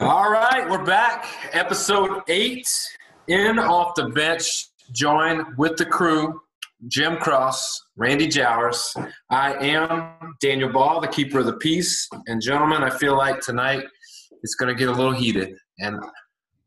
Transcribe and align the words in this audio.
All 0.00 0.28
right, 0.28 0.68
we're 0.68 0.84
back. 0.84 1.24
Episode 1.52 2.22
eight 2.26 2.66
in 3.28 3.60
off 3.60 3.94
the 3.94 4.08
bench. 4.08 4.44
Join 4.90 5.54
with 5.56 5.76
the 5.76 5.84
crew 5.86 6.40
Jim 6.88 7.16
Cross, 7.18 7.80
Randy 7.96 8.26
Jowers. 8.26 8.92
I 9.30 9.54
am 9.54 10.34
Daniel 10.40 10.72
Ball, 10.72 11.00
the 11.00 11.06
keeper 11.06 11.38
of 11.38 11.46
the 11.46 11.58
peace. 11.58 12.08
And 12.26 12.42
gentlemen, 12.42 12.82
I 12.82 12.90
feel 12.90 13.16
like 13.16 13.40
tonight 13.40 13.84
it's 14.42 14.56
going 14.56 14.74
to 14.74 14.76
get 14.76 14.88
a 14.88 14.92
little 14.92 15.12
heated. 15.12 15.54
And 15.78 16.02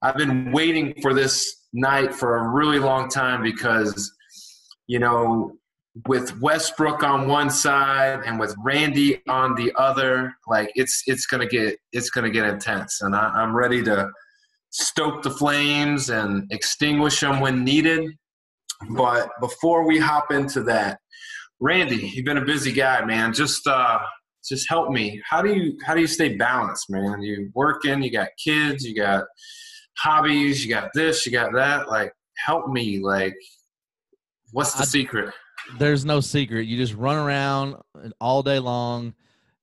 I've 0.01 0.15
been 0.15 0.53
waiting 0.53 0.93
for 1.01 1.13
this 1.13 1.65
night 1.73 2.15
for 2.15 2.37
a 2.37 2.47
really 2.47 2.79
long 2.79 3.09
time 3.09 3.43
because, 3.43 4.09
you 4.87 4.99
know, 4.99 5.51
with 6.05 6.39
Westbrook 6.41 7.03
on 7.03 7.27
one 7.27 7.49
side 7.49 8.21
and 8.25 8.39
with 8.39 8.55
Randy 8.63 9.21
on 9.27 9.55
the 9.55 9.71
other, 9.77 10.33
like 10.47 10.71
it's 10.75 11.03
it's 11.07 11.25
gonna 11.25 11.47
get 11.47 11.77
it's 11.91 12.09
gonna 12.09 12.29
get 12.29 12.45
intense, 12.45 13.01
and 13.01 13.15
I, 13.15 13.29
I'm 13.29 13.55
ready 13.55 13.83
to 13.83 14.09
stoke 14.69 15.23
the 15.23 15.31
flames 15.31 16.09
and 16.09 16.45
extinguish 16.51 17.19
them 17.21 17.39
when 17.39 17.63
needed. 17.63 18.09
But 18.91 19.29
before 19.41 19.87
we 19.87 19.97
hop 19.97 20.31
into 20.31 20.61
that, 20.63 20.99
Randy, 21.59 22.11
you've 22.13 22.25
been 22.25 22.37
a 22.37 22.45
busy 22.45 22.71
guy, 22.71 23.03
man. 23.03 23.33
Just 23.33 23.65
uh, 23.65 23.99
just 24.47 24.69
help 24.69 24.91
me. 24.91 25.21
How 25.27 25.41
do 25.41 25.53
you 25.53 25.77
how 25.85 25.95
do 25.95 26.01
you 26.01 26.07
stay 26.07 26.35
balanced, 26.35 26.89
man? 26.89 27.21
You 27.21 27.49
working, 27.55 28.03
you 28.03 28.11
got 28.11 28.29
kids, 28.43 28.85
you 28.85 28.95
got 28.95 29.25
hobbies, 29.97 30.63
you 30.63 30.73
got 30.73 30.91
this, 30.93 31.25
you 31.25 31.31
got 31.31 31.53
that. 31.53 31.89
Like, 31.89 32.13
help 32.37 32.67
me. 32.67 32.99
Like, 32.99 33.35
what's 34.51 34.73
the 34.73 34.83
I, 34.83 34.85
secret? 34.85 35.33
There's 35.77 36.05
no 36.05 36.19
secret. 36.19 36.67
You 36.67 36.77
just 36.77 36.93
run 36.93 37.17
around 37.17 37.75
all 38.19 38.41
day 38.43 38.59
long. 38.59 39.13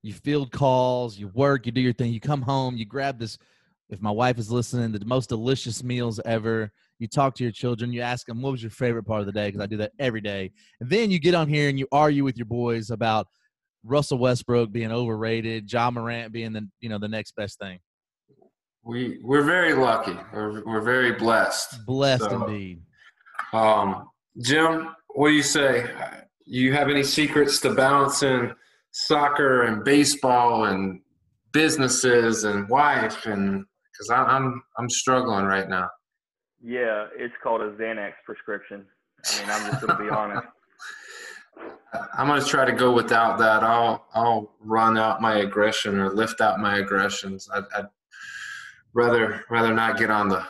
You 0.03 0.13
field 0.13 0.53
calls, 0.53 1.19
you 1.19 1.29
work, 1.29 1.67
you 1.67 1.73
do 1.73 1.81
your 1.81 1.95
thing. 1.95 2.13
You 2.13 2.21
come 2.21 2.43
home, 2.43 2.77
you 2.77 2.85
grab 2.85 3.19
this. 3.19 3.39
If 3.89 4.03
my 4.03 4.11
wife 4.11 4.39
is 4.39 4.51
listening, 4.51 4.93
the 4.93 5.05
most 5.05 5.29
delicious 5.29 5.83
meals 5.83 6.21
ever. 6.25 6.71
You 6.99 7.09
talk 7.09 7.35
to 7.37 7.43
your 7.43 7.53
children. 7.53 7.93
You 7.93 8.03
ask 8.03 8.27
them, 8.27 8.41
"What 8.41 8.53
was 8.53 8.63
your 8.63 8.71
favorite 8.71 9.05
part 9.05 9.21
of 9.21 9.27
the 9.27 9.33
day?" 9.33 9.49
Because 9.49 9.61
I 9.61 9.67
do 9.67 9.79
that 9.79 9.93
every 9.99 10.21
day. 10.21 10.53
And 10.81 10.89
then 10.89 11.11
you 11.11 11.19
get 11.19 11.35
on 11.35 11.49
here 11.49 11.69
and 11.69 11.79
you 11.79 11.89
argue 11.91 12.23
with 12.23 12.37
your 12.37 12.47
boys 12.47 12.91
about 12.91 13.27
Russell 13.83 14.19
Westbrook 14.19 14.73
being 14.73 14.93
overrated, 14.93 15.71
Ja 15.71 15.91
Morant 15.91 16.33
being 16.33 16.53
the 16.53 16.69
you 16.81 16.89
know 16.89 16.99
the 16.99 17.09
next 17.09 17.37
best 17.37 17.59
thing. 17.59 17.79
We 18.83 19.19
we're 19.23 19.43
very 19.43 19.73
lucky. 19.75 20.17
We're 20.33 20.65
we're 20.65 20.83
very 20.83 21.13
blessed. 21.13 21.85
Blessed 21.87 22.25
so, 22.25 22.45
indeed. 22.45 22.83
Um, 23.53 24.09
Jim, 24.41 24.89
what 25.15 25.29
do 25.29 25.35
you 25.35 25.43
say? 25.43 25.87
You 26.45 26.73
have 26.73 26.89
any 26.89 27.03
secrets 27.03 27.61
to 27.61 27.73
balancing 27.73 28.53
soccer 28.91 29.63
and 29.63 29.85
baseball 29.85 30.67
and 30.67 31.01
businesses 31.53 32.45
and 32.45 32.69
wife 32.69 33.27
and 33.27 33.65
because 33.93 34.11
I'm 34.11 34.63
I'm 34.77 34.91
struggling 34.91 35.47
right 35.47 35.69
now. 35.69 35.89
Yeah, 36.63 37.07
it's 37.17 37.35
called 37.43 37.61
a 37.61 37.71
Xanax 37.73 38.13
prescription. 38.27 38.85
I 39.25 39.41
mean, 39.41 39.51
I'm 39.51 39.71
just 39.71 39.87
gonna 39.87 40.03
be 40.03 40.11
honest. 40.15 40.47
I'm 42.19 42.27
gonna 42.27 42.45
try 42.45 42.65
to 42.65 42.73
go 42.73 42.93
without 42.93 43.39
that. 43.39 43.63
I'll 43.63 44.07
I'll 44.15 44.53
run 44.61 44.99
out 44.99 45.23
my 45.23 45.37
aggression 45.39 45.99
or 45.99 46.13
lift 46.13 46.41
out 46.41 46.59
my 46.59 46.79
aggressions. 46.79 47.49
I'd, 47.55 47.65
I'd 47.77 47.87
rather 48.93 49.45
rather 49.49 49.73
not 49.73 49.97
get 49.97 50.11
on 50.11 50.29
the 50.29 50.45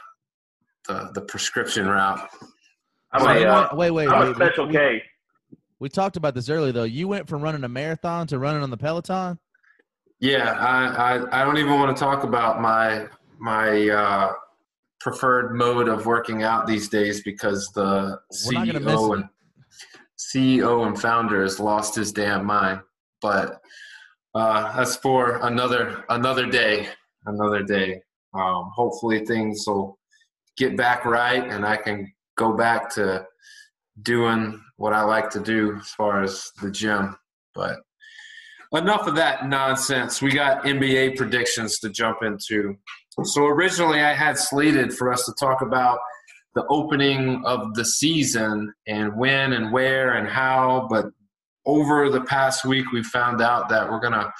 the, 0.89 1.11
the 1.15 1.21
prescription 1.21 1.87
route. 1.87 2.29
I'm 3.15 3.25
wait, 3.25 3.43
a, 3.43 3.49
uh, 3.49 3.77
wait, 3.77 3.91
wait, 3.93 4.09
I'm 4.09 4.21
wait, 4.21 4.31
a 4.33 4.35
special 4.35 4.67
we, 4.67 4.73
case. 4.75 5.03
We 5.79 5.89
talked 5.89 6.17
about 6.17 6.35
this 6.35 6.49
earlier, 6.49 6.73
though. 6.73 6.85
You 6.85 7.07
went 7.07 7.29
from 7.29 7.43
running 7.43 7.63
a 7.63 7.69
marathon 7.69 8.27
to 8.29 8.39
running 8.39 8.63
on 8.63 8.71
the 8.71 8.77
Peloton. 8.77 9.39
Yeah, 10.19 10.53
I, 10.53 11.17
I, 11.17 11.43
I 11.43 11.45
don't 11.45 11.59
even 11.59 11.75
want 11.75 11.97
to 11.97 12.01
talk 12.01 12.25
about 12.25 12.61
my 12.61 13.07
my 13.39 13.89
uh, 13.89 14.33
preferred 15.01 15.55
mode 15.55 15.89
of 15.89 16.07
working 16.07 16.43
out 16.43 16.67
these 16.67 16.89
days 16.89 17.23
because 17.23 17.69
the 17.75 18.19
CEO 18.33 19.15
and 19.15 19.29
CEO 20.19 20.87
and 20.87 21.01
founder 21.01 21.43
has 21.43 21.61
lost 21.61 21.95
his 21.95 22.11
damn 22.11 22.47
mind. 22.47 22.81
But 23.21 23.61
uh, 24.35 24.77
that's 24.77 24.97
for 24.97 25.41
another 25.47 26.05
another 26.09 26.47
day. 26.47 26.89
Another 27.27 27.63
day. 27.63 28.01
Um, 28.33 28.71
hopefully 28.75 29.25
things 29.25 29.65
will 29.67 29.99
get 30.57 30.77
back 30.77 31.05
right, 31.05 31.45
and 31.49 31.67
I 31.67 31.77
can 31.77 32.11
go 32.37 32.57
back 32.57 32.93
to 32.95 33.27
doing 34.03 34.61
what 34.77 34.93
I 34.93 35.03
like 35.03 35.31
to 35.31 35.41
do 35.41 35.77
as 35.77 35.89
far 35.91 36.23
as 36.23 36.51
the 36.61 36.71
gym. 36.71 37.17
But 37.55 37.79
enough 38.73 39.07
of 39.07 39.15
that 39.17 39.49
nonsense. 39.49 40.21
We 40.21 40.33
got 40.33 40.65
NBA 40.65 41.17
predictions 41.17 41.79
to 41.81 41.91
jump 41.91 42.23
into. 42.23 42.77
So 43.23 43.47
originally, 43.47 44.01
I 44.01 44.13
had 44.13 44.37
slated 44.37 44.93
for 44.93 45.13
us 45.13 45.25
to 45.27 45.35
talk 45.39 45.63
about 45.63 45.99
the 46.55 46.65
opening 46.69 47.43
of 47.45 47.75
the 47.75 47.85
season 47.85 48.73
and 48.87 49.17
when 49.17 49.53
and 49.53 49.73
where 49.73 50.15
and 50.15 50.29
how. 50.29 50.89
But 50.91 51.07
over 51.67 52.11
the 52.11 52.23
past 52.23 52.65
week, 52.65 52.91
we 52.93 53.03
found 53.05 53.41
out 53.41 53.69
that 53.69 53.89
we're 53.89 54.01
going 54.01 54.13
to 54.13 54.33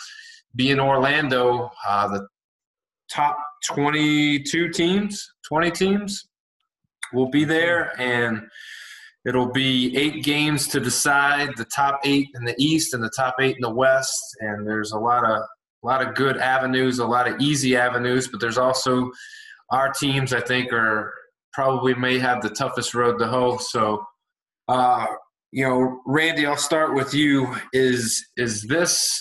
be 0.57 0.71
in 0.71 0.81
Orlando. 0.81 1.71
Uh, 1.87 2.09
the 2.09 2.27
top 3.11 3.37
22 3.69 4.71
teams, 4.71 5.33
20 5.49 5.71
teams 5.71 6.29
will 7.15 7.31
be 7.31 7.45
there, 7.45 7.93
and 8.01 8.43
it'll 9.27 9.51
be 9.51 9.97
eight 9.97 10.23
games 10.23 10.69
to 10.69 10.81
decide 10.81 11.51
the 11.57 11.65
top 11.67 12.01
eight 12.05 12.29
in 12.35 12.45
the 12.45 12.55
East 12.59 12.93
and 12.95 13.03
the 13.03 13.13
top 13.17 13.37
eight 13.41 13.57
in 13.57 13.63
the 13.63 13.71
West. 13.71 14.37
And 14.41 14.67
there's 14.67 14.93
a 14.93 14.99
lot 14.99 15.25
of 15.25 15.43
a 15.83 15.87
lot 15.87 16.07
of 16.07 16.15
good 16.15 16.39
avenues, 16.39 16.99
a 16.99 17.07
lot 17.07 17.29
of 17.29 17.41
easy 17.41 17.77
avenues, 17.77 18.29
but 18.29 18.41
there's 18.41 18.59
also 18.59 19.11
our 19.71 19.93
teams 19.93 20.33
I 20.33 20.41
think 20.41 20.73
are 20.73 21.13
probably 21.53 21.95
may 21.95 22.19
have 22.19 22.43
the 22.43 22.51
toughest 22.51 22.95
road 22.95 23.19
to 23.19 23.27
hoe. 23.27 23.59
So, 23.59 24.05
uh, 24.69 25.07
you 25.53 25.65
know, 25.65 26.01
Randy, 26.07 26.47
I'll 26.47 26.57
start 26.57 26.95
with 26.95 27.15
you. 27.15 27.55
Is 27.73 28.25
is 28.37 28.63
this 28.63 29.21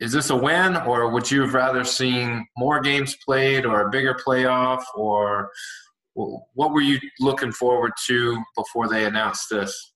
is 0.00 0.12
this 0.12 0.30
a 0.30 0.36
win, 0.36 0.76
or 0.78 1.10
would 1.10 1.30
you 1.30 1.42
have 1.42 1.54
rather 1.54 1.84
seen 1.84 2.46
more 2.56 2.80
games 2.80 3.16
played, 3.24 3.66
or 3.66 3.82
a 3.82 3.90
bigger 3.90 4.14
playoff, 4.14 4.82
or 4.96 5.50
what 6.14 6.72
were 6.72 6.80
you 6.80 6.98
looking 7.20 7.52
forward 7.52 7.92
to 8.06 8.42
before 8.56 8.88
they 8.88 9.04
announced 9.04 9.48
this? 9.50 9.94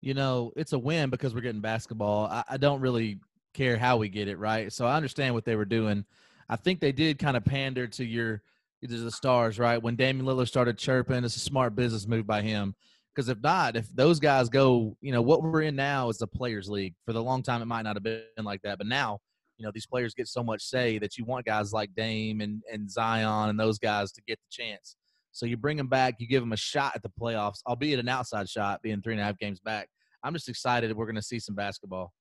You 0.00 0.14
know, 0.14 0.52
it's 0.56 0.72
a 0.72 0.78
win 0.78 1.10
because 1.10 1.34
we're 1.34 1.40
getting 1.40 1.60
basketball. 1.60 2.26
I, 2.26 2.44
I 2.50 2.56
don't 2.56 2.80
really 2.80 3.18
care 3.54 3.78
how 3.78 3.96
we 3.96 4.08
get 4.08 4.28
it, 4.28 4.38
right? 4.38 4.72
So 4.72 4.86
I 4.86 4.96
understand 4.96 5.34
what 5.34 5.44
they 5.44 5.56
were 5.56 5.64
doing. 5.64 6.04
I 6.48 6.56
think 6.56 6.80
they 6.80 6.92
did 6.92 7.18
kind 7.18 7.36
of 7.36 7.44
pander 7.44 7.86
to 7.86 8.04
your 8.04 8.42
to 8.82 8.98
the 8.98 9.10
stars, 9.10 9.58
right? 9.58 9.82
When 9.82 9.96
Damian 9.96 10.26
Lillard 10.26 10.48
started 10.48 10.76
chirping, 10.76 11.24
it's 11.24 11.36
a 11.36 11.40
smart 11.40 11.74
business 11.74 12.06
move 12.06 12.26
by 12.26 12.42
him. 12.42 12.74
Because 13.14 13.28
if 13.28 13.40
not, 13.40 13.76
if 13.76 13.88
those 13.94 14.20
guys 14.20 14.48
go, 14.50 14.96
you 15.00 15.12
know, 15.12 15.22
what 15.22 15.42
we're 15.42 15.62
in 15.62 15.76
now 15.76 16.10
is 16.10 16.18
the 16.18 16.26
players' 16.26 16.68
league. 16.68 16.94
For 17.06 17.12
the 17.12 17.22
long 17.22 17.42
time, 17.42 17.62
it 17.62 17.66
might 17.66 17.82
not 17.82 17.96
have 17.96 18.02
been 18.02 18.24
like 18.42 18.60
that, 18.62 18.76
but 18.76 18.86
now, 18.86 19.20
know, 19.64 19.70
these 19.72 19.86
players 19.86 20.14
get 20.14 20.28
so 20.28 20.42
much 20.42 20.62
say 20.62 20.98
that 20.98 21.16
you 21.16 21.24
want 21.24 21.46
guys 21.46 21.72
like 21.72 21.94
Dame 21.94 22.40
and 22.40 22.62
and 22.72 22.90
Zion 22.90 23.50
and 23.50 23.58
those 23.58 23.78
guys 23.78 24.12
to 24.12 24.22
get 24.26 24.38
the 24.38 24.62
chance. 24.64 24.96
So 25.32 25.46
you 25.46 25.56
bring 25.56 25.76
them 25.76 25.88
back, 25.88 26.14
you 26.18 26.28
give 26.28 26.42
them 26.42 26.52
a 26.52 26.56
shot 26.56 26.92
at 26.94 27.02
the 27.02 27.10
playoffs, 27.20 27.58
albeit 27.66 27.98
an 27.98 28.08
outside 28.08 28.48
shot, 28.48 28.80
being 28.82 29.02
three 29.02 29.14
and 29.14 29.20
a 29.20 29.24
half 29.24 29.36
games 29.38 29.58
back. 29.58 29.88
I'm 30.22 30.32
just 30.32 30.48
excited 30.48 30.94
we're 30.96 31.06
going 31.06 31.16
to 31.16 31.22
see 31.22 31.40
some 31.40 31.56
basketball. 31.56 32.12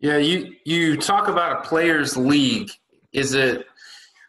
Yeah, 0.00 0.18
you 0.18 0.54
you 0.66 0.96
talk 0.96 1.28
about 1.28 1.64
a 1.64 1.68
players' 1.68 2.16
league. 2.16 2.70
Is 3.12 3.34
it 3.34 3.66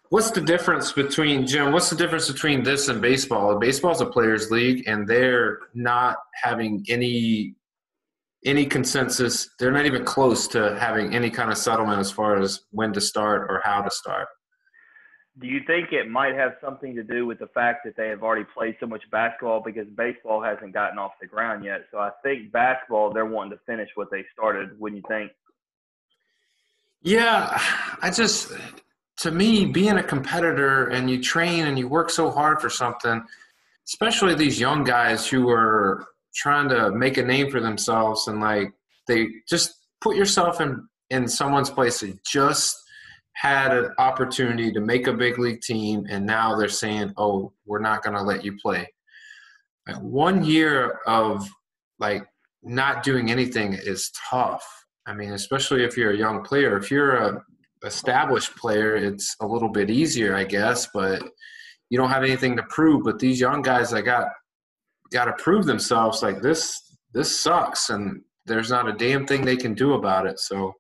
What's 0.10 0.32
the 0.32 0.42
difference 0.42 0.92
between 0.92 1.48
Jim? 1.48 1.72
What's 1.72 1.90
the 1.90 1.96
difference 1.96 2.32
between 2.32 2.64
this 2.64 2.88
and 2.90 3.02
baseball? 3.02 3.58
Baseball's 3.58 4.02
a 4.02 4.06
players' 4.06 4.52
league, 4.52 4.88
and 4.88 5.08
they're 5.08 5.60
not 5.74 6.18
having 6.34 6.86
any 6.88 7.56
any 8.46 8.66
consensus. 8.66 9.50
They're 9.60 9.72
not 9.72 9.86
even 9.86 10.06
close 10.06 10.48
to 10.50 10.78
having 10.80 11.14
any 11.14 11.30
kind 11.30 11.52
of 11.52 11.58
settlement 11.58 12.00
as 12.00 12.12
far 12.12 12.40
as 12.40 12.62
when 12.72 12.94
to 12.94 13.02
start 13.02 13.48
or 13.50 13.62
how 13.64 13.82
to 13.82 13.92
start. 13.92 14.28
Do 15.38 15.48
you 15.48 15.60
think 15.68 15.92
it 15.92 16.10
might 16.10 16.36
have 16.36 16.54
something 16.62 16.96
to 16.96 17.04
do 17.04 17.26
with 17.26 17.40
the 17.40 17.48
fact 17.48 17.80
that 17.84 17.98
they 17.98 18.08
have 18.08 18.24
already 18.24 18.46
played 18.54 18.78
so 18.80 18.86
much 18.86 19.04
basketball 19.12 19.62
because 19.66 19.86
baseball 19.98 20.42
hasn't 20.42 20.74
gotten 20.74 20.98
off 20.98 21.12
the 21.20 21.28
ground 21.28 21.66
yet? 21.66 21.82
So 21.92 21.98
I 21.98 22.12
think 22.24 22.54
basketball 22.54 23.12
they're 23.12 23.26
wanting 23.26 23.52
to 23.52 23.60
finish 23.66 23.90
what 23.96 24.10
they 24.12 24.24
started. 24.32 24.80
Wouldn't 24.80 25.02
you 25.02 25.08
think? 25.10 25.32
Yeah, 27.02 27.62
I 28.02 28.12
just 28.12 28.54
to 29.18 29.32
me, 29.32 29.66
being 29.66 29.98
a 29.98 30.04
competitor 30.04 30.88
and 30.88 31.10
you 31.10 31.22
train 31.22 31.68
and 31.68 31.80
you 31.80 31.88
work 31.88 32.10
so 32.10 32.30
hard 32.30 32.62
for 32.62 32.70
something, 32.70 33.24
especially 33.88 34.36
these 34.36 34.60
young 34.60 34.84
guys 34.84 35.28
who 35.28 35.50
are 35.50 36.06
trying 36.36 36.70
to 36.70 36.92
make 36.92 37.18
a 37.18 37.24
name 37.24 37.50
for 37.50 37.60
themselves 37.60 38.28
and 38.28 38.40
like 38.40 38.72
they 39.08 39.28
just 39.48 39.74
put 40.02 40.16
yourself 40.16 40.62
in 40.62 40.88
in 41.10 41.28
someone's 41.28 41.70
place 41.70 42.00
that 42.02 42.24
just 42.26 42.76
had 43.34 43.76
an 43.76 43.92
opportunity 43.98 44.72
to 44.72 44.80
make 44.80 45.08
a 45.08 45.14
big 45.14 45.38
league 45.38 45.62
team 45.62 46.06
and 46.10 46.26
now 46.26 46.56
they're 46.56 46.68
saying 46.68 47.14
oh 47.18 47.52
we're 47.66 47.80
not 47.80 48.04
going 48.04 48.16
to 48.16 48.24
let 48.24 48.44
you 48.44 48.58
play 48.62 48.88
like 49.88 49.98
one 50.02 50.44
year 50.44 51.00
of 51.06 51.48
like 52.00 52.26
not 52.64 53.04
doing 53.04 53.30
anything 53.30 53.74
is 53.74 54.12
tough 54.30 54.66
i 55.06 55.14
mean 55.14 55.34
especially 55.34 55.84
if 55.84 55.96
you're 55.98 56.12
a 56.12 56.18
young 56.18 56.44
player 56.44 56.78
if 56.78 56.90
you're 56.90 57.16
a 57.16 57.44
established 57.86 58.56
player, 58.56 58.96
it's 58.96 59.36
a 59.42 59.48
little 59.48 59.70
bit 59.70 59.90
easier, 59.90 60.36
I 60.36 60.44
guess. 60.44 60.88
But 60.94 61.22
you 61.90 61.98
don't 61.98 62.10
have 62.10 62.24
anything 62.24 62.56
to 62.58 62.64
prove. 62.64 63.04
But 63.04 63.20
these 63.20 63.40
young 63.40 63.62
guys, 63.62 63.94
I 63.94 64.02
got 64.02 64.28
got 65.16 65.26
to 65.26 65.44
prove 65.44 65.66
themselves. 65.66 66.22
Like 66.22 66.42
this, 66.42 66.80
this 67.14 67.40
sucks, 67.40 67.90
and 67.90 68.22
there's 68.46 68.70
not 68.70 68.88
a 68.88 68.94
damn 68.94 69.26
thing 69.26 69.44
they 69.44 69.56
can 69.56 69.74
do 69.74 69.94
about 69.94 70.28
it. 70.28 70.40
So 70.40 70.74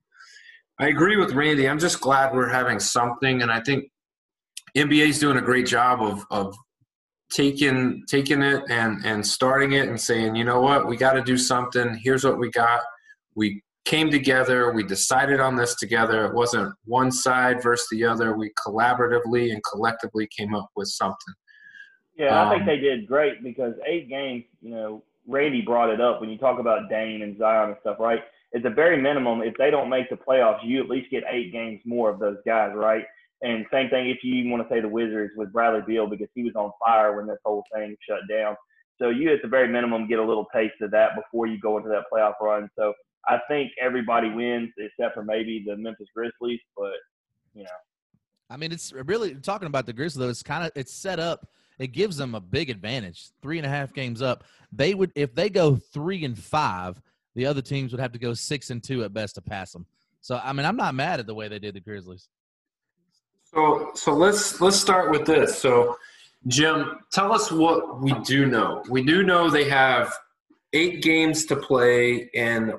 I 0.79 0.89
agree 0.89 1.17
with 1.17 1.33
Randy. 1.33 1.67
I'm 1.67 1.79
just 1.79 2.01
glad 2.01 2.33
we're 2.33 2.49
having 2.49 2.79
something, 2.79 3.41
and 3.41 3.51
I 3.51 3.61
think 3.61 3.85
NBA's 4.77 5.19
doing 5.19 5.37
a 5.37 5.41
great 5.41 5.65
job 5.65 6.01
of 6.01 6.25
of 6.29 6.53
taking 7.31 8.03
taking 8.07 8.41
it 8.41 8.61
and 8.69 9.03
and 9.05 9.25
starting 9.25 9.71
it 9.71 9.87
and 9.87 9.99
saying, 9.99 10.35
you 10.35 10.43
know 10.43 10.61
what, 10.61 10.87
we 10.87 10.97
got 10.97 11.13
to 11.13 11.23
do 11.23 11.37
something. 11.37 11.97
Here's 12.03 12.25
what 12.25 12.37
we 12.37 12.51
got. 12.51 12.81
We 13.35 13.63
came 13.85 14.11
together. 14.11 14.73
We 14.73 14.83
decided 14.83 15.39
on 15.39 15.55
this 15.55 15.75
together. 15.75 16.25
It 16.25 16.33
wasn't 16.33 16.73
one 16.85 17.11
side 17.11 17.63
versus 17.63 17.87
the 17.91 18.03
other. 18.03 18.35
We 18.35 18.51
collaboratively 18.67 19.53
and 19.53 19.61
collectively 19.71 20.27
came 20.37 20.53
up 20.53 20.69
with 20.75 20.89
something. 20.89 21.35
Yeah, 22.15 22.39
um, 22.39 22.47
I 22.47 22.51
think 22.51 22.61
um, 22.61 22.67
they 22.67 22.77
did 22.77 23.07
great 23.07 23.43
because 23.43 23.73
eight 23.85 24.09
games. 24.09 24.45
You 24.61 24.69
know, 24.71 25.03
Randy 25.27 25.61
brought 25.61 25.89
it 25.89 26.01
up 26.01 26.21
when 26.21 26.29
you 26.29 26.37
talk 26.37 26.59
about 26.59 26.89
Dame 26.89 27.21
and 27.21 27.37
Zion 27.37 27.69
and 27.69 27.77
stuff, 27.81 27.97
right? 27.99 28.21
At 28.55 28.63
the 28.63 28.69
very 28.69 29.01
minimum, 29.01 29.41
if 29.41 29.55
they 29.57 29.69
don't 29.69 29.89
make 29.89 30.09
the 30.09 30.15
playoffs, 30.15 30.59
you 30.63 30.81
at 30.81 30.89
least 30.89 31.11
get 31.11 31.23
eight 31.29 31.51
games 31.51 31.81
more 31.83 32.09
of 32.09 32.19
those 32.19 32.37
guys, 32.45 32.71
right? 32.73 33.03
And 33.41 33.65
same 33.71 33.89
thing 33.89 34.09
if 34.09 34.23
you 34.23 34.49
want 34.49 34.67
to 34.67 34.73
say 34.73 34.79
the 34.79 34.87
Wizards 34.87 35.33
with 35.35 35.51
Bradley 35.51 35.81
Beal 35.85 36.07
because 36.07 36.29
he 36.33 36.43
was 36.43 36.55
on 36.55 36.71
fire 36.83 37.17
when 37.17 37.27
this 37.27 37.37
whole 37.43 37.63
thing 37.73 37.95
shut 38.07 38.21
down. 38.29 38.55
So 38.99 39.09
you 39.09 39.31
at 39.33 39.41
the 39.41 39.49
very 39.49 39.67
minimum 39.67 40.07
get 40.07 40.19
a 40.19 40.23
little 40.23 40.47
taste 40.53 40.75
of 40.81 40.91
that 40.91 41.15
before 41.15 41.47
you 41.47 41.59
go 41.59 41.77
into 41.77 41.89
that 41.89 42.05
playoff 42.11 42.35
run. 42.41 42.69
So 42.77 42.93
I 43.27 43.39
think 43.49 43.71
everybody 43.81 44.29
wins 44.29 44.71
except 44.77 45.15
for 45.15 45.23
maybe 45.23 45.63
the 45.65 45.75
Memphis 45.75 46.07
Grizzlies, 46.15 46.61
but 46.77 46.93
you 47.53 47.63
know. 47.63 47.69
I 48.49 48.57
mean, 48.57 48.71
it's 48.71 48.93
really 48.93 49.35
talking 49.35 49.67
about 49.67 49.85
the 49.85 49.93
Grizzlies. 49.93 50.19
Though, 50.19 50.29
it's 50.29 50.43
kind 50.43 50.63
of 50.63 50.71
it's 50.75 50.93
set 50.93 51.19
up. 51.19 51.47
It 51.79 51.87
gives 51.87 52.17
them 52.17 52.35
a 52.35 52.39
big 52.39 52.69
advantage. 52.69 53.29
Three 53.41 53.57
and 53.57 53.65
a 53.65 53.69
half 53.69 53.93
games 53.93 54.21
up. 54.21 54.43
They 54.71 54.93
would 54.93 55.11
if 55.15 55.35
they 55.35 55.49
go 55.49 55.75
three 55.75 56.25
and 56.25 56.37
five, 56.37 57.01
the 57.35 57.45
other 57.45 57.61
teams 57.61 57.91
would 57.91 58.01
have 58.01 58.13
to 58.13 58.19
go 58.19 58.33
six 58.33 58.69
and 58.69 58.83
two 58.83 59.03
at 59.03 59.13
best 59.13 59.35
to 59.35 59.41
pass 59.41 59.71
them. 59.71 59.85
So 60.21 60.39
I 60.43 60.53
mean, 60.53 60.65
I'm 60.65 60.77
not 60.77 60.95
mad 60.95 61.19
at 61.19 61.27
the 61.27 61.35
way 61.35 61.47
they 61.47 61.59
did 61.59 61.75
the 61.75 61.81
Grizzlies. 61.81 62.29
So 63.43 63.91
so 63.93 64.13
let's 64.13 64.61
let's 64.61 64.77
start 64.77 65.11
with 65.11 65.25
this. 65.25 65.57
So 65.57 65.97
Jim, 66.47 66.99
tell 67.11 67.33
us 67.33 67.51
what 67.51 68.01
we 68.01 68.13
do 68.23 68.45
know. 68.45 68.83
We 68.89 69.03
do 69.03 69.23
know 69.23 69.49
they 69.49 69.67
have 69.69 70.13
eight 70.73 71.01
games 71.01 71.45
to 71.45 71.55
play, 71.55 72.29
and 72.35 72.73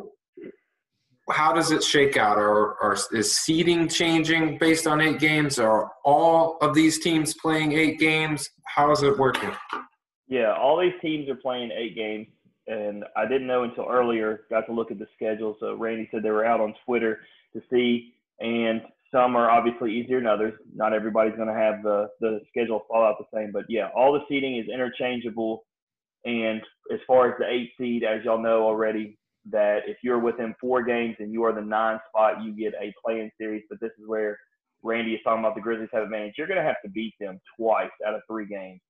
how 1.31 1.53
does 1.53 1.71
it 1.71 1.83
shake 1.83 2.17
out? 2.17 2.39
Or, 2.39 2.97
is 3.13 3.37
seeding 3.37 3.89
changing 3.89 4.59
based 4.59 4.87
on 4.87 5.01
eight 5.01 5.19
games? 5.19 5.59
Are 5.59 5.91
all 6.05 6.59
of 6.61 6.75
these 6.75 6.99
teams 6.99 7.35
playing 7.35 7.73
eight 7.73 7.99
games? 7.99 8.51
How 8.65 8.91
is 8.93 9.03
it 9.03 9.19
working? 9.19 9.51
Yeah, 10.29 10.55
all 10.55 10.81
these 10.81 10.93
teams 11.01 11.29
are 11.29 11.37
playing 11.37 11.71
eight 11.73 11.95
games, 11.95 12.27
and 12.67 13.05
I 13.17 13.27
didn't 13.27 13.47
know 13.47 13.65
until 13.65 13.87
earlier. 13.89 14.43
Got 14.51 14.67
to 14.67 14.73
look 14.73 14.91
at 14.91 14.99
the 14.99 15.07
schedule. 15.15 15.57
So 15.61 15.75
Randy 15.77 16.09
said 16.11 16.23
they 16.23 16.31
were 16.31 16.45
out 16.45 16.61
on 16.61 16.75
Twitter 16.85 17.21
to 17.55 17.63
see, 17.71 18.15
and 18.41 18.83
some 19.13 19.37
are 19.37 19.51
obviously 19.51 19.93
easier 19.93 20.19
than 20.19 20.27
others. 20.27 20.55
Not 20.75 20.93
everybody's 20.93 21.37
going 21.37 21.49
to 21.49 21.55
have 21.55 21.83
the 21.83 22.09
the 22.21 22.41
schedule 22.49 22.85
fall 22.89 23.05
out 23.05 23.17
the 23.19 23.37
same, 23.37 23.53
but 23.53 23.65
yeah, 23.69 23.89
all 23.95 24.13
the 24.13 24.21
seeding 24.29 24.59
is 24.59 24.67
interchangeable. 24.73 25.65
And 26.25 26.61
as 26.93 26.99
far 27.07 27.29
as 27.29 27.35
the 27.39 27.49
eight 27.49 27.71
seed, 27.79 28.03
as 28.03 28.25
y'all 28.25 28.43
know 28.43 28.65
already, 28.65 29.17
that 29.51 29.81
if 29.87 29.99
you're 30.03 30.19
within 30.19 30.55
four 30.61 30.83
games 30.83 31.17
and 31.19 31.33
you 31.33 31.45
are 31.45 31.55
the 31.55 31.61
nine 31.61 31.99
spot, 32.09 32.43
you 32.43 32.53
get 32.53 32.75
a 32.81 32.93
play-in 33.05 33.31
series. 33.39 33.63
But 33.69 33.81
this 33.81 33.93
is 33.99 34.07
where 34.07 34.39
Randy 34.83 35.15
is 35.15 35.21
talking 35.25 35.41
about 35.41 35.55
the 35.55 35.61
Grizzlies 35.61 35.89
have 35.93 36.05
advantage. 36.05 36.35
You're 36.37 36.47
going 36.47 36.59
to 36.59 36.65
have 36.65 36.83
to 36.85 36.91
beat 36.91 37.15
them 37.21 37.39
twice 37.59 37.91
out 38.07 38.15
of 38.15 38.23
three 38.29 38.47
games. 38.47 38.81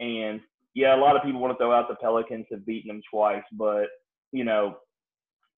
And 0.00 0.40
yeah, 0.74 0.94
a 0.94 1.00
lot 1.00 1.16
of 1.16 1.22
people 1.22 1.40
want 1.40 1.54
to 1.54 1.58
throw 1.58 1.72
out 1.72 1.88
the 1.88 1.96
Pelicans 1.96 2.46
have 2.50 2.66
beaten 2.66 2.88
them 2.88 3.02
twice, 3.10 3.44
but 3.52 3.86
you 4.32 4.44
know 4.44 4.76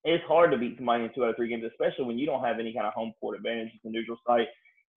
it's 0.04 0.24
hard 0.26 0.50
to 0.52 0.58
beat 0.58 0.76
somebody 0.76 1.04
in 1.04 1.10
two 1.14 1.24
out 1.24 1.30
of 1.30 1.36
three 1.36 1.48
games, 1.48 1.64
especially 1.64 2.04
when 2.04 2.18
you 2.18 2.26
don't 2.26 2.44
have 2.44 2.60
any 2.60 2.72
kind 2.72 2.86
of 2.86 2.92
home 2.92 3.12
court 3.20 3.36
advantage. 3.36 3.70
It's 3.74 3.84
a 3.84 3.88
neutral 3.88 4.16
site. 4.26 4.46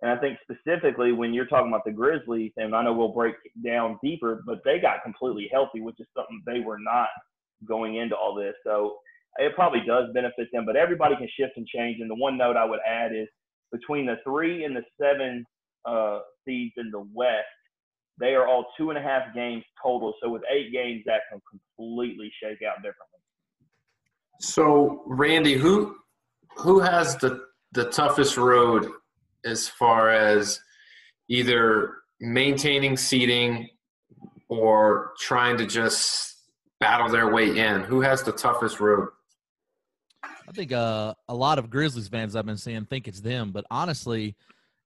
And 0.02 0.12
I 0.12 0.18
think 0.18 0.38
specifically 0.44 1.12
when 1.12 1.34
you're 1.34 1.46
talking 1.46 1.68
about 1.68 1.86
the 1.86 1.92
Grizzlies, 1.92 2.52
and 2.58 2.76
I 2.76 2.84
know 2.84 2.94
we'll 2.94 3.14
break 3.14 3.36
down 3.64 4.00
deeper, 4.04 4.44
but 4.46 4.62
they 4.64 4.80
got 4.80 5.04
completely 5.04 5.50
healthy, 5.52 5.82
which 5.82 6.00
is 6.00 6.08
something 6.16 6.42
they 6.46 6.60
were 6.60 6.80
not 6.80 7.08
going 7.68 7.98
into 7.98 8.16
all 8.16 8.34
this. 8.34 8.54
So 8.64 8.98
it 9.38 9.56
probably 9.56 9.82
does 9.86 10.06
benefit 10.14 10.50
them, 10.52 10.66
but 10.66 10.76
everybody 10.76 11.16
can 11.16 11.28
shift 11.40 11.54
and 11.58 11.68
change. 11.68 12.00
And 12.00 12.10
the 12.10 12.16
one 12.16 12.38
note 12.38 12.58
I 12.58 12.66
would 12.66 12.80
add 12.88 13.12
is 13.14 13.28
between 13.72 14.06
the 14.06 14.18
three 14.26 14.66
and 14.66 14.76
the 14.76 14.84
seven 15.02 15.46
uh, 15.86 16.20
seeds 16.46 16.74
in 16.78 16.92
the 16.92 17.06
West, 17.14 17.46
they 18.20 18.36
are 18.36 18.48
all 18.48 18.66
two 18.78 18.90
and 18.90 19.00
a 19.00 19.02
half 19.02 19.34
games 19.34 19.64
total. 19.82 20.14
So 20.22 20.30
with 20.30 20.44
eight 20.52 20.72
games, 20.72 21.04
that 21.06 21.22
can 21.32 21.42
completely 21.50 22.32
shake 22.42 22.60
out 22.68 22.78
differently. 22.78 23.20
So, 24.40 25.04
Randy, 25.06 25.54
who 25.54 25.96
who 26.58 26.80
has 26.80 27.16
the 27.18 27.46
the 27.72 27.86
toughest 27.86 28.38
road 28.38 28.88
as 29.46 29.68
far 29.68 30.10
as 30.10 30.60
either 31.30 31.96
maintaining 32.20 32.98
seeding 32.98 33.70
or 34.50 35.14
trying 35.20 35.58
to 35.58 35.66
just 35.66 36.36
battle 36.80 37.08
their 37.10 37.32
way 37.32 37.58
in? 37.58 37.82
Who 37.82 38.02
has 38.02 38.24
the 38.24 38.34
toughest 38.34 38.80
road? 38.80 39.08
I 40.48 40.52
think 40.52 40.72
uh, 40.72 41.14
a 41.28 41.36
lot 41.36 41.60
of 41.60 41.70
Grizzlies 41.70 42.08
fans 42.08 42.36
I've 42.36 42.46
been 42.46 42.58
seeing 42.58 42.86
think 42.86 43.08
it's 43.08 43.22
them, 43.22 43.52
but 43.52 43.66
honestly, 43.72 44.36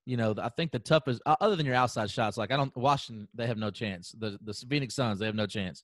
you 0.04 0.16
know, 0.16 0.34
I 0.40 0.48
think 0.50 0.70
the 0.70 0.78
toughest, 0.78 1.20
other 1.26 1.56
than 1.56 1.66
your 1.66 1.74
outside 1.74 2.10
shots, 2.10 2.36
like 2.36 2.52
I 2.52 2.56
don't 2.56 2.74
Washington, 2.76 3.28
they 3.34 3.46
have 3.46 3.58
no 3.58 3.70
chance. 3.70 4.14
The 4.18 4.38
the 4.44 4.54
Phoenix 4.54 4.94
Suns, 4.94 5.18
they 5.18 5.26
have 5.26 5.34
no 5.34 5.46
chance. 5.46 5.82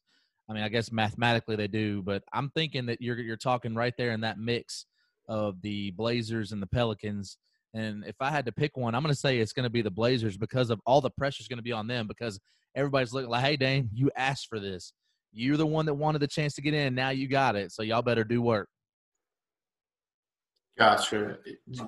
I 0.49 0.53
mean, 0.55 0.63
I 0.63 0.69
guess 0.69 0.93
mathematically 0.93 1.57
they 1.57 1.69
do, 1.69 2.03
but 2.03 2.23
I'm 2.33 2.51
thinking 2.51 2.87
that 2.87 3.01
you're 3.01 3.19
you're 3.19 3.37
talking 3.37 3.75
right 3.75 3.95
there 3.99 4.13
in 4.13 4.21
that 4.21 4.39
mix 4.39 4.87
of 5.29 5.61
the 5.63 5.91
Blazers 5.93 6.53
and 6.53 6.63
the 6.63 6.67
Pelicans. 6.67 7.37
And 7.75 8.05
if 8.05 8.17
I 8.21 8.31
had 8.31 8.47
to 8.47 8.53
pick 8.53 8.77
one, 8.77 8.95
I'm 8.95 9.03
going 9.03 9.15
to 9.15 9.21
say 9.21 9.39
it's 9.39 9.55
going 9.55 9.65
to 9.65 9.71
be 9.71 9.83
the 9.83 9.91
Blazers 9.91 10.37
because 10.37 10.71
of 10.71 10.81
all 10.85 11.01
the 11.01 11.11
pressure 11.11 11.41
is 11.41 11.49
going 11.49 11.59
to 11.59 11.63
be 11.63 11.73
on 11.73 11.87
them 11.87 12.07
because 12.07 12.39
everybody's 12.77 13.13
looking 13.13 13.31
like, 13.31 13.45
"Hey, 13.45 13.57
Dame, 13.57 13.91
you 13.93 14.11
asked 14.17 14.49
for 14.49 14.61
this. 14.61 14.93
You're 15.33 15.57
the 15.57 15.67
one 15.67 15.87
that 15.87 15.95
wanted 15.95 16.21
the 16.21 16.29
chance 16.29 16.55
to 16.55 16.63
get 16.63 16.75
in. 16.75 16.95
Now 16.95 17.11
you 17.11 17.27
got 17.27 17.57
it. 17.57 17.73
So 17.73 17.83
y'all 17.83 18.03
better 18.03 18.25
do 18.25 18.41
work." 18.41 18.69
Gotcha, 20.79 21.39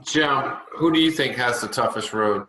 Jim. 0.02 0.52
Who 0.76 0.92
do 0.92 1.00
you 1.00 1.10
think 1.10 1.36
has 1.36 1.60
the 1.60 1.68
toughest 1.68 2.12
road? 2.12 2.46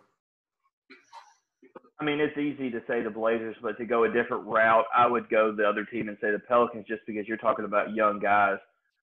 I 2.00 2.04
mean, 2.04 2.20
it's 2.20 2.38
easy 2.38 2.70
to 2.72 2.82
say 2.88 3.02
the 3.02 3.10
Blazers, 3.10 3.56
but 3.62 3.78
to 3.78 3.86
go 3.86 4.04
a 4.04 4.12
different 4.12 4.46
route, 4.46 4.86
I 4.96 5.08
would 5.08 5.30
go 5.30 5.54
the 5.56 5.64
other 5.64 5.86
team 5.86 6.10
and 6.10 6.18
say 6.20 6.32
the 6.32 6.40
Pelicans, 6.40 6.86
just 6.88 7.02
because 7.08 7.26
you're 7.26 7.38
talking 7.38 7.64
about 7.64 7.94
young 7.94 8.20
guys 8.20 8.58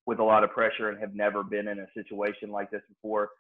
with 0.05 0.19
a 0.19 0.25
lot 0.25 0.45
of 0.45 0.51
pressure 0.51 0.91
and 0.91 1.01
have 1.01 1.15
never 1.15 1.43
been 1.43 1.69
in 1.69 1.79
a 1.79 1.87
situation 1.95 2.51
like 2.51 2.71
this 2.71 2.83
before. 2.89 3.31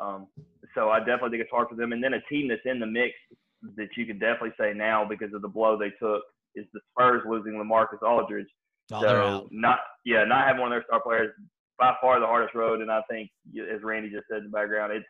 Um, 0.00 0.28
so 0.74 0.88
I 0.88 1.00
definitely 1.00 1.30
think 1.30 1.42
it's 1.42 1.50
hard 1.50 1.68
for 1.68 1.74
them. 1.74 1.92
And 1.92 2.02
then 2.02 2.14
a 2.14 2.22
team 2.22 2.48
that's 2.48 2.62
in 2.64 2.80
the 2.80 2.86
mix 2.86 3.12
that 3.76 3.88
you 3.96 4.06
could 4.06 4.18
definitely 4.18 4.54
say 4.58 4.72
now 4.74 5.04
because 5.04 5.34
of 5.34 5.42
the 5.42 5.48
blow 5.48 5.76
they 5.76 5.90
took 5.90 6.22
is 6.54 6.64
the 6.72 6.80
Spurs 6.90 7.22
losing 7.28 7.52
LaMarcus 7.52 8.02
Aldridge. 8.02 8.46
Oh, 8.92 9.02
so 9.02 9.48
not 9.50 9.78
yeah, 10.04 10.24
not 10.24 10.46
having 10.46 10.60
one 10.60 10.72
of 10.72 10.76
their 10.76 10.84
star 10.86 11.00
players 11.00 11.32
by 11.82 11.94
far 12.00 12.20
the 12.20 12.26
hardest 12.26 12.54
road. 12.54 12.80
And 12.80 12.92
I 12.92 13.02
think 13.10 13.28
as 13.58 13.82
Randy 13.82 14.08
just 14.08 14.26
said 14.30 14.38
in 14.38 14.44
the 14.44 14.50
background, 14.50 14.92
it's 14.92 15.06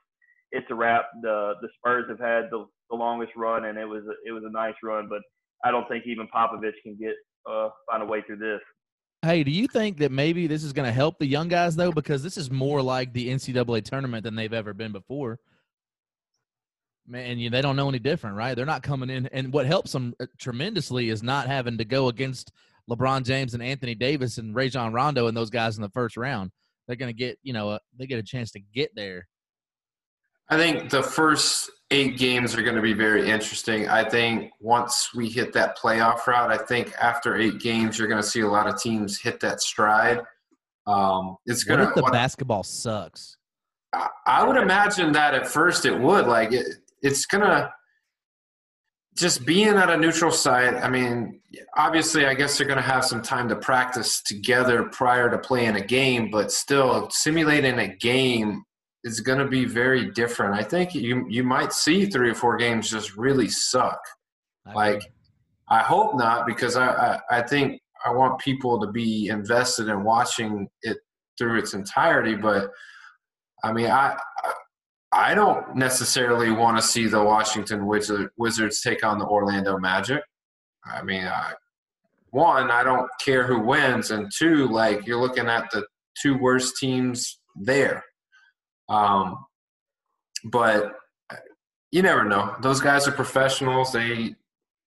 it's 0.52 0.66
a 0.70 0.74
wrap. 0.74 1.04
The 1.20 1.54
the 1.60 1.68
Spurs 1.76 2.06
have 2.08 2.18
had 2.18 2.50
the 2.50 2.64
the 2.90 2.96
longest 2.96 3.32
run, 3.36 3.66
and 3.66 3.78
it 3.78 3.84
was 3.84 4.02
a, 4.04 4.14
it 4.26 4.32
was 4.32 4.42
a 4.46 4.50
nice 4.50 4.74
run. 4.82 5.06
But 5.08 5.20
I 5.64 5.70
don't 5.70 5.86
think 5.88 6.04
even 6.06 6.26
Popovich 6.34 6.72
can 6.82 6.96
get 6.98 7.14
uh, 7.48 7.68
find 7.90 8.02
a 8.02 8.06
way 8.06 8.22
through 8.22 8.38
this. 8.38 8.60
Hey, 9.20 9.44
do 9.44 9.50
you 9.50 9.68
think 9.68 9.98
that 9.98 10.10
maybe 10.10 10.46
this 10.46 10.64
is 10.64 10.72
going 10.72 10.86
to 10.86 10.92
help 10.92 11.18
the 11.18 11.26
young 11.26 11.48
guys 11.48 11.76
though? 11.76 11.92
Because 11.92 12.22
this 12.22 12.38
is 12.38 12.50
more 12.50 12.80
like 12.80 13.12
the 13.12 13.28
NCAA 13.28 13.84
tournament 13.84 14.24
than 14.24 14.34
they've 14.34 14.52
ever 14.52 14.72
been 14.72 14.92
before. 14.92 15.38
Man, 17.06 17.38
you, 17.38 17.50
they 17.50 17.60
don't 17.60 17.76
know 17.76 17.88
any 17.88 17.98
different, 17.98 18.36
right? 18.36 18.54
They're 18.54 18.64
not 18.64 18.82
coming 18.82 19.10
in, 19.10 19.26
and 19.26 19.52
what 19.52 19.66
helps 19.66 19.92
them 19.92 20.14
uh, 20.20 20.26
tremendously 20.38 21.10
is 21.10 21.22
not 21.22 21.48
having 21.48 21.78
to 21.78 21.84
go 21.84 22.08
against 22.08 22.52
LeBron 22.88 23.24
James 23.24 23.54
and 23.54 23.62
Anthony 23.62 23.94
Davis 23.94 24.38
and 24.38 24.54
Rajon 24.54 24.92
Rondo 24.92 25.26
and 25.26 25.36
those 25.36 25.50
guys 25.50 25.76
in 25.76 25.82
the 25.82 25.90
first 25.90 26.16
round. 26.16 26.50
They're 26.92 26.96
going 26.98 27.08
to 27.08 27.18
get, 27.18 27.38
you 27.42 27.54
know, 27.54 27.70
a, 27.70 27.80
they 27.96 28.06
get 28.06 28.18
a 28.18 28.22
chance 28.22 28.50
to 28.50 28.60
get 28.60 28.94
there. 28.94 29.26
I 30.50 30.58
think 30.58 30.90
the 30.90 31.02
first 31.02 31.70
eight 31.90 32.18
games 32.18 32.54
are 32.54 32.60
going 32.60 32.76
to 32.76 32.82
be 32.82 32.92
very 32.92 33.30
interesting. 33.30 33.88
I 33.88 34.06
think 34.06 34.52
once 34.60 35.08
we 35.14 35.30
hit 35.30 35.54
that 35.54 35.78
playoff 35.78 36.26
route, 36.26 36.52
I 36.52 36.58
think 36.58 36.92
after 37.00 37.36
eight 37.36 37.60
games, 37.60 37.98
you're 37.98 38.08
going 38.08 38.20
to 38.20 38.28
see 38.28 38.40
a 38.40 38.46
lot 38.46 38.66
of 38.66 38.78
teams 38.78 39.18
hit 39.18 39.40
that 39.40 39.62
stride. 39.62 40.20
Um, 40.86 41.38
it's 41.46 41.64
going 41.64 41.80
to. 41.80 41.90
The 41.94 42.02
what, 42.02 42.12
basketball 42.12 42.62
sucks? 42.62 43.38
I, 43.94 44.08
I, 44.26 44.46
would 44.46 44.58
imagine 44.58 45.12
that 45.12 45.32
at 45.32 45.46
first 45.46 45.86
it 45.86 45.98
would. 45.98 46.26
Like 46.26 46.52
it, 46.52 46.66
it's 47.00 47.24
going 47.24 47.44
to 47.44 47.72
just 49.16 49.44
being 49.44 49.68
at 49.68 49.90
a 49.90 49.96
neutral 49.96 50.30
site. 50.30 50.74
I 50.74 50.88
mean, 50.88 51.40
obviously, 51.76 52.26
I 52.26 52.34
guess 52.34 52.56
they're 52.56 52.66
going 52.66 52.78
to 52.78 52.82
have 52.82 53.04
some 53.04 53.22
time 53.22 53.48
to 53.48 53.56
practice 53.56 54.22
together 54.22 54.84
prior 54.84 55.30
to 55.30 55.38
playing 55.38 55.76
a 55.76 55.84
game, 55.84 56.30
but 56.30 56.50
still 56.50 57.08
simulating 57.10 57.78
a 57.78 57.94
game 57.96 58.62
is 59.04 59.20
going 59.20 59.38
to 59.38 59.48
be 59.48 59.64
very 59.64 60.10
different. 60.12 60.54
I 60.54 60.62
think 60.62 60.94
you 60.94 61.26
you 61.28 61.44
might 61.44 61.72
see 61.72 62.06
three 62.06 62.30
or 62.30 62.34
four 62.34 62.56
games 62.56 62.90
just 62.90 63.16
really 63.16 63.48
suck. 63.48 64.00
I 64.66 64.72
like, 64.74 65.02
I 65.68 65.80
hope 65.80 66.14
not 66.14 66.46
because 66.46 66.76
I, 66.76 66.86
I 66.86 67.20
I 67.38 67.42
think 67.42 67.80
I 68.04 68.10
want 68.12 68.40
people 68.40 68.80
to 68.80 68.90
be 68.90 69.28
invested 69.28 69.88
in 69.88 70.04
watching 70.04 70.68
it 70.82 70.98
through 71.38 71.58
its 71.58 71.74
entirety. 71.74 72.34
But 72.36 72.70
I 73.64 73.72
mean, 73.72 73.86
I 73.90 74.16
I 75.12 75.34
don't 75.34 75.76
necessarily 75.76 76.50
want 76.50 76.78
to 76.78 76.82
see 76.82 77.06
the 77.06 77.22
Washington 77.22 77.86
Wizards 77.86 78.80
take 78.80 79.04
on 79.04 79.18
the 79.18 79.26
Orlando 79.26 79.78
Magic. 79.78 80.22
I 80.84 81.02
mean, 81.02 81.24
I, 81.24 81.52
one, 82.30 82.70
I 82.70 82.82
don't 82.82 83.08
care 83.22 83.46
who 83.46 83.60
wins, 83.60 84.10
and 84.10 84.30
two, 84.34 84.68
like 84.68 85.06
you're 85.06 85.20
looking 85.20 85.48
at 85.48 85.70
the 85.70 85.86
two 86.20 86.38
worst 86.38 86.78
teams 86.78 87.40
there. 87.54 88.02
Um, 88.88 89.36
but 90.44 90.92
you 91.90 92.02
never 92.02 92.24
know. 92.24 92.56
Those 92.62 92.80
guys 92.80 93.06
are 93.06 93.12
professionals. 93.12 93.92
They 93.92 94.34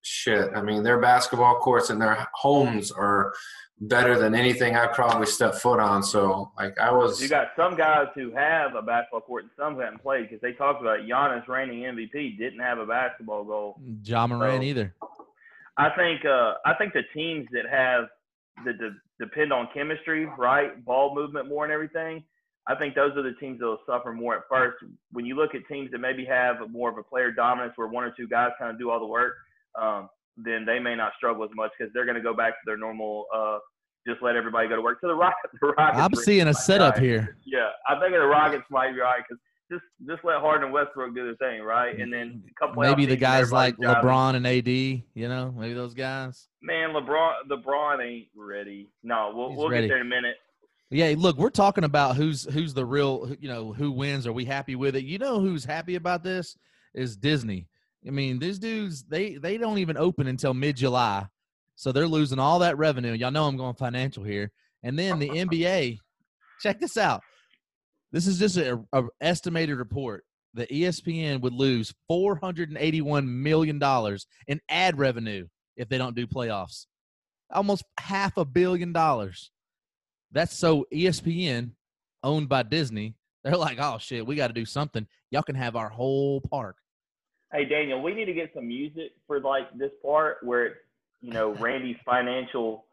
shit. 0.02 0.52
I 0.56 0.62
mean, 0.62 0.84
their 0.84 1.00
basketball 1.00 1.60
courts 1.60 1.90
and 1.90 2.02
their 2.02 2.28
homes 2.34 2.92
are 2.92 3.34
better 3.80 4.18
than 4.18 4.36
anything 4.36 4.76
I 4.76 4.88
probably 4.88 5.26
stepped 5.26 5.58
foot 5.58 5.80
on. 5.80 6.04
So, 6.04 6.52
like, 6.58 6.78
I 6.80 6.92
was. 6.92 7.22
You 7.22 7.28
got 7.28 7.50
some 7.56 7.76
guys 7.76 8.08
who 8.16 8.32
have 8.32 8.76
a 8.76 8.82
basketball 8.82 9.22
court 9.22 9.44
and 9.44 9.52
some 9.58 9.80
haven't 9.80 10.02
played 10.02 10.30
because 10.30 10.42
they 10.42 10.54
talked 10.54 10.82
about 10.82 11.00
Giannis 11.02 11.48
reigning 11.48 11.84
MVP 11.84 12.38
didn't 12.38 12.60
have 12.60 12.80
a 12.80 12.86
basketball 12.86 13.44
goal. 13.44 13.80
Ja 14.04 14.28
Morant 14.28 14.62
so, 14.62 14.64
either. 14.64 14.96
I 15.78 15.90
think. 15.90 16.26
Uh, 16.26 16.54
I 16.66 16.74
think 16.76 16.94
the 16.94 17.04
teams 17.14 17.48
that 17.52 17.70
have 17.70 18.06
that 18.64 18.78
de- 18.78 18.96
depend 19.20 19.52
on 19.52 19.68
chemistry, 19.74 20.26
right, 20.38 20.84
ball 20.86 21.14
movement 21.14 21.50
more 21.50 21.66
and 21.66 21.74
everything. 21.74 22.24
I 22.68 22.74
think 22.76 22.96
those 22.96 23.16
are 23.16 23.22
the 23.22 23.34
teams 23.40 23.60
that 23.60 23.66
will 23.66 23.82
suffer 23.86 24.12
more 24.12 24.36
at 24.36 24.44
first. 24.50 24.78
When 25.12 25.26
you 25.26 25.36
look 25.36 25.54
at 25.54 25.68
teams 25.68 25.92
that 25.92 26.00
maybe 26.00 26.26
have 26.26 26.56
more 26.70 26.90
of 26.90 26.98
a 26.98 27.04
player 27.04 27.32
dominance, 27.32 27.74
where 27.76 27.88
one 27.88 28.04
or 28.04 28.12
two 28.12 28.28
guys 28.28 28.52
kind 28.58 28.72
of 28.72 28.80
do 28.80 28.90
all 28.90 29.00
the 29.00 29.06
work, 29.06 29.34
um, 29.80 30.10
then 30.38 30.66
they 30.66 30.80
may 30.80 30.96
not 30.96 31.14
struggle 31.18 31.44
as 31.44 31.50
much 31.56 31.72
because 31.78 31.94
they're 31.94 32.06
going 32.06 32.16
to 32.16 32.22
go 32.22 32.34
back 32.34 32.54
to 32.54 32.60
their 32.66 32.78
normal. 32.78 33.26
Uh, 33.34 33.60
just 34.08 34.22
let 34.22 34.36
everybody 34.36 34.68
go 34.68 34.76
to 34.76 34.82
work. 34.82 35.00
So 35.02 35.08
the 35.08 35.16
Rockets, 35.16 35.54
the 35.60 35.68
Rockets 35.68 36.00
I'm 36.00 36.16
seeing 36.16 36.48
a 36.48 36.54
setup 36.54 36.96
right. 36.96 37.04
here. 37.04 37.38
Yeah, 37.46 37.70
I 37.90 38.00
think 38.00 38.14
the 38.14 38.20
Rockets 38.20 38.66
might 38.70 38.94
be 38.94 39.00
right 39.00 39.24
because 39.28 39.42
just 39.72 39.84
just 40.08 40.24
let 40.24 40.40
Harden 40.40 40.66
and 40.66 40.74
Westbrook 40.74 41.16
do 41.16 41.26
their 41.26 41.36
thing, 41.50 41.64
right? 41.64 42.00
And 42.00 42.14
then 42.14 42.44
a 42.48 42.68
couple 42.68 42.84
maybe 42.84 43.06
the 43.06 43.16
guys 43.16 43.52
like 43.52 43.76
LeBron 43.78 44.36
and 44.36 44.46
AD, 44.46 44.68
you 44.68 45.04
know, 45.28 45.54
maybe 45.58 45.74
those 45.74 45.94
guys. 45.94 46.48
Man, 46.62 46.90
LeBron 46.90 47.34
LeBron 47.50 48.06
ain't 48.06 48.28
ready. 48.36 48.90
No, 49.04 49.32
we'll 49.34 49.50
He's 49.50 49.58
we'll 49.58 49.70
ready. 49.70 49.88
get 49.88 49.94
there 49.94 50.02
in 50.02 50.08
a 50.08 50.10
minute. 50.10 50.36
Yeah, 50.92 51.16
look, 51.18 51.38
we're 51.38 51.50
talking 51.50 51.84
about 51.84 52.16
who's 52.16 52.44
who's 52.44 52.74
the 52.74 52.86
real, 52.86 53.36
you 53.40 53.48
know, 53.50 53.74
who 53.74 53.92
wins. 53.92 54.28
Are 54.28 54.34
we 54.34 54.46
happy 54.46 54.76
with 54.76 54.96
it? 54.96 55.04
You 55.04 55.18
know, 55.18 55.40
who's 55.40 55.66
happy 55.66 55.96
about 55.96 56.24
this 56.24 56.56
is 56.94 57.18
Disney. 57.18 57.68
I 58.08 58.12
mean, 58.12 58.40
these 58.40 58.60
dudes 58.60 59.04
they 59.04 59.36
they 59.36 59.58
don't 59.58 59.80
even 59.80 59.98
open 59.98 60.28
until 60.28 60.54
mid 60.54 60.78
July, 60.78 61.26
so 61.76 61.92
they're 61.92 62.08
losing 62.08 62.40
all 62.40 62.60
that 62.60 62.78
revenue. 62.78 63.14
Y'all 63.14 63.32
know 63.32 63.46
I'm 63.46 63.58
going 63.58 63.76
financial 63.76 64.24
here, 64.24 64.52
and 64.84 64.98
then 64.98 65.20
the 65.20 65.30
NBA. 65.30 65.98
Check 66.62 66.80
this 66.80 66.98
out. 66.98 67.22
This 68.12 68.28
is 68.28 68.40
just 68.40 68.58
a, 68.58 68.80
a 68.94 69.04
estimated 69.20 69.78
report 69.78 70.24
that 70.54 70.70
ESPN 70.70 71.42
would 71.42 71.54
lose 71.54 71.94
481 72.08 73.44
million 73.44 73.78
dollars 73.78 74.26
in 74.48 74.62
ad 74.70 74.98
revenue 74.98 75.48
if 75.76 75.90
they 75.90 75.98
don't 75.98 76.16
do 76.16 76.28
playoffs. 76.28 76.86
Almost 77.54 77.84
half 78.00 78.38
a 78.38 78.46
billion 78.46 78.94
dollars. 78.94 79.52
That's 80.32 80.58
so 80.58 80.86
ESPN, 80.94 81.72
owned 82.24 82.50
by 82.50 82.64
Disney, 82.64 83.16
they're 83.44 83.58
like, 83.58 83.78
oh 83.80 83.98
shit, 84.00 84.26
we 84.26 84.36
got 84.36 84.48
to 84.48 84.54
do 84.54 84.66
something. 84.66 85.06
Y'all 85.30 85.44
can 85.44 85.56
have 85.56 85.76
our 85.76 85.90
whole 85.90 86.42
park. 86.42 86.78
Hey 87.52 87.66
Daniel, 87.66 88.02
we 88.02 88.14
need 88.14 88.26
to 88.26 88.34
get 88.34 88.52
some 88.54 88.68
music 88.68 89.12
for 89.28 89.40
like 89.40 89.72
this 89.78 89.92
part 90.02 90.38
where 90.44 90.66
it's 90.66 90.76
you 91.22 91.32
know 91.32 91.54
Randy's 91.56 91.98
financial 92.06 92.86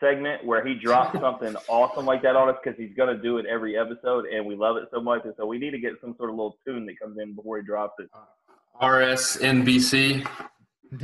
segment 0.00 0.44
where 0.44 0.66
he 0.66 0.74
drops 0.74 1.18
something 1.20 1.56
awesome 1.68 2.06
like 2.06 2.22
that 2.22 2.36
on 2.36 2.48
us 2.48 2.56
because 2.62 2.78
he's 2.78 2.94
gonna 2.96 3.16
do 3.16 3.38
it 3.38 3.46
every 3.46 3.78
episode 3.78 4.26
and 4.26 4.44
we 4.44 4.54
love 4.54 4.76
it 4.76 4.84
so 4.92 5.00
much 5.00 5.22
and 5.24 5.34
so 5.36 5.46
we 5.46 5.58
need 5.58 5.70
to 5.70 5.78
get 5.78 5.92
some 6.00 6.14
sort 6.16 6.30
of 6.30 6.36
little 6.36 6.58
tune 6.66 6.86
that 6.86 6.98
comes 7.00 7.18
in 7.18 7.34
before 7.34 7.58
he 7.58 7.64
drops 7.64 7.94
it. 7.98 8.08
Uh, 8.14 8.84
RSNBC. 8.84 10.26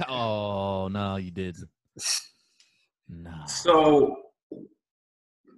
Oh 0.08 0.88
no, 0.88 1.16
you 1.16 1.30
did. 1.30 1.56
No. 3.08 3.42
So 3.46 4.18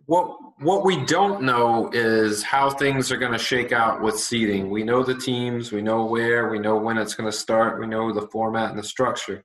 what 0.07 0.37
what 0.61 0.85
we 0.85 1.05
don't 1.05 1.43
know 1.43 1.91
is 1.93 2.43
how 2.43 2.71
things 2.71 3.11
are 3.11 3.17
going 3.17 3.33
to 3.33 3.39
shake 3.39 3.73
out 3.73 4.03
with 4.03 4.19
seeding. 4.19 4.71
We 4.71 4.85
know 4.85 5.03
the 5.03 5.17
teams, 5.17 5.73
we 5.73 5.83
know 5.83 6.05
where, 6.05 6.51
we 6.51 6.59
know 6.59 6.77
when 6.77 6.99
it's 6.99 7.15
going 7.15 7.31
to 7.31 7.37
start, 7.37 7.81
we 7.81 7.87
know 7.87 8.13
the 8.13 8.29
format 8.29 8.71
and 8.71 8.79
the 8.79 8.85
structure. 8.85 9.45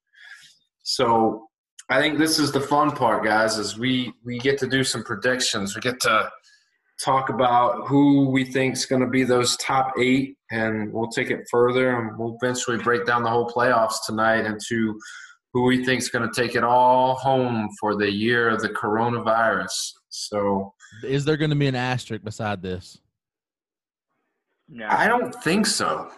So 0.84 1.48
I 1.89 2.00
think 2.00 2.18
this 2.20 2.39
is 2.39 2.51
the 2.51 2.62
fun 2.62 2.92
part, 2.92 3.24
guys, 3.24 3.58
is 3.58 3.78
we 3.78 4.13
we 4.24 4.38
get 4.39 4.58
to 4.60 4.68
do 4.68 4.84
some 4.84 5.04
predictions. 5.04 5.75
We 5.75 5.82
get 5.82 6.00
to 6.01 6.30
talk 7.04 7.30
about 7.30 7.88
who 7.88 8.30
we 8.30 8.44
think 8.44 8.74
is 8.74 8.86
going 8.86 9.01
to 9.01 9.08
be 9.08 9.24
those 9.24 9.56
top 9.58 9.94
eight, 10.00 10.36
and 10.51 10.92
we'll 10.92 11.10
take 11.10 11.32
it 11.32 11.48
further, 11.50 11.98
and 11.98 12.18
we'll 12.18 12.38
eventually 12.42 12.78
break 12.78 13.06
down 13.06 13.24
the 13.24 13.30
whole 13.30 13.50
playoffs 13.50 14.06
tonight 14.06 14.46
into 14.46 15.00
who 15.54 15.63
we 15.63 15.84
think 15.84 16.01
is 16.01 16.10
going 16.10 16.30
to 16.30 16.42
take 16.42 16.56
it 16.56 16.63
all 16.63 17.16
home 17.16 17.70
for 17.80 17.96
the 17.96 18.12
year 18.12 18.50
of 18.50 18.62
the 18.62 18.70
coronavirus. 18.70 19.94
So, 20.10 20.74
is 21.04 21.24
there 21.24 21.38
going 21.38 21.51
to 21.51 21.56
be 21.56 21.68
an 21.68 21.75
asterisk 21.75 22.24
beside 22.24 22.62
this? 22.62 23.00
No. 24.68 24.88
I 24.88 25.08
don't 25.08 25.34
think 25.44 25.66
so. 25.66 26.10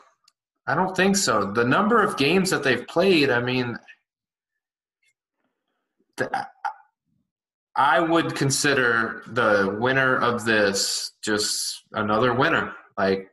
I 0.67 0.75
don't 0.75 0.95
think 0.95 1.15
so. 1.15 1.51
The 1.51 1.63
number 1.63 2.01
of 2.01 2.17
games 2.17 2.49
that 2.49 2.63
they've 2.63 2.85
played, 2.87 3.29
I 3.29 3.41
mean, 3.41 3.77
I 7.75 7.99
would 7.99 8.35
consider 8.35 9.23
the 9.27 9.77
winner 9.79 10.17
of 10.17 10.45
this 10.45 11.13
just 11.23 11.83
another 11.93 12.33
winner. 12.33 12.73
Like, 12.97 13.31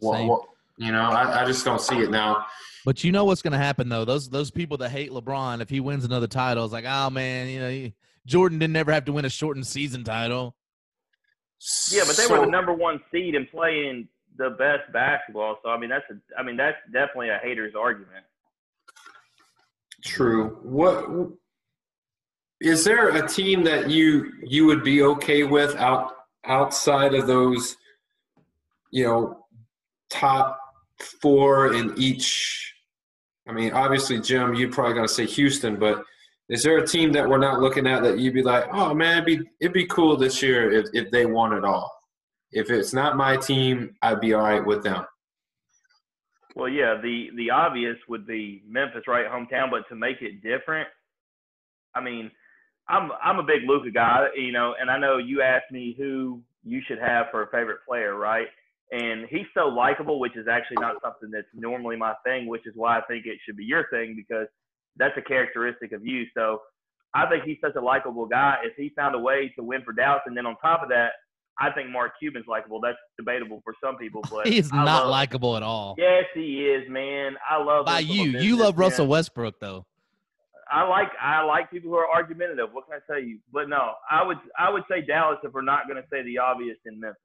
what, 0.00 0.26
what, 0.26 0.42
you 0.78 0.92
know, 0.92 1.02
I, 1.02 1.42
I 1.42 1.44
just 1.44 1.64
don't 1.64 1.80
see 1.80 1.98
it 1.98 2.10
now. 2.10 2.44
But 2.84 3.04
you 3.04 3.12
know 3.12 3.24
what's 3.24 3.42
going 3.42 3.52
to 3.52 3.58
happen 3.58 3.88
though? 3.88 4.04
Those 4.04 4.28
those 4.28 4.50
people 4.50 4.76
that 4.78 4.90
hate 4.90 5.10
LeBron, 5.10 5.60
if 5.60 5.70
he 5.70 5.80
wins 5.80 6.04
another 6.04 6.26
title, 6.26 6.64
it's 6.64 6.72
like, 6.72 6.84
oh 6.86 7.10
man, 7.10 7.48
you 7.48 7.60
know, 7.60 7.70
he, 7.70 7.94
Jordan 8.26 8.58
didn't 8.58 8.76
ever 8.76 8.92
have 8.92 9.04
to 9.06 9.12
win 9.12 9.24
a 9.24 9.30
shortened 9.30 9.66
season 9.66 10.04
title. 10.04 10.54
Yeah, 11.90 12.02
but 12.06 12.16
they 12.16 12.24
so, 12.24 12.38
were 12.40 12.46
the 12.46 12.50
number 12.50 12.72
one 12.72 13.00
seed 13.12 13.34
and 13.34 13.48
playing 13.50 14.08
the 14.36 14.50
best 14.50 14.92
basketball. 14.92 15.58
So 15.62 15.70
I 15.70 15.78
mean, 15.78 15.90
that's 15.90 16.04
a, 16.10 16.40
I 16.40 16.42
mean, 16.42 16.56
that's 16.56 16.76
definitely 16.92 17.28
a 17.28 17.38
hater's 17.42 17.74
argument. 17.78 18.24
True. 20.04 20.58
What 20.62 21.30
is 22.60 22.84
there 22.84 23.08
a 23.10 23.28
team 23.28 23.64
that 23.64 23.90
you 23.90 24.32
you 24.42 24.66
would 24.66 24.82
be 24.82 25.02
okay 25.02 25.44
with 25.44 25.76
out 25.76 26.14
outside 26.44 27.14
of 27.14 27.26
those, 27.26 27.76
you 28.90 29.04
know, 29.04 29.46
top 30.10 30.58
four 31.20 31.74
in 31.74 31.94
each? 31.96 32.74
I 33.48 33.52
mean, 33.52 33.72
obviously, 33.72 34.20
Jim, 34.20 34.54
you're 34.54 34.70
probably 34.70 34.94
going 34.94 35.06
to 35.06 35.12
say 35.12 35.26
Houston, 35.26 35.76
but 35.76 36.04
is 36.52 36.62
there 36.62 36.76
a 36.76 36.86
team 36.86 37.12
that 37.12 37.26
we're 37.26 37.38
not 37.38 37.60
looking 37.60 37.86
at 37.86 38.02
that 38.02 38.18
you'd 38.18 38.34
be 38.34 38.42
like, 38.42 38.64
oh 38.72 38.92
man, 38.92 39.22
it'd 39.22 39.24
be 39.24 39.50
it'd 39.58 39.72
be 39.72 39.86
cool 39.86 40.18
this 40.18 40.42
year 40.42 40.70
if, 40.70 40.86
if 40.92 41.10
they 41.10 41.24
won 41.24 41.54
it 41.54 41.64
all? 41.64 41.90
If 42.50 42.68
it's 42.68 42.92
not 42.92 43.16
my 43.16 43.38
team, 43.38 43.96
I'd 44.02 44.20
be 44.20 44.34
all 44.34 44.42
right 44.42 44.64
with 44.64 44.84
them. 44.84 45.06
Well, 46.54 46.68
yeah, 46.68 46.98
the 47.02 47.28
the 47.36 47.50
obvious 47.50 47.96
would 48.06 48.26
be 48.26 48.62
Memphis, 48.68 49.04
right, 49.08 49.24
hometown. 49.26 49.70
But 49.70 49.88
to 49.88 49.96
make 49.96 50.20
it 50.20 50.42
different, 50.42 50.88
I 51.94 52.02
mean, 52.02 52.30
I'm 52.86 53.10
I'm 53.24 53.38
a 53.38 53.42
big 53.42 53.62
Luka 53.66 53.90
guy, 53.90 54.26
you 54.36 54.52
know, 54.52 54.74
and 54.78 54.90
I 54.90 54.98
know 54.98 55.16
you 55.16 55.40
asked 55.40 55.72
me 55.72 55.94
who 55.96 56.42
you 56.64 56.82
should 56.86 56.98
have 56.98 57.26
for 57.30 57.44
a 57.44 57.50
favorite 57.50 57.78
player, 57.88 58.14
right? 58.16 58.48
And 58.90 59.26
he's 59.30 59.46
so 59.54 59.68
likable, 59.68 60.20
which 60.20 60.36
is 60.36 60.46
actually 60.48 60.82
not 60.82 60.96
something 61.02 61.30
that's 61.30 61.46
normally 61.54 61.96
my 61.96 62.12
thing, 62.26 62.46
which 62.46 62.66
is 62.66 62.74
why 62.76 62.98
I 62.98 63.00
think 63.08 63.24
it 63.24 63.38
should 63.46 63.56
be 63.56 63.64
your 63.64 63.88
thing 63.88 64.14
because 64.14 64.48
that's 64.96 65.16
a 65.16 65.22
characteristic 65.22 65.92
of 65.92 66.06
you. 66.06 66.24
So 66.36 66.60
I 67.14 67.24
hmm. 67.24 67.32
think 67.32 67.44
he's 67.44 67.58
such 67.60 67.74
a 67.76 67.80
likable 67.80 68.26
guy. 68.26 68.56
If 68.64 68.74
he 68.76 68.92
found 68.96 69.14
a 69.14 69.18
way 69.18 69.52
to 69.56 69.62
win 69.62 69.82
for 69.84 69.92
Dallas, 69.92 70.22
and 70.26 70.36
then 70.36 70.46
on 70.46 70.56
top 70.56 70.82
of 70.82 70.88
that, 70.90 71.12
I 71.58 71.70
think 71.70 71.90
Mark 71.90 72.12
Cuban's 72.18 72.46
likable. 72.48 72.80
That's 72.80 72.98
debatable 73.18 73.60
for 73.64 73.74
some 73.82 73.96
people, 73.96 74.22
but 74.30 74.46
he's 74.46 74.72
not 74.72 75.08
likable 75.08 75.56
at 75.56 75.62
all. 75.62 75.94
Yes, 75.98 76.24
he 76.34 76.66
is, 76.66 76.88
man. 76.88 77.36
I 77.48 77.62
love 77.62 77.86
by 77.86 78.00
you. 78.00 78.38
You 78.38 78.56
love 78.56 78.78
Russell 78.78 79.06
Westbrook, 79.06 79.60
though. 79.60 79.86
I 80.70 80.88
like 80.88 81.08
I 81.20 81.42
like 81.44 81.70
people 81.70 81.90
who 81.90 81.96
are 81.96 82.08
argumentative. 82.08 82.70
What 82.72 82.86
can 82.88 82.96
I 82.96 83.12
tell 83.12 83.22
you? 83.22 83.38
But 83.52 83.68
no, 83.68 83.92
I 84.10 84.22
would 84.22 84.38
I 84.58 84.70
would 84.70 84.84
say 84.90 85.02
Dallas 85.02 85.38
if 85.44 85.52
we're 85.52 85.60
not 85.60 85.86
going 85.86 86.02
to 86.02 86.08
say 86.10 86.22
the 86.22 86.38
obvious 86.38 86.78
in 86.86 86.98
Memphis. 86.98 87.20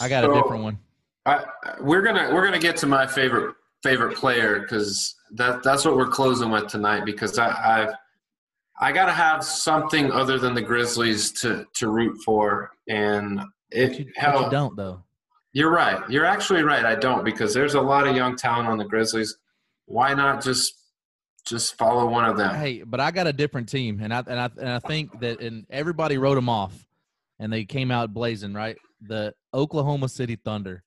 I 0.00 0.08
got 0.08 0.24
so, 0.24 0.32
a 0.32 0.34
different 0.34 0.64
one. 0.64 0.78
I, 1.24 1.44
we're 1.80 2.02
gonna 2.02 2.34
we're 2.34 2.44
gonna 2.44 2.58
get 2.58 2.76
to 2.78 2.86
my 2.86 3.06
favorite 3.06 3.54
favorite 3.82 4.16
player 4.16 4.60
because 4.60 5.16
that 5.32 5.62
that's 5.62 5.84
what 5.84 5.96
we're 5.96 6.08
closing 6.08 6.50
with 6.50 6.68
tonight 6.68 7.04
because 7.04 7.38
I 7.38 7.82
I've, 7.82 7.94
I 8.80 8.92
got 8.92 9.06
to 9.06 9.12
have 9.12 9.44
something 9.44 10.10
other 10.10 10.38
than 10.38 10.54
the 10.54 10.62
Grizzlies 10.62 11.32
to 11.40 11.66
to 11.74 11.88
root 11.88 12.22
for 12.24 12.70
and 12.88 13.40
if 13.70 13.98
you, 13.98 14.06
hell, 14.16 14.44
you 14.44 14.50
don't 14.50 14.76
though. 14.76 15.02
You're 15.52 15.70
right. 15.70 16.08
You're 16.08 16.24
actually 16.24 16.62
right. 16.62 16.84
I 16.84 16.94
don't 16.94 17.24
because 17.24 17.52
there's 17.52 17.74
a 17.74 17.80
lot 17.80 18.06
of 18.06 18.16
young 18.16 18.36
talent 18.36 18.68
on 18.68 18.78
the 18.78 18.84
Grizzlies. 18.84 19.36
Why 19.86 20.14
not 20.14 20.42
just 20.42 20.74
just 21.44 21.76
follow 21.76 22.06
one 22.06 22.24
of 22.24 22.36
them? 22.36 22.54
Hey, 22.54 22.82
but 22.82 23.00
I 23.00 23.10
got 23.10 23.26
a 23.26 23.32
different 23.32 23.68
team, 23.68 24.00
and 24.02 24.14
I 24.14 24.22
and 24.26 24.40
I 24.40 24.50
and 24.58 24.68
I 24.70 24.78
think 24.78 25.20
that 25.20 25.40
and 25.40 25.66
everybody 25.70 26.16
wrote 26.16 26.36
them 26.36 26.48
off, 26.48 26.86
and 27.38 27.52
they 27.52 27.64
came 27.64 27.90
out 27.90 28.14
blazing. 28.14 28.54
Right, 28.54 28.76
the 29.00 29.34
Oklahoma 29.52 30.08
City 30.08 30.36
Thunder. 30.36 30.82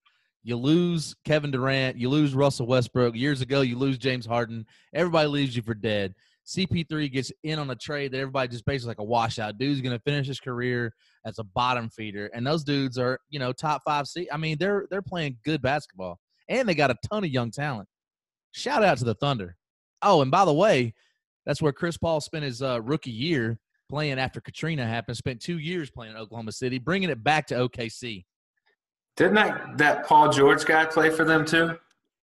You 0.46 0.58
lose 0.58 1.16
Kevin 1.25 1.50
Durant, 1.50 1.98
you 1.98 2.08
lose 2.08 2.36
Russell 2.36 2.68
Westbrook. 2.68 3.16
Years 3.16 3.42
ago, 3.42 3.62
you 3.62 3.75
lose 3.80 3.98
James 3.98 4.28
Harden. 4.28 4.68
Everybody 4.94 5.28
leaves 5.28 5.56
you 5.56 5.64
for 5.64 5.74
dead. 5.74 6.14
CP3 6.46 7.12
gets 7.12 7.32
in 7.42 7.58
on 7.58 7.72
a 7.72 7.75
trade 7.75 8.12
that 8.12 8.20
everybody 8.20 8.50
just 8.50 8.64
basically 8.64 8.92
like 8.92 9.00
a 9.00 9.04
washout. 9.04 9.58
Dude's 9.58 9.82
going 9.82 9.98
to 9.98 10.04
finish 10.04 10.28
his 10.28 10.40
career 10.40 10.94
as 11.25 11.40
a 11.40 11.44
bottom 11.44 11.90
feeder, 11.90 12.28
and 12.28 12.46
those 12.46 12.64
dudes 12.64 13.00
are 13.00 13.20
you 13.32 13.40
know 13.40 13.52
top 13.54 13.82
five 13.84 14.06
seed. 14.06 14.28
I 14.32 14.38
mean, 14.38 14.58
they're 14.60 14.86
they're 14.92 15.02
playing 15.02 15.38
good 15.44 15.64
basketball, 15.64 16.20
and 16.48 16.70
they 16.70 16.75
got 16.75 16.92
a 16.92 16.98
ton 17.10 17.24
of 17.24 17.32
young 17.32 17.50
talent. 17.50 17.90
Shout 18.52 18.84
out 18.84 19.00
to 19.00 19.04
the 19.04 19.16
Thunder. 19.16 19.58
Oh, 20.04 20.22
and 20.22 20.30
by 20.30 20.46
the 20.46 20.54
way, 20.54 20.94
that's 21.48 21.60
where 21.60 21.74
Chris 21.74 21.98
Paul 21.98 22.22
spent 22.22 22.46
his 22.46 22.62
uh, 22.62 22.80
rookie 22.84 23.10
year 23.10 23.58
playing 23.90 24.20
after 24.20 24.40
Katrina 24.40 24.86
happened. 24.86 25.18
Spent 25.18 25.42
two 25.42 25.58
years 25.58 25.90
playing 25.90 26.12
in 26.12 26.20
Oklahoma 26.20 26.52
City, 26.52 26.78
bringing 26.78 27.10
it 27.10 27.24
back 27.24 27.48
to 27.48 27.56
OKC. 27.56 28.25
Didn't 29.15 29.36
that 29.36 29.77
that 29.77 30.07
Paul 30.07 30.31
George 30.31 30.65
guy 30.65 30.86
play 30.86 31.10
for 31.10 31.24
them 31.24 31.45
too? 31.45 31.77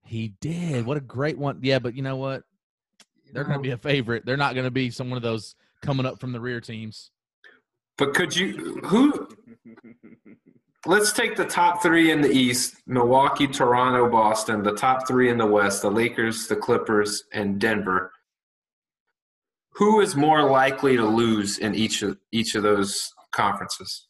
He 0.04 0.34
did. 0.40 0.84
What 0.84 0.96
a 0.96 1.00
great 1.00 1.38
one. 1.38 1.60
Yeah, 1.62 1.78
but 1.78 1.94
you 1.94 2.02
know 2.02 2.16
what? 2.16 2.42
They're 3.32 3.44
going 3.44 3.58
to 3.58 3.62
be 3.62 3.70
a 3.70 3.78
favorite. 3.78 4.26
They're 4.26 4.36
not 4.36 4.54
going 4.54 4.66
to 4.66 4.70
be 4.70 4.90
some 4.90 5.08
one 5.08 5.16
of 5.16 5.22
those 5.22 5.54
coming 5.80 6.06
up 6.06 6.20
from 6.20 6.32
the 6.32 6.40
rear 6.40 6.60
teams. 6.60 7.10
But 7.96 8.14
could 8.14 8.34
you 8.36 8.80
who? 8.84 9.28
Let's 10.84 11.12
take 11.12 11.36
the 11.36 11.44
top 11.44 11.82
three 11.82 12.10
in 12.10 12.20
the 12.20 12.30
East: 12.30 12.76
Milwaukee, 12.86 13.46
Toronto, 13.46 14.10
Boston. 14.10 14.62
The 14.62 14.74
top 14.74 15.06
three 15.06 15.30
in 15.30 15.38
the 15.38 15.46
West: 15.46 15.82
the 15.82 15.90
Lakers, 15.90 16.48
the 16.48 16.56
Clippers, 16.56 17.24
and 17.32 17.60
Denver. 17.60 18.10
Who 19.74 20.00
is 20.00 20.16
more 20.16 20.42
likely 20.42 20.96
to 20.96 21.04
lose 21.06 21.58
in 21.58 21.74
each 21.74 22.02
of 22.02 22.18
each 22.32 22.54
of 22.54 22.64
those 22.64 23.12
conferences? 23.30 24.08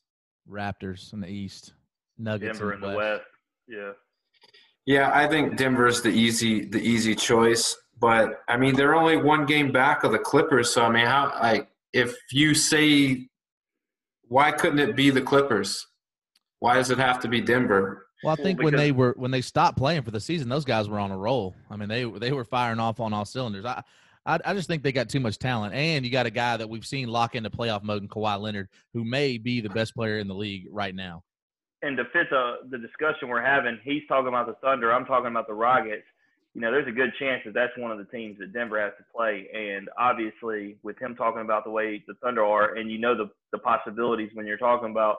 Raptors 0.50 1.12
in 1.12 1.20
the 1.20 1.28
East, 1.28 1.74
Nuggets 2.22 2.58
Denver 2.58 2.72
in 2.74 2.80
the 2.80 2.88
West. 2.88 2.96
West. 2.96 3.24
Yeah. 3.68 3.92
Yeah, 4.84 5.10
I 5.14 5.28
think 5.28 5.56
Denver's 5.56 6.02
the 6.02 6.08
easy 6.08 6.64
the 6.64 6.80
easy 6.80 7.14
choice. 7.14 7.76
But 8.00 8.40
I 8.48 8.56
mean, 8.56 8.74
they're 8.74 8.94
only 8.94 9.16
one 9.16 9.46
game 9.46 9.70
back 9.70 10.02
of 10.02 10.12
the 10.12 10.18
Clippers. 10.18 10.72
So 10.72 10.84
I 10.84 10.90
mean, 10.90 11.06
how 11.06 11.32
like 11.40 11.68
if 11.92 12.16
you 12.32 12.54
say, 12.54 13.28
why 14.22 14.50
couldn't 14.50 14.80
it 14.80 14.96
be 14.96 15.10
the 15.10 15.20
Clippers? 15.20 15.86
Why 16.58 16.74
does 16.74 16.90
it 16.90 16.98
have 16.98 17.20
to 17.20 17.28
be 17.28 17.40
Denver? 17.40 18.06
Well, 18.24 18.32
I 18.32 18.42
think 18.42 18.58
well, 18.58 18.66
when 18.66 18.76
they 18.76 18.92
were 18.92 19.14
when 19.16 19.30
they 19.30 19.40
stopped 19.40 19.78
playing 19.78 20.02
for 20.02 20.10
the 20.10 20.20
season, 20.20 20.48
those 20.48 20.64
guys 20.64 20.88
were 20.88 20.98
on 20.98 21.12
a 21.12 21.16
roll. 21.16 21.54
I 21.70 21.76
mean, 21.76 21.88
they 21.88 22.04
they 22.04 22.32
were 22.32 22.44
firing 22.44 22.80
off 22.80 22.98
on 22.98 23.12
all 23.12 23.24
cylinders. 23.24 23.64
I 23.64 23.82
I, 24.24 24.38
I 24.44 24.54
just 24.54 24.68
think 24.68 24.82
they 24.82 24.92
got 24.92 25.08
too 25.08 25.20
much 25.20 25.38
talent, 25.38 25.74
and 25.74 26.04
you 26.04 26.10
got 26.10 26.26
a 26.26 26.30
guy 26.30 26.56
that 26.56 26.68
we've 26.68 26.86
seen 26.86 27.08
lock 27.08 27.34
into 27.34 27.50
playoff 27.50 27.82
mode 27.82 28.02
in 28.02 28.08
Kawhi 28.08 28.40
Leonard, 28.40 28.68
who 28.92 29.04
may 29.04 29.38
be 29.38 29.60
the 29.60 29.70
best 29.70 29.94
player 29.94 30.18
in 30.18 30.28
the 30.28 30.34
league 30.34 30.66
right 30.70 30.94
now. 30.94 31.24
And 31.82 31.96
to 31.96 32.04
fit 32.12 32.28
the 32.30 32.58
the 32.70 32.78
discussion 32.78 33.28
we're 33.28 33.42
having, 33.42 33.78
he's 33.82 34.02
talking 34.08 34.28
about 34.28 34.46
the 34.46 34.54
Thunder. 34.62 34.92
I'm 34.92 35.04
talking 35.04 35.30
about 35.30 35.46
the 35.46 35.54
Rockets 35.54 36.04
you 36.54 36.60
know, 36.60 36.70
there's 36.70 36.88
a 36.88 36.92
good 36.92 37.12
chance 37.18 37.42
that 37.46 37.54
that's 37.54 37.72
one 37.78 37.90
of 37.90 37.98
the 37.98 38.04
teams 38.04 38.38
that 38.38 38.52
Denver 38.52 38.80
has 38.80 38.92
to 38.98 39.04
play. 39.14 39.48
And 39.54 39.88
obviously, 39.98 40.76
with 40.82 41.00
him 41.00 41.14
talking 41.14 41.40
about 41.40 41.64
the 41.64 41.70
way 41.70 42.04
the 42.06 42.14
Thunder 42.22 42.44
are, 42.44 42.74
and 42.74 42.90
you 42.90 42.98
know 42.98 43.16
the 43.16 43.30
the 43.52 43.58
possibilities 43.58 44.30
when 44.34 44.46
you're 44.46 44.58
talking 44.58 44.90
about 44.90 45.16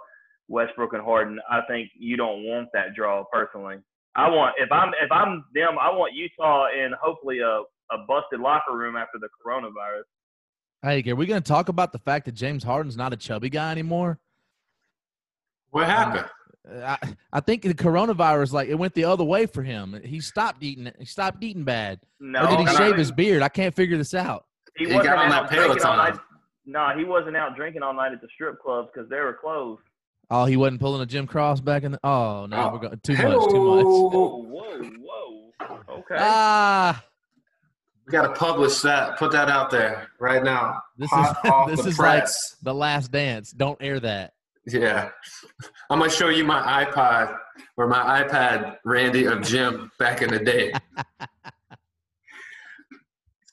Westbrook 0.48 0.93
and 0.93 1.01
Harden, 1.01 1.39
I 1.50 1.62
think 1.67 1.89
you 1.98 2.17
don't 2.17 2.43
want 2.43 2.70
that 2.74 2.93
draw 2.96 3.24
personally. 3.32 3.77
I 4.15 4.29
want 4.29 4.55
if 4.60 4.72
I'm 4.72 4.89
if 5.01 5.12
I'm 5.12 5.43
them, 5.55 5.79
I 5.82 5.89
want 5.89 6.13
Utah 6.13 6.67
in 6.67 6.91
hopefully 7.01 7.39
a 7.39 7.63
a 7.91 7.98
busted 8.08 8.39
locker 8.39 8.77
room 8.77 8.96
after 8.96 9.17
the 9.20 9.27
coronavirus. 9.43 10.04
Hey, 10.84 11.10
are 11.10 11.15
we 11.15 11.26
going 11.26 11.41
to 11.41 11.47
talk 11.47 11.69
about 11.69 11.93
the 11.93 11.99
fact 11.99 12.26
that 12.26 12.34
James 12.34 12.63
Harden's 12.63 12.97
not 12.97 13.13
a 13.13 13.17
chubby 13.17 13.49
guy 13.49 13.71
anymore? 13.71 14.19
What 15.71 15.88
happened? 15.88 16.28
I, 16.69 16.97
I 17.32 17.39
think 17.41 17.63
the 17.63 17.73
coronavirus, 17.73 18.54
like 18.54 18.69
it 18.69 18.76
went 18.76 18.93
the 18.93 19.04
other 19.04 19.23
way 19.23 19.45
for 19.45 19.63
him. 19.63 19.99
He 20.04 20.19
stopped 20.21 20.63
eating. 20.63 20.91
He 20.97 21.06
stopped 21.06 21.43
eating 21.43 21.63
bad. 21.63 21.99
No, 22.19 22.45
or 22.45 22.58
did 22.58 22.67
he 22.67 22.76
shave 22.76 22.95
his 22.95 23.12
beard? 23.12 23.41
I 23.41 23.49
can't 23.49 23.76
figure 23.76 23.97
this 23.97 24.13
out. 24.13 24.45
He, 24.78 24.88
he 24.88 24.93
wasn't 24.93 25.13
out 25.15 25.49
drinking 25.49 25.84
all 25.84 25.97
night. 25.97 26.17
No, 26.65 26.89
he 26.97 27.04
wasn't 27.04 27.36
out 27.36 27.56
drinking 27.56 27.84
all 27.84 27.93
night 27.93 28.13
at 28.13 28.21
the 28.21 28.30
strip 28.34 28.62
clubs 28.62 28.89
because 28.93 29.10
they 29.10 29.19
were 29.19 29.34
closed. 29.34 29.82
Oh, 30.30 30.45
he 30.45 30.56
wasn't 30.56 30.80
pulling 30.80 31.02
a 31.02 31.06
Jim 31.06 31.28
Cross 31.28 31.60
back 31.60 31.84
in 31.84 31.91
the. 31.91 31.99
Oh 32.04 32.45
no, 32.45 32.58
oh. 32.58 32.73
we're 32.73 32.80
going 32.80 32.99
too 33.04 33.13
much. 33.13 33.49
Too 33.49 33.76
much. 33.76 33.86
Whoa, 33.86 34.38
whoa, 34.47 34.82
whoa. 34.82 35.52
Okay. 35.89 36.15
Ah. 36.17 37.04
We 38.06 38.12
got 38.12 38.23
to 38.23 38.34
publish 38.34 38.82
that. 38.82 39.17
Put 39.17 39.32
that 39.32 39.49
out 39.49 39.69
there 39.69 40.10
right 40.19 40.43
now. 40.43 40.82
This 40.97 41.10
Hot 41.12 41.69
is 41.69 41.78
this 41.78 41.86
is 41.86 41.95
press. 41.95 42.56
like 42.56 42.63
the 42.63 42.73
last 42.73 43.12
dance. 43.12 43.52
Don't 43.52 43.82
air 43.82 43.99
that. 44.02 44.34
Yeah. 44.65 45.10
I'm 45.89 45.99
going 45.99 46.10
to 46.10 46.15
show 46.15 46.30
you 46.30 46.45
my 46.45 46.86
iPod 46.86 47.38
or 47.78 47.88
my 47.88 48.23
iPad, 48.23 48.78
Randy, 48.86 49.26
of 49.26 49.41
Jim 49.41 49.91
back 49.99 50.21
in 50.21 50.30
the 50.30 50.39
day. 50.39 50.71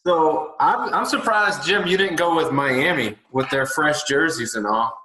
so 0.07 0.55
I'm, 0.61 0.95
I'm 0.95 1.05
surprised, 1.05 1.65
Jim, 1.65 1.87
you 1.87 1.97
didn't 1.97 2.17
go 2.17 2.37
with 2.37 2.53
Miami 2.53 3.17
with 3.33 3.51
their 3.51 3.67
fresh 3.67 4.05
jerseys 4.05 4.55
and 4.55 4.67
all. 4.67 4.97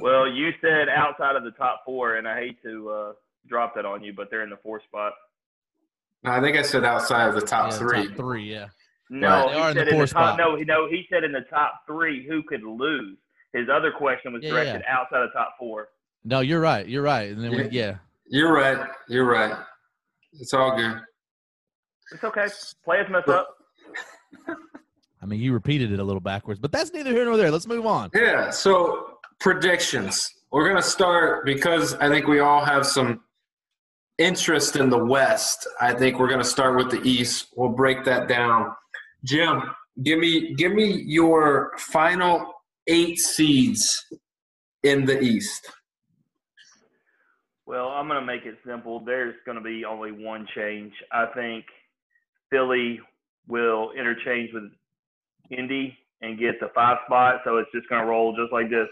Well, 0.00 0.28
you 0.28 0.50
said 0.60 0.88
outside 0.88 1.36
of 1.36 1.44
the 1.44 1.50
top 1.52 1.82
four, 1.84 2.16
and 2.16 2.28
I 2.28 2.38
hate 2.38 2.62
to 2.62 2.90
uh, 2.90 3.12
drop 3.48 3.74
that 3.74 3.84
on 3.84 4.02
you, 4.02 4.12
but 4.12 4.30
they're 4.30 4.44
in 4.44 4.50
the 4.50 4.58
fourth 4.58 4.84
spot. 4.84 5.12
No, 6.22 6.30
I 6.30 6.40
think 6.40 6.56
I 6.56 6.62
said 6.62 6.84
outside 6.84 7.28
of 7.28 7.34
the 7.34 7.40
top 7.40 7.70
yeah, 7.70 7.78
three. 7.78 8.08
Top 8.08 8.16
three, 8.16 8.52
yeah. 8.52 8.66
No, 9.10 9.48
he 9.48 9.74
said 9.74 9.88
in 9.88 9.98
the, 9.98 10.06
top, 10.06 10.38
No, 10.38 10.56
no, 10.56 10.88
he 10.88 11.06
said 11.10 11.24
in 11.24 11.32
the 11.32 11.44
top 11.50 11.82
three 11.86 12.26
who 12.26 12.42
could 12.42 12.62
lose. 12.62 13.18
His 13.54 13.68
other 13.72 13.92
question 13.92 14.32
was 14.32 14.42
directed 14.42 14.82
yeah. 14.84 14.98
outside 14.98 15.22
of 15.22 15.32
top 15.32 15.54
four. 15.58 15.88
No, 16.24 16.40
you're 16.40 16.60
right. 16.60 16.86
You're 16.88 17.02
right. 17.02 17.30
And 17.30 17.42
then 17.42 17.52
yeah. 17.52 17.62
We, 17.62 17.68
yeah. 17.70 17.96
You're 18.26 18.52
right. 18.52 18.86
You're 19.08 19.26
right. 19.26 19.56
It's 20.40 20.52
all 20.52 20.76
good. 20.76 21.00
It's 22.12 22.24
okay. 22.24 22.46
Players 22.84 23.06
mess 23.10 23.28
up. 23.28 23.48
I 25.22 25.26
mean, 25.26 25.40
you 25.40 25.52
repeated 25.52 25.92
it 25.92 26.00
a 26.00 26.04
little 26.04 26.20
backwards, 26.20 26.58
but 26.58 26.72
that's 26.72 26.92
neither 26.92 27.12
here 27.12 27.24
nor 27.24 27.36
there. 27.36 27.50
Let's 27.50 27.68
move 27.68 27.86
on. 27.86 28.10
Yeah. 28.12 28.50
So 28.50 29.18
predictions. 29.40 30.28
We're 30.50 30.68
gonna 30.68 30.82
start 30.82 31.46
because 31.46 31.94
I 31.94 32.08
think 32.08 32.26
we 32.26 32.40
all 32.40 32.64
have 32.64 32.86
some 32.86 33.20
interest 34.18 34.76
in 34.76 34.90
the 34.90 35.02
West. 35.02 35.66
I 35.80 35.92
think 35.94 36.18
we're 36.18 36.28
gonna 36.28 36.44
start 36.44 36.76
with 36.76 36.90
the 36.90 37.00
East. 37.08 37.48
We'll 37.56 37.70
break 37.70 38.04
that 38.04 38.28
down. 38.28 38.72
Jim, 39.24 39.62
give 40.02 40.18
me 40.18 40.54
give 40.54 40.72
me 40.72 41.04
your 41.06 41.72
final 41.78 42.53
eight 42.86 43.18
seeds 43.18 44.06
in 44.82 45.04
the 45.04 45.20
East? 45.20 45.70
Well, 47.66 47.88
I'm 47.88 48.08
going 48.08 48.20
to 48.20 48.26
make 48.26 48.44
it 48.44 48.58
simple. 48.66 49.00
There's 49.00 49.34
going 49.46 49.56
to 49.56 49.64
be 49.64 49.84
only 49.84 50.12
one 50.12 50.46
change. 50.54 50.92
I 51.12 51.26
think 51.34 51.64
Philly 52.50 53.00
will 53.48 53.92
interchange 53.92 54.50
with 54.52 54.64
Indy 55.50 55.96
and 56.20 56.38
get 56.38 56.60
the 56.60 56.68
five 56.74 56.98
spot. 57.06 57.40
So 57.44 57.56
it's 57.56 57.70
just 57.74 57.88
going 57.88 58.02
to 58.02 58.06
roll 58.06 58.36
just 58.36 58.52
like 58.52 58.68
this 58.68 58.88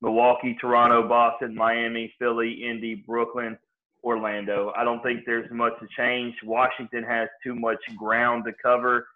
Milwaukee, 0.00 0.56
Toronto, 0.60 1.08
Boston, 1.08 1.54
Miami, 1.54 2.12
Philly, 2.18 2.64
Indy, 2.64 2.94
Brooklyn, 2.94 3.58
Orlando. 4.04 4.72
I 4.76 4.84
don't 4.84 5.02
think 5.02 5.20
there's 5.26 5.50
much 5.52 5.72
to 5.80 5.86
change. 5.96 6.34
Washington 6.44 7.04
has 7.04 7.28
too 7.42 7.54
much 7.54 7.78
ground 7.96 8.44
to 8.44 8.52
cover. 8.60 9.06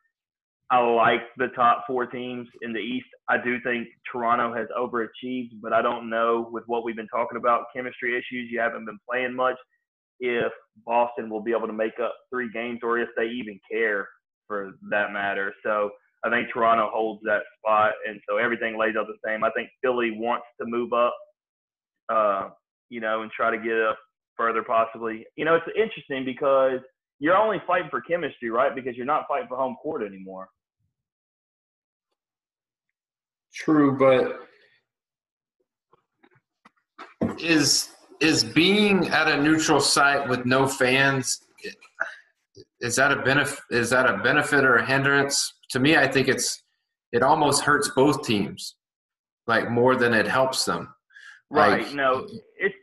I 0.70 0.81
like 0.81 1.20
the 1.37 1.48
top 1.55 1.85
four 1.87 2.07
teams 2.07 2.48
in 2.62 2.72
the 2.72 2.81
East. 2.81 3.07
I 3.29 3.37
do 3.42 3.61
think 3.62 3.87
Toronto 4.11 4.52
has 4.52 4.66
overachieved, 4.76 5.61
but 5.62 5.72
I 5.72 5.81
don't 5.81 6.11
know 6.11 6.48
with 6.50 6.64
what 6.66 6.85
we've 6.85 6.96
been 6.96 7.07
talking 7.09 7.38
about 7.38 7.66
chemistry 7.74 8.14
issues. 8.14 8.50
You 8.50 8.59
haven't 8.59 8.85
been 8.85 8.98
playing 9.09 9.35
much. 9.35 9.57
If 10.18 10.52
Boston 10.85 11.31
will 11.31 11.42
be 11.42 11.52
able 11.52 11.68
to 11.68 11.72
make 11.72 12.00
up 12.02 12.14
three 12.33 12.50
games, 12.52 12.81
or 12.83 12.98
if 12.98 13.09
they 13.16 13.26
even 13.26 13.61
care 13.70 14.09
for 14.48 14.72
that 14.90 15.12
matter. 15.12 15.52
So 15.62 15.90
I 16.24 16.31
think 16.31 16.48
Toronto 16.52 16.90
holds 16.92 17.22
that 17.24 17.42
spot, 17.59 17.92
and 18.09 18.20
so 18.29 18.38
everything 18.38 18.79
lays 18.79 18.96
out 18.98 19.07
the 19.07 19.18
same. 19.24 19.44
I 19.44 19.50
think 19.50 19.68
Philly 19.83 20.12
wants 20.18 20.46
to 20.61 20.66
move 20.66 20.92
up, 20.92 21.14
uh, 22.09 22.48
you 22.88 23.00
know, 23.00 23.22
and 23.22 23.31
try 23.31 23.50
to 23.50 23.62
get 23.62 23.81
up 23.81 23.98
further, 24.37 24.62
possibly. 24.62 25.26
You 25.37 25.44
know, 25.44 25.55
it's 25.55 25.66
interesting 25.76 26.24
because 26.24 26.81
you're 27.20 27.37
only 27.37 27.62
fighting 27.66 27.90
for 27.90 28.00
chemistry, 28.00 28.50
right? 28.50 28.74
Because 28.74 28.96
you're 28.96 29.07
not 29.07 29.26
fighting 29.29 29.48
for 29.48 29.57
home 29.57 29.76
court 29.83 30.02
anymore. 30.02 30.48
True, 33.57 33.97
but 33.99 34.40
is 37.40 37.88
is 38.21 38.45
being 38.45 39.09
at 39.09 39.29
a 39.29 39.42
neutral 39.42 39.81
site 39.81 40.29
with 40.29 40.47
no 40.47 40.66
fans 40.66 41.40
is 42.81 42.97
that 42.97 43.12
a 43.12 43.16
benefit 43.23 43.59
is 43.71 43.90
that 43.90 44.09
a 44.09 44.19
benefit 44.19 44.64
or 44.64 44.77
a 44.77 44.87
hindrance 44.87 45.55
to 45.69 45.79
me 45.79 45.97
i 45.97 46.07
think 46.07 46.29
it's 46.29 46.62
it 47.12 47.23
almost 47.23 47.62
hurts 47.62 47.90
both 47.95 48.25
teams 48.25 48.77
like 49.47 49.71
more 49.71 49.97
than 49.97 50.14
it 50.14 50.27
helps 50.27 50.64
them 50.64 50.88
right 51.51 51.83
like, 51.83 51.95
no 51.95 52.27
it's 52.59 52.75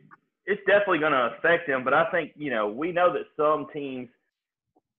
it's 0.45 0.61
definitely 0.67 0.99
going 0.99 1.13
to 1.13 1.31
affect 1.37 1.67
them. 1.67 1.83
But 1.83 1.93
I 1.93 2.09
think 2.11 2.31
you 2.35 2.51
know 2.51 2.67
we 2.67 2.91
know 2.91 3.13
that 3.13 3.25
some 3.37 3.67
teams, 3.73 4.09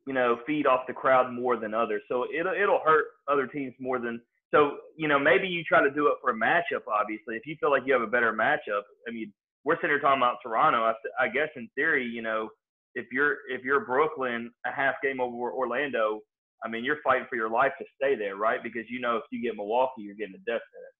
you 0.06 0.14
know, 0.14 0.38
feed 0.46 0.66
off 0.66 0.86
the 0.86 0.92
crowd 0.92 1.32
more 1.32 1.56
than 1.56 1.74
others, 1.74 2.02
so 2.08 2.26
it'll 2.34 2.54
it'll 2.54 2.80
hurt 2.84 3.06
other 3.28 3.46
teams 3.46 3.74
more 3.78 3.98
than. 3.98 4.20
So 4.54 4.78
you 4.96 5.08
know 5.08 5.18
maybe 5.18 5.48
you 5.48 5.64
try 5.64 5.82
to 5.82 5.90
do 5.90 6.06
it 6.08 6.14
for 6.22 6.30
a 6.30 6.34
matchup. 6.34 6.86
Obviously, 6.88 7.36
if 7.36 7.42
you 7.46 7.56
feel 7.60 7.70
like 7.70 7.82
you 7.86 7.92
have 7.92 8.02
a 8.02 8.06
better 8.06 8.32
matchup, 8.32 8.82
I 9.08 9.12
mean, 9.12 9.32
we're 9.64 9.76
sitting 9.76 9.90
here 9.90 10.00
talking 10.00 10.22
about 10.22 10.36
Toronto. 10.42 10.78
I, 10.78 10.92
I 11.24 11.28
guess 11.28 11.48
in 11.56 11.68
theory, 11.74 12.06
you 12.06 12.22
know, 12.22 12.48
if 12.94 13.06
you're 13.10 13.38
if 13.50 13.62
you're 13.64 13.84
Brooklyn 13.84 14.50
a 14.66 14.70
half 14.70 14.94
game 15.02 15.20
over 15.20 15.52
Orlando, 15.52 16.20
I 16.64 16.68
mean, 16.68 16.84
you're 16.84 16.98
fighting 17.02 17.26
for 17.28 17.36
your 17.36 17.50
life 17.50 17.72
to 17.78 17.84
stay 17.96 18.14
there, 18.16 18.36
right? 18.36 18.62
Because 18.62 18.84
you 18.88 19.00
know 19.00 19.16
if 19.16 19.24
you 19.32 19.42
get 19.42 19.56
Milwaukee, 19.56 20.02
you're 20.02 20.14
getting 20.14 20.34
a 20.34 20.50
death 20.50 20.62
sentence. 20.72 20.94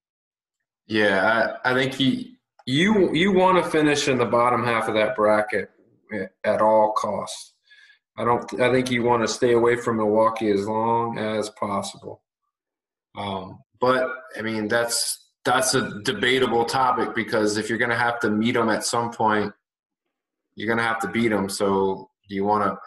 Yeah, 0.86 1.56
I, 1.64 1.70
I 1.70 1.74
think 1.74 1.94
he 1.94 2.36
you 2.66 3.14
you 3.14 3.32
want 3.32 3.62
to 3.62 3.70
finish 3.70 4.08
in 4.08 4.18
the 4.18 4.26
bottom 4.26 4.64
half 4.64 4.88
of 4.88 4.94
that 4.94 5.14
bracket 5.14 5.70
at 6.44 6.60
all 6.60 6.92
costs. 6.92 7.54
I 8.16 8.24
don't. 8.24 8.60
I 8.60 8.72
think 8.72 8.90
you 8.90 9.02
want 9.02 9.22
to 9.22 9.28
stay 9.28 9.52
away 9.52 9.76
from 9.76 9.98
Milwaukee 9.98 10.50
as 10.50 10.66
long 10.66 11.18
as 11.18 11.50
possible. 11.50 12.23
Um, 13.16 13.58
but 13.80 14.08
I 14.36 14.42
mean, 14.42 14.68
that's 14.68 15.28
that's 15.44 15.74
a 15.74 16.00
debatable 16.02 16.64
topic 16.64 17.14
because 17.14 17.58
if 17.58 17.68
you're 17.68 17.78
going 17.78 17.90
to 17.90 17.96
have 17.96 18.18
to 18.20 18.30
meet 18.30 18.52
them 18.52 18.70
at 18.70 18.84
some 18.84 19.10
point, 19.10 19.52
you're 20.56 20.66
going 20.66 20.78
to 20.78 20.84
have 20.84 21.00
to 21.00 21.08
beat 21.08 21.28
them. 21.28 21.48
So 21.48 22.08
do 22.28 22.34
you 22.34 22.44
want 22.44 22.64
to 22.64 22.78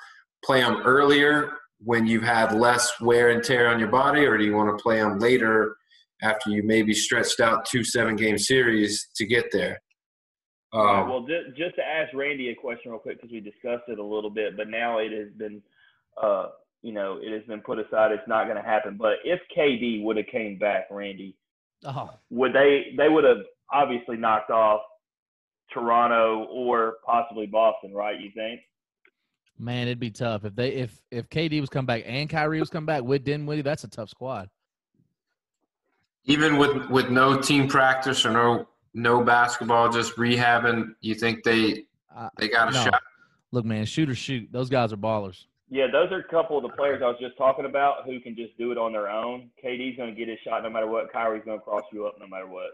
play 0.43 0.61
them 0.61 0.81
earlier 0.83 1.51
when 1.79 2.07
you've 2.07 2.23
had 2.23 2.53
less 2.53 2.99
wear 2.99 3.29
and 3.29 3.43
tear 3.43 3.67
on 3.67 3.79
your 3.79 3.89
body, 3.89 4.25
or 4.25 4.37
do 4.37 4.43
you 4.43 4.55
want 4.55 4.75
to 4.75 4.81
play 4.81 4.97
them 4.97 5.19
later 5.19 5.75
after 6.21 6.49
you 6.49 6.63
maybe 6.63 6.93
stretched 6.93 7.39
out 7.39 7.65
two 7.65 7.83
seven 7.83 8.15
game 8.15 8.37
series 8.37 9.09
to 9.15 9.25
get 9.25 9.45
there. 9.51 9.79
Um, 10.73 11.09
well, 11.09 11.21
just, 11.21 11.57
just 11.57 11.75
to 11.75 11.83
ask 11.83 12.13
Randy 12.13 12.49
a 12.49 12.55
question 12.55 12.91
real 12.91 12.99
quick 12.99 13.17
because 13.17 13.31
we 13.31 13.39
discussed 13.39 13.83
it 13.87 13.99
a 13.99 14.03
little 14.03 14.29
bit, 14.29 14.57
but 14.57 14.67
now 14.67 14.97
it 14.97 15.11
has 15.11 15.31
been, 15.37 15.61
uh, 16.21 16.47
you 16.81 16.93
know, 16.93 17.19
it 17.21 17.31
has 17.33 17.43
been 17.47 17.61
put 17.61 17.79
aside. 17.79 18.11
It's 18.11 18.27
not 18.27 18.45
going 18.45 18.57
to 18.57 18.63
happen. 18.63 18.97
But 18.97 19.15
if 19.23 19.39
KD 19.55 20.03
would 20.03 20.17
have 20.17 20.27
came 20.27 20.57
back, 20.57 20.87
Randy, 20.91 21.35
oh. 21.85 22.11
would 22.29 22.53
they? 22.53 22.93
They 22.97 23.09
would 23.09 23.23
have 23.23 23.43
obviously 23.71 24.17
knocked 24.17 24.51
off 24.51 24.81
Toronto 25.73 26.47
or 26.51 26.95
possibly 27.05 27.45
Boston, 27.45 27.93
right? 27.93 28.19
You 28.19 28.31
think? 28.35 28.61
Man, 29.59 29.87
it'd 29.87 29.99
be 29.99 30.11
tough 30.11 30.45
if 30.45 30.55
they 30.55 30.69
if 30.69 31.01
if 31.11 31.29
KD 31.29 31.59
was 31.59 31.69
come 31.69 31.85
back 31.85 32.03
and 32.05 32.29
Kyrie 32.29 32.59
was 32.59 32.69
come 32.69 32.85
back 32.85 33.03
with 33.03 33.23
Dinwiddie. 33.23 33.63
That's 33.63 33.83
a 33.83 33.87
tough 33.87 34.09
squad 34.09 34.49
even 36.27 36.57
with 36.57 36.89
with 36.89 37.09
no 37.09 37.39
team 37.39 37.67
practice 37.67 38.25
or 38.25 38.31
no 38.31 38.67
no 38.93 39.23
basketball, 39.23 39.89
just 39.89 40.15
rehabbing, 40.15 40.93
you 41.01 41.15
think 41.15 41.43
they 41.43 41.85
they 42.37 42.47
got 42.47 42.69
a 42.69 42.71
no. 42.71 42.83
shot? 42.83 43.01
Look, 43.51 43.65
man, 43.65 43.85
shoot 43.85 44.09
or 44.09 44.15
shoot. 44.15 44.49
Those 44.51 44.69
guys 44.69 44.91
are 44.93 44.97
ballers. 44.97 45.45
Yeah, 45.69 45.87
those 45.91 46.11
are 46.11 46.19
a 46.19 46.23
couple 46.23 46.57
of 46.57 46.63
the 46.63 46.69
players 46.69 47.01
I 47.03 47.07
was 47.07 47.17
just 47.19 47.37
talking 47.37 47.65
about 47.65 48.05
who 48.05 48.19
can 48.21 48.35
just 48.35 48.57
do 48.57 48.71
it 48.71 48.77
on 48.77 48.93
their 48.93 49.09
own. 49.09 49.49
KD's 49.63 49.97
going 49.97 50.09
to 50.09 50.15
get 50.17 50.29
his 50.29 50.39
shot 50.45 50.63
no 50.63 50.69
matter 50.69 50.87
what. 50.87 51.11
Kyrie's 51.11 51.43
going 51.43 51.59
to 51.59 51.63
cross 51.63 51.83
you 51.91 52.07
up 52.07 52.15
no 52.19 52.27
matter 52.27 52.47
what. 52.47 52.71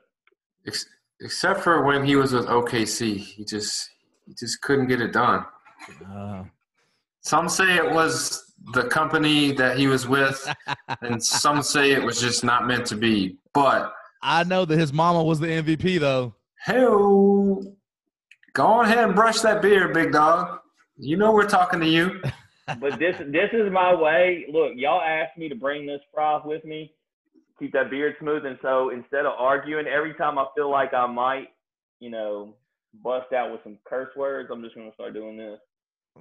Except 1.19 1.61
for 1.61 1.83
when 1.83 2.05
he 2.05 2.15
was 2.15 2.33
with 2.33 2.45
OKC, 2.45 3.17
he 3.17 3.43
just 3.45 3.89
he 4.27 4.33
just 4.37 4.61
couldn't 4.61 4.87
get 4.87 5.01
it 5.01 5.11
done. 5.11 5.45
Uh, 6.07 6.43
Some 7.21 7.49
say 7.49 7.75
it 7.75 7.91
was 7.91 8.53
the 8.73 8.83
company 8.83 9.51
that 9.53 9.77
he 9.77 9.87
was 9.87 10.07
with, 10.07 10.47
and 11.01 11.23
some 11.23 11.63
say 11.63 11.91
it 11.91 12.03
was 12.03 12.21
just 12.21 12.43
not 12.43 12.67
meant 12.67 12.85
to 12.87 12.95
be. 12.95 13.37
But 13.53 13.93
I 14.21 14.43
know 14.43 14.65
that 14.65 14.77
his 14.77 14.93
mama 14.93 15.23
was 15.23 15.39
the 15.39 15.47
MVP, 15.47 15.99
though. 15.99 16.35
Hell, 16.59 17.61
go 18.53 18.65
on 18.65 18.85
ahead 18.85 18.99
and 18.99 19.15
brush 19.15 19.39
that 19.41 19.61
beard, 19.61 19.93
big 19.93 20.11
dog. 20.13 20.59
You 20.97 21.17
know 21.17 21.33
we're 21.33 21.47
talking 21.49 21.79
to 21.79 21.87
you. 21.87 22.21
but 22.79 22.99
this 22.99 23.15
this 23.17 23.49
is 23.53 23.71
my 23.71 23.93
way. 23.93 24.45
Look, 24.51 24.73
y'all 24.75 25.01
asked 25.01 25.37
me 25.37 25.49
to 25.49 25.55
bring 25.55 25.85
this 25.85 26.01
prof 26.13 26.43
with 26.45 26.63
me, 26.65 26.93
keep 27.59 27.73
that 27.73 27.89
beard 27.89 28.15
smooth, 28.19 28.45
and 28.45 28.57
so 28.61 28.89
instead 28.89 29.25
of 29.25 29.33
arguing, 29.37 29.87
every 29.87 30.13
time 30.15 30.37
I 30.37 30.45
feel 30.55 30.69
like 30.71 30.93
I 30.93 31.07
might, 31.07 31.47
you 31.99 32.09
know, 32.09 32.55
bust 33.03 33.33
out 33.33 33.51
with 33.51 33.61
some 33.63 33.77
curse 33.85 34.15
words, 34.15 34.49
I'm 34.51 34.61
just 34.63 34.75
gonna 34.75 34.93
start 34.93 35.13
doing 35.13 35.37
this. 35.37 35.59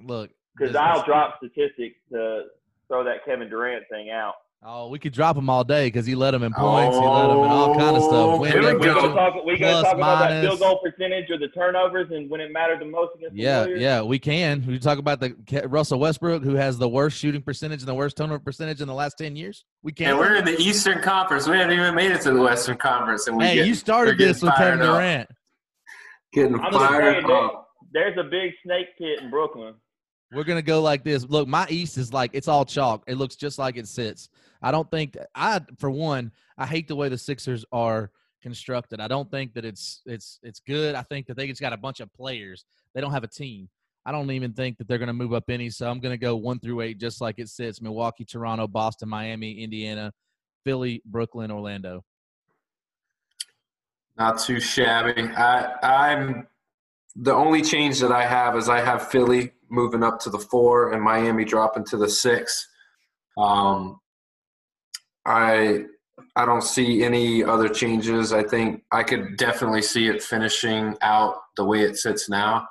Look, 0.03 0.31
because 0.57 0.75
I'll 0.75 1.03
drop 1.05 1.37
statistics 1.37 1.97
to 2.11 2.43
throw 2.87 3.03
that 3.03 3.25
Kevin 3.25 3.49
Durant 3.49 3.85
thing 3.89 4.09
out. 4.09 4.35
Oh, 4.65 4.87
we 4.87 4.97
could 4.97 5.11
drop 5.11 5.35
him 5.35 5.49
all 5.49 5.65
day 5.65 5.87
because 5.87 6.05
he 6.05 6.15
led 6.15 6.31
them 6.31 6.41
in 6.41 6.53
points. 6.53 6.95
Oh, 6.95 7.01
he 7.01 7.07
led 7.07 7.35
them 7.35 7.43
in 7.43 7.51
all 7.51 7.77
kind 7.77 7.97
of 7.97 8.03
stuff. 8.03 8.13
Oh, 8.13 8.39
Win, 8.39 8.53
we 8.53 8.73
we 8.73 8.85
gonna 8.85 9.13
talk, 9.13 9.45
we 9.45 9.57
gonna 9.57 9.83
talk 9.83 9.95
about 9.95 10.29
that 10.29 10.41
field 10.41 10.59
goal 10.59 10.79
percentage 10.81 11.29
or 11.29 11.37
the 11.37 11.49
turnovers 11.49 12.07
and 12.11 12.29
when 12.29 12.39
it 12.39 12.53
mattered 12.53 12.79
the 12.79 12.85
most 12.85 13.11
against 13.15 13.35
yeah, 13.35 13.63
the 13.63 13.71
Yeah, 13.71 13.77
yeah, 13.77 14.01
we 14.01 14.19
can. 14.19 14.65
We 14.65 14.79
talk 14.79 14.99
about 14.99 15.19
the 15.19 15.35
Russell 15.67 15.99
Westbrook 15.99 16.43
who 16.43 16.55
has 16.55 16.77
the 16.77 16.87
worst 16.87 17.17
shooting 17.17 17.41
percentage 17.41 17.81
and 17.81 17.89
the 17.89 17.93
worst 17.93 18.15
turnover 18.15 18.39
percentage 18.39 18.79
in 18.79 18.87
the 18.87 18.93
last 18.93 19.17
ten 19.17 19.35
years. 19.35 19.65
We 19.81 19.91
can. 19.91 20.11
And 20.11 20.17
we're 20.17 20.35
in 20.35 20.45
the 20.45 20.57
Eastern 20.57 21.01
Conference. 21.01 21.45
We 21.45 21.57
haven't 21.57 21.77
even 21.77 21.93
made 21.93 22.11
it 22.11 22.21
to 22.21 22.31
the 22.31 22.41
Western 22.41 22.77
Conference. 22.77 23.27
And 23.27 23.35
we 23.35 23.43
hey, 23.43 23.55
get, 23.55 23.67
you 23.67 23.75
started 23.75 24.17
this 24.17 24.41
with 24.41 24.55
Kevin 24.55 24.79
Durant. 24.79 25.29
Getting 26.31 26.57
I'm 26.61 26.71
fired 26.71 27.25
up. 27.25 27.67
There's 27.91 28.17
a 28.17 28.23
big 28.23 28.53
snake 28.63 28.87
pit 28.97 29.19
in 29.21 29.29
Brooklyn. 29.29 29.75
We're 30.33 30.43
gonna 30.43 30.61
go 30.61 30.81
like 30.81 31.03
this. 31.03 31.25
Look, 31.25 31.47
my 31.47 31.67
East 31.69 31.97
is 31.97 32.11
like 32.11 32.31
it's 32.33 32.47
all 32.47 32.65
chalk. 32.65 33.03
It 33.07 33.17
looks 33.17 33.35
just 33.35 33.59
like 33.59 33.77
it 33.77 33.87
sits. 33.87 34.29
I 34.63 34.71
don't 34.71 34.89
think 34.89 35.17
I, 35.35 35.61
for 35.77 35.91
one, 35.91 36.31
I 36.57 36.65
hate 36.65 36.87
the 36.87 36.95
way 36.95 37.09
the 37.09 37.17
Sixers 37.17 37.65
are 37.71 38.11
constructed. 38.41 38.99
I 39.01 39.07
don't 39.07 39.29
think 39.29 39.53
that 39.53 39.65
it's 39.65 40.01
it's 40.05 40.39
it's 40.41 40.61
good. 40.61 40.95
I 40.95 41.01
think 41.03 41.27
that 41.27 41.37
they 41.37 41.47
just 41.47 41.61
got 41.61 41.73
a 41.73 41.77
bunch 41.77 41.99
of 41.99 42.11
players. 42.13 42.65
They 42.95 43.01
don't 43.01 43.11
have 43.11 43.23
a 43.23 43.27
team. 43.27 43.69
I 44.05 44.11
don't 44.11 44.31
even 44.31 44.53
think 44.53 44.77
that 44.77 44.87
they're 44.87 44.97
going 44.97 45.07
to 45.07 45.13
move 45.13 45.33
up 45.33 45.49
any. 45.49 45.69
So 45.69 45.89
I'm 45.89 45.99
going 45.99 46.13
to 46.13 46.17
go 46.17 46.35
one 46.35 46.59
through 46.59 46.81
eight, 46.81 46.97
just 46.97 47.21
like 47.21 47.39
it 47.39 47.49
sits: 47.49 47.81
Milwaukee, 47.81 48.25
Toronto, 48.25 48.67
Boston, 48.67 49.09
Miami, 49.09 49.61
Indiana, 49.61 50.13
Philly, 50.63 51.01
Brooklyn, 51.05 51.51
Orlando. 51.51 52.03
Not 54.17 54.39
too 54.39 54.59
shabby. 54.59 55.23
I 55.23 55.73
I'm 55.83 56.47
the 57.15 57.33
only 57.33 57.61
change 57.61 57.99
that 57.99 58.11
I 58.11 58.25
have 58.25 58.55
is 58.55 58.69
I 58.69 58.79
have 58.79 59.09
Philly 59.09 59.51
moving 59.69 60.03
up 60.03 60.19
to 60.21 60.29
the 60.29 60.39
four 60.39 60.93
and 60.93 61.01
Miami 61.01 61.43
dropping 61.45 61.85
to 61.85 61.97
the 61.97 62.09
six. 62.09 62.67
Um, 63.37 63.99
I 65.25 65.85
I 66.35 66.45
don't 66.45 66.63
see 66.63 67.03
any 67.03 67.43
other 67.43 67.69
changes. 67.69 68.33
I 68.33 68.43
think 68.43 68.83
I 68.91 69.03
could 69.03 69.37
definitely 69.37 69.81
see 69.81 70.07
it 70.07 70.23
finishing 70.23 70.95
out 71.01 71.35
the 71.57 71.65
way 71.65 71.81
it 71.81 71.97
sits 71.97 72.29
now. 72.29 72.67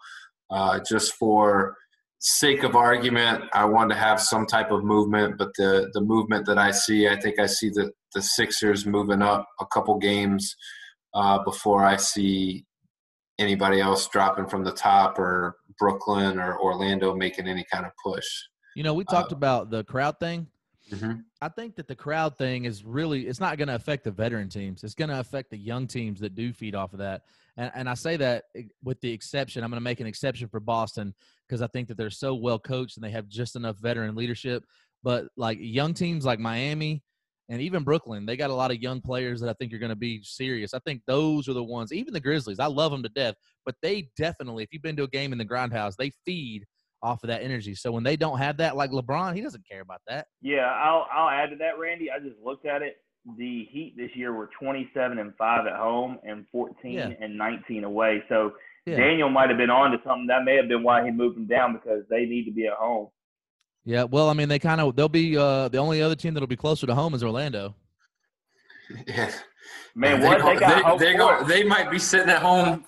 Uh, 0.51 0.81
just 0.89 1.15
for 1.15 1.77
sake 2.19 2.63
of 2.63 2.77
argument, 2.77 3.45
I 3.53 3.65
want 3.65 3.91
to 3.91 3.97
have 3.97 4.21
some 4.21 4.47
type 4.47 4.71
of 4.71 4.85
movement, 4.85 5.39
but 5.39 5.51
the 5.57 5.91
the 5.95 6.01
movement 6.01 6.47
that 6.47 6.59
I 6.59 6.71
see, 6.71 7.09
I 7.09 7.19
think 7.21 7.39
I 7.39 7.47
see 7.47 7.71
the 7.71 7.93
the 8.15 8.23
Sixers 8.23 8.87
moving 8.87 9.23
up 9.23 9.49
a 9.61 9.67
couple 9.67 9.99
games 9.99 10.55
uh, 11.15 11.43
before 11.43 11.85
I 11.85 11.97
see 11.97 12.67
anybody 13.39 13.81
else 13.81 14.07
dropping 14.09 14.47
from 14.47 14.65
the 14.65 14.73
top 14.73 15.19
or 15.19 15.57
Brooklyn 15.79 16.39
or 16.39 16.59
Orlando 16.61 17.15
making 17.15 17.49
any 17.49 17.65
kind 17.73 17.87
of 17.87 17.93
push. 18.05 18.27
You 18.77 18.83
know, 18.83 18.95
we 18.95 19.05
talked 19.05 19.33
uh, 19.33 19.37
about 19.37 19.71
the 19.71 19.85
crowd 19.85 20.19
thing. 20.21 20.49
Mm-hmm. 20.93 21.21
I 21.41 21.49
think 21.49 21.77
that 21.77 21.89
the 21.89 21.95
crowd 21.95 22.37
thing 22.37 22.65
is 22.65 22.85
really 22.85 23.27
it's 23.27 23.41
not 23.41 23.59
going 23.59 23.69
to 23.69 23.75
affect 23.75 24.05
the 24.05 24.11
veteran 24.11 24.49
teams. 24.49 24.85
It's 24.85 24.95
going 24.95 25.11
to 25.11 25.21
affect 25.21 25.51
the 25.51 25.57
young 25.57 25.87
teams 25.87 26.21
that 26.21 26.35
do 26.35 26.53
feed 26.53 26.75
off 26.75 26.93
of 26.93 26.99
that. 26.99 27.23
And, 27.57 27.71
and 27.75 27.89
I 27.89 27.95
say 27.95 28.17
that 28.19 28.45
eh, 28.57 28.63
with 28.83 29.01
the 29.01 29.13
exception, 29.13 29.65
I'm 29.65 29.71
going 29.71 29.81
to 29.81 29.85
make 29.85 30.01
an 30.01 30.07
exception 30.07 30.49
for 30.49 30.61
Boston 30.61 31.15
because 31.49 31.63
I 31.63 31.67
think 31.69 31.89
that 31.89 31.97
they're 31.97 32.11
so 32.11 32.35
well 32.35 32.59
coached 32.59 32.97
and 32.97 33.05
they 33.05 33.11
have 33.11 33.29
just 33.29 33.57
enough 33.57 33.77
veteran 33.79 34.15
leadership. 34.15 34.65
But 35.03 35.27
like 35.37 35.59
young 35.61 35.95
teams 35.95 36.25
like 36.25 36.39
Miami, 36.39 37.03
and 37.49 37.61
even 37.61 37.83
Brooklyn, 37.83 38.25
they 38.25 38.37
got 38.37 38.51
a 38.51 38.55
lot 38.55 38.71
of 38.71 38.81
young 38.81 39.01
players 39.01 39.41
that 39.41 39.51
I 39.51 39.53
think 39.55 39.75
are 39.75 39.79
going 39.79 39.91
to 39.91 39.97
be 39.97 40.23
serious. 40.23 40.73
I 40.73 40.79
think 40.79 41.03
those 41.07 41.49
are 41.49 41.53
the 41.53 41.63
ones, 41.63 41.93
even 41.93 42.15
the 42.15 42.21
Grizzlies, 42.21 42.61
I 42.61 42.67
love 42.67 42.93
them 42.93 43.03
to 43.03 43.09
death, 43.11 43.35
but 43.67 43.75
they 43.83 44.09
definitely, 44.17 44.63
if 44.63 44.73
you've 44.73 44.83
been 44.83 44.97
to 44.97 45.03
a 45.03 45.09
game 45.09 45.33
in 45.33 45.39
the 45.39 45.45
Grindhouse, 45.45 45.97
they 45.97 46.13
feed 46.25 46.65
off 47.03 47.23
of 47.25 47.29
that 47.29 47.43
energy. 47.43 47.75
So 47.75 47.93
when 47.93 48.05
they 48.05 48.17
don't 48.17 48.39
have 48.39 48.57
that, 48.59 48.77
like 48.77 48.91
LeBron, 48.91 49.35
he 49.35 49.41
doesn't 49.41 49.67
care 49.69 49.81
about 49.81 50.01
that. 50.09 50.27
Yeah, 50.41 50.67
I'll 50.67 51.07
I'll 51.13 51.29
add 51.29 51.51
to 51.51 51.57
that, 51.57 51.79
Randy. 51.79 52.11
I 52.11 52.19
just 52.19 52.39
looked 52.43 52.67
at 52.67 52.83
it. 52.83 52.97
The 53.39 53.69
Heat 53.71 53.95
this 53.97 54.11
year 54.15 54.33
were 54.33 54.51
27 54.61 55.19
and 55.19 55.33
five 55.37 55.67
at 55.67 55.77
home 55.77 56.19
and 56.25 56.45
14 56.51 56.93
yeah. 56.93 57.11
and 57.21 57.39
19 57.39 57.85
away. 57.85 58.23
So 58.29 58.53
yeah. 58.85 58.97
Daniel 58.97 59.29
might 59.31 59.49
have 59.49 59.59
been 59.59 59.71
on 59.71 59.93
to 59.93 59.99
something. 60.05 60.27
That 60.27 60.45
may 60.45 60.57
have 60.57 60.69
been 60.69 60.83
why 60.83 61.05
he 61.05 61.11
moved 61.11 61.37
them 61.37 61.47
down 61.47 61.73
because 61.73 62.03
they 62.11 62.25
need 62.25 62.45
to 62.47 62.51
be 62.51 62.67
at 62.67 62.75
home. 62.75 63.09
Yeah, 63.85 64.05
well, 64.05 64.29
I 64.29 64.33
mean, 64.33 64.49
they 64.49 64.59
kind 64.59 64.81
of 64.81 64.95
they'll 64.95 65.09
be 65.09 65.37
uh, 65.37 65.69
the 65.69 65.79
only 65.79 66.03
other 66.03 66.15
team 66.15 66.35
that'll 66.35 66.47
be 66.47 66.57
closer 66.57 66.87
to 66.87 66.95
home 66.95 67.15
is 67.15 67.25
Orlando. 67.25 67.75
Yeah, 69.07 69.33
man, 69.95 70.21
what 70.21 70.43
they, 70.43 70.55
they 70.55 70.61
got 70.61 70.99
they, 70.99 71.13
they, 71.13 71.17
go, 71.17 71.45
they 71.45 71.65
might 71.65 71.91
be 71.91 71.99
sitting 71.99 72.29
at 72.29 72.43
home 72.43 72.85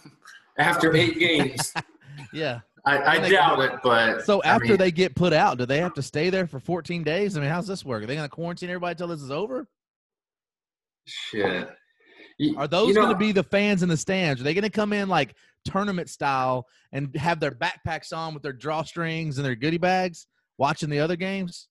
after 0.59 0.95
eight 0.95 1.19
games. 1.19 1.73
yeah, 2.33 2.61
I, 2.87 3.17
I 3.17 3.31
doubt 3.31 3.61
it, 3.61 3.81
but 3.83 4.27
so 4.27 4.43
after 4.43 4.67
I 4.67 4.69
mean, 4.71 4.77
they 4.79 4.93
get 4.93 5.15
put 5.15 5.33
out, 5.33 5.57
do 5.57 5.65
they 5.65 5.79
have 5.79 5.95
to 5.95 6.03
stay 6.03 6.29
there 6.29 6.47
for 6.47 6.61
14 6.61 7.03
days? 7.03 7.37
I 7.37 7.41
mean, 7.41 7.49
how's 7.49 7.67
this 7.67 7.85
work? 7.85 8.03
Are 8.03 8.07
they 8.07 8.15
going 8.15 8.29
to 8.29 8.35
quarantine 8.35 8.69
everybody 8.69 8.93
until 8.93 9.09
this 9.09 9.23
is 9.23 9.31
over? 9.31 9.67
Shit. 11.07 11.71
Are 12.57 12.69
those 12.69 12.89
you 12.89 12.95
know, 12.95 13.03
going 13.03 13.13
to 13.15 13.19
be 13.19 13.33
the 13.33 13.45
fans 13.45 13.83
in 13.83 13.89
the 13.89 13.97
stands? 13.97 14.41
Are 14.41 14.45
they 14.45 14.55
going 14.55 14.65
to 14.65 14.71
come 14.71 14.93
in 14.93 15.09
like 15.09 15.35
tournament 15.65 16.11
style 16.11 16.67
and 16.93 17.15
have 17.17 17.41
their 17.41 17.53
backpacks 17.53 18.15
on 18.15 18.35
with 18.35 18.43
their 18.43 18.53
drawstrings 18.53 19.37
and 19.37 19.45
their 19.45 19.55
goodie 19.55 19.79
bags 19.79 20.27
watching 20.59 20.91
the 20.91 21.01
other 21.01 21.17
games? 21.17 21.69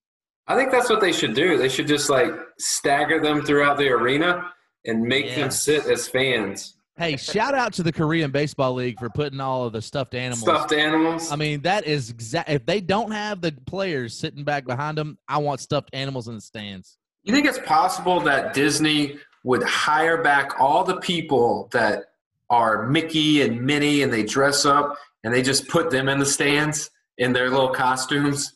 I 0.48 0.56
think 0.56 0.72
that's 0.72 0.90
what 0.90 1.00
they 1.00 1.12
should 1.12 1.36
do. 1.36 1.58
They 1.58 1.70
should 1.70 1.88
just 1.88 2.10
like 2.10 2.32
stagger 2.58 3.22
them 3.22 3.44
throughout 3.44 3.78
the 3.78 3.90
arena 3.90 4.52
and 4.86 5.02
make 5.02 5.26
yes. 5.26 5.36
them 5.36 5.52
sit 5.52 5.86
as 5.86 6.08
fans. 6.08 6.76
Hey, 6.96 7.18
shout 7.18 7.56
out 7.56 7.74
to 7.74 7.84
the 7.84 7.92
Korean 7.92 8.30
Baseball 8.30 8.74
League 8.74 9.00
for 9.00 9.10
putting 9.10 9.40
all 9.40 9.66
of 9.66 9.74
the 9.74 9.82
stuffed 9.82 10.14
animals. 10.14 10.42
Stuffed 10.42 10.74
animals. 10.74 11.32
I 11.32 11.36
mean, 11.36 11.62
that 11.62 11.88
is 11.88 12.12
exact. 12.12 12.50
If 12.50 12.68
they 12.68 12.82
don't 12.82 13.12
have 13.12 13.42
the 13.42 13.52
players 13.66 14.16
sitting 14.16 14.44
back 14.44 14.66
behind 14.66 15.00
them, 15.00 15.18
I 15.28 15.40
want 15.40 15.60
stuffed 15.60 15.90
animals 15.94 16.28
in 16.28 16.36
the 16.36 16.42
stands. 16.42 17.00
You 17.24 17.34
think 17.34 17.48
it's 17.48 17.60
possible 17.60 18.20
that 18.22 18.54
Disney 18.54 19.18
would 19.44 19.64
hire 19.64 20.22
back 20.22 20.60
all 20.60 20.84
the 20.84 20.98
people 20.98 21.68
that 21.72 22.04
are 22.52 22.88
Mickey 22.88 23.42
and 23.42 23.60
Minnie 23.60 24.04
and 24.04 24.14
they 24.14 24.24
dress 24.24 24.64
up 24.64 24.96
and 25.24 25.34
they 25.34 25.42
just 25.42 25.68
put 25.68 25.90
them 25.90 26.08
in 26.10 26.20
the 26.20 26.26
stands 26.26 26.92
in 27.18 27.34
their 27.34 27.50
little 27.50 27.70
costumes? 27.70 28.54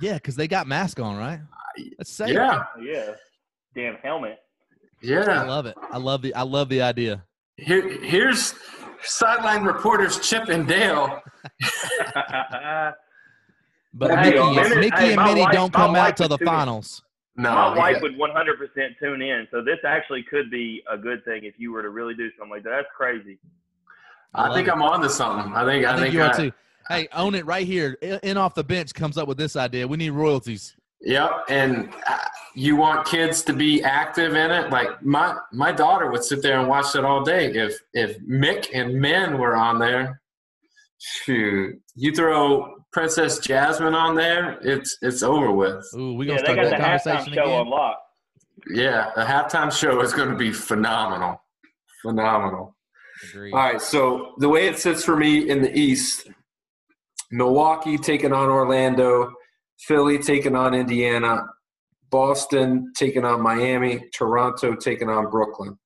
Yeah, 0.00 0.14
because 0.14 0.34
they 0.34 0.48
got 0.48 0.66
mask 0.66 0.98
on, 0.98 1.16
right? 1.16 1.40
Let's 1.98 2.10
say 2.10 2.32
yeah, 2.32 2.64
yeah, 2.82 3.12
damn 3.74 3.96
helmet. 3.96 4.38
Yeah, 5.02 5.42
I 5.42 5.44
love 5.44 5.66
it. 5.66 5.76
I 5.92 5.98
love 5.98 6.22
the 6.22 6.34
I 6.34 6.42
love 6.42 6.68
the 6.68 6.82
idea. 6.82 7.22
Here, 7.56 7.88
here's 8.02 8.54
sideline 9.02 9.64
reporters 9.64 10.20
Chip 10.20 10.48
and 10.48 10.66
Dale. 10.66 11.22
but 13.94 14.10
Mickey, 14.22 14.76
Mickey 14.76 14.96
hey, 14.96 15.14
and 15.14 15.24
Minnie 15.24 15.40
wife, 15.40 15.52
don't 15.52 15.72
come 15.72 15.94
out 15.96 16.16
till 16.16 16.28
the 16.28 16.38
finals. 16.38 17.02
No, 17.36 17.50
my 17.50 17.76
wife 17.76 18.02
would 18.02 18.18
100% 18.18 18.98
tune 18.98 19.22
in. 19.22 19.46
So 19.50 19.62
this 19.62 19.78
actually 19.86 20.22
could 20.22 20.50
be 20.50 20.82
a 20.90 20.96
good 20.96 21.24
thing 21.24 21.44
if 21.44 21.54
you 21.58 21.72
were 21.72 21.82
to 21.82 21.90
really 21.90 22.14
do 22.14 22.30
something 22.38 22.50
like 22.50 22.62
that. 22.64 22.70
That's 22.70 22.88
crazy. 22.96 23.38
I, 24.34 24.48
I 24.48 24.54
think 24.54 24.68
it. 24.68 24.72
I'm 24.72 24.82
on 24.82 25.00
to 25.00 25.10
something. 25.10 25.52
I 25.54 25.64
think 25.64 25.84
I, 25.84 25.92
I 25.92 25.96
think, 25.96 26.04
think, 26.04 26.14
you 26.14 26.22
I, 26.22 26.28
are 26.28 26.34
too. 26.34 26.52
Hey, 26.88 27.08
own 27.12 27.34
it 27.34 27.44
right 27.46 27.66
here. 27.66 27.92
In 28.22 28.36
off 28.36 28.54
the 28.54 28.64
bench 28.64 28.94
comes 28.94 29.18
up 29.18 29.28
with 29.28 29.38
this 29.38 29.56
idea. 29.56 29.88
We 29.88 29.96
need 29.96 30.10
royalties. 30.10 30.76
Yep, 31.06 31.44
and 31.48 31.94
uh, 32.08 32.18
you 32.56 32.74
want 32.74 33.06
kids 33.06 33.42
to 33.44 33.52
be 33.52 33.80
active 33.80 34.34
in 34.34 34.50
it. 34.50 34.70
Like 34.70 35.04
my 35.04 35.36
my 35.52 35.70
daughter 35.70 36.10
would 36.10 36.24
sit 36.24 36.42
there 36.42 36.58
and 36.58 36.68
watch 36.68 36.96
it 36.96 37.04
all 37.04 37.22
day. 37.22 37.46
If 37.52 37.78
if 37.94 38.18
Mick 38.22 38.68
and 38.74 39.00
Men 39.00 39.38
were 39.38 39.54
on 39.54 39.78
there, 39.78 40.20
shoot, 40.98 41.80
you 41.94 42.12
throw 42.12 42.74
Princess 42.92 43.38
Jasmine 43.38 43.94
on 43.94 44.16
there, 44.16 44.58
it's 44.62 44.98
it's 45.00 45.22
over 45.22 45.52
with. 45.52 45.84
Ooh, 45.94 46.14
we 46.14 46.26
gonna 46.26 46.40
yeah, 46.40 46.44
start 46.44 46.70
that 46.70 46.80
conversation 46.80 47.34
show 47.34 47.42
again. 47.44 47.68
On 47.68 47.94
Yeah, 48.70 49.12
the 49.14 49.22
halftime 49.22 49.70
show 49.70 50.00
is 50.00 50.12
going 50.12 50.30
to 50.30 50.36
be 50.36 50.50
phenomenal, 50.50 51.40
phenomenal. 52.02 52.74
Agreed. 53.30 53.52
All 53.52 53.60
right, 53.60 53.80
so 53.80 54.34
the 54.38 54.48
way 54.48 54.66
it 54.66 54.78
sits 54.78 55.04
for 55.04 55.16
me 55.16 55.48
in 55.48 55.62
the 55.62 55.72
East, 55.78 56.26
Milwaukee 57.30 57.96
taking 57.96 58.32
on 58.32 58.48
Orlando, 58.48 59.30
Philly 59.80 60.18
taking 60.18 60.56
on 60.56 60.74
Indiana, 60.74 61.44
Boston 62.10 62.92
taking 62.96 63.24
on 63.24 63.42
Miami, 63.42 64.00
Toronto 64.14 64.74
taking 64.74 65.08
on 65.08 65.30
Brooklyn. 65.30 65.78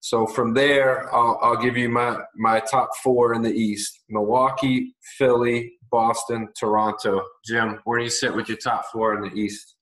So 0.00 0.26
from 0.26 0.52
there, 0.52 1.14
I'll, 1.14 1.38
I'll, 1.40 1.56
give 1.56 1.76
you 1.76 1.88
my, 1.88 2.18
my 2.34 2.58
top 2.58 2.90
four 3.04 3.34
in 3.34 3.42
the 3.42 3.52
East 3.52 4.00
Milwaukee, 4.08 4.96
Philly, 5.16 5.74
Boston, 5.92 6.48
Toronto. 6.58 7.22
Jim, 7.46 7.78
where 7.84 7.98
do 7.98 8.04
you 8.04 8.10
sit 8.10 8.34
with 8.34 8.48
your 8.48 8.58
top 8.58 8.86
four 8.92 9.14
in 9.14 9.22
the 9.22 9.34
East? 9.36 9.76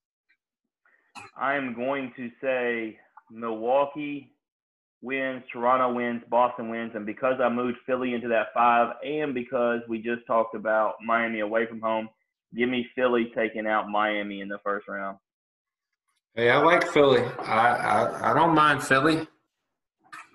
I'm 1.40 1.74
going 1.74 2.12
to 2.16 2.28
say 2.42 2.98
Milwaukee 3.30 4.34
wins, 5.00 5.42
Toronto 5.50 5.94
wins, 5.94 6.22
Boston 6.28 6.68
wins. 6.68 6.92
And 6.94 7.06
because 7.06 7.40
I 7.42 7.48
moved 7.48 7.78
Philly 7.86 8.12
into 8.12 8.28
that 8.28 8.48
five, 8.52 8.96
and 9.02 9.32
because 9.32 9.80
we 9.88 10.02
just 10.02 10.26
talked 10.26 10.54
about 10.54 10.96
Miami 11.02 11.40
away 11.40 11.66
from 11.66 11.80
home, 11.80 12.10
give 12.54 12.68
me 12.68 12.86
Philly 12.94 13.32
taking 13.34 13.66
out 13.66 13.88
Miami 13.88 14.40
in 14.40 14.48
the 14.48 14.58
first 14.64 14.88
round. 14.88 15.18
Hey, 16.34 16.50
I 16.50 16.58
like 16.58 16.86
Philly. 16.88 17.22
I 17.40 17.68
I, 17.76 18.30
I 18.30 18.34
don't 18.34 18.54
mind 18.54 18.82
Philly. 18.82 19.26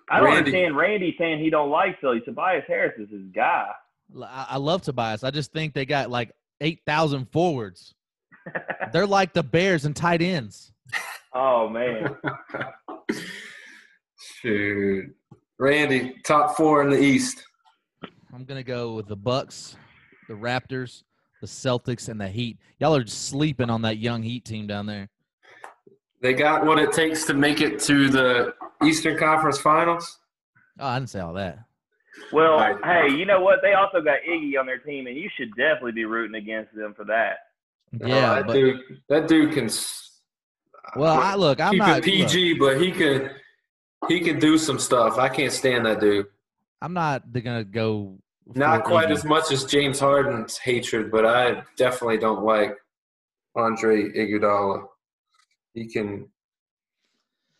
I 0.10 0.18
don't 0.20 0.26
Randy. 0.26 0.38
understand 0.40 0.78
Randy 0.78 1.16
saying 1.18 1.40
he 1.44 1.50
don't 1.50 1.70
like 1.72 2.00
Philly. 2.00 2.22
Tobias 2.22 2.64
Harris 2.68 2.94
is 3.00 3.10
his 3.10 3.28
guy. 3.34 3.68
I 4.24 4.58
love 4.58 4.84
Tobias. 4.84 5.24
I 5.24 5.32
just 5.32 5.52
think 5.52 5.74
they 5.74 5.86
got 5.86 6.10
like 6.12 6.32
eight 6.62 6.82
thousand 6.86 7.26
forwards. 7.32 7.96
They're 8.94 9.08
like 9.08 9.34
the 9.34 9.42
Bears 9.44 9.86
and 9.86 9.96
tight 9.96 10.22
ends. 10.22 10.72
Oh 11.34 11.68
man. 11.70 12.16
Shoot. 14.42 15.16
Randy, 15.58 16.16
top 16.26 16.56
four 16.56 16.82
in 16.84 16.90
the 16.90 17.00
East. 17.02 17.44
I'm 18.34 18.44
gonna 18.46 18.64
go 18.64 18.94
with 18.94 19.08
the 19.08 19.16
Bucks, 19.16 19.76
the 20.28 20.34
Raptors, 20.34 21.04
the 21.46 21.70
Celtics, 21.70 22.10
and 22.10 22.20
the 22.20 22.28
Heat. 22.28 22.58
Y'all 22.80 22.96
are 22.96 23.04
just 23.04 23.28
sleeping 23.28 23.70
on 23.70 23.84
that 23.84 23.98
young 23.98 24.24
Heat 24.24 24.46
team 24.46 24.68
down 24.68 24.86
there. 24.86 25.10
They 26.22 26.34
got 26.34 26.66
what 26.66 26.80
it 26.80 26.92
takes 26.92 27.26
to 27.26 27.34
make 27.34 27.62
it 27.62 27.80
to 27.82 28.10
the 28.10 28.54
Eastern 28.84 29.18
Conference 29.18 29.60
Finals. 29.60 30.20
Oh, 30.80 30.88
I 30.88 31.00
didn't 31.00 31.10
say 31.10 31.20
all 31.20 31.34
that. 31.34 31.60
Well, 32.32 32.58
right. 32.58 32.78
hey, 32.84 33.16
you 33.16 33.26
know 33.26 33.42
what? 33.42 33.60
They 33.62 33.74
also 33.74 34.02
got 34.02 34.20
Iggy 34.28 34.60
on 34.60 34.66
their 34.66 34.80
team, 34.80 35.08
and 35.08 35.16
you 35.16 35.30
should 35.38 35.50
definitely 35.50 35.92
be 35.92 36.06
rooting 36.06 36.36
against 36.36 36.74
them 36.74 36.94
for 36.96 37.06
that. 37.06 37.38
Yeah, 37.92 38.32
uh, 38.32 38.36
that 38.36 38.48
but, 38.48 38.54
dude, 38.54 38.82
that 39.10 39.28
dude 39.28 39.54
can. 39.54 39.70
Well, 40.96 41.18
I 41.18 41.36
look, 41.36 41.60
I'm 41.60 41.78
not 41.78 42.04
PG, 42.04 42.56
look, 42.56 42.60
but 42.60 42.82
he 42.82 42.92
could 42.92 43.32
he 44.08 44.20
can 44.22 44.40
do 44.40 44.58
some 44.58 44.80
stuff. 44.80 45.18
I 45.18 45.30
can't 45.30 45.52
stand 45.52 45.86
that 45.86 46.00
dude. 46.00 46.28
I'm 46.82 46.94
not 46.94 47.32
gonna 47.32 47.64
go. 47.64 48.18
Not 48.54 48.84
quite 48.84 49.10
Iggy. 49.10 49.14
as 49.14 49.26
much 49.26 49.52
as 49.52 49.66
James 49.66 50.00
Harden's 50.00 50.58
hatred, 50.58 51.12
but 51.12 51.26
I 51.26 51.64
definitely 51.78 52.18
don't 52.18 52.44
like 52.44 52.76
Andre 53.56 54.04
Iguodala. 54.12 54.86
He 55.74 55.88
can. 55.88 56.30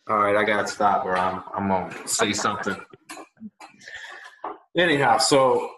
All 0.08 0.18
right, 0.18 0.36
I 0.36 0.44
gotta 0.44 0.68
stop, 0.68 1.04
or 1.04 1.16
I'm 1.16 1.42
I'm 1.52 1.68
gonna 1.68 2.08
say 2.08 2.32
something. 2.32 2.76
Anyhow, 4.76 5.18
so 5.18 5.70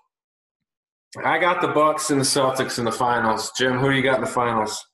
I 1.25 1.39
got 1.39 1.63
the 1.63 1.69
Bucks 1.69 2.11
and 2.11 2.21
the 2.21 2.25
Celtics 2.25 2.79
in 2.79 2.85
the 2.85 2.93
finals. 2.93 3.51
Jim, 3.57 3.79
who 3.79 3.91
do 3.91 3.97
you 3.97 4.03
got 4.03 4.17
in 4.17 4.21
the 4.21 4.27
finals? 4.27 4.85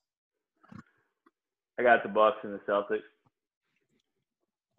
I 1.77 1.83
got 1.83 2.03
the 2.03 2.09
Bucks 2.09 2.37
and 2.43 2.53
the 2.53 2.59
Celtics. 2.59 3.01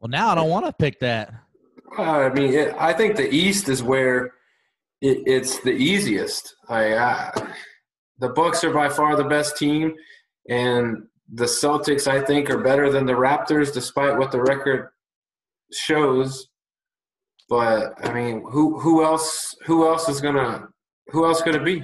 Well, 0.01 0.09
now 0.09 0.31
I 0.31 0.35
don't 0.35 0.49
want 0.49 0.65
to 0.67 0.73
pick 0.73 1.01
that. 1.01 1.33
I 1.99 2.31
mean, 2.31 2.55
it, 2.55 2.75
I 2.79 2.93
think 2.93 3.17
the 3.17 3.29
East 3.29 3.69
is 3.69 3.83
where 3.83 4.33
it, 5.01 5.23
it's 5.27 5.61
the 5.61 5.73
easiest. 5.73 6.55
I, 6.69 6.93
uh, 6.93 7.31
the 8.19 8.31
Bucks 8.31 8.65
are 8.65 8.73
by 8.73 8.89
far 8.89 9.17
the 9.17 9.25
best 9.25 9.57
team, 9.57 9.95
and 10.49 11.05
the 11.33 11.45
Celtics, 11.45 12.07
I 12.07 12.25
think, 12.25 12.51
are 12.51 12.63
better 12.63 12.91
than 12.91 13.07
the 13.07 13.13
Raptors, 13.13 13.73
despite 13.73 14.17
what 14.17 14.31
the 14.31 14.41
record 14.41 14.91
shows. 15.73 16.49
But 17.49 17.95
I 18.05 18.13
mean, 18.13 18.45
who 18.49 18.79
who 18.79 19.05
else 19.05 19.55
who 19.67 19.87
else 19.87 20.09
is 20.09 20.21
gonna 20.21 20.69
who 21.09 21.25
else 21.25 21.43
gonna 21.43 21.63
be? 21.63 21.83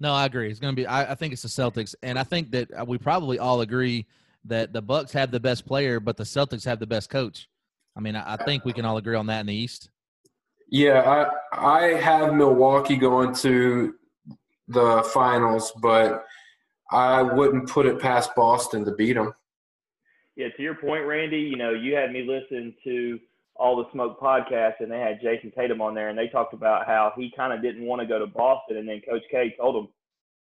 No, 0.00 0.12
I 0.12 0.24
agree. 0.24 0.50
It's 0.50 0.60
gonna 0.60 0.72
be. 0.74 0.86
I, 0.86 1.12
I 1.12 1.14
think 1.14 1.32
it's 1.32 1.42
the 1.42 1.48
Celtics, 1.48 1.94
and 2.02 2.18
I 2.18 2.24
think 2.24 2.50
that 2.52 2.70
uh, 2.72 2.84
we 2.86 2.98
probably 2.98 3.38
all 3.38 3.60
agree 3.60 4.06
that 4.46 4.72
the 4.72 4.82
Bucks 4.82 5.12
have 5.12 5.30
the 5.30 5.40
best 5.40 5.66
player, 5.66 6.00
but 6.00 6.16
the 6.16 6.24
Celtics 6.24 6.64
have 6.64 6.78
the 6.78 6.86
best 6.86 7.10
coach. 7.10 7.48
I 7.96 8.00
mean, 8.00 8.16
I, 8.16 8.34
I 8.34 8.44
think 8.44 8.64
we 8.64 8.72
can 8.72 8.84
all 8.84 8.96
agree 8.96 9.16
on 9.16 9.26
that 9.26 9.40
in 9.40 9.46
the 9.46 9.54
East. 9.54 9.90
Yeah, 10.68 11.28
I 11.52 11.80
I 11.80 11.94
have 11.94 12.34
Milwaukee 12.34 12.96
going 12.96 13.34
to 13.36 13.94
the 14.68 15.02
finals, 15.12 15.72
but 15.80 16.24
I 16.90 17.22
wouldn't 17.22 17.68
put 17.68 17.86
it 17.86 17.98
past 17.98 18.34
Boston 18.34 18.84
to 18.84 18.92
beat 18.92 19.14
them. 19.14 19.34
Yeah, 20.36 20.48
to 20.56 20.62
your 20.62 20.74
point, 20.74 21.06
Randy, 21.06 21.38
you 21.38 21.56
know, 21.56 21.70
you 21.70 21.94
had 21.94 22.12
me 22.12 22.22
listen 22.22 22.74
to 22.84 23.20
all 23.56 23.76
the 23.76 23.90
smoke 23.92 24.20
podcast 24.20 24.74
and 24.80 24.90
they 24.90 24.98
had 24.98 25.20
Jayson 25.20 25.52
Tatum 25.54 25.80
on 25.80 25.94
there 25.94 26.08
and 26.08 26.18
they 26.18 26.26
talked 26.26 26.54
about 26.54 26.86
how 26.86 27.12
he 27.16 27.32
kind 27.36 27.52
of 27.52 27.62
didn't 27.62 27.84
want 27.84 28.00
to 28.02 28.06
go 28.06 28.18
to 28.18 28.26
Boston 28.26 28.78
and 28.78 28.88
then 28.88 29.00
Coach 29.08 29.22
K 29.30 29.54
told 29.58 29.76
him, 29.76 29.88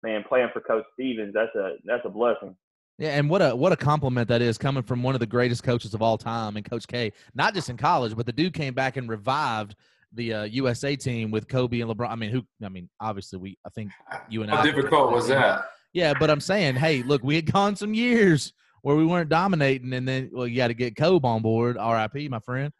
man, 0.01 0.23
playing 0.27 0.49
for 0.51 0.61
Coach 0.61 0.85
Stevens, 0.93 1.33
that's 1.33 1.55
a 1.55 1.75
that's 1.85 2.05
a 2.05 2.09
blessing. 2.09 2.55
Yeah, 2.97 3.17
and 3.17 3.29
what 3.29 3.41
a 3.41 3.55
what 3.55 3.71
a 3.71 3.75
compliment 3.75 4.27
that 4.29 4.41
is 4.41 4.57
coming 4.57 4.83
from 4.83 5.03
one 5.03 5.15
of 5.15 5.19
the 5.19 5.27
greatest 5.27 5.63
coaches 5.63 5.93
of 5.93 6.01
all 6.01 6.17
time 6.17 6.57
and 6.57 6.67
Coach 6.67 6.87
K. 6.87 7.11
Not 7.35 7.53
just 7.53 7.69
in 7.69 7.77
college, 7.77 8.15
but 8.15 8.25
the 8.25 8.31
dude 8.31 8.53
came 8.53 8.73
back 8.73 8.97
and 8.97 9.07
revived 9.07 9.75
the 10.13 10.33
uh, 10.33 10.43
USA 10.43 10.95
team 10.95 11.31
with 11.31 11.47
Kobe 11.47 11.81
and 11.81 11.89
LeBron. 11.89 12.09
I 12.09 12.15
mean, 12.15 12.31
who? 12.31 12.43
I 12.63 12.69
mean, 12.69 12.89
obviously, 12.99 13.39
we. 13.39 13.57
I 13.65 13.69
think 13.69 13.91
you 14.29 14.41
and 14.41 14.51
How 14.51 14.57
I. 14.57 14.59
How 14.59 14.65
difficult 14.65 15.11
was 15.11 15.27
that? 15.27 15.65
Yeah, 15.93 16.13
but 16.19 16.29
I'm 16.29 16.41
saying, 16.41 16.75
hey, 16.75 17.03
look, 17.03 17.23
we 17.23 17.35
had 17.35 17.51
gone 17.51 17.75
some 17.75 17.93
years 17.93 18.53
where 18.81 18.95
we 18.95 19.05
weren't 19.05 19.29
dominating, 19.29 19.93
and 19.93 20.07
then 20.07 20.29
well, 20.33 20.47
you 20.47 20.57
got 20.57 20.67
to 20.67 20.73
get 20.73 20.95
Kobe 20.95 21.27
on 21.27 21.41
board. 21.41 21.77
R.I.P. 21.77 22.29
My 22.29 22.39
friend. 22.39 22.71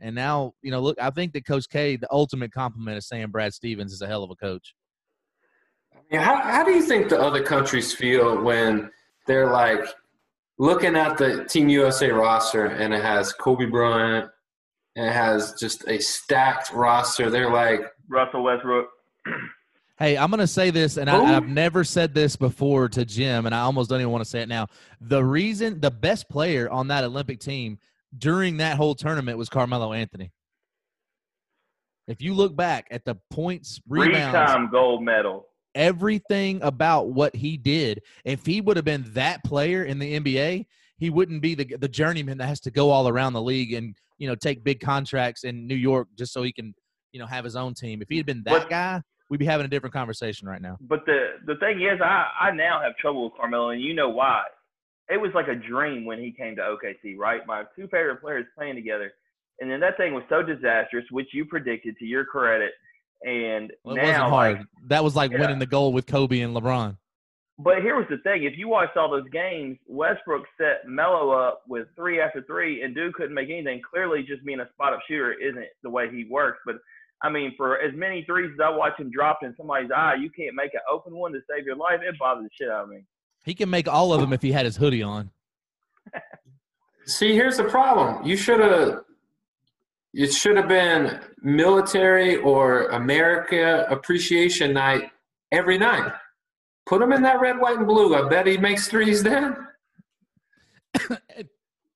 And 0.00 0.14
now, 0.14 0.54
you 0.62 0.70
know, 0.70 0.80
look, 0.80 0.96
I 1.00 1.10
think 1.10 1.34
that 1.34 1.46
Coach 1.46 1.68
K, 1.68 1.96
the 1.96 2.08
ultimate 2.10 2.52
compliment 2.52 2.96
is 2.96 3.06
saying 3.06 3.28
Brad 3.28 3.52
Stevens 3.52 3.92
is 3.92 4.00
a 4.00 4.06
hell 4.06 4.24
of 4.24 4.30
a 4.30 4.34
coach. 4.34 4.74
Yeah, 6.10 6.22
how, 6.22 6.36
how 6.36 6.64
do 6.64 6.72
you 6.72 6.82
think 6.82 7.08
the 7.08 7.20
other 7.20 7.42
countries 7.42 7.92
feel 7.92 8.42
when 8.42 8.90
they're 9.26 9.52
like 9.52 9.84
looking 10.58 10.96
at 10.96 11.18
the 11.18 11.44
Team 11.44 11.68
USA 11.68 12.10
roster 12.10 12.66
and 12.66 12.94
it 12.94 13.02
has 13.02 13.32
Kobe 13.32 13.66
Bryant 13.66 14.30
and 14.96 15.06
it 15.06 15.12
has 15.12 15.54
just 15.54 15.86
a 15.88 15.98
stacked 15.98 16.72
roster? 16.72 17.30
They're 17.30 17.52
like, 17.52 17.80
Russell 18.08 18.42
Westbrook. 18.42 18.88
Hey, 20.00 20.16
I'm 20.16 20.30
going 20.30 20.40
to 20.40 20.46
say 20.46 20.70
this, 20.70 20.96
and 20.96 21.10
I, 21.10 21.22
have 21.26 21.46
never 21.46 21.84
said 21.84 22.14
this 22.14 22.34
before 22.34 22.88
to 22.88 23.04
Jim, 23.04 23.44
and 23.44 23.54
I 23.54 23.60
almost 23.60 23.90
don't 23.90 24.00
even 24.00 24.10
want 24.10 24.24
to 24.24 24.30
say 24.30 24.40
it 24.40 24.48
now. 24.48 24.68
The 24.98 25.22
reason, 25.22 25.78
the 25.78 25.90
best 25.90 26.26
player 26.30 26.70
on 26.70 26.88
that 26.88 27.04
Olympic 27.04 27.38
team 27.38 27.78
during 28.16 28.56
that 28.56 28.78
whole 28.78 28.94
tournament 28.94 29.36
was 29.36 29.50
Carmelo 29.50 29.92
Anthony. 29.92 30.32
If 32.08 32.22
you 32.22 32.32
look 32.32 32.56
back 32.56 32.86
at 32.90 33.04
the 33.04 33.16
points, 33.28 33.78
rebounds, 33.86 34.30
three-time 34.30 34.70
gold 34.70 35.02
medal, 35.02 35.46
everything 35.74 36.62
about 36.62 37.10
what 37.10 37.36
he 37.36 37.58
did, 37.58 38.00
if 38.24 38.46
he 38.46 38.62
would 38.62 38.76
have 38.76 38.86
been 38.86 39.04
that 39.12 39.44
player 39.44 39.84
in 39.84 39.98
the 39.98 40.18
NBA, 40.18 40.64
he 40.96 41.10
wouldn't 41.10 41.42
be 41.42 41.54
the 41.54 41.76
the 41.76 41.88
journeyman 41.88 42.38
that 42.38 42.46
has 42.46 42.60
to 42.60 42.70
go 42.70 42.88
all 42.90 43.06
around 43.06 43.34
the 43.34 43.42
league 43.42 43.74
and 43.74 43.94
you 44.20 44.28
know 44.28 44.36
take 44.36 44.62
big 44.62 44.78
contracts 44.78 45.42
in 45.42 45.66
New 45.66 45.74
York 45.74 46.06
just 46.16 46.32
so 46.32 46.42
he 46.44 46.52
can 46.52 46.72
you 47.10 47.18
know 47.18 47.26
have 47.26 47.44
his 47.44 47.56
own 47.56 47.74
team. 47.74 48.00
If 48.00 48.08
he 48.08 48.18
had 48.18 48.26
been 48.26 48.42
that 48.44 48.52
but, 48.52 48.70
guy, 48.70 49.02
we'd 49.28 49.38
be 49.38 49.46
having 49.46 49.66
a 49.66 49.68
different 49.68 49.94
conversation 49.94 50.46
right 50.46 50.62
now. 50.62 50.76
But 50.80 51.04
the 51.06 51.38
the 51.46 51.56
thing 51.56 51.80
is, 51.80 52.00
I 52.00 52.26
I 52.38 52.50
now 52.52 52.80
have 52.80 52.96
trouble 52.98 53.24
with 53.24 53.32
Carmelo, 53.36 53.70
and 53.70 53.80
you 53.80 53.94
know 53.94 54.10
why? 54.10 54.42
It 55.08 55.20
was 55.20 55.32
like 55.34 55.48
a 55.48 55.56
dream 55.56 56.04
when 56.04 56.20
he 56.20 56.30
came 56.30 56.54
to 56.56 56.62
OKC, 56.62 57.18
right? 57.18 57.40
My 57.44 57.64
two 57.74 57.88
favorite 57.88 58.20
players 58.20 58.46
playing 58.56 58.76
together, 58.76 59.12
and 59.58 59.70
then 59.70 59.80
that 59.80 59.96
thing 59.96 60.14
was 60.14 60.22
so 60.28 60.42
disastrous, 60.42 61.04
which 61.10 61.28
you 61.32 61.46
predicted 61.46 61.96
to 61.98 62.04
your 62.04 62.24
credit. 62.24 62.72
And 63.26 63.72
well, 63.84 63.96
it 63.96 64.02
now, 64.02 64.06
wasn't 64.06 64.28
hard. 64.28 64.58
Like, 64.58 64.66
that 64.88 65.04
was 65.04 65.16
like 65.16 65.32
yeah. 65.32 65.40
winning 65.40 65.58
the 65.58 65.66
goal 65.66 65.92
with 65.92 66.06
Kobe 66.06 66.40
and 66.40 66.54
LeBron. 66.54 66.96
But 67.62 67.82
here 67.82 67.96
was 67.96 68.06
the 68.08 68.18
thing: 68.18 68.44
if 68.44 68.56
you 68.56 68.68
watched 68.68 68.96
all 68.96 69.10
those 69.10 69.28
games, 69.30 69.78
Westbrook 69.86 70.44
set 70.56 70.88
Melo 70.88 71.30
up 71.30 71.62
with 71.68 71.88
three 71.94 72.20
after 72.20 72.42
three, 72.42 72.82
and 72.82 72.94
Dude 72.94 73.14
couldn't 73.14 73.34
make 73.34 73.50
anything. 73.50 73.82
Clearly, 73.88 74.22
just 74.22 74.44
being 74.44 74.60
a 74.60 74.68
spot 74.72 74.94
up 74.94 75.00
shooter 75.06 75.34
isn't 75.34 75.66
the 75.82 75.90
way 75.90 76.10
he 76.10 76.24
works. 76.24 76.58
But 76.64 76.76
I 77.22 77.28
mean, 77.28 77.52
for 77.58 77.78
as 77.78 77.94
many 77.94 78.24
threes 78.24 78.50
as 78.54 78.60
I 78.64 78.70
watch 78.70 78.98
him 78.98 79.10
drop 79.10 79.40
in 79.42 79.54
somebody's 79.58 79.90
eye, 79.94 80.14
you 80.14 80.30
can't 80.30 80.54
make 80.54 80.72
an 80.72 80.80
open 80.90 81.14
one 81.14 81.32
to 81.32 81.40
save 81.50 81.66
your 81.66 81.76
life. 81.76 82.00
It 82.02 82.18
bothers 82.18 82.44
the 82.44 82.50
shit 82.58 82.70
out 82.70 82.84
of 82.84 82.88
me. 82.88 83.04
He 83.44 83.54
can 83.54 83.68
make 83.68 83.86
all 83.86 84.14
of 84.14 84.20
them 84.22 84.32
if 84.32 84.40
he 84.40 84.52
had 84.52 84.64
his 84.64 84.76
hoodie 84.76 85.02
on. 85.02 85.30
See, 87.04 87.34
here's 87.34 87.58
the 87.58 87.64
problem. 87.64 88.24
You 88.26 88.36
should 88.36 88.60
have. 88.60 89.04
It 90.12 90.32
should 90.32 90.56
have 90.56 90.66
been 90.66 91.20
military 91.42 92.36
or 92.36 92.86
America 92.86 93.86
Appreciation 93.90 94.72
Night 94.72 95.10
every 95.52 95.78
night. 95.78 96.10
Put 96.90 97.00
him 97.00 97.12
in 97.12 97.22
that 97.22 97.40
red, 97.40 97.60
white, 97.60 97.76
and 97.76 97.86
blue. 97.86 98.16
I 98.16 98.28
bet 98.28 98.48
he 98.48 98.56
makes 98.56 98.88
threes 98.88 99.22
then. 99.22 99.56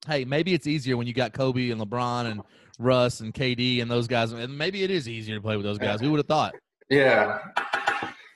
hey, 0.07 0.23
maybe 0.23 0.53
it's 0.53 0.67
easier 0.67 0.95
when 0.95 1.05
you 1.05 1.11
got 1.11 1.33
Kobe 1.33 1.69
and 1.69 1.81
LeBron 1.81 2.31
and 2.31 2.41
Russ 2.79 3.19
and 3.19 3.33
KD 3.33 3.81
and 3.81 3.91
those 3.91 4.07
guys. 4.07 4.31
And 4.31 4.57
maybe 4.57 4.83
it 4.83 4.91
is 4.91 5.09
easier 5.09 5.35
to 5.35 5.41
play 5.41 5.57
with 5.57 5.65
those 5.65 5.79
guys. 5.79 5.99
Who 5.99 6.11
would 6.11 6.19
have 6.19 6.27
thought? 6.27 6.55
Yeah. 6.89 7.39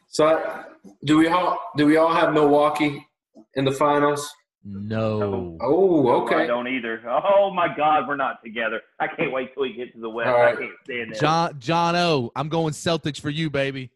So, 0.10 0.65
do 1.06 1.17
we 1.17 1.30
all 1.30 1.58
do 1.78 1.86
we 1.86 1.95
all 1.95 2.13
have 2.13 2.34
Milwaukee 2.34 3.08
in 3.54 3.63
the 3.63 3.72
finals? 3.72 4.30
No. 4.65 5.58
Oh, 5.62 6.24
okay. 6.24 6.43
I 6.43 6.45
don't 6.45 6.67
either. 6.67 7.02
Oh 7.08 7.52
my 7.52 7.74
God, 7.74 8.06
we're 8.06 8.17
not 8.17 8.43
together. 8.43 8.82
I 9.00 9.08
can't 9.08 9.32
wait 9.32 9.54
till 9.54 9.63
we 9.63 9.72
get 9.72 9.93
to 9.93 10.02
the 10.02 10.10
West. 10.10 10.28
Right. 10.28 10.58
I 10.58 10.60
can't 10.60 10.72
stand 10.84 11.12
that. 11.13 11.22
John 11.22 11.58
John 11.58 11.95
O, 11.95 12.34
I'm 12.36 12.50
going 12.50 12.74
Celtics 12.74 13.22
for 13.22 13.30
you, 13.30 13.50
baby. 13.50 13.91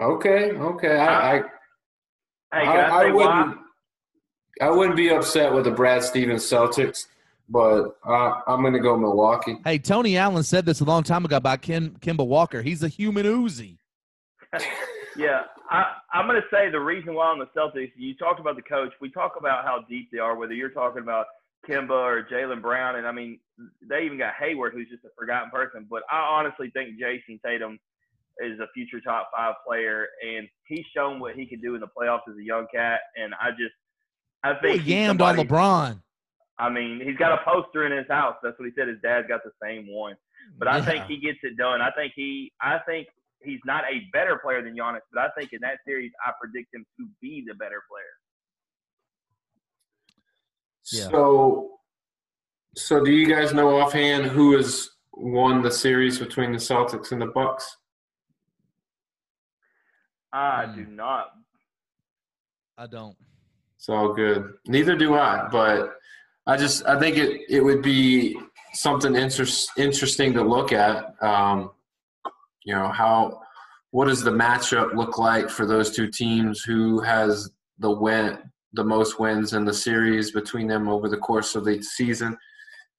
Okay, 0.00 0.52
okay. 0.52 0.96
I, 0.96 1.36
I 1.36 1.42
Hey, 2.54 2.66
I, 2.66 2.88
I, 2.88 3.08
I 3.08 3.12
wouldn't. 3.12 3.58
I 4.60 4.70
wouldn't 4.70 4.96
be 4.96 5.08
upset 5.10 5.52
with 5.52 5.64
the 5.64 5.72
Brad 5.72 6.04
Stevens 6.04 6.44
Celtics, 6.44 7.06
but 7.48 7.96
uh, 8.06 8.40
I'm 8.46 8.60
going 8.60 8.72
to 8.74 8.78
go 8.78 8.96
Milwaukee. 8.96 9.58
Hey, 9.64 9.78
Tony 9.80 10.16
Allen 10.16 10.44
said 10.44 10.64
this 10.64 10.80
a 10.80 10.84
long 10.84 11.02
time 11.02 11.24
ago 11.24 11.36
about 11.36 11.62
Kim 11.62 11.96
Kemba 12.00 12.24
Walker. 12.24 12.62
He's 12.62 12.84
a 12.84 12.88
human 12.88 13.26
Uzi. 13.26 13.78
yeah, 15.16 15.42
I, 15.70 15.84
I'm 16.12 16.28
going 16.28 16.40
to 16.40 16.46
say 16.52 16.70
the 16.70 16.78
reason 16.78 17.14
why 17.14 17.26
on 17.26 17.40
the 17.40 17.46
Celtics. 17.46 17.90
You 17.96 18.14
talked 18.14 18.38
about 18.38 18.54
the 18.54 18.62
coach. 18.62 18.92
We 19.00 19.10
talk 19.10 19.32
about 19.36 19.64
how 19.64 19.84
deep 19.88 20.10
they 20.12 20.18
are. 20.18 20.36
Whether 20.36 20.54
you're 20.54 20.70
talking 20.70 21.02
about 21.02 21.26
Kemba 21.68 21.90
or 21.90 22.24
Jaylen 22.30 22.62
Brown, 22.62 22.96
and 22.96 23.06
I 23.08 23.12
mean, 23.12 23.40
they 23.88 24.04
even 24.04 24.18
got 24.18 24.34
Hayward, 24.38 24.72
who's 24.72 24.88
just 24.88 25.04
a 25.04 25.08
forgotten 25.18 25.50
person. 25.50 25.86
But 25.90 26.02
I 26.12 26.18
honestly 26.18 26.70
think 26.70 27.00
Jayson 27.00 27.40
Tatum 27.44 27.80
is 28.40 28.58
a 28.60 28.66
future 28.74 29.00
top 29.00 29.30
five 29.36 29.54
player, 29.66 30.06
and 30.26 30.48
he's 30.66 30.84
shown 30.94 31.20
what 31.20 31.34
he 31.34 31.46
can 31.46 31.60
do 31.60 31.74
in 31.74 31.80
the 31.80 31.86
playoffs 31.86 32.28
as 32.28 32.36
a 32.38 32.44
young 32.44 32.66
cat. 32.74 33.00
And 33.16 33.34
I 33.34 33.50
just, 33.50 33.74
I 34.42 34.54
think 34.60 34.82
he 34.82 34.92
yammed 34.92 35.20
on 35.20 35.36
LeBron. 35.36 36.00
I 36.58 36.70
mean, 36.70 37.00
he's 37.04 37.16
got 37.16 37.32
a 37.32 37.44
poster 37.44 37.86
in 37.86 37.96
his 37.96 38.06
house. 38.08 38.36
That's 38.42 38.58
what 38.58 38.66
he 38.66 38.72
said. 38.76 38.88
His 38.88 38.98
dad's 39.02 39.26
got 39.26 39.40
the 39.44 39.50
same 39.62 39.86
one. 39.88 40.14
But 40.58 40.66
yeah. 40.66 40.76
I 40.76 40.80
think 40.82 41.06
he 41.06 41.16
gets 41.18 41.38
it 41.42 41.56
done. 41.56 41.80
I 41.80 41.90
think 41.92 42.12
he, 42.14 42.52
I 42.60 42.78
think 42.86 43.08
he's 43.42 43.60
not 43.64 43.84
a 43.84 44.08
better 44.12 44.38
player 44.42 44.62
than 44.62 44.76
Giannis, 44.76 45.00
but 45.12 45.22
I 45.22 45.28
think 45.36 45.52
in 45.52 45.60
that 45.62 45.78
series, 45.86 46.12
I 46.24 46.32
predict 46.40 46.74
him 46.74 46.84
to 46.98 47.08
be 47.20 47.44
the 47.46 47.54
better 47.54 47.82
player. 47.90 48.04
Yeah. 50.92 51.10
So, 51.10 51.78
so 52.76 53.04
do 53.04 53.10
you 53.10 53.26
guys 53.26 53.52
know 53.52 53.80
offhand 53.80 54.26
who 54.26 54.56
has 54.56 54.90
won 55.12 55.62
the 55.62 55.70
series 55.70 56.18
between 56.18 56.52
the 56.52 56.58
Celtics 56.58 57.12
and 57.12 57.20
the 57.20 57.26
Bucks? 57.26 57.76
I 60.34 60.66
mm. 60.66 60.74
do 60.74 60.86
not. 60.86 61.28
I 62.76 62.88
don't. 62.88 63.16
It's 63.76 63.88
all 63.88 64.12
good. 64.12 64.54
Neither 64.66 64.96
do 64.96 65.14
I, 65.14 65.48
but 65.50 65.94
I 66.46 66.56
just 66.56 66.84
I 66.86 66.98
think 66.98 67.16
it 67.16 67.42
it 67.48 67.60
would 67.62 67.82
be 67.82 68.36
something 68.72 69.14
inter- 69.14 69.46
interesting 69.76 70.32
to 70.32 70.42
look 70.42 70.72
at. 70.72 71.14
Um, 71.22 71.70
you 72.64 72.74
know 72.74 72.88
how 72.88 73.40
what 73.92 74.08
does 74.08 74.24
the 74.24 74.30
matchup 74.30 74.94
look 74.94 75.18
like 75.18 75.48
for 75.48 75.66
those 75.66 75.94
two 75.94 76.08
teams? 76.08 76.62
Who 76.62 77.00
has 77.00 77.50
the 77.78 77.90
win 77.90 78.38
the 78.72 78.84
most 78.84 79.20
wins 79.20 79.52
in 79.52 79.64
the 79.64 79.72
series 79.72 80.32
between 80.32 80.66
them 80.66 80.88
over 80.88 81.08
the 81.08 81.16
course 81.16 81.54
of 81.54 81.64
the 81.64 81.80
season? 81.80 82.36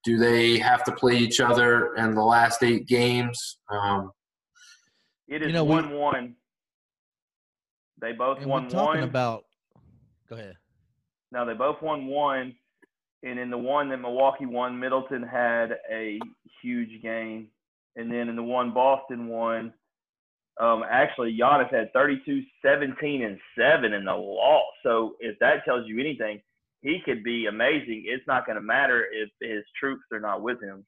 Do 0.04 0.16
they 0.16 0.56
have 0.58 0.84
to 0.84 0.92
play 0.92 1.16
each 1.16 1.40
other 1.40 1.94
in 1.96 2.14
the 2.14 2.24
last 2.24 2.62
eight 2.62 2.86
games? 2.86 3.58
Um, 3.70 4.12
it 5.28 5.42
is 5.42 5.48
you 5.48 5.52
know, 5.52 5.64
one 5.64 5.90
we, 5.90 5.96
one. 5.96 6.36
They 8.06 8.12
both 8.12 8.38
and 8.38 8.46
won 8.46 8.64
we're 8.64 8.70
talking 8.70 9.00
one. 9.00 9.08
about. 9.08 9.46
Go 10.30 10.36
ahead. 10.36 10.54
Now 11.32 11.44
they 11.44 11.54
both 11.54 11.82
won 11.82 12.06
one, 12.06 12.54
and 13.24 13.36
in 13.36 13.50
the 13.50 13.58
one 13.58 13.88
that 13.88 13.96
Milwaukee 13.96 14.46
won, 14.46 14.78
Middleton 14.78 15.24
had 15.24 15.78
a 15.90 16.20
huge 16.62 17.02
game, 17.02 17.48
and 17.96 18.08
then 18.08 18.28
in 18.28 18.36
the 18.36 18.44
one 18.44 18.72
Boston 18.72 19.26
won, 19.26 19.72
um, 20.60 20.84
actually 20.88 21.36
Giannis 21.36 21.72
had 21.74 21.92
32, 21.92 22.42
17, 22.64 23.24
and 23.24 23.40
seven 23.58 23.92
in 23.92 24.04
the 24.04 24.12
loss. 24.12 24.62
So 24.84 25.16
if 25.18 25.36
that 25.40 25.64
tells 25.64 25.88
you 25.88 25.98
anything, 25.98 26.40
he 26.82 27.00
could 27.04 27.24
be 27.24 27.46
amazing. 27.46 28.04
It's 28.06 28.26
not 28.28 28.46
going 28.46 28.56
to 28.56 28.62
matter 28.62 29.04
if 29.12 29.30
his 29.40 29.64
troops 29.80 30.04
are 30.12 30.20
not 30.20 30.42
with 30.42 30.62
him. 30.62 30.86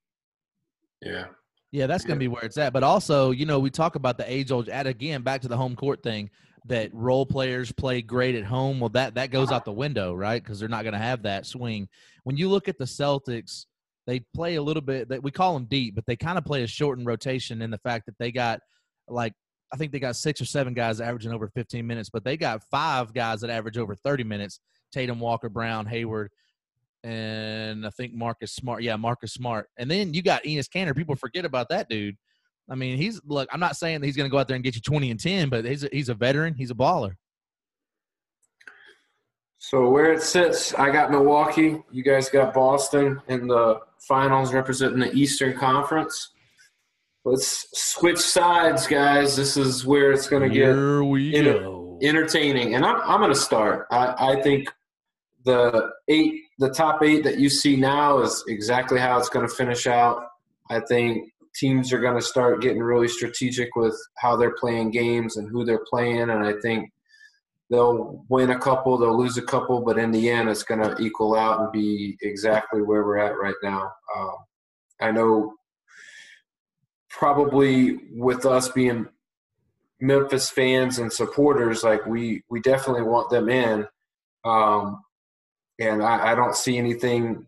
Yeah. 1.02 1.24
Yeah, 1.72 1.88
that's 1.88 2.04
going 2.04 2.16
to 2.16 2.20
be 2.20 2.28
where 2.28 2.44
it's 2.44 2.56
at. 2.58 2.72
But 2.72 2.84
also, 2.84 3.32
you 3.32 3.44
know, 3.44 3.58
we 3.58 3.70
talk 3.70 3.96
about 3.96 4.18
the 4.18 4.32
age 4.32 4.52
old, 4.52 4.68
at 4.68 4.86
again, 4.86 5.22
back 5.22 5.40
to 5.40 5.48
the 5.48 5.56
home 5.56 5.74
court 5.74 6.04
thing 6.04 6.30
that 6.68 6.92
role 6.94 7.26
players 7.26 7.72
play 7.72 8.02
great 8.02 8.34
at 8.34 8.44
home. 8.44 8.80
Well, 8.80 8.90
that 8.90 9.14
that 9.14 9.30
goes 9.30 9.50
out 9.50 9.64
the 9.64 9.72
window, 9.72 10.14
right? 10.14 10.42
Because 10.42 10.60
they're 10.60 10.68
not 10.68 10.84
going 10.84 10.92
to 10.92 10.98
have 10.98 11.22
that 11.22 11.46
swing. 11.46 11.88
When 12.24 12.36
you 12.36 12.48
look 12.48 12.68
at 12.68 12.78
the 12.78 12.84
Celtics, 12.84 13.66
they 14.06 14.20
play 14.34 14.56
a 14.56 14.62
little 14.62 14.82
bit. 14.82 15.08
That 15.08 15.22
we 15.22 15.30
call 15.30 15.54
them 15.54 15.66
deep, 15.66 15.94
but 15.94 16.06
they 16.06 16.16
kind 16.16 16.38
of 16.38 16.44
play 16.44 16.62
a 16.62 16.66
shortened 16.66 17.06
rotation 17.06 17.62
in 17.62 17.70
the 17.70 17.78
fact 17.78 18.06
that 18.06 18.18
they 18.18 18.32
got 18.32 18.60
like 19.08 19.32
I 19.72 19.76
think 19.76 19.92
they 19.92 20.00
got 20.00 20.16
six 20.16 20.40
or 20.40 20.44
seven 20.44 20.74
guys 20.74 21.00
averaging 21.00 21.32
over 21.32 21.48
15 21.48 21.86
minutes, 21.86 22.10
but 22.10 22.24
they 22.24 22.36
got 22.36 22.62
five 22.70 23.12
guys 23.12 23.40
that 23.42 23.50
average 23.50 23.76
over 23.76 23.94
30 23.94 24.24
minutes. 24.24 24.60
Tatum, 24.92 25.20
Walker, 25.20 25.50
Brown, 25.50 25.84
Hayward, 25.84 26.30
and 27.04 27.86
I 27.86 27.90
think 27.90 28.14
Marcus 28.14 28.54
Smart. 28.54 28.82
Yeah, 28.82 28.96
Marcus 28.96 29.34
Smart. 29.34 29.68
And 29.76 29.90
then 29.90 30.14
you 30.14 30.22
got 30.22 30.44
Enes 30.44 30.68
Kanter. 30.68 30.96
People 30.96 31.14
forget 31.14 31.44
about 31.44 31.68
that 31.68 31.88
dude. 31.88 32.16
I 32.68 32.74
mean, 32.74 32.98
he's 32.98 33.20
look. 33.24 33.48
I'm 33.52 33.60
not 33.60 33.76
saying 33.76 34.00
that 34.00 34.06
he's 34.06 34.16
going 34.16 34.28
to 34.28 34.30
go 34.30 34.38
out 34.38 34.46
there 34.46 34.54
and 34.54 34.64
get 34.64 34.74
you 34.74 34.82
20 34.82 35.10
and 35.10 35.20
10, 35.20 35.48
but 35.48 35.64
he's 35.64 35.84
a, 35.84 35.88
he's 35.90 36.08
a 36.08 36.14
veteran. 36.14 36.54
He's 36.54 36.70
a 36.70 36.74
baller. 36.74 37.14
So 39.58 39.90
where 39.90 40.12
it 40.12 40.22
sits, 40.22 40.72
I 40.74 40.90
got 40.90 41.10
Milwaukee. 41.10 41.82
You 41.90 42.02
guys 42.02 42.28
got 42.28 42.54
Boston 42.54 43.20
in 43.28 43.48
the 43.48 43.80
finals, 43.98 44.52
representing 44.52 45.00
the 45.00 45.12
Eastern 45.12 45.56
Conference. 45.58 46.30
Let's 47.24 47.66
switch 47.74 48.18
sides, 48.18 48.86
guys. 48.86 49.36
This 49.36 49.56
is 49.56 49.84
where 49.84 50.12
it's 50.12 50.28
going 50.28 50.42
to 50.42 50.48
get 50.48 50.70
enter- 50.70 51.98
entertaining. 52.02 52.76
And 52.76 52.86
I'm, 52.86 53.00
I'm 53.02 53.20
going 53.20 53.32
to 53.32 53.38
start. 53.38 53.86
I, 53.90 54.36
I 54.36 54.42
think 54.42 54.72
the 55.44 55.90
eight, 56.08 56.42
the 56.58 56.70
top 56.70 57.02
eight 57.02 57.24
that 57.24 57.38
you 57.38 57.50
see 57.50 57.76
now 57.76 58.20
is 58.20 58.44
exactly 58.48 59.00
how 59.00 59.18
it's 59.18 59.28
going 59.28 59.46
to 59.46 59.52
finish 59.52 59.86
out. 59.86 60.22
I 60.70 60.80
think 60.80 61.32
teams 61.58 61.92
are 61.92 62.00
going 62.00 62.14
to 62.14 62.22
start 62.22 62.62
getting 62.62 62.82
really 62.82 63.08
strategic 63.08 63.74
with 63.76 63.96
how 64.16 64.36
they're 64.36 64.54
playing 64.54 64.90
games 64.90 65.36
and 65.36 65.48
who 65.48 65.64
they're 65.64 65.84
playing. 65.90 66.30
And 66.30 66.46
I 66.46 66.54
think 66.62 66.90
they'll 67.70 68.24
win 68.28 68.50
a 68.50 68.58
couple, 68.58 68.96
they'll 68.96 69.18
lose 69.18 69.36
a 69.38 69.42
couple, 69.42 69.80
but 69.80 69.98
in 69.98 70.10
the 70.10 70.30
end, 70.30 70.48
it's 70.48 70.62
going 70.62 70.80
to 70.80 71.00
equal 71.02 71.34
out 71.34 71.60
and 71.60 71.72
be 71.72 72.16
exactly 72.22 72.82
where 72.82 73.04
we're 73.04 73.18
at 73.18 73.38
right 73.38 73.54
now. 73.62 73.90
Um, 74.16 74.36
I 75.00 75.10
know 75.10 75.54
probably 77.10 77.98
with 78.12 78.46
us 78.46 78.68
being 78.68 79.06
Memphis 80.00 80.50
fans 80.50 80.98
and 80.98 81.12
supporters, 81.12 81.82
like 81.82 82.06
we 82.06 82.42
we 82.48 82.60
definitely 82.60 83.02
want 83.02 83.30
them 83.30 83.48
in. 83.48 83.86
Um, 84.44 85.02
and 85.80 86.02
I, 86.02 86.32
I 86.32 86.34
don't 86.34 86.54
see 86.54 86.78
anything 86.78 87.46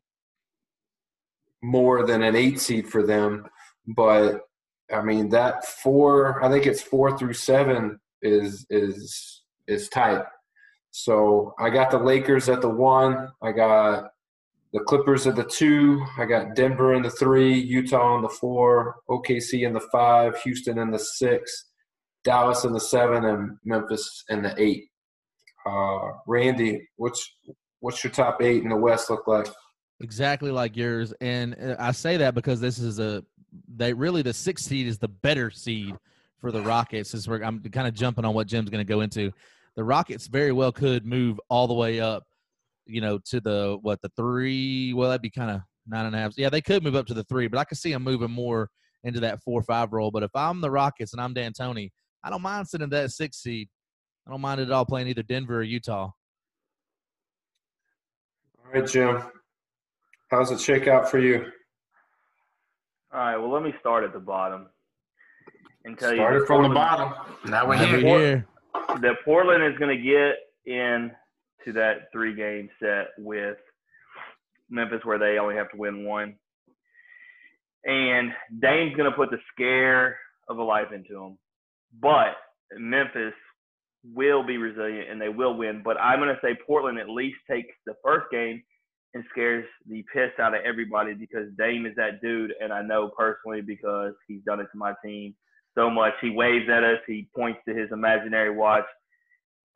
more 1.63 2.05
than 2.07 2.23
an 2.23 2.35
eight 2.35 2.61
seed 2.61 2.89
for 2.89 3.05
them. 3.05 3.47
But 3.95 4.41
I 4.93 5.03
mean 5.03 5.29
that 5.31 5.65
four, 5.67 6.43
I 6.45 6.51
think 6.51 6.67
it's 6.67 6.83
four 6.83 7.17
through 7.17 7.35
seven 7.35 7.99
is 8.23 8.67
is 8.71 9.43
is 9.67 9.89
tight. 9.89 10.25
So 10.91 11.55
I 11.59 11.71
got 11.71 11.91
the 11.91 11.99
Lakers 11.99 12.49
at 12.49 12.61
the 12.61 12.69
one. 12.69 13.29
I 13.43 13.53
got 13.53 14.11
the 14.73 14.81
Clippers 14.81 15.27
at 15.27 15.37
the 15.37 15.45
two. 15.45 16.05
I 16.19 16.25
got 16.25 16.55
Denver 16.55 16.95
in 16.95 17.03
the 17.03 17.11
three, 17.11 17.59
Utah 17.59 18.17
in 18.17 18.23
the 18.23 18.29
four, 18.29 18.97
OKC 19.09 19.67
in 19.67 19.73
the 19.73 19.87
five, 19.93 20.37
Houston 20.43 20.79
in 20.79 20.91
the 20.91 20.99
six, 20.99 21.67
Dallas 22.25 22.65
in 22.65 22.73
the 22.73 22.81
seven, 22.81 23.25
and 23.25 23.57
Memphis 23.65 24.25
in 24.29 24.43
the 24.43 24.55
eight. 24.59 24.85
Uh, 25.67 26.13
Randy, 26.27 26.89
what's 26.97 27.29
what's 27.81 28.03
your 28.03 28.13
top 28.13 28.43
eight 28.43 28.63
in 28.63 28.69
the 28.69 28.77
West 28.77 29.11
look 29.11 29.27
like? 29.27 29.49
Exactly 30.01 30.51
like 30.51 30.77
yours, 30.77 31.13
and 31.21 31.55
uh, 31.55 31.77
I 31.79 31.93
say 31.93 32.17
that 32.17 32.35
because 32.35 32.61
this 32.61 32.79
is 32.79 32.99
a 32.99 33.23
they 33.69 33.93
really 33.93 34.23
the 34.23 34.33
sixth 34.33 34.67
seed 34.67 34.87
is 34.87 34.99
the 34.99 35.09
better 35.09 35.51
seed 35.51 35.95
for 36.41 36.53
the 36.53 36.63
Rockets. 36.63 37.15
As 37.15 37.29
we're 37.29 37.43
I'm 37.43 37.63
kind 37.63 37.89
of 37.89 37.95
jumping 37.95 38.25
on 38.25 38.35
what 38.35 38.47
Jim's 38.47 38.71
going 38.71 38.85
to 38.85 38.89
go 38.89 39.01
into. 39.01 39.33
The 39.77 39.85
Rockets 39.85 40.27
very 40.27 40.53
well 40.53 40.73
could 40.73 41.07
move 41.07 41.41
all 41.49 41.67
the 41.67 41.75
way 41.75 42.01
up, 42.01 42.25
you 42.87 43.01
know, 43.01 43.19
to 43.27 43.41
the 43.41 43.79
what 43.81 44.01
the 44.03 44.11
three. 44.17 44.93
Well, 44.93 45.11
that'd 45.11 45.23
be 45.23 45.31
kind 45.31 45.51
of 45.51 45.61
nine 45.87 46.07
and 46.07 46.15
a 46.15 46.19
half. 46.19 46.35
Yeah, 46.37 46.51
they 46.51 46.61
could 46.61 46.83
move 46.83 46.97
up 46.97 47.07
to 47.07 47.15
the 47.15 47.25
three, 47.25 47.49
but 47.49 47.59
I 47.59 47.65
could 47.65 47.79
see 47.79 47.93
them 47.93 48.03
moving 48.03 48.31
more 48.31 48.69
into 49.05 49.21
that 49.21 49.43
four 49.43 49.63
five 49.63 49.93
role. 49.93 50.11
But 50.11 50.23
if 50.23 50.31
I'm 50.35 50.61
the 50.61 50.71
Rockets 50.71 51.13
and 51.13 51.21
I'm 51.21 51.35
D'Antoni, 51.35 51.91
I 52.25 52.31
don't 52.31 52.43
mind 52.43 52.69
sitting 52.69 52.89
that 52.91 53.11
six 53.11 53.39
seed. 53.39 53.69
I 54.27 54.31
don't 54.31 54.41
mind 54.41 54.61
it 54.61 54.65
at 54.65 54.73
all 54.73 54.85
playing 54.85 55.09
either 55.09 55.23
Denver 55.23 55.59
or 55.59 55.63
Utah. 55.63 56.11
All 58.59 58.73
right, 58.73 58.87
Jim. 58.87 59.23
How's 60.31 60.53
it 60.53 60.61
shake 60.61 60.87
out 60.87 61.11
for 61.11 61.19
you? 61.19 61.51
All 63.13 63.21
right. 63.21 63.37
Well, 63.37 63.51
let 63.51 63.63
me 63.63 63.75
start 63.81 64.05
at 64.05 64.13
the 64.13 64.21
bottom 64.21 64.67
and 65.85 65.99
tell 65.99 66.15
Started 66.15 66.41
you. 66.41 66.47
from 66.47 66.63
the 66.63 66.69
bottom. 66.75 67.13
Now 67.47 67.67
we're 67.67 67.77
here. 67.77 67.99
here. 67.99 68.47
That 69.01 69.17
Portland 69.25 69.65
is 69.65 69.79
going 69.79 69.97
to 69.97 70.03
get 70.03 70.37
in 70.73 71.11
to 71.65 71.73
that 71.73 72.09
three 72.13 72.35
game 72.37 72.69
set 72.81 73.09
with 73.19 73.57
Memphis, 74.69 75.01
where 75.05 75.19
they 75.19 75.39
only 75.39 75.57
have 75.57 75.71
to 75.73 75.77
win 75.77 76.05
one. 76.05 76.37
And 77.85 78.31
Dame's 78.61 78.97
going 78.97 79.11
to 79.11 79.17
put 79.17 79.31
the 79.31 79.39
scare 79.53 80.17
of 80.49 80.59
a 80.59 80.63
life 80.63 80.93
into 80.95 81.15
them. 81.15 81.39
But 82.01 82.37
Memphis 82.79 83.35
will 84.05 84.47
be 84.47 84.57
resilient 84.57 85.11
and 85.11 85.21
they 85.21 85.29
will 85.29 85.57
win. 85.57 85.83
But 85.85 86.01
I'm 86.01 86.21
going 86.21 86.29
to 86.29 86.41
say 86.43 86.57
Portland 86.67 86.99
at 86.99 87.09
least 87.09 87.39
takes 87.51 87.75
the 87.87 87.95
first 88.05 88.27
game 88.31 88.63
and 89.15 89.25
scares 89.31 89.65
the 89.89 90.05
piss 90.13 90.31
out 90.39 90.55
of 90.55 90.61
everybody 90.65 91.15
because 91.15 91.49
Dame 91.59 91.87
is 91.87 91.95
that 91.97 92.23
dude. 92.23 92.55
And 92.61 92.73
I 92.73 92.83
know 92.83 93.11
personally 93.17 93.61
because 93.61 94.15
he's 94.29 94.43
done 94.47 94.61
it 94.61 94.69
to 94.73 94.79
my 94.79 94.95
team 95.05 95.35
so 95.77 95.91
much. 95.91 96.15
He 96.21 96.31
waves 96.31 96.69
at 96.69 96.85
us, 96.85 96.99
he 97.07 97.29
points 97.35 97.61
to 97.69 97.75
his 97.75 97.91
imaginary 97.93 98.55
watch. 98.55 98.85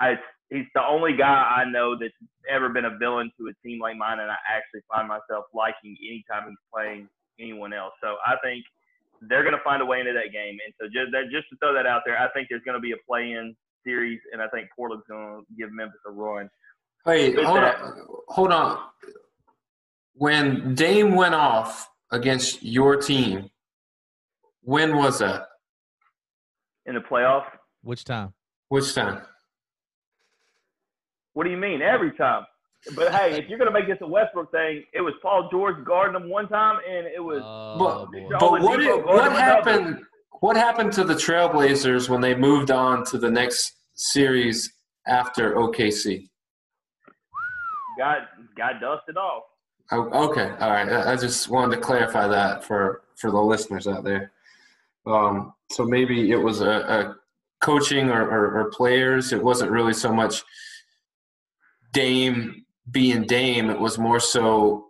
I, 0.01 0.18
he's 0.51 0.66
the 0.74 0.85
only 0.87 1.16
guy 1.16 1.55
I 1.57 1.64
know 1.70 1.97
that's 1.99 2.12
ever 2.51 2.68
been 2.68 2.85
a 2.85 2.97
villain 2.99 3.30
to 3.39 3.49
a 3.49 3.66
team 3.66 3.80
like 3.80 3.97
mine, 3.97 4.18
and 4.20 4.30
I 4.30 4.37
actually 4.51 4.82
find 4.93 5.09
myself 5.09 5.47
liking 5.55 5.97
anytime 6.03 6.49
he's 6.49 6.59
playing 6.72 7.09
anyone 7.41 7.72
else. 7.72 7.93
So 8.03 8.16
I 8.26 8.37
think 8.43 8.64
they're 9.22 9.43
going 9.43 9.55
to 9.55 9.62
find 9.62 9.82
a 9.82 9.87
way 9.87 10.01
into 10.01 10.12
that 10.12 10.32
game. 10.32 10.59
And 10.64 10.74
so 10.80 10.87
just 10.87 11.12
that, 11.12 11.30
just 11.30 11.49
to 11.51 11.57
throw 11.57 11.74
that 11.74 11.87
out 11.87 12.03
there, 12.05 12.18
I 12.18 12.28
think 12.30 12.49
there's 12.51 12.62
going 12.64 12.76
to 12.76 12.82
be 12.82 12.93
a 12.93 13.01
play-in 13.09 13.55
series, 13.85 14.20
and 14.32 14.43
I 14.43 14.49
think 14.49 14.68
Portland's 14.74 15.05
going 15.09 15.45
to 15.45 15.55
give 15.57 15.72
Memphis 15.72 16.01
a 16.07 16.11
run. 16.11 16.51
Hey, 17.05 17.35
hold 17.35 17.59
on, 17.59 18.07
hold 18.28 18.53
on. 18.53 18.78
When 20.15 20.75
Dame 20.75 21.15
went 21.15 21.35
off 21.35 21.89
against 22.12 22.62
your 22.62 22.97
team, 22.97 23.51
when 24.62 24.97
was 24.97 25.19
that? 25.19 25.47
In 26.87 26.95
the 26.95 27.01
playoff? 27.01 27.45
Which 27.83 28.05
time? 28.05 28.33
Which 28.69 28.95
time? 28.95 29.23
What 31.33 31.45
do 31.45 31.51
you 31.51 31.57
mean? 31.57 31.83
Every 31.83 32.12
time. 32.12 32.47
But 32.95 33.12
hey, 33.12 33.39
if 33.39 33.49
you're 33.49 33.59
gonna 33.59 33.73
make 33.73 33.89
this 33.89 33.99
a 34.03 34.07
Westbrook 34.07 34.53
thing, 34.53 34.85
it 34.93 35.01
was 35.01 35.15
Paul 35.23 35.49
George 35.51 35.85
guarding 35.85 36.21
him 36.21 36.29
one 36.29 36.49
time, 36.49 36.79
and 36.89 37.07
it 37.07 37.23
was. 37.23 37.41
Oh, 37.43 38.07
but 38.12 38.39
but 38.39 38.62
what 38.62 38.79
did, 38.79 39.05
what 39.05 39.33
happened? 39.33 40.03
What 40.41 40.57
happened 40.57 40.93
to 40.93 41.05
the 41.05 41.15
Trailblazers 41.15 42.09
when 42.09 42.21
they 42.21 42.35
moved 42.35 42.71
on 42.71 43.05
to 43.07 43.19
the 43.19 43.31
next 43.31 43.73
series 43.95 44.71
after 45.07 45.55
OKC? 45.55 46.29
Got 47.97 48.29
got 48.57 48.81
dusted 48.81 49.17
off. 49.17 49.45
Oh, 49.91 50.28
okay, 50.30 50.51
all 50.61 50.70
right. 50.70 50.91
I 51.07 51.16
just 51.16 51.49
wanted 51.49 51.76
to 51.76 51.82
clarify 51.82 52.26
that 52.26 52.64
for 52.64 53.03
for 53.16 53.30
the 53.30 53.41
listeners 53.41 53.87
out 53.87 54.05
there. 54.05 54.32
Um, 55.07 55.53
so 55.70 55.85
maybe 55.85 56.30
it 56.30 56.37
was 56.37 56.61
a, 56.61 56.70
a 56.70 57.16
coaching 57.61 58.11
or, 58.11 58.22
or, 58.22 58.61
or 58.61 58.70
players. 58.70 59.32
It 59.32 59.43
wasn't 59.43 59.70
really 59.70 59.93
so 59.93 60.12
much 60.12 60.43
Dame 61.93 62.64
being 62.91 63.24
Dame. 63.24 63.70
It 63.70 63.78
was 63.78 63.99
more 63.99 64.20
so 64.20 64.87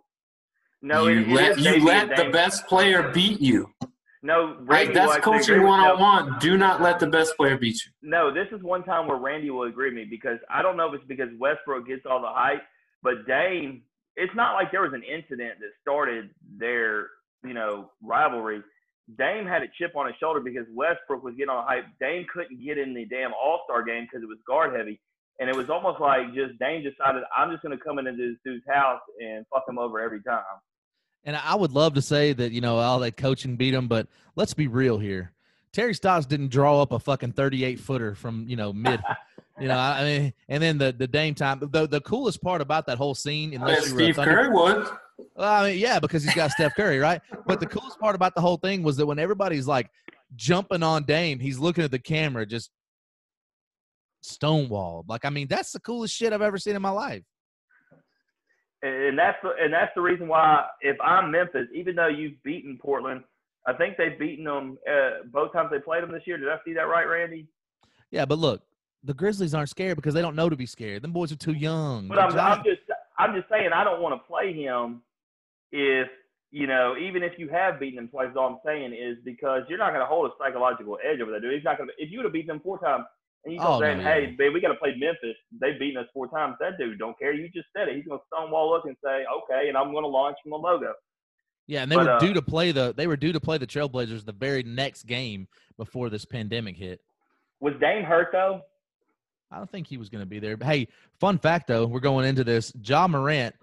no, 0.81 1.07
you 1.07 1.25
let 1.33 1.59
you 1.59 1.83
let 1.83 2.15
the 2.15 2.29
best 2.31 2.67
player 2.67 3.11
beat 3.11 3.41
you. 3.41 3.73
No, 4.21 4.57
Right, 4.61 4.91
that's 4.91 5.23
coaching 5.23 5.61
one 5.61 5.79
on 5.79 5.99
one. 5.99 6.39
Do 6.39 6.57
not 6.57 6.81
let 6.81 6.99
the 6.99 7.05
best 7.05 7.37
player 7.37 7.57
beat 7.57 7.79
you. 7.85 7.91
No, 8.01 8.33
this 8.33 8.47
is 8.51 8.63
one 8.63 8.83
time 8.83 9.07
where 9.07 9.17
Randy 9.17 9.51
will 9.51 9.67
agree 9.67 9.89
with 9.89 9.95
me 9.95 10.05
because 10.05 10.39
I 10.49 10.63
don't 10.63 10.75
know 10.75 10.87
if 10.87 10.95
it's 10.95 11.07
because 11.07 11.29
Westbrook 11.37 11.85
gets 11.85 12.07
all 12.09 12.21
the 12.21 12.29
hype, 12.29 12.63
but 13.03 13.27
Dame, 13.27 13.83
it's 14.15 14.33
not 14.35 14.53
like 14.53 14.71
there 14.71 14.81
was 14.81 14.93
an 14.93 15.03
incident 15.03 15.59
that 15.59 15.69
started 15.81 16.29
their, 16.57 17.09
you 17.43 17.53
know, 17.53 17.91
rivalry. 18.01 18.61
Dame 19.17 19.45
had 19.45 19.61
a 19.61 19.67
chip 19.77 19.95
on 19.95 20.07
his 20.07 20.15
shoulder 20.19 20.39
because 20.39 20.65
Westbrook 20.73 21.23
was 21.23 21.35
getting 21.35 21.53
the 21.53 21.61
hype. 21.61 21.85
Dame 21.99 22.25
couldn't 22.33 22.63
get 22.63 22.77
in 22.77 22.93
the 22.93 23.05
damn 23.05 23.33
All 23.33 23.61
Star 23.65 23.83
game 23.83 24.03
because 24.03 24.23
it 24.23 24.27
was 24.27 24.39
guard 24.47 24.75
heavy. 24.75 24.99
And 25.39 25.49
it 25.49 25.55
was 25.55 25.69
almost 25.69 25.99
like 25.99 26.33
just 26.33 26.57
Dame 26.59 26.81
decided, 26.81 27.23
I'm 27.35 27.51
just 27.51 27.61
going 27.61 27.77
to 27.77 27.83
come 27.83 27.99
into 27.99 28.13
this 28.13 28.37
dude's 28.45 28.65
house 28.67 29.01
and 29.21 29.45
fuck 29.53 29.63
him 29.67 29.77
over 29.77 29.99
every 29.99 30.23
time. 30.23 30.43
And 31.25 31.35
I 31.35 31.55
would 31.55 31.71
love 31.71 31.95
to 31.95 32.01
say 32.01 32.33
that, 32.33 32.51
you 32.51 32.61
know, 32.61 32.77
all 32.77 32.99
that 32.99 33.17
coaching 33.17 33.57
beat 33.57 33.73
him, 33.73 33.87
but 33.87 34.07
let's 34.35 34.53
be 34.53 34.67
real 34.67 34.97
here. 34.97 35.33
Terry 35.73 35.93
Stotts 35.93 36.25
didn't 36.25 36.51
draw 36.51 36.81
up 36.81 36.93
a 36.93 36.99
fucking 36.99 37.33
38 37.33 37.79
footer 37.79 38.15
from, 38.15 38.45
you 38.47 38.55
know, 38.55 38.71
mid. 38.71 39.01
You 39.59 39.67
know, 39.67 39.77
I 39.77 40.03
mean, 40.03 40.33
and 40.49 40.61
then 40.61 40.77
the, 40.77 40.91
the 40.91 41.07
Dame 41.07 41.33
time. 41.35 41.59
The, 41.59 41.87
the 41.87 42.01
coolest 42.01 42.41
part 42.41 42.61
about 42.61 42.85
that 42.87 42.97
whole 42.97 43.15
scene, 43.15 43.53
unless 43.53 43.89
you 43.89 43.95
Steve 43.95 44.15
Curry 44.15 44.49
would. 44.49 44.87
Well, 45.35 45.53
I 45.53 45.69
mean, 45.69 45.79
yeah, 45.79 45.99
because 45.99 46.23
he's 46.23 46.35
got 46.35 46.51
Steph 46.51 46.75
Curry, 46.75 46.99
right? 46.99 47.21
But 47.45 47.59
the 47.59 47.65
coolest 47.65 47.99
part 47.99 48.15
about 48.15 48.35
the 48.35 48.41
whole 48.41 48.57
thing 48.57 48.83
was 48.83 48.97
that 48.97 49.05
when 49.05 49.19
everybody's 49.19 49.67
like 49.67 49.89
jumping 50.35 50.83
on 50.83 51.03
Dame, 51.03 51.39
he's 51.39 51.57
looking 51.57 51.83
at 51.83 51.91
the 51.91 51.99
camera, 51.99 52.45
just 52.45 52.69
stonewalled. 54.23 55.05
Like, 55.07 55.23
I 55.23 55.29
mean, 55.29 55.47
that's 55.47 55.71
the 55.71 55.79
coolest 55.79 56.13
shit 56.13 56.33
I've 56.33 56.41
ever 56.41 56.57
seen 56.57 56.75
in 56.75 56.81
my 56.81 56.89
life. 56.89 57.23
And 58.81 59.17
that's 59.17 59.37
the, 59.41 59.51
and 59.59 59.73
that's 59.73 59.91
the 59.95 60.01
reason 60.01 60.27
why 60.27 60.65
if 60.81 60.97
I'm 61.01 61.31
Memphis, 61.31 61.67
even 61.73 61.95
though 61.95 62.07
you've 62.07 62.41
beaten 62.43 62.77
Portland, 62.79 63.23
I 63.65 63.73
think 63.73 63.97
they've 63.97 64.19
beaten 64.19 64.45
them 64.45 64.77
uh, 64.89 65.23
both 65.31 65.53
times 65.53 65.69
they 65.71 65.79
played 65.79 66.03
them 66.03 66.11
this 66.11 66.21
year. 66.25 66.37
Did 66.37 66.49
I 66.49 66.57
see 66.63 66.73
that 66.73 66.81
right, 66.81 67.05
Randy? 67.07 67.47
Yeah, 68.11 68.25
but 68.25 68.37
look, 68.37 68.61
the 69.05 69.13
Grizzlies 69.13 69.53
aren't 69.53 69.69
scared 69.69 69.95
because 69.95 70.13
they 70.13 70.21
don't 70.21 70.35
know 70.35 70.49
to 70.49 70.55
be 70.55 70.65
scared. 70.65 71.01
Them 71.01 71.13
boys 71.13 71.31
are 71.31 71.37
too 71.37 71.53
young. 71.53 72.07
But 72.07 72.19
I'm, 72.19 72.37
I'm 72.37 72.63
just 72.63 72.81
I'm 73.17 73.35
just 73.35 73.49
saying 73.49 73.69
I 73.73 73.83
don't 73.83 74.01
want 74.01 74.19
to 74.19 74.27
play 74.27 74.53
him 74.53 75.01
if 75.71 76.07
you 76.51 76.67
know 76.67 76.95
even 76.97 77.23
if 77.23 77.33
you 77.37 77.49
have 77.49 77.79
beaten 77.79 77.99
him 77.99 78.07
twice. 78.07 78.29
All 78.35 78.47
I'm 78.47 78.59
saying 78.65 78.93
is 78.93 79.17
because 79.23 79.63
you're 79.69 79.77
not 79.77 79.89
going 79.89 80.01
to 80.01 80.07
hold 80.07 80.29
a 80.29 80.33
psychological 80.39 80.97
edge 81.03 81.21
over 81.21 81.31
that 81.31 81.41
dude. 81.41 81.53
He's 81.53 81.63
not 81.63 81.77
going 81.77 81.89
to. 81.89 82.03
If 82.03 82.11
you 82.11 82.19
would 82.19 82.25
have 82.25 82.33
beaten 82.33 82.51
him 82.51 82.61
four 82.61 82.79
times, 82.79 83.05
and 83.45 83.53
you 83.53 83.59
Oh, 83.61 83.79
no, 83.79 83.99
hey, 84.01 84.35
babe, 84.37 84.53
we 84.53 84.59
got 84.59 84.69
to 84.69 84.75
play 84.75 84.95
Memphis. 84.97 85.37
They've 85.61 85.79
beaten 85.79 86.01
us 86.01 86.07
four 86.13 86.27
times. 86.27 86.55
That 86.59 86.77
dude 86.79 86.97
don't 86.97 87.17
care. 87.17 87.33
You 87.33 87.47
just 87.49 87.67
said 87.75 87.87
it. 87.87 87.95
He's 87.95 88.05
going 88.05 88.19
to 88.19 88.25
stonewall 88.33 88.73
us 88.73 88.81
and 88.85 88.95
say, 89.03 89.23
okay, 89.43 89.69
and 89.69 89.77
I'm 89.77 89.91
going 89.91 90.03
to 90.03 90.09
launch 90.09 90.37
from 90.43 90.51
the 90.51 90.57
logo. 90.57 90.93
Yeah, 91.67 91.83
and 91.83 91.91
they 91.91 91.95
But, 91.95 92.05
were 92.05 92.11
uh, 92.13 92.19
due 92.19 92.33
to 92.33 92.41
play 92.41 92.71
the 92.71 92.93
they 92.95 93.07
were 93.07 93.17
due 93.17 93.33
to 93.33 93.39
play 93.39 93.57
the 93.57 93.67
Trailblazers 93.67 94.25
the 94.25 94.33
very 94.33 94.63
next 94.63 95.03
game 95.03 95.47
before 95.77 96.09
this 96.09 96.25
pandemic 96.25 96.75
hit. 96.75 97.01
Was 97.59 97.73
Dame 97.79 98.03
hurt 98.03 98.29
though? 98.31 98.61
I 99.51 99.57
don't 99.57 99.71
think 99.71 99.87
he 99.87 99.97
was 99.97 100.09
going 100.09 100.21
to 100.23 100.25
be 100.25 100.39
there. 100.39 100.57
But 100.57 100.67
hey, 100.67 100.87
fun 101.19 101.37
fact 101.37 101.67
though, 101.67 101.85
we're 101.85 101.99
going 101.99 102.25
into 102.27 102.43
this. 102.43 102.73
Ja 102.83 103.07
Morant, 103.07 103.55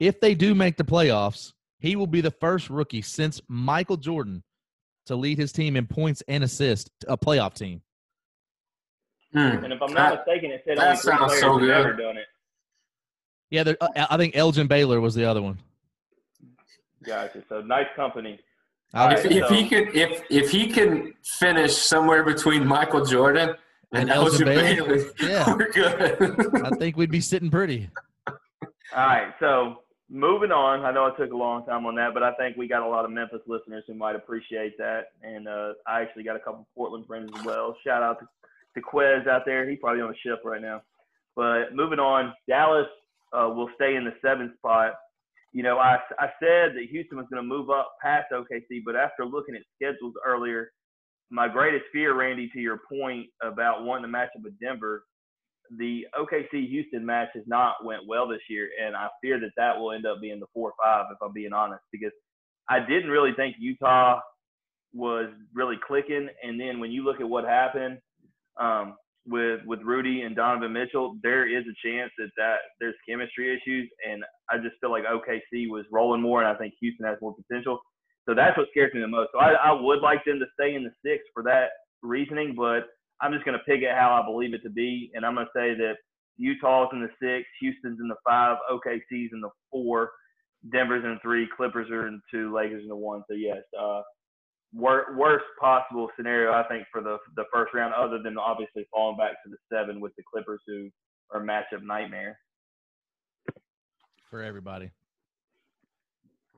if 0.00 0.20
they 0.20 0.34
do 0.34 0.54
make 0.54 0.76
the 0.76 0.84
playoffs, 0.84 1.52
he 1.78 1.96
will 1.96 2.06
be 2.06 2.20
the 2.20 2.30
first 2.30 2.70
rookie 2.70 3.02
since 3.02 3.40
Michael 3.48 3.96
Jordan 3.96 4.42
to 5.06 5.16
lead 5.16 5.38
his 5.38 5.52
team 5.52 5.76
in 5.76 5.86
points 5.86 6.22
and 6.28 6.44
assists, 6.44 6.90
a 7.06 7.16
playoff 7.16 7.54
team. 7.54 7.80
Hmm. 9.32 9.38
And 9.38 9.72
if 9.72 9.80
I'm 9.80 9.88
That- 9.94 9.94
not 9.94 10.26
mistaken, 10.26 10.50
it 10.50 10.62
said 10.66 10.78
that 10.78 10.84
only 10.84 10.96
three 10.96 11.10
sounds 11.12 11.24
players 11.26 11.40
so 11.40 11.52
have 11.52 11.60
good. 11.60 11.70
ever 11.70 11.92
done 11.94 12.16
it. 12.16 12.26
Yeah, 13.50 13.62
there- 13.62 13.76
uh, 13.80 14.06
I 14.10 14.16
think 14.16 14.36
Elgin 14.36 14.66
Baylor 14.66 15.00
was 15.00 15.14
the 15.14 15.24
other 15.24 15.40
one. 15.40 15.58
Gotcha. 17.04 17.42
So 17.48 17.62
nice 17.62 17.86
company. 17.94 18.40
I'll 18.92 19.10
if, 19.16 19.24
right, 19.24 19.32
if 19.32 19.48
he 19.50 19.68
could 19.68 19.94
if 19.94 20.22
if 20.30 20.50
he 20.50 20.66
can 20.66 21.14
finish 21.22 21.74
somewhere 21.76 22.24
between 22.24 22.66
Michael 22.66 23.04
Jordan 23.04 23.54
and, 23.92 24.02
and 24.02 24.10
Elgin 24.10 24.44
Baylor. 24.46 24.86
Baylor. 24.86 25.10
Yeah, 25.20 25.54
we're 25.54 25.70
good. 25.72 26.64
I 26.64 26.70
think 26.76 26.96
we'd 26.96 27.10
be 27.10 27.20
sitting 27.20 27.50
pretty. 27.50 27.88
All 28.26 28.34
right, 29.06 29.32
so 29.40 29.78
moving 30.10 30.50
on. 30.50 30.84
I 30.84 30.92
know 30.92 31.06
I 31.06 31.16
took 31.16 31.32
a 31.32 31.36
long 31.36 31.64
time 31.66 31.86
on 31.86 31.94
that, 31.96 32.14
but 32.14 32.22
I 32.22 32.32
think 32.34 32.56
we 32.56 32.68
got 32.68 32.82
a 32.82 32.88
lot 32.88 33.04
of 33.04 33.10
Memphis 33.10 33.40
listeners 33.46 33.84
who 33.86 33.94
might 33.94 34.16
appreciate 34.16 34.76
that. 34.78 35.08
And 35.22 35.48
uh, 35.48 35.74
I 35.86 36.02
actually 36.02 36.24
got 36.24 36.36
a 36.36 36.40
couple 36.40 36.66
Portland 36.74 37.06
friends 37.06 37.30
as 37.38 37.44
well. 37.44 37.76
Shout 37.86 38.02
out 38.02 38.18
to, 38.20 38.26
to 38.74 38.86
Quez 38.86 39.26
out 39.28 39.42
there. 39.44 39.68
He's 39.68 39.78
probably 39.80 40.02
on 40.02 40.10
a 40.10 40.16
ship 40.16 40.40
right 40.44 40.62
now. 40.62 40.82
But 41.36 41.74
moving 41.74 41.98
on, 41.98 42.32
Dallas 42.48 42.88
uh, 43.32 43.48
will 43.48 43.70
stay 43.74 43.96
in 43.96 44.04
the 44.04 44.14
seventh 44.22 44.56
spot. 44.56 44.94
You 45.52 45.62
know, 45.62 45.78
I, 45.78 45.98
I 46.18 46.26
said 46.40 46.74
that 46.74 46.86
Houston 46.90 47.16
was 47.16 47.26
going 47.30 47.42
to 47.42 47.48
move 47.48 47.70
up 47.70 47.92
past 48.02 48.26
OKC, 48.32 48.82
but 48.84 48.96
after 48.96 49.24
looking 49.24 49.54
at 49.54 49.62
schedules 49.76 50.14
earlier, 50.24 50.72
my 51.30 51.48
greatest 51.48 51.84
fear, 51.92 52.14
Randy, 52.14 52.48
to 52.54 52.60
your 52.60 52.80
point 52.90 53.26
about 53.42 53.84
wanting 53.84 54.04
to 54.04 54.08
match 54.08 54.30
up 54.36 54.42
with 54.42 54.58
Denver, 54.60 55.04
the 55.76 56.06
OKC 56.18 56.68
Houston 56.68 57.04
match 57.04 57.28
has 57.34 57.44
not 57.46 57.84
went 57.84 58.02
well 58.06 58.26
this 58.26 58.40
year, 58.48 58.68
and 58.82 58.96
I 58.96 59.08
fear 59.22 59.38
that 59.40 59.50
that 59.56 59.78
will 59.78 59.92
end 59.92 60.06
up 60.06 60.20
being 60.20 60.40
the 60.40 60.46
four 60.54 60.70
or 60.70 60.74
five 60.82 61.06
if 61.10 61.18
I'm 61.22 61.32
being 61.32 61.52
honest, 61.52 61.82
because 61.92 62.12
I 62.68 62.80
didn't 62.80 63.10
really 63.10 63.32
think 63.34 63.56
Utah 63.58 64.20
was 64.94 65.28
really 65.54 65.76
clicking, 65.86 66.28
and 66.42 66.58
then 66.58 66.80
when 66.80 66.90
you 66.90 67.04
look 67.04 67.20
at 67.20 67.28
what 67.28 67.44
happened 67.44 67.98
um, 68.58 68.96
with 69.26 69.60
with 69.66 69.80
Rudy 69.82 70.22
and 70.22 70.34
Donovan 70.34 70.72
Mitchell, 70.72 71.16
there 71.22 71.46
is 71.46 71.64
a 71.64 71.86
chance 71.86 72.10
that 72.18 72.30
that 72.38 72.56
there's 72.80 72.94
chemistry 73.06 73.54
issues, 73.54 73.90
and 74.08 74.24
I 74.50 74.56
just 74.56 74.76
feel 74.80 74.90
like 74.90 75.04
OKC 75.04 75.68
was 75.68 75.84
rolling 75.92 76.22
more, 76.22 76.42
and 76.42 76.48
I 76.48 76.58
think 76.58 76.74
Houston 76.80 77.06
has 77.06 77.18
more 77.20 77.34
potential. 77.34 77.78
So 78.28 78.34
that's 78.34 78.56
what 78.58 78.68
scares 78.70 78.92
me 78.92 79.00
the 79.00 79.08
most. 79.08 79.30
So 79.32 79.38
I, 79.38 79.52
I 79.52 79.72
would 79.72 80.00
like 80.00 80.22
them 80.26 80.38
to 80.38 80.46
stay 80.52 80.74
in 80.74 80.84
the 80.84 80.92
six 81.02 81.24
for 81.32 81.42
that 81.44 81.68
reasoning, 82.02 82.54
but 82.54 82.84
I'm 83.22 83.32
just 83.32 83.46
going 83.46 83.56
to 83.56 83.64
pick 83.64 83.80
it 83.80 83.96
how 83.96 84.12
I 84.12 84.26
believe 84.26 84.52
it 84.52 84.62
to 84.64 84.70
be, 84.70 85.10
and 85.14 85.24
I'm 85.24 85.34
going 85.34 85.46
to 85.46 85.58
say 85.58 85.74
that 85.74 85.94
Utah's 86.36 86.90
in 86.92 87.00
the 87.00 87.08
six, 87.20 87.48
Houston's 87.60 87.98
in 88.00 88.08
the 88.08 88.20
five, 88.26 88.58
OKC's 88.70 89.32
in 89.32 89.40
the 89.40 89.48
four, 89.72 90.10
Denver's 90.70 91.04
in 91.04 91.18
three, 91.22 91.48
Clippers 91.56 91.90
are 91.90 92.06
in 92.06 92.20
two, 92.30 92.54
Lakers 92.54 92.82
in 92.82 92.88
the 92.88 92.96
one. 92.96 93.22
So 93.28 93.34
yes, 93.34 93.62
uh, 93.80 94.02
wor- 94.74 95.16
worst 95.16 95.46
possible 95.58 96.10
scenario 96.16 96.52
I 96.52 96.64
think 96.68 96.84
for 96.92 97.00
the 97.00 97.16
the 97.36 97.44
first 97.52 97.72
round, 97.74 97.94
other 97.94 98.20
than 98.22 98.36
obviously 98.36 98.86
falling 98.92 99.16
back 99.16 99.42
to 99.44 99.50
the 99.50 99.56
seven 99.72 100.00
with 100.00 100.12
the 100.16 100.22
Clippers, 100.30 100.60
who 100.66 100.90
are 101.32 101.42
matchup 101.42 101.82
nightmare 101.82 102.38
for 104.30 104.42
everybody. 104.42 104.90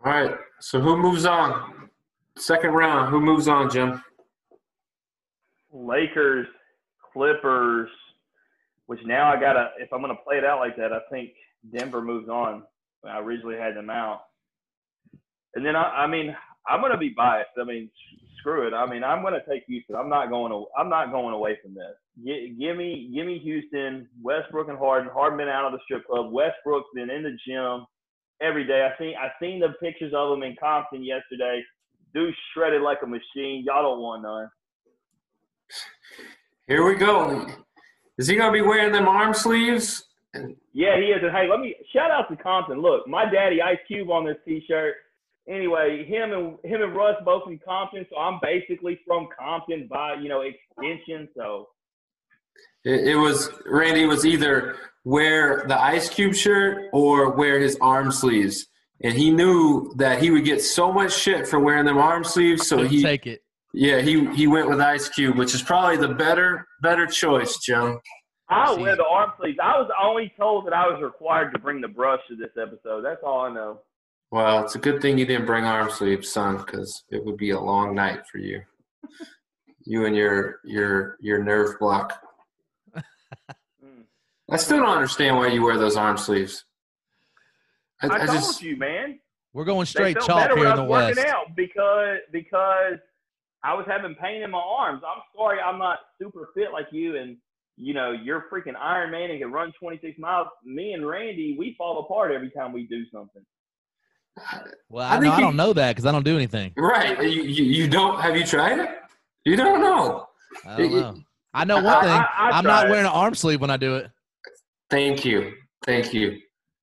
All 0.02 0.10
right, 0.10 0.34
so 0.60 0.80
who 0.80 0.96
moves 0.96 1.26
on? 1.26 1.90
Second 2.38 2.70
round, 2.70 3.10
who 3.10 3.20
moves 3.20 3.48
on, 3.48 3.68
Jim? 3.68 4.02
Lakers, 5.70 6.46
Clippers, 7.12 7.90
which 8.86 9.00
now 9.04 9.30
I 9.30 9.38
gotta 9.38 9.68
if 9.78 9.92
I'm 9.92 10.00
gonna 10.00 10.14
play 10.26 10.36
it 10.38 10.44
out 10.44 10.58
like 10.58 10.74
that, 10.78 10.94
I 10.94 11.00
think 11.10 11.32
Denver 11.76 12.00
moves 12.00 12.30
on. 12.30 12.62
I 13.04 13.18
originally 13.18 13.58
had 13.58 13.76
them 13.76 13.90
out, 13.90 14.22
and 15.54 15.66
then 15.66 15.76
I, 15.76 15.82
I 15.82 16.06
mean 16.06 16.34
I'm 16.66 16.80
gonna 16.80 16.96
be 16.96 17.12
biased. 17.14 17.50
I 17.60 17.64
mean, 17.64 17.90
screw 18.38 18.66
it. 18.66 18.72
I 18.72 18.86
mean 18.86 19.04
I'm 19.04 19.22
gonna 19.22 19.42
take 19.46 19.64
Houston. 19.66 19.96
I'm 19.96 20.08
not 20.08 20.30
going. 20.30 20.64
I'm 20.78 20.88
not 20.88 21.10
going 21.12 21.34
away 21.34 21.58
from 21.62 21.74
this. 21.74 21.94
G- 22.24 22.56
give 22.58 22.76
me, 22.78 23.10
give 23.14 23.26
me 23.26 23.38
Houston, 23.38 24.08
Westbrook 24.22 24.68
and 24.68 24.78
Harden. 24.78 25.10
Harden 25.12 25.36
been 25.36 25.48
out 25.48 25.66
of 25.66 25.72
the 25.72 25.78
strip 25.84 26.06
club. 26.06 26.32
Westbrook's 26.32 26.88
been 26.94 27.10
in 27.10 27.22
the 27.22 27.36
gym 27.46 27.86
every 28.40 28.66
day. 28.66 28.86
I 28.86 28.98
seen 28.98 29.14
I 29.16 29.30
seen 29.40 29.60
the 29.60 29.70
pictures 29.80 30.12
of 30.14 30.32
him 30.36 30.42
in 30.42 30.56
Compton 30.56 31.02
yesterday. 31.02 31.62
Dude 32.14 32.34
shredded 32.52 32.82
like 32.82 32.98
a 33.02 33.06
machine. 33.06 33.64
Y'all 33.64 33.82
don't 33.82 34.00
want 34.00 34.22
none. 34.22 34.50
Here 36.66 36.84
we 36.84 36.94
go. 36.96 37.46
Is 38.18 38.26
he 38.26 38.36
gonna 38.36 38.52
be 38.52 38.62
wearing 38.62 38.92
them 38.92 39.08
arm 39.08 39.34
sleeves? 39.34 40.04
Yeah, 40.72 40.96
he 40.96 41.06
is. 41.06 41.22
And 41.22 41.32
hey, 41.32 41.48
let 41.48 41.60
me 41.60 41.74
shout 41.92 42.10
out 42.10 42.28
to 42.30 42.36
Compton. 42.36 42.80
Look, 42.80 43.08
my 43.08 43.24
daddy 43.30 43.60
Ice 43.60 43.78
Cube 43.86 44.10
on 44.10 44.24
this 44.24 44.36
T-shirt. 44.44 44.94
Anyway, 45.48 46.04
him 46.06 46.32
and 46.32 46.58
him 46.62 46.82
and 46.82 46.94
Russ 46.94 47.16
both 47.24 47.44
from 47.44 47.58
Compton, 47.58 48.06
so 48.10 48.16
I'm 48.18 48.38
basically 48.42 49.00
from 49.06 49.28
Compton 49.36 49.88
by 49.90 50.14
you 50.14 50.28
know 50.28 50.42
extension. 50.42 51.28
So 51.36 51.68
it, 52.84 53.08
it 53.08 53.16
was 53.16 53.50
Randy 53.66 54.06
was 54.06 54.24
either 54.24 54.76
wear 55.04 55.64
the 55.66 55.80
Ice 55.80 56.08
Cube 56.08 56.34
shirt 56.34 56.88
or 56.92 57.30
wear 57.30 57.58
his 57.58 57.76
arm 57.80 58.10
sleeves, 58.10 58.66
and 59.02 59.14
he 59.14 59.30
knew 59.30 59.92
that 59.96 60.22
he 60.22 60.30
would 60.30 60.44
get 60.44 60.62
so 60.62 60.92
much 60.92 61.12
shit 61.12 61.46
for 61.46 61.58
wearing 61.58 61.84
them 61.84 61.98
arm 61.98 62.24
sleeves, 62.24 62.66
so 62.66 62.82
he 62.82 63.02
take 63.02 63.26
it. 63.26 63.42
Yeah, 63.72 64.00
he 64.00 64.26
he 64.34 64.46
went 64.46 64.68
with 64.68 64.80
Ice 64.80 65.08
Cube, 65.08 65.36
which 65.36 65.54
is 65.54 65.62
probably 65.62 65.96
the 65.96 66.14
better 66.14 66.66
better 66.82 67.06
choice, 67.06 67.58
Joe. 67.58 68.00
I 68.48 68.72
wear 68.74 68.96
the 68.96 69.04
arm 69.04 69.30
sleeves. 69.38 69.58
I 69.62 69.78
was 69.78 69.88
only 70.02 70.32
told 70.36 70.66
that 70.66 70.72
I 70.72 70.88
was 70.88 71.00
required 71.00 71.52
to 71.52 71.60
bring 71.60 71.80
the 71.80 71.88
brush 71.88 72.20
to 72.28 72.34
this 72.34 72.50
episode. 72.60 73.04
That's 73.04 73.22
all 73.22 73.42
I 73.42 73.54
know. 73.54 73.78
Well, 74.32 74.64
it's 74.64 74.74
a 74.74 74.78
good 74.78 75.00
thing 75.00 75.18
you 75.18 75.26
didn't 75.26 75.46
bring 75.46 75.64
arm 75.64 75.90
sleeves, 75.90 76.32
son, 76.32 76.56
because 76.56 77.04
it 77.10 77.24
would 77.24 77.36
be 77.36 77.50
a 77.50 77.60
long 77.60 77.94
night 77.94 78.22
for 78.30 78.38
you. 78.38 78.60
you 79.84 80.04
and 80.06 80.16
your 80.16 80.60
your 80.64 81.16
your 81.20 81.42
nerve 81.42 81.78
block. 81.78 82.20
I 84.50 84.56
still 84.56 84.78
don't 84.78 84.88
understand 84.88 85.36
why 85.36 85.48
you 85.48 85.62
wear 85.62 85.78
those 85.78 85.96
arm 85.96 86.16
sleeves. 86.16 86.64
I, 88.02 88.08
I, 88.08 88.14
I 88.14 88.26
told 88.26 88.38
just, 88.38 88.62
you, 88.62 88.76
man. 88.76 89.20
We're 89.52 89.64
going 89.64 89.86
straight 89.86 90.18
chalk 90.20 90.52
here 90.52 90.68
in 90.68 90.76
the 90.76 90.84
west. 90.84 91.18
Out 91.18 91.56
because 91.56 92.18
because 92.32 92.98
I 93.62 93.74
was 93.74 93.84
having 93.86 94.14
pain 94.14 94.42
in 94.42 94.50
my 94.50 94.58
arms. 94.58 95.02
I'm 95.06 95.22
sorry, 95.36 95.58
I'm 95.60 95.78
not 95.78 95.98
super 96.20 96.50
fit 96.54 96.72
like 96.72 96.86
you, 96.92 97.16
and 97.16 97.36
you 97.76 97.94
know 97.94 98.12
you're 98.12 98.46
freaking 98.52 98.76
Iron 98.80 99.10
Man 99.10 99.30
and 99.30 99.40
can 99.40 99.52
run 99.52 99.72
26 99.78 100.18
miles. 100.18 100.46
Me 100.64 100.92
and 100.92 101.06
Randy, 101.06 101.56
we 101.58 101.74
fall 101.76 102.00
apart 102.00 102.32
every 102.32 102.50
time 102.50 102.72
we 102.72 102.86
do 102.86 103.04
something. 103.12 103.42
Well, 104.88 105.04
I, 105.04 105.16
I, 105.16 105.18
know, 105.18 105.32
I 105.32 105.40
don't 105.40 105.56
know 105.56 105.72
that 105.72 105.90
because 105.90 106.06
I 106.06 106.12
don't 106.12 106.24
do 106.24 106.36
anything. 106.36 106.72
Right? 106.76 107.20
You, 107.22 107.42
you, 107.42 107.64
you 107.64 107.88
don't 107.88 108.20
have 108.20 108.36
you 108.36 108.46
tried 108.46 108.78
it? 108.78 108.88
You 109.44 109.56
don't 109.56 109.80
know. 109.80 110.26
I 110.64 110.76
don't 110.76 110.92
know. 110.92 111.22
I 111.52 111.64
know 111.64 111.82
one 111.82 112.02
thing. 112.02 112.10
I, 112.10 112.58
am 112.58 112.64
not 112.64 112.88
wearing 112.88 113.06
an 113.06 113.12
arm 113.12 113.34
sleeve 113.34 113.60
when 113.60 113.70
I 113.70 113.76
do 113.76 113.96
it. 113.96 114.10
Thank 114.90 115.24
you. 115.24 115.52
Thank 115.84 116.12
you. 116.12 116.38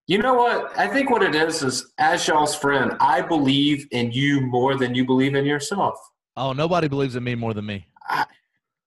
You 0.07 0.19
know 0.19 0.35
what? 0.35 0.77
I 0.79 0.87
think 0.87 1.09
what 1.09 1.21
it 1.21 1.35
is 1.35 1.61
is, 1.63 1.91
as 1.97 2.25
y'all's 2.27 2.55
friend, 2.55 2.93
I 3.01 3.21
believe 3.21 3.87
in 3.91 4.11
you 4.11 4.41
more 4.41 4.75
than 4.75 4.95
you 4.95 5.05
believe 5.05 5.35
in 5.35 5.45
yourself. 5.45 5.95
Oh, 6.37 6.53
nobody 6.53 6.87
believes 6.87 7.15
in 7.17 7.23
me 7.23 7.35
more 7.35 7.53
than 7.53 7.65
me. 7.65 7.87
I, 8.07 8.25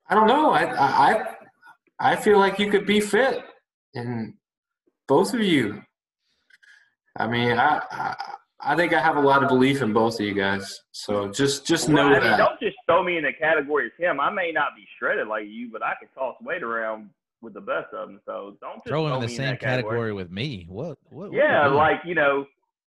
I 0.09 0.15
don't 0.15 0.27
know. 0.27 0.53
I, 0.53 1.13
I 1.13 1.25
I 1.99 2.17
feel 2.17 2.39
like 2.39 2.59
you 2.59 2.71
could 2.71 2.87
be 2.87 3.01
fit, 3.01 3.45
and 3.95 4.35
both 5.07 5.35
of 5.35 5.41
you. 5.41 5.83
I 7.19 7.27
mean, 7.27 7.59
I, 7.59 7.83
I 7.91 8.15
I 8.63 8.77
think 8.77 8.95
I 8.95 9.01
have 9.01 9.17
a 9.17 9.21
lot 9.21 9.43
of 9.43 9.49
belief 9.49 9.83
in 9.83 9.93
both 9.93 10.21
of 10.21 10.25
you 10.25 10.33
guys. 10.33 10.81
So 10.93 11.29
just 11.29 11.67
just 11.67 11.89
well, 11.89 11.97
know 11.97 12.15
I 12.15 12.21
mean, 12.21 12.31
that. 12.31 12.37
Don't 12.39 12.61
just 12.61 12.77
throw 12.87 13.03
me 13.03 13.19
in 13.19 13.25
the 13.25 13.33
category 13.33 13.87
as 13.87 13.93
him. 13.99 14.21
I 14.21 14.31
may 14.31 14.53
not 14.53 14.75
be 14.75 14.87
shredded 14.99 15.29
like 15.29 15.45
you, 15.47 15.69
but 15.71 15.83
I 15.83 15.93
can 16.01 16.09
toss 16.15 16.37
weight 16.41 16.63
around 16.63 17.11
with 17.43 17.55
the 17.55 17.61
best 17.61 17.93
of 17.93 18.09
them. 18.09 18.21
So 18.27 18.57
don't 18.61 18.77
just 18.77 18.89
throw, 18.89 19.05
throw 19.05 19.07
him 19.09 19.23
in 19.23 19.29
the 19.29 19.29
same 19.29 19.57
category. 19.57 19.83
category. 19.83 20.13
with 20.13 20.31
me. 20.31 20.67
What? 20.69 20.99
What? 21.11 21.33
Yeah, 21.33 21.67
what 21.67 21.77
like 21.77 22.01
you 22.05 22.15
know, 22.15 22.47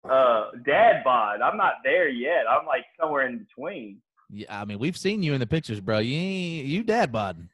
uh, 0.09 0.51
dad 0.65 1.03
bod. 1.05 1.41
I'm 1.41 1.57
not 1.57 1.75
there 1.85 2.09
yet. 2.09 2.45
I'm 2.49 2.67
like 2.67 2.85
somewhere 3.01 3.27
in 3.27 3.39
between. 3.39 3.99
Yeah, 4.31 4.61
I 4.61 4.65
mean, 4.65 4.79
we've 4.79 4.97
seen 4.97 5.23
you 5.23 5.35
in 5.35 5.41
the 5.41 5.47
pictures, 5.47 5.81
bro. 5.81 5.99
You 5.99 6.17
ain't 6.17 6.67
you 6.67 6.83
dad 6.83 7.13
bod. 7.13 7.49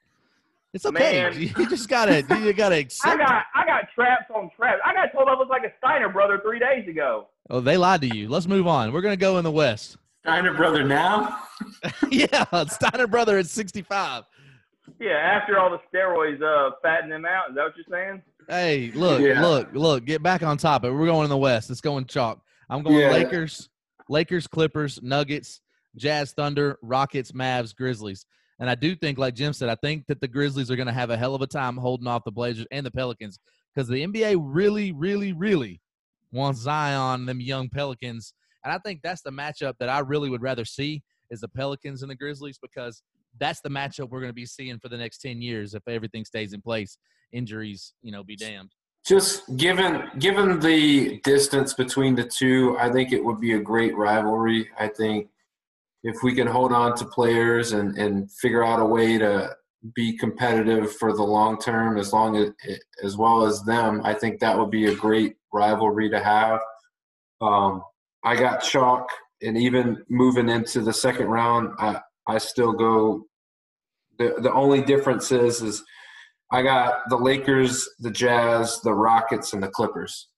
It's 0.74 0.84
okay. 0.86 1.22
Man, 1.22 1.40
you 1.58 1.68
just 1.68 1.88
gotta 1.88 2.24
you 2.40 2.52
gotta 2.52 2.76
accept. 2.78 3.14
I 3.14 3.16
got 3.16 3.44
I 3.54 3.66
got 3.66 3.84
traps 3.94 4.26
on 4.34 4.50
traps. 4.56 4.80
I 4.84 4.92
got 4.94 5.12
told 5.12 5.28
I 5.28 5.34
was 5.34 5.48
like 5.50 5.64
a 5.64 5.72
Steiner 5.78 6.08
brother 6.08 6.40
three 6.42 6.58
days 6.58 6.88
ago. 6.88 7.28
Oh, 7.50 7.60
they 7.60 7.76
lied 7.76 8.02
to 8.02 8.14
you. 8.14 8.28
Let's 8.28 8.46
move 8.46 8.66
on. 8.66 8.92
We're 8.92 9.00
gonna 9.00 9.16
go 9.16 9.38
in 9.38 9.44
the 9.44 9.50
West. 9.50 9.96
Steiner 10.22 10.52
brother 10.52 10.84
now? 10.84 11.38
yeah, 12.10 12.44
Steiner 12.66 13.06
brother 13.06 13.38
at 13.38 13.46
sixty 13.46 13.82
five. 13.82 14.24
Yeah, 15.00 15.12
after 15.12 15.58
all 15.58 15.70
the 15.70 15.80
steroids 15.92 16.42
uh 16.42 16.72
fatten 16.82 17.10
them 17.10 17.24
out. 17.24 17.50
Is 17.50 17.56
that 17.56 17.64
what 17.64 17.72
you're 17.76 17.86
saying? 17.90 18.22
Hey, 18.48 18.90
look, 18.94 19.20
yeah. 19.20 19.42
look, 19.42 19.68
look. 19.72 20.04
Get 20.04 20.22
back 20.22 20.42
on 20.42 20.56
topic. 20.56 20.92
We're 20.92 21.06
going 21.06 21.24
in 21.24 21.30
the 21.30 21.36
West. 21.36 21.70
It's 21.70 21.80
going 21.80 22.04
go 22.04 22.08
chalk. 22.08 22.40
I'm 22.70 22.82
going 22.82 22.96
yeah. 22.96 23.10
Lakers, 23.10 23.68
Lakers, 24.08 24.46
Clippers, 24.46 25.00
Nuggets, 25.02 25.60
Jazz, 25.96 26.32
Thunder, 26.32 26.78
Rockets, 26.82 27.32
Mavs, 27.32 27.74
Grizzlies. 27.74 28.24
And 28.58 28.68
I 28.68 28.74
do 28.74 28.96
think, 28.96 29.18
like 29.18 29.34
Jim 29.34 29.52
said, 29.52 29.68
I 29.68 29.76
think 29.76 30.06
that 30.08 30.20
the 30.20 30.28
Grizzlies 30.28 30.70
are 30.70 30.76
going 30.76 30.88
to 30.88 30.92
have 30.92 31.10
a 31.10 31.16
hell 31.16 31.34
of 31.34 31.42
a 31.42 31.46
time 31.46 31.76
holding 31.76 32.08
off 32.08 32.24
the 32.24 32.32
Blazers 32.32 32.66
and 32.70 32.84
the 32.84 32.90
Pelicans 32.90 33.38
because 33.74 33.88
the 33.88 34.04
NBA 34.04 34.38
really, 34.40 34.92
really, 34.92 35.32
really 35.32 35.80
wants 36.32 36.60
Zion, 36.60 37.26
them 37.26 37.40
young 37.40 37.68
Pelicans. 37.68 38.34
And 38.64 38.72
I 38.72 38.78
think 38.78 39.00
that's 39.02 39.22
the 39.22 39.30
matchup 39.30 39.74
that 39.78 39.88
I 39.88 40.00
really 40.00 40.28
would 40.28 40.42
rather 40.42 40.64
see 40.64 41.02
is 41.30 41.40
the 41.40 41.48
Pelicans 41.48 42.02
and 42.02 42.10
the 42.10 42.16
Grizzlies 42.16 42.58
because 42.60 43.02
that's 43.38 43.60
the 43.60 43.68
matchup 43.68 44.10
we're 44.10 44.20
going 44.20 44.30
to 44.30 44.34
be 44.34 44.46
seeing 44.46 44.78
for 44.78 44.88
the 44.88 44.96
next 44.96 45.18
10 45.18 45.40
years 45.40 45.74
if 45.74 45.86
everything 45.86 46.24
stays 46.24 46.52
in 46.52 46.60
place. 46.60 46.98
Injuries, 47.32 47.92
you 48.02 48.10
know, 48.10 48.24
be 48.24 48.36
damned. 48.36 48.72
Just 49.06 49.56
given 49.56 50.10
given 50.18 50.60
the 50.60 51.20
distance 51.24 51.74
between 51.74 52.14
the 52.14 52.24
two, 52.24 52.76
I 52.78 52.90
think 52.90 53.12
it 53.12 53.24
would 53.24 53.40
be 53.40 53.52
a 53.52 53.60
great 53.60 53.96
rivalry. 53.96 54.68
I 54.78 54.88
think 54.88 55.28
if 56.02 56.16
we 56.22 56.34
can 56.34 56.46
hold 56.46 56.72
on 56.72 56.96
to 56.96 57.04
players 57.04 57.72
and, 57.72 57.96
and 57.98 58.30
figure 58.32 58.64
out 58.64 58.80
a 58.80 58.84
way 58.84 59.18
to 59.18 59.54
be 59.94 60.16
competitive 60.16 60.92
for 60.96 61.12
the 61.14 61.22
long 61.22 61.58
term 61.58 61.98
as 61.98 62.12
long 62.12 62.36
as 62.36 62.50
as 63.02 63.16
well 63.16 63.44
as 63.44 63.62
them. 63.62 64.00
I 64.04 64.14
think 64.14 64.40
that 64.40 64.58
would 64.58 64.70
be 64.70 64.86
a 64.86 64.94
great 64.94 65.36
rivalry 65.52 66.10
to 66.10 66.20
have. 66.20 66.60
Um, 67.40 67.82
I 68.24 68.34
got 68.36 68.62
chalk, 68.62 69.08
and 69.42 69.56
even 69.56 70.04
moving 70.08 70.48
into 70.48 70.80
the 70.80 70.92
second 70.92 71.26
round, 71.26 71.70
I 71.78 72.00
I 72.28 72.38
still 72.38 72.72
go. 72.72 73.24
The 74.18 74.36
the 74.40 74.52
only 74.52 74.82
difference 74.82 75.32
is 75.32 75.62
is 75.62 75.82
I 76.52 76.62
got 76.62 77.08
the 77.08 77.16
Lakers, 77.16 77.88
the 77.98 78.10
Jazz, 78.10 78.80
the 78.82 78.94
Rockets, 78.94 79.52
and 79.52 79.62
the 79.62 79.68
Clippers. 79.68 80.28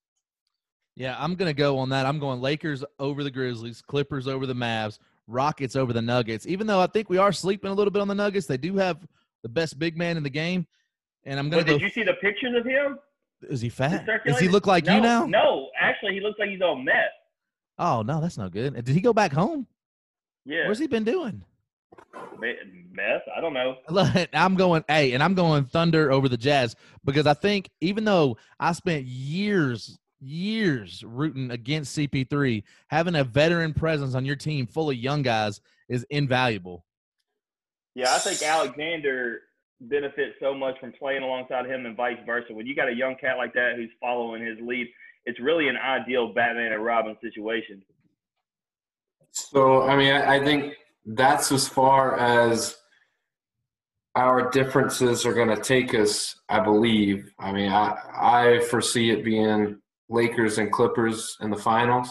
Yeah, 0.97 1.17
I'm 1.19 1.35
gonna 1.35 1.53
go 1.53 1.79
on 1.79 1.89
that. 1.91 2.07
I'm 2.07 2.19
going 2.19 2.41
Lakers 2.41 2.85
over 2.99 3.25
the 3.25 3.31
Grizzlies, 3.31 3.83
Clippers 3.83 4.29
over 4.29 4.47
the 4.47 4.55
Mavs, 4.55 4.99
Rockets 5.27 5.77
over 5.77 5.93
the 5.93 6.03
Nuggets. 6.03 6.47
Even 6.47 6.67
though 6.67 6.81
I 6.81 6.87
think 6.87 7.11
we 7.11 7.19
are 7.19 7.33
sleeping 7.33 7.71
a 7.71 7.75
little 7.75 7.91
bit 7.91 8.03
on 8.03 8.09
the 8.09 8.15
Nuggets, 8.15 8.47
they 8.47 8.57
do 8.57 8.77
have 8.77 9.07
the 9.43 9.49
best 9.49 9.79
big 9.79 9.97
man 9.97 10.17
in 10.17 10.23
the 10.23 10.31
game. 10.31 10.67
And 11.25 11.39
I'm 11.39 11.49
gonna. 11.49 11.63
But 11.63 11.73
did 11.73 11.83
you 11.83 11.91
see 11.91 12.03
the 12.03 12.15
pictures 12.15 12.55
of 12.57 12.65
him? 12.65 12.99
Is 13.49 13.61
he 13.61 13.69
fat? 13.69 14.07
Does 14.27 14.39
he 14.39 14.49
look 14.49 14.67
like 14.67 14.85
no, 14.85 14.97
you 14.97 15.01
now? 15.01 15.27
No, 15.27 15.71
actually, 15.81 16.15
he 16.15 16.21
looks 16.21 16.39
like 16.39 16.51
he's 16.51 16.61
on 16.61 16.85
meth. 16.85 16.95
Oh 17.79 18.03
no, 18.03 18.21
that's 18.21 18.37
no 18.37 18.49
good. 18.49 18.75
Did 18.75 18.89
he 18.89 19.01
go 19.01 19.13
back 19.13 19.33
home? 19.33 19.67
Yeah. 20.45 20.67
Where's 20.67 20.79
he 20.79 20.87
been 20.87 21.05
doing? 21.05 21.43
Meth? 22.93 23.23
I 23.37 23.41
don't 23.41 23.55
know. 23.55 23.77
I'm 24.33 24.57
going, 24.57 24.85
hey, 24.89 25.13
and 25.13 25.23
I'm 25.23 25.35
going 25.35 25.65
Thunder 25.65 26.11
over 26.11 26.29
the 26.29 26.37
Jazz 26.37 26.77
because 27.05 27.27
I 27.27 27.35
think 27.35 27.71
even 27.81 28.05
though 28.05 28.37
I 28.59 28.73
spent 28.73 29.05
years, 29.05 29.99
years 30.21 31.03
rooting 31.05 31.51
against 31.51 31.97
CP3, 31.97 32.63
having 32.89 33.15
a 33.15 33.25
veteran 33.25 33.75
presence 33.75 34.15
on 34.15 34.25
your 34.25 34.37
team 34.37 34.67
full 34.67 34.91
of 34.91 34.97
young 34.97 35.23
guys 35.23 35.61
is 35.89 36.07
invaluable. 36.11 36.85
Yeah, 37.95 38.15
I 38.15 38.19
think 38.19 38.43
Alexander 38.43 39.41
benefits 39.81 40.37
so 40.41 40.55
much 40.55 40.79
from 40.79 40.93
playing 40.93 41.23
alongside 41.23 41.67
him 41.67 41.87
and 41.87 41.97
vice 41.97 42.19
versa. 42.27 42.53
When 42.53 42.67
you 42.67 42.77
got 42.77 42.89
a 42.89 42.95
young 42.95 43.17
cat 43.21 43.37
like 43.37 43.55
that 43.55 43.75
who's 43.77 43.91
following 44.01 44.45
his 44.45 44.59
lead, 44.61 44.87
it's 45.25 45.41
really 45.41 45.69
an 45.69 45.77
ideal 45.77 46.33
Batman 46.33 46.73
and 46.73 46.85
Robin 46.85 47.17
situation. 47.21 47.83
So, 49.33 49.83
I 49.83 49.97
mean, 49.97 50.13
I, 50.13 50.37
I 50.37 50.45
think 50.45 50.75
that's 51.05 51.53
as 51.53 51.69
far 51.69 52.19
as 52.19 52.77
our 54.17 54.51
differences 54.51 55.25
are 55.25 55.33
going 55.33 55.49
to 55.49 55.63
take 55.63 55.95
us, 55.95 56.35
I 56.49 56.61
believe. 56.61 57.33
I 57.39 57.53
mean, 57.53 57.71
I, 57.71 57.97
I 58.15 58.61
foresee 58.69 59.11
it 59.11 59.25
being 59.25 59.81
Lakers 60.09 60.59
and 60.59 60.71
Clippers 60.71 61.37
in 61.41 61.51
the 61.51 61.57
finals. 61.57 62.11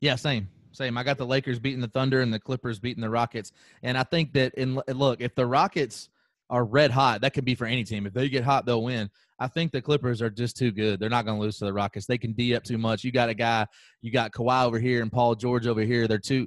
Yeah, 0.00 0.16
same. 0.16 0.48
Same. 0.72 0.98
I 0.98 1.04
got 1.04 1.18
the 1.18 1.26
Lakers 1.26 1.60
beating 1.60 1.80
the 1.80 1.88
Thunder 1.88 2.20
and 2.20 2.34
the 2.34 2.40
Clippers 2.40 2.80
beating 2.80 3.00
the 3.00 3.10
Rockets. 3.10 3.52
And 3.82 3.96
I 3.96 4.02
think 4.02 4.32
that 4.32 4.54
in 4.54 4.80
look, 4.88 5.20
if 5.20 5.34
the 5.34 5.46
Rockets 5.46 6.08
are 6.50 6.64
red 6.64 6.90
hot, 6.90 7.20
that 7.22 7.34
could 7.34 7.44
be 7.44 7.54
for 7.54 7.66
any 7.66 7.84
team. 7.84 8.06
If 8.06 8.12
they 8.12 8.28
get 8.28 8.44
hot, 8.44 8.66
they'll 8.66 8.82
win. 8.82 9.08
I 9.38 9.48
think 9.48 9.72
the 9.72 9.82
Clippers 9.82 10.22
are 10.22 10.30
just 10.30 10.56
too 10.56 10.70
good. 10.70 11.00
They're 11.00 11.10
not 11.10 11.24
going 11.24 11.38
to 11.38 11.42
lose 11.42 11.58
to 11.58 11.64
the 11.64 11.72
Rockets. 11.72 12.06
They 12.06 12.18
can 12.18 12.32
D 12.32 12.54
up 12.54 12.62
too 12.62 12.78
much. 12.78 13.02
You 13.02 13.12
got 13.12 13.28
a 13.28 13.34
guy, 13.34 13.66
you 14.00 14.12
got 14.12 14.32
Kawhi 14.32 14.64
over 14.64 14.78
here 14.78 15.02
and 15.02 15.10
Paul 15.10 15.34
George 15.34 15.66
over 15.66 15.80
here. 15.80 16.06
They're 16.06 16.18
too 16.18 16.46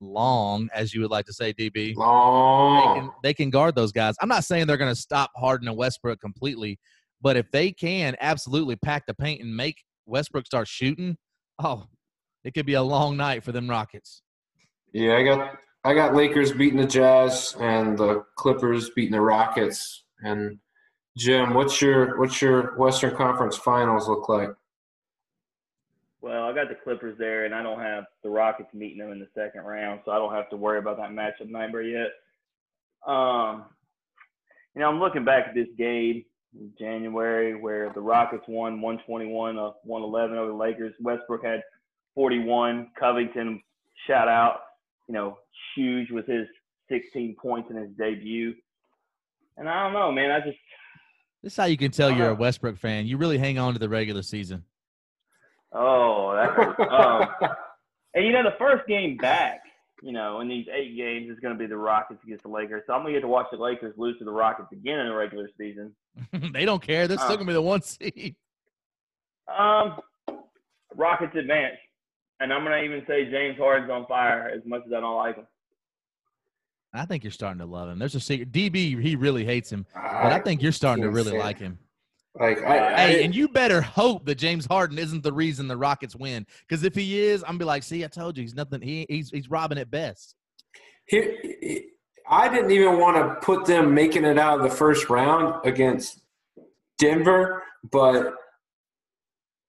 long, 0.00 0.68
as 0.74 0.92
you 0.92 1.00
would 1.00 1.10
like 1.10 1.26
to 1.26 1.32
say, 1.32 1.52
DB. 1.52 1.96
Long. 1.96 2.76
They 2.76 3.00
can, 3.00 3.10
they 3.22 3.34
can 3.34 3.50
guard 3.50 3.74
those 3.74 3.92
guys. 3.92 4.14
I'm 4.20 4.28
not 4.28 4.44
saying 4.44 4.66
they're 4.66 4.76
going 4.76 4.94
to 4.94 5.00
stop 5.00 5.30
Harden 5.36 5.68
and 5.68 5.76
Westbrook 5.76 6.20
completely, 6.20 6.78
but 7.22 7.36
if 7.36 7.50
they 7.50 7.72
can 7.72 8.16
absolutely 8.20 8.76
pack 8.76 9.06
the 9.06 9.14
paint 9.14 9.40
and 9.40 9.56
make 9.56 9.82
Westbrook 10.04 10.46
start 10.46 10.68
shooting, 10.68 11.16
oh, 11.62 11.86
it 12.44 12.52
could 12.52 12.66
be 12.66 12.74
a 12.74 12.82
long 12.82 13.16
night 13.16 13.42
for 13.42 13.52
them 13.52 13.68
Rockets. 13.68 14.22
Yeah, 14.92 15.16
I 15.16 15.24
got 15.24 15.56
I 15.86 15.94
got 15.94 16.16
Lakers 16.16 16.50
beating 16.50 16.80
the 16.80 16.86
Jazz 16.86 17.54
and 17.60 17.96
the 17.96 18.24
Clippers 18.34 18.90
beating 18.90 19.12
the 19.12 19.20
Rockets. 19.20 20.02
And 20.20 20.58
Jim, 21.16 21.54
what's 21.54 21.80
your 21.80 22.18
what's 22.18 22.42
your 22.42 22.76
Western 22.76 23.14
Conference 23.14 23.56
Finals 23.56 24.08
look 24.08 24.28
like? 24.28 24.50
Well, 26.20 26.42
I 26.42 26.52
got 26.52 26.68
the 26.70 26.74
Clippers 26.74 27.16
there, 27.18 27.44
and 27.44 27.54
I 27.54 27.62
don't 27.62 27.78
have 27.78 28.02
the 28.24 28.28
Rockets 28.28 28.74
meeting 28.74 28.98
them 28.98 29.12
in 29.12 29.20
the 29.20 29.28
second 29.32 29.60
round, 29.62 30.00
so 30.04 30.10
I 30.10 30.16
don't 30.16 30.34
have 30.34 30.50
to 30.50 30.56
worry 30.56 30.80
about 30.80 30.96
that 30.96 31.10
matchup 31.10 31.48
number 31.48 31.80
yet. 31.82 32.08
Um, 33.06 33.66
you 34.74 34.80
know, 34.80 34.88
I'm 34.88 34.98
looking 34.98 35.24
back 35.24 35.46
at 35.46 35.54
this 35.54 35.68
game 35.78 36.24
in 36.58 36.72
January 36.76 37.54
where 37.54 37.92
the 37.94 38.00
Rockets 38.00 38.42
won 38.48 38.80
121 38.80 39.56
of 39.56 39.74
111 39.84 40.36
over 40.36 40.48
the 40.48 40.52
Lakers. 40.52 40.94
Westbrook 41.00 41.44
had 41.44 41.62
41. 42.16 42.90
Covington, 42.98 43.62
shout 44.08 44.26
out, 44.26 44.62
you 45.08 45.14
know, 45.14 45.38
huge 45.74 46.10
with 46.10 46.26
his 46.26 46.46
16 46.90 47.36
points 47.40 47.70
in 47.70 47.76
his 47.76 47.90
debut. 47.98 48.54
And 49.56 49.68
I 49.68 49.84
don't 49.84 49.92
know, 49.92 50.12
man. 50.12 50.30
I 50.30 50.40
just. 50.40 50.58
This 51.42 51.52
is 51.52 51.56
how 51.56 51.64
you 51.64 51.76
can 51.76 51.90
tell 51.90 52.10
you're 52.10 52.30
a 52.30 52.34
Westbrook 52.34 52.78
fan. 52.78 53.06
You 53.06 53.18
really 53.18 53.38
hang 53.38 53.58
on 53.58 53.72
to 53.74 53.78
the 53.78 53.88
regular 53.88 54.22
season. 54.22 54.64
Oh, 55.72 56.34
that's. 56.34 56.80
um, 56.90 57.28
and 58.14 58.26
you 58.26 58.32
know, 58.32 58.42
the 58.42 58.56
first 58.58 58.86
game 58.88 59.16
back, 59.16 59.60
you 60.02 60.12
know, 60.12 60.40
in 60.40 60.48
these 60.48 60.66
eight 60.74 60.96
games 60.96 61.30
is 61.30 61.38
going 61.40 61.54
to 61.54 61.58
be 61.58 61.66
the 61.66 61.76
Rockets 61.76 62.20
against 62.24 62.42
the 62.42 62.48
Lakers. 62.48 62.82
So 62.86 62.94
I'm 62.94 63.02
going 63.02 63.14
to 63.14 63.20
get 63.20 63.22
to 63.22 63.28
watch 63.28 63.46
the 63.52 63.58
Lakers 63.58 63.94
lose 63.96 64.18
to 64.18 64.24
the 64.24 64.32
Rockets 64.32 64.68
again 64.72 64.98
in 64.98 65.08
the 65.08 65.14
regular 65.14 65.48
season. 65.56 65.94
they 66.52 66.64
don't 66.64 66.82
care. 66.82 67.06
They're 67.06 67.18
still 67.18 67.36
going 67.36 67.46
to 67.46 67.46
be 67.46 67.52
the 67.52 67.62
one 67.62 67.82
seed. 67.82 68.36
Um, 69.56 70.00
Rockets 70.94 71.36
advance 71.36 71.76
and 72.40 72.52
I'm 72.52 72.64
gonna 72.64 72.82
even 72.82 73.02
say 73.06 73.30
James 73.30 73.58
Harden's 73.58 73.90
on 73.90 74.06
fire 74.06 74.50
as 74.54 74.62
much 74.64 74.82
as 74.86 74.92
I 74.92 75.00
don't 75.00 75.16
like 75.16 75.36
him. 75.36 75.46
I 76.92 77.04
think 77.04 77.24
you're 77.24 77.30
starting 77.30 77.58
to 77.58 77.66
love 77.66 77.88
him. 77.88 77.98
There's 77.98 78.14
a 78.14 78.20
secret. 78.20 78.52
DB, 78.52 79.00
he 79.00 79.16
really 79.16 79.44
hates 79.44 79.70
him, 79.70 79.86
but 79.94 80.32
I 80.32 80.38
think 80.38 80.62
you're 80.62 80.72
starting 80.72 81.02
to 81.02 81.10
really 81.10 81.36
like 81.36 81.58
him. 81.58 81.78
Like, 82.38 82.62
I, 82.62 82.96
hey, 82.96 83.20
I, 83.20 83.24
and 83.24 83.34
you 83.34 83.48
better 83.48 83.80
hope 83.80 84.26
that 84.26 84.34
James 84.34 84.66
Harden 84.66 84.98
isn't 84.98 85.22
the 85.22 85.32
reason 85.32 85.68
the 85.68 85.76
Rockets 85.76 86.14
win. 86.14 86.46
Because 86.68 86.84
if 86.84 86.94
he 86.94 87.18
is, 87.18 87.42
I'm 87.42 87.48
gonna 87.48 87.58
be 87.60 87.64
like, 87.64 87.82
see, 87.82 88.04
I 88.04 88.08
told 88.08 88.36
you, 88.36 88.42
he's 88.42 88.54
nothing. 88.54 88.82
He, 88.82 89.06
he's 89.08 89.30
he's 89.30 89.50
robbing 89.50 89.78
at 89.78 89.90
best. 89.90 90.34
He, 91.06 91.86
I 92.28 92.48
didn't 92.48 92.72
even 92.72 92.98
want 92.98 93.16
to 93.16 93.46
put 93.46 93.64
them 93.64 93.94
making 93.94 94.24
it 94.24 94.38
out 94.38 94.58
of 94.58 94.68
the 94.68 94.76
first 94.76 95.08
round 95.08 95.64
against 95.64 96.20
Denver, 96.98 97.62
but 97.90 98.34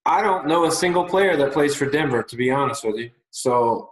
I 0.08 0.22
don't 0.22 0.48
know 0.48 0.66
a 0.66 0.72
single 0.72 1.04
player 1.04 1.36
that 1.36 1.52
plays 1.52 1.76
for 1.76 1.86
Denver, 1.86 2.24
to 2.24 2.36
be 2.38 2.50
honest 2.50 2.86
with 2.86 2.96
you. 2.96 3.12
So 3.30 3.92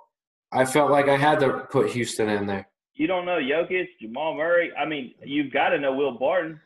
I 0.54 0.64
felt 0.64 0.90
like 0.90 1.10
I 1.10 1.18
had 1.18 1.42
to 1.42 1.68
put 1.70 1.90
Houston 1.90 2.30
in 2.30 2.48
there. 2.48 2.70
You 2.94 3.06
don't 3.06 3.26
know 3.26 3.38
Jokic, 3.38 3.88
Jamal 4.02 4.38
Murray. 4.38 4.72
I 4.80 4.86
mean, 4.86 5.14
you've 5.22 5.52
got 5.52 5.70
to 5.70 5.78
know 5.78 5.94
Will 5.94 6.18
Barton. 6.18 6.62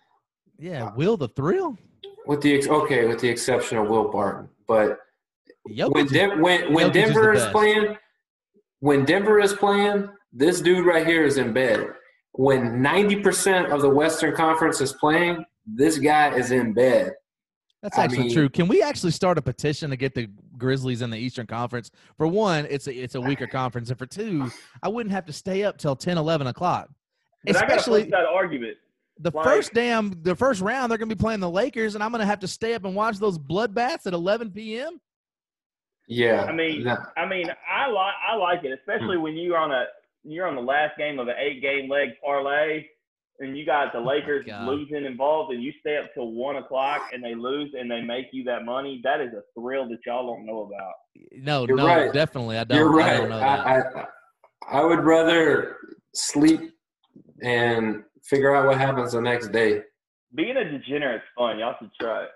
Yeah, 0.59 0.93
Will 0.93 1.17
the 1.17 1.29
Thrill. 1.29 1.75
With 2.27 2.41
the 2.41 2.69
okay, 2.69 3.07
with 3.07 3.19
the 3.19 3.27
exception 3.27 3.79
of 3.79 3.87
Will 3.87 4.11
Barton, 4.11 4.49
but 4.67 4.99
Jokic 5.67 5.93
when 5.93 6.05
De- 6.05 6.35
when 6.37 6.73
when 6.73 6.91
Denver 6.91 7.33
is, 7.33 7.41
is 7.41 7.49
playing, 7.49 7.97
when 8.81 9.03
Denver 9.03 9.39
is 9.39 9.53
playing, 9.53 10.09
this 10.31 10.61
dude 10.61 10.85
right 10.85 11.07
here 11.07 11.23
is 11.23 11.37
in 11.37 11.53
bed. 11.53 11.87
When 12.33 12.83
ninety 12.83 13.15
percent 13.15 13.71
of 13.71 13.81
the 13.81 13.89
Western 13.89 14.35
Conference 14.35 14.79
is 14.79 14.93
playing, 14.93 15.43
this 15.65 15.97
guy 15.97 16.35
is 16.35 16.51
in 16.51 16.73
bed. 16.73 17.13
That's 17.81 17.97
actually 17.97 18.19
I 18.19 18.23
mean, 18.23 18.33
true. 18.33 18.49
Can 18.49 18.67
we 18.67 18.81
actually 18.81 19.11
start 19.11 19.37
a 19.37 19.41
petition 19.41 19.89
to 19.89 19.95
get 19.95 20.13
the 20.13 20.27
Grizzlies 20.57 21.01
in 21.01 21.09
the 21.09 21.17
Eastern 21.17 21.47
Conference? 21.47 21.91
For 22.17 22.27
one, 22.27 22.67
it's 22.69 22.87
a, 22.87 22.93
it's 22.93 23.15
a 23.15 23.21
weaker 23.21 23.47
conference, 23.51 23.89
and 23.89 23.97
for 23.97 24.05
two, 24.05 24.51
I 24.83 24.89
wouldn't 24.89 25.13
have 25.13 25.25
to 25.27 25.33
stay 25.33 25.63
up 25.63 25.77
till 25.77 25.95
10, 25.95 26.17
11 26.17 26.47
o'clock. 26.47 26.89
Especially 27.47 28.03
that 28.03 28.25
argument. 28.25 28.75
The 29.21 29.31
like, 29.33 29.45
first 29.45 29.73
damn, 29.73 30.13
the 30.23 30.35
first 30.35 30.61
round, 30.61 30.91
they're 30.91 30.97
going 30.97 31.09
to 31.09 31.15
be 31.15 31.19
playing 31.19 31.39
the 31.39 31.49
Lakers, 31.49 31.95
and 31.95 32.03
I'm 32.03 32.11
going 32.11 32.19
to 32.19 32.25
have 32.25 32.39
to 32.39 32.47
stay 32.47 32.73
up 32.73 32.83
and 32.83 32.95
watch 32.95 33.17
those 33.17 33.37
bloodbaths 33.37 34.05
at 34.05 34.13
11 34.13 34.51
p.m. 34.51 34.99
Yeah, 36.07 36.43
I 36.43 36.51
mean, 36.51 36.87
I 37.17 37.25
mean, 37.27 37.49
I 37.69 37.87
like 37.87 38.13
I 38.27 38.35
like 38.35 38.63
it, 38.63 38.71
especially 38.71 39.17
hmm. 39.17 39.23
when 39.23 39.37
you're 39.37 39.57
on 39.57 39.71
a 39.71 39.85
you're 40.23 40.47
on 40.47 40.55
the 40.55 40.61
last 40.61 40.97
game 40.97 41.19
of 41.19 41.27
an 41.27 41.35
eight 41.39 41.61
game 41.61 41.89
leg 41.89 42.09
parlay 42.23 42.87
and 43.39 43.57
you 43.57 43.65
got 43.65 43.93
the 43.93 43.99
oh 43.99 44.03
Lakers 44.03 44.45
oh 44.51 44.65
losing 44.65 45.05
involved, 45.05 45.53
and 45.53 45.63
you 45.63 45.71
stay 45.79 45.97
up 45.97 46.13
till 46.13 46.31
one 46.31 46.57
o'clock, 46.57 47.09
and 47.13 47.23
they 47.23 47.35
lose, 47.35 47.73
and 47.77 47.89
they 47.89 48.01
make 48.01 48.27
you 48.31 48.43
that 48.45 48.65
money. 48.65 49.01
That 49.03 49.21
is 49.21 49.33
a 49.33 49.41
thrill 49.59 49.87
that 49.89 49.99
y'all 50.05 50.27
don't 50.27 50.45
know 50.45 50.61
about. 50.61 50.93
No, 51.31 51.65
You're 51.67 51.77
no, 51.77 51.87
right. 51.87 52.13
definitely, 52.13 52.57
I 52.57 52.63
don't. 52.63 52.77
You're 52.77 52.91
right. 52.91 53.13
I, 53.13 53.17
don't 53.17 53.31
I, 53.31 53.79
I, 53.79 54.05
I 54.79 54.83
would 54.83 54.99
rather 54.99 55.77
sleep 56.13 56.61
and 57.41 58.03
figure 58.23 58.55
out 58.55 58.67
what 58.67 58.77
happens 58.77 59.13
the 59.13 59.21
next 59.21 59.51
day. 59.51 59.81
Being 60.35 60.57
a 60.57 60.63
degenerate's 60.63 61.23
fun. 61.37 61.59
Y'all 61.59 61.75
should 61.79 61.91
try 61.99 62.25
it. 62.25 62.29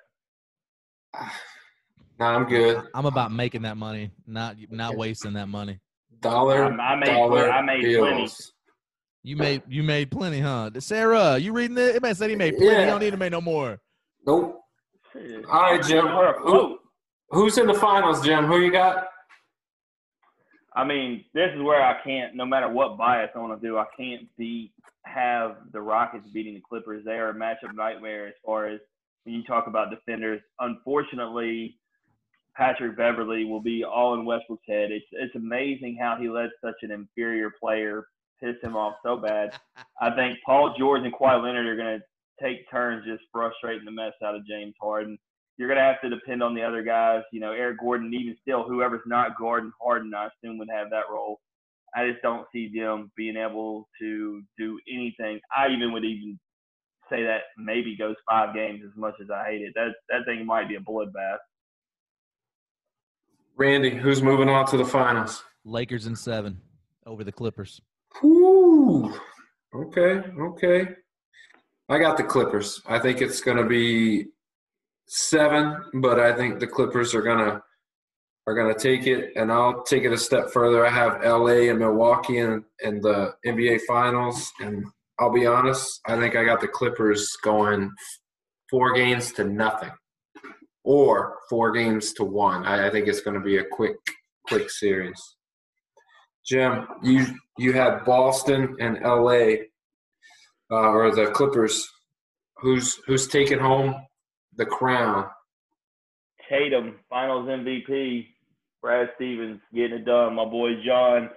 No, 2.20 2.28
I'm 2.28 2.46
good. 2.46 2.80
I'm 2.94 3.08
about 3.08 3.32
making 3.32 3.64
that 3.64 3.76
money, 3.76 4.12
not 4.28 4.56
not 4.70 4.96
wasting 4.96 5.34
that 5.34 5.48
money. 5.50 5.80
Dollar, 6.22 6.66
I, 6.80 6.94
I 6.94 6.96
made, 6.96 7.06
dollar 7.08 7.52
I 7.52 7.62
made 7.62 7.82
bills. 7.82 8.53
Plenty. 9.24 9.30
You 9.30 9.38
made 9.38 9.62
you 9.68 9.84
made 9.84 10.12
plenty, 10.12 10.40
huh? 10.40 10.72
Sarah, 10.80 11.38
you 11.38 11.54
reading 11.54 11.78
it? 11.78 11.96
It 11.96 12.02
man 12.02 12.14
said 12.14 12.30
he 12.30 12.36
made 12.36 12.58
plenty. 12.58 12.74
Yeah. 12.74 12.82
He 12.82 12.86
don't 12.86 13.00
need 13.00 13.12
to 13.12 13.18
make 13.18 13.32
no 13.32 13.42
more. 13.42 13.80
Nope. 14.26 14.60
All 15.50 15.62
right, 15.62 15.84
Jim. 15.84 16.08
Who, 16.44 16.80
who's 17.30 17.58
in 17.58 17.68
the 17.68 17.74
finals, 17.74 18.22
Jim? 18.26 18.46
Who 18.46 18.60
you 18.60 18.72
got? 18.72 19.06
I 20.76 20.84
mean, 20.84 21.24
this 21.34 21.50
is 21.56 21.62
where 21.62 21.84
I 21.84 22.02
can't, 22.04 22.36
no 22.36 22.46
matter 22.46 22.68
what 22.68 22.98
bias 22.98 23.30
I 23.36 23.40
want 23.40 23.62
to 23.62 23.66
do, 23.68 23.78
I 23.78 23.86
can't 23.96 24.28
beat 24.38 24.72
have 25.06 25.58
the 25.72 25.82
Rockets 25.82 26.28
beating 26.34 26.56
the 26.56 26.62
Clippers. 26.68 27.06
They 27.06 27.14
are 27.14 27.30
a 27.30 27.34
matchup 27.34 27.76
nightmare 27.76 28.28
as 28.28 28.34
far 28.46 28.68
as 28.68 28.80
when 29.24 29.36
you 29.36 29.44
talk 29.44 29.68
about 29.68 29.92
defenders. 29.92 30.42
Unfortunately, 30.60 31.78
Patrick 32.58 32.98
Beverley 32.98 33.46
will 33.46 33.62
be 33.62 33.84
all 33.84 34.16
in 34.16 34.26
Westbrook's 34.26 34.64
head. 34.68 34.92
It's 34.92 35.06
it's 35.12 35.36
amazing 35.36 35.98
how 36.02 36.18
he 36.20 36.30
lets 36.30 36.54
such 36.64 36.76
an 36.82 36.92
inferior 36.92 37.52
player 37.62 38.08
piss 38.44 38.56
him 38.62 38.76
off 38.76 38.96
so 39.04 39.18
bad. 39.18 39.54
I 40.02 40.12
think 40.16 40.38
Paul 40.46 40.76
George 40.78 41.04
and 41.04 41.14
Kawhi 41.14 41.42
Leonard 41.42 41.68
are 41.68 41.76
going 41.76 42.00
to 42.00 42.06
take 42.44 42.70
turns 42.70 43.06
just 43.06 43.24
frustrating 43.32 43.86
the 43.86 43.92
mess 43.92 44.14
out 44.24 44.36
of 44.36 44.46
James 44.46 44.74
Harden. 44.82 45.18
You're 45.58 45.68
going 45.68 45.78
to 45.78 45.84
have 45.84 46.02
to 46.02 46.10
depend 46.10 46.42
on 46.42 46.56
the 46.56 46.64
other 46.64 46.84
guys. 46.84 47.22
You 47.32 47.40
know, 47.40 47.52
Eric 47.52 47.80
Gordon, 47.80 48.14
even 48.14 48.36
still, 48.42 48.64
whoever's 48.64 49.02
not 49.06 49.38
Gordon 49.38 49.72
Harden, 49.82 50.14
I 50.14 50.28
assume 50.28 50.58
would 50.58 50.70
have 50.74 50.90
that 50.90 51.10
role. 51.12 51.40
I 51.96 52.10
just 52.10 52.24
don't 52.24 52.48
see 52.52 52.72
them 52.74 53.12
being 53.16 53.38
able 53.38 53.88
to 54.02 54.42
do 54.58 54.80
anything. 54.92 55.40
I 55.56 55.68
even 55.70 55.94
would 55.94 56.04
even 56.04 56.40
say 57.10 57.24
that 57.24 57.42
maybe 57.58 57.96
goes 57.96 58.16
five 58.28 58.56
games 58.56 58.82
as 58.84 58.98
much 58.98 59.14
as 59.22 59.30
I 59.30 59.46
hate 59.46 59.62
it. 59.62 59.74
That 59.76 59.90
that 60.10 60.26
thing 60.26 60.44
might 60.44 60.68
be 60.68 60.76
a 60.76 60.80
bloodbath. 60.80 61.38
Randy, 63.56 63.92
who's 63.92 64.24
moving 64.24 64.50
on 64.50 64.66
to 64.68 64.78
the 64.78 64.86
finals? 64.86 65.44
Lakers 65.64 66.08
in 66.08 66.16
seven 66.16 66.60
over 67.06 67.24
the 67.24 67.32
Clippers. 67.32 67.80
Ooh, 68.24 69.14
okay, 69.76 70.22
okay. 70.40 70.88
I 71.90 72.00
got 72.00 72.18
the 72.18 72.24
Clippers. 72.24 72.82
I 72.88 73.00
think 73.00 73.22
it's 73.22 73.42
going 73.42 73.58
to 73.58 73.66
be 73.66 74.28
seven, 75.08 75.78
but 75.96 76.20
I 76.20 76.34
think 76.34 76.60
the 76.60 76.68
Clippers 76.68 77.14
are 77.14 77.22
going 77.22 77.40
to 77.40 77.62
are 78.46 78.54
going 78.54 78.74
to 78.74 78.80
take 78.80 79.08
it, 79.08 79.32
and 79.36 79.52
I'll 79.52 79.84
take 79.84 80.04
it 80.04 80.12
a 80.12 80.18
step 80.18 80.52
further. 80.52 80.86
I 80.86 80.90
have 80.90 81.24
LA 81.24 81.70
and 81.70 81.80
Milwaukee 81.80 82.40
in, 82.40 82.64
in 82.84 83.00
the 83.00 83.36
NBA 83.46 83.82
Finals, 83.88 84.52
and 84.60 84.86
I'll 85.18 85.32
be 85.32 85.46
honest, 85.46 86.02
I 86.08 86.18
think 86.18 86.36
I 86.36 86.44
got 86.44 86.60
the 86.60 86.68
Clippers 86.68 87.38
going 87.42 87.90
four 88.70 88.94
games 88.94 89.32
to 89.34 89.46
nothing, 89.46 89.92
or 90.84 91.38
four 91.50 91.72
games 91.72 92.12
to 92.14 92.26
one. 92.26 92.66
I, 92.66 92.88
I 92.88 92.90
think 92.90 93.08
it's 93.08 93.22
going 93.22 93.36
to 93.36 93.44
be 93.44 93.58
a 93.58 93.66
quick, 93.72 93.96
quick 94.48 94.70
series. 94.70 95.22
Jim, 96.46 96.88
you 97.02 97.26
you 97.58 97.74
had 97.74 98.04
Boston 98.06 98.76
and 98.80 99.00
LA, 99.04 99.66
uh, 100.72 100.90
or 100.92 101.14
the 101.16 101.32
Clippers. 101.34 101.88
Who's 102.58 103.00
who's 103.08 103.28
taking 103.28 103.60
home 103.60 103.96
the 104.56 104.66
crown? 104.66 105.28
Tatum, 106.50 107.00
Finals 107.10 107.48
MVP. 107.48 108.28
Brad 108.82 109.10
Stevens 109.16 109.62
getting 109.74 110.00
it 110.00 110.06
done. 110.06 110.36
My 110.36 110.44
boy 110.44 110.72
John, 110.86 111.30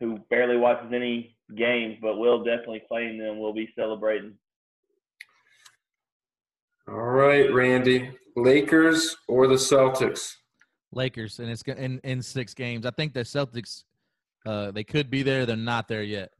who 0.00 0.18
barely 0.30 0.56
watches 0.56 0.92
any 0.92 1.36
games, 1.56 1.96
but 2.02 2.18
will 2.18 2.42
definitely 2.42 2.82
claim 2.88 3.18
them, 3.18 3.38
We'll 3.38 3.54
be 3.54 3.68
celebrating. 3.76 4.34
All 6.88 6.96
right, 6.96 7.52
Randy. 7.52 8.10
Lakers 8.36 9.16
or 9.28 9.46
the 9.46 9.54
Celtics? 9.54 10.34
Lakers, 10.92 11.38
and 11.38 11.50
it's 11.50 11.62
in 11.62 12.00
in 12.04 12.22
six 12.22 12.54
games. 12.54 12.86
I 12.86 12.90
think 12.90 13.12
the 13.12 13.20
Celtics, 13.20 13.84
uh, 14.46 14.70
they 14.70 14.84
could 14.84 15.10
be 15.10 15.22
there. 15.22 15.46
They're 15.46 15.56
not 15.56 15.88
there 15.88 16.02
yet. 16.02 16.30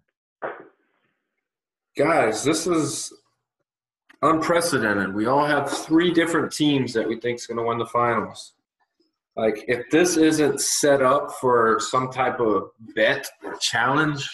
Guys, 1.96 2.44
this 2.44 2.66
is 2.66 3.12
unprecedented. 4.22 5.14
We 5.14 5.26
all 5.26 5.44
have 5.44 5.70
three 5.70 6.12
different 6.12 6.52
teams 6.52 6.92
that 6.92 7.06
we 7.06 7.18
think 7.18 7.38
is 7.38 7.46
going 7.46 7.58
to 7.58 7.64
win 7.64 7.78
the 7.78 7.86
finals. 7.86 8.54
Like, 9.36 9.64
if 9.68 9.88
this 9.90 10.16
isn't 10.16 10.60
set 10.60 11.00
up 11.00 11.32
for 11.40 11.78
some 11.80 12.10
type 12.10 12.40
of 12.40 12.70
bet 12.94 13.28
or 13.44 13.56
challenge, 13.60 14.28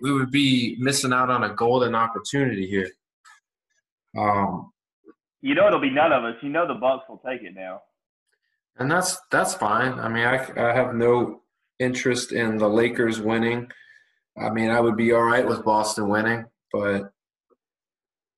we 0.00 0.12
would 0.12 0.30
be 0.30 0.76
missing 0.78 1.12
out 1.12 1.30
on 1.30 1.44
a 1.44 1.54
golden 1.54 1.94
opportunity 1.94 2.66
here. 2.66 2.90
Um, 4.16 4.72
you 5.40 5.54
know, 5.54 5.66
it'll 5.66 5.80
be 5.80 5.90
none 5.90 6.12
of 6.12 6.24
us. 6.24 6.36
You 6.42 6.50
know, 6.50 6.68
the 6.68 6.74
Bucks 6.74 7.08
will 7.08 7.20
take 7.26 7.42
it 7.42 7.54
now, 7.54 7.82
and 8.76 8.90
that's 8.90 9.18
that's 9.30 9.54
fine. 9.54 9.98
I 9.98 10.08
mean, 10.08 10.24
I 10.24 10.46
I 10.56 10.72
have 10.72 10.94
no 10.94 11.41
interest 11.82 12.32
in 12.32 12.56
the 12.56 12.68
Lakers 12.68 13.20
winning. 13.20 13.70
I 14.40 14.50
mean, 14.50 14.70
I 14.70 14.80
would 14.80 14.96
be 14.96 15.12
all 15.12 15.22
right 15.22 15.46
with 15.46 15.64
Boston 15.64 16.08
winning, 16.08 16.44
but 16.72 17.12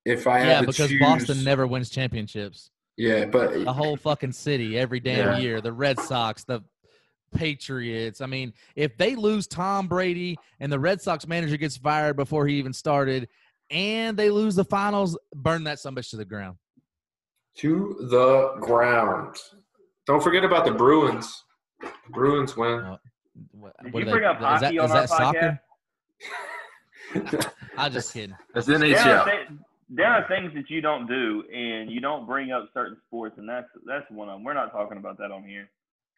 if 0.03 0.27
I 0.27 0.39
yeah, 0.39 0.45
had 0.55 0.65
because 0.65 0.89
choose, 0.89 0.99
Boston 0.99 1.43
never 1.43 1.65
wins 1.65 1.89
championships. 1.89 2.69
Yeah, 2.97 3.25
but 3.25 3.53
the 3.65 3.73
whole 3.73 3.97
fucking 3.97 4.31
city 4.31 4.77
every 4.77 4.99
damn 4.99 5.33
yeah. 5.33 5.37
year. 5.37 5.61
The 5.61 5.73
Red 5.73 5.99
Sox, 5.99 6.43
the 6.43 6.61
Patriots. 7.33 8.21
I 8.21 8.25
mean, 8.25 8.53
if 8.75 8.97
they 8.97 9.15
lose 9.15 9.47
Tom 9.47 9.87
Brady 9.87 10.37
and 10.59 10.71
the 10.71 10.79
Red 10.79 11.01
Sox 11.01 11.27
manager 11.27 11.57
gets 11.57 11.75
fired 11.77 12.15
before 12.15 12.47
he 12.47 12.55
even 12.55 12.73
started, 12.73 13.27
and 13.69 14.15
they 14.15 14.29
lose 14.29 14.55
the 14.55 14.63
finals, 14.63 15.17
burn 15.33 15.63
that 15.65 15.79
some 15.79 15.95
bitch 15.95 16.09
to 16.11 16.17
the 16.17 16.25
ground. 16.25 16.57
To 17.57 17.95
the 18.09 18.59
ground. 18.59 19.35
Don't 20.05 20.21
forget 20.21 20.43
about 20.43 20.65
the 20.65 20.71
Bruins. 20.71 21.43
The 21.81 21.91
Bruins 22.11 22.55
win. 22.55 22.97
What, 23.51 23.75
Did 23.83 23.93
you 23.93 24.05
bring 24.05 24.21
they, 24.21 24.25
up 24.25 24.37
hockey 24.37 24.65
is 24.65 24.71
that, 24.71 24.79
on 24.79 24.85
is 24.85 24.91
our 24.91 25.01
that 25.01 25.09
soccer? 25.09 25.61
I'm 27.77 27.91
just 27.91 28.13
kidding. 28.13 28.35
That's 28.53 28.67
NHL 28.67 29.57
there 29.89 30.07
are 30.07 30.27
things 30.27 30.51
that 30.55 30.69
you 30.69 30.81
don't 30.81 31.07
do, 31.07 31.43
and 31.53 31.91
you 31.91 31.99
don't 31.99 32.25
bring 32.25 32.51
up 32.51 32.69
certain 32.73 32.97
sports, 33.07 33.35
and 33.37 33.47
that's 33.47 33.67
that's 33.85 34.09
one 34.09 34.29
of 34.29 34.35
them. 34.35 34.43
We're 34.43 34.53
not 34.53 34.71
talking 34.71 34.97
about 34.97 35.17
that 35.19 35.31
on 35.31 35.43
here. 35.43 35.69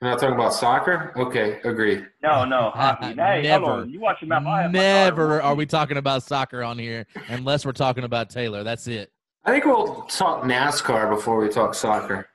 We're 0.01 0.09
not 0.09 0.19
talking 0.19 0.35
about 0.35 0.53
soccer. 0.53 1.11
Okay, 1.17 1.59
agree. 1.63 2.05
No, 2.23 2.45
no, 2.45 2.69
hockey. 2.73 3.15
Hey, 3.15 3.41
never. 3.43 3.85
You 3.85 3.99
watch 3.99 4.17
your 4.21 4.29
mouth. 4.29 4.71
Never 4.71 5.41
are 5.41 5.55
we 5.55 5.65
talking 5.65 5.97
about 5.97 6.23
soccer 6.23 6.63
on 6.63 6.77
here, 6.77 7.05
unless 7.29 7.65
we're 7.65 7.71
talking 7.73 8.03
about 8.03 8.29
Taylor. 8.29 8.63
That's 8.63 8.87
it. 8.87 9.11
I 9.43 9.51
think 9.51 9.65
we'll 9.65 10.03
talk 10.03 10.43
NASCAR 10.43 11.09
before 11.09 11.39
we 11.39 11.49
talk 11.49 11.73
soccer. 11.73 12.29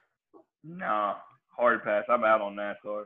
No, 0.65 1.15
hard 1.57 1.83
pass. 1.83 2.05
I'm 2.09 2.25
out 2.25 2.41
on 2.41 2.55
NASCAR. 2.57 3.05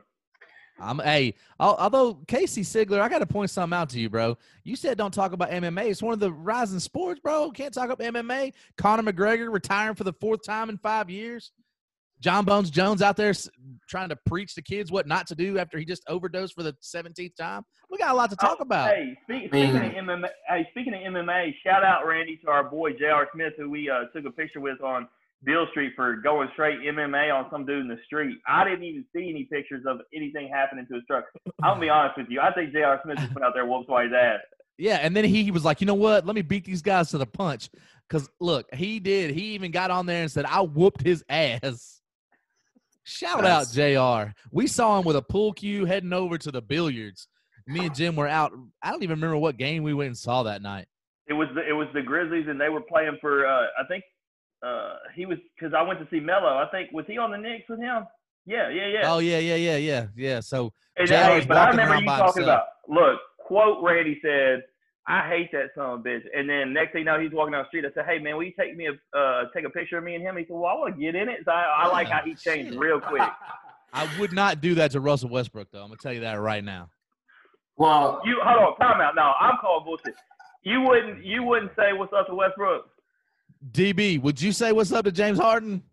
I'm 0.79 0.99
hey, 0.99 1.33
although 1.59 2.15
Casey 2.27 2.61
Sigler, 2.61 2.99
I 2.99 3.09
got 3.09 3.19
to 3.19 3.25
point 3.25 3.49
something 3.49 3.75
out 3.75 3.89
to 3.89 3.99
you, 3.99 4.09
bro. 4.09 4.37
You 4.63 4.75
said 4.75 4.97
don't 4.97 5.13
talk 5.13 5.31
about 5.31 5.49
MMA. 5.49 5.89
It's 5.89 6.01
one 6.01 6.13
of 6.13 6.19
the 6.19 6.31
rising 6.31 6.79
sports, 6.79 7.19
bro. 7.19 7.51
Can't 7.51 7.73
talk 7.73 7.89
about 7.89 8.13
MMA. 8.13 8.53
Conor 8.77 9.11
McGregor 9.11 9.51
retiring 9.51 9.95
for 9.95 10.03
the 10.03 10.13
fourth 10.13 10.43
time 10.43 10.69
in 10.69 10.77
five 10.77 11.09
years. 11.09 11.51
Jon 12.19 12.45
Bones 12.45 12.69
Jones 12.71 13.01
out 13.01 13.15
there 13.15 13.33
trying 13.87 14.09
to 14.09 14.15
preach 14.25 14.55
to 14.55 14.61
kids 14.61 14.91
what 14.91 15.07
not 15.07 15.27
to 15.27 15.35
do 15.35 15.59
after 15.59 15.77
he 15.77 15.85
just 15.85 16.03
overdosed 16.07 16.55
for 16.55 16.63
the 16.63 16.73
17th 16.81 17.35
time. 17.35 17.63
We 17.91 17.97
got 17.97 18.11
a 18.11 18.15
lot 18.15 18.29
to 18.31 18.35
talk 18.35 18.57
oh, 18.59 18.63
about. 18.63 18.89
Hey, 18.89 19.17
speak, 19.23 19.47
speaking 19.49 19.75
of 19.75 19.81
MMA, 19.83 20.29
hey, 20.49 20.67
speaking 20.71 20.93
of 20.93 20.99
MMA, 21.01 21.53
shout 21.63 21.83
out 21.83 22.07
Randy 22.07 22.37
to 22.37 22.49
our 22.49 22.63
boy 22.63 22.93
J.R. 22.93 23.27
Smith, 23.33 23.53
who 23.57 23.69
we 23.69 23.89
uh, 23.89 24.05
took 24.15 24.25
a 24.25 24.31
picture 24.31 24.59
with 24.59 24.81
on 24.81 25.07
Beale 25.43 25.67
Street 25.71 25.93
for 25.95 26.15
going 26.15 26.49
straight 26.53 26.79
MMA 26.79 27.33
on 27.33 27.49
some 27.51 27.65
dude 27.65 27.81
in 27.81 27.87
the 27.87 27.99
street. 28.05 28.37
I 28.47 28.63
didn't 28.63 28.83
even 28.83 29.05
see 29.15 29.29
any 29.29 29.47
pictures 29.51 29.83
of 29.87 29.99
anything 30.13 30.49
happening 30.51 30.85
to 30.87 30.95
his 30.95 31.03
truck. 31.05 31.25
I'll 31.63 31.79
be 31.79 31.89
honest 31.89 32.17
with 32.17 32.27
you. 32.29 32.41
I 32.41 32.51
think 32.53 32.73
J.R. 32.73 32.99
Smith 33.03 33.19
just 33.19 33.33
went 33.35 33.45
out 33.45 33.53
there 33.53 33.65
whooped 33.65 33.87
somebody's 33.87 34.13
ass. 34.13 34.39
Yeah, 34.79 34.97
and 35.01 35.15
then 35.15 35.25
he, 35.25 35.43
he 35.43 35.51
was 35.51 35.65
like, 35.65 35.81
you 35.81 35.87
know 35.87 35.95
what? 35.95 36.25
Let 36.25 36.35
me 36.35 36.41
beat 36.41 36.65
these 36.65 36.81
guys 36.81 37.09
to 37.09 37.17
the 37.17 37.25
punch. 37.25 37.69
Because 38.07 38.29
look, 38.39 38.73
he 38.73 38.99
did. 38.99 39.31
He 39.31 39.53
even 39.53 39.71
got 39.71 39.91
on 39.91 40.05
there 40.05 40.21
and 40.21 40.31
said, 40.31 40.45
I 40.45 40.61
whooped 40.61 41.01
his 41.01 41.23
ass. 41.29 42.01
Shout 43.03 43.41
That's... 43.41 43.77
out 43.77 44.25
JR. 44.27 44.33
We 44.51 44.67
saw 44.67 44.99
him 44.99 45.05
with 45.05 45.15
a 45.15 45.21
pool 45.21 45.53
cue 45.53 45.85
heading 45.85 46.13
over 46.13 46.37
to 46.37 46.51
the 46.51 46.61
billiards. 46.61 47.27
Me 47.65 47.85
and 47.85 47.95
Jim 47.95 48.15
were 48.15 48.27
out. 48.27 48.53
I 48.81 48.91
don't 48.91 49.03
even 49.03 49.17
remember 49.17 49.37
what 49.37 49.57
game 49.57 49.83
we 49.83 49.93
went 49.93 50.07
and 50.07 50.17
saw 50.17 50.43
that 50.43 50.61
night. 50.61 50.87
It 51.27 51.33
was 51.33 51.49
the 51.53 51.67
it 51.67 51.73
was 51.73 51.87
the 51.93 52.01
Grizzlies 52.01 52.47
and 52.47 52.59
they 52.59 52.69
were 52.69 52.81
playing 52.81 53.17
for 53.19 53.45
uh, 53.45 53.65
I 53.77 53.85
think 53.89 54.03
uh, 54.63 54.95
he 55.15 55.25
was 55.25 55.37
because 55.55 55.73
I 55.73 55.81
went 55.81 55.99
to 55.99 56.07
see 56.09 56.19
Melo. 56.19 56.47
I 56.47 56.67
think 56.71 56.91
was 56.91 57.05
he 57.07 57.17
on 57.17 57.31
the 57.31 57.37
Knicks 57.37 57.69
with 57.69 57.79
him? 57.79 58.05
Yeah, 58.45 58.69
yeah, 58.69 58.87
yeah. 58.87 59.13
Oh 59.13 59.19
yeah, 59.19 59.39
yeah, 59.39 59.55
yeah, 59.55 59.77
yeah, 59.77 60.07
yeah. 60.15 60.39
So, 60.39 60.71
and, 60.95 61.09
hey, 61.09 61.45
but 61.47 61.57
I 61.57 61.69
remember 61.69 61.97
you 61.97 62.05
talking 62.05 62.43
himself. 62.43 62.45
about. 62.45 62.63
Look, 62.87 63.19
quote 63.39 63.83
Randy 63.83 64.19
said, 64.23 64.63
"I 65.05 65.27
hate 65.27 65.51
that 65.51 65.69
son 65.75 65.85
of 65.85 65.99
a 65.99 66.03
bitch." 66.03 66.23
And 66.35 66.49
then 66.49 66.73
next 66.73 66.93
thing 66.93 66.99
you 66.99 67.05
know, 67.05 67.19
he's 67.19 67.31
walking 67.31 67.51
down 67.51 67.63
the 67.63 67.67
street. 67.67 67.85
I 67.85 67.93
said, 67.93 68.05
"Hey 68.05 68.19
man, 68.19 68.35
will 68.35 68.43
you 68.43 68.53
take 68.57 68.75
me 68.75 68.87
a 68.87 69.17
uh, 69.17 69.43
take 69.53 69.65
a 69.65 69.69
picture 69.69 69.97
of 69.97 70.03
me 70.03 70.15
and 70.15 70.23
him?" 70.23 70.37
He 70.37 70.43
said, 70.43 70.55
"Well, 70.55 70.65
I 70.65 70.73
want 70.75 70.95
to 70.95 71.01
get 71.01 71.15
in 71.15 71.29
it." 71.29 71.39
So 71.45 71.51
I, 71.51 71.83
I 71.83 71.87
like 71.89 72.07
how 72.07 72.21
he 72.23 72.35
changed 72.35 72.75
real 72.75 72.99
quick. 72.99 73.21
I 73.93 74.07
would 74.19 74.33
not 74.33 74.61
do 74.61 74.75
that 74.75 74.91
to 74.91 74.99
Russell 74.99 75.29
Westbrook, 75.29 75.69
though. 75.71 75.81
I'm 75.81 75.87
gonna 75.87 75.97
tell 75.97 76.13
you 76.13 76.21
that 76.21 76.35
right 76.35 76.63
now. 76.63 76.89
Well, 77.77 78.21
you 78.25 78.39
hold 78.43 78.73
on, 78.73 78.77
time 78.77 79.01
out. 79.01 79.15
No, 79.15 79.33
I'm 79.39 79.57
calling 79.61 79.85
bullshit. 79.85 80.15
You 80.63 80.81
wouldn't 80.81 81.23
you 81.23 81.43
wouldn't 81.43 81.71
say 81.75 81.93
what's 81.93 82.13
up 82.13 82.27
to 82.27 82.35
Westbrook. 82.35 82.89
DB, 83.71 84.21
would 84.21 84.41
you 84.41 84.51
say 84.51 84.71
what's 84.71 84.91
up 84.91 85.05
to 85.05 85.11
James 85.11 85.39
Harden? 85.39 85.83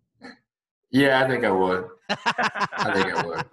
Yeah, 0.90 1.22
I 1.22 1.28
think 1.28 1.44
I 1.44 1.50
would. 1.50 1.88
I 2.08 2.92
think 2.94 3.14
I 3.14 3.26
would. 3.26 3.36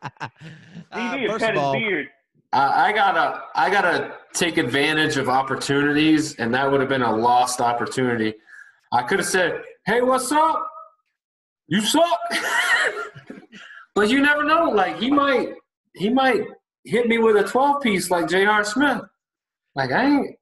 DB 0.94 1.30
uh, 1.30 1.40
pet 1.40 1.56
his 1.56 1.72
beard. 1.72 2.08
I, 2.54 2.90
I 2.90 2.92
gotta, 2.92 3.44
I 3.56 3.70
gotta 3.70 4.16
take 4.34 4.58
advantage 4.58 5.18
of 5.18 5.30
opportunities, 5.30 6.36
and 6.36 6.54
that 6.54 6.70
would 6.70 6.82
have 6.82 6.90
been 6.90 7.02
a 7.02 7.16
lost 7.16 7.62
opportunity. 7.62 8.34
I 8.92 9.04
could 9.04 9.20
have 9.20 9.28
said, 9.28 9.62
"Hey, 9.86 10.02
what's 10.02 10.32
up? 10.32 10.68
You 11.68 11.82
suck," 11.82 12.20
but 13.96 14.10
you 14.10 14.22
never 14.22 14.44
know. 14.44 14.66
Like 14.70 14.98
he 14.98 15.10
might, 15.10 15.54
he 15.96 16.10
might 16.10 16.44
hit 16.84 17.08
me 17.08 17.18
with 17.20 17.38
a 17.38 17.44
12 17.44 17.82
piece 17.82 18.12
like 18.12 18.28
J.R. 18.28 18.64
Smith. 18.66 19.02
Like 19.76 19.92
I 19.92 20.06
ain't. 20.06 20.36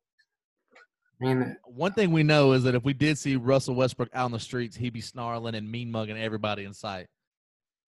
I 1.21 1.25
mean, 1.25 1.57
one 1.65 1.91
thing 1.91 2.11
we 2.11 2.23
know 2.23 2.53
is 2.53 2.63
that 2.63 2.75
if 2.75 2.83
we 2.83 2.93
did 2.93 3.17
see 3.17 3.35
Russell 3.35 3.75
Westbrook 3.75 4.09
out 4.13 4.25
on 4.25 4.31
the 4.31 4.39
streets, 4.39 4.77
he'd 4.77 4.93
be 4.93 5.01
snarling 5.01 5.55
and 5.55 5.69
mean 5.69 5.91
mugging 5.91 6.17
everybody 6.17 6.63
in 6.63 6.73
sight. 6.73 7.07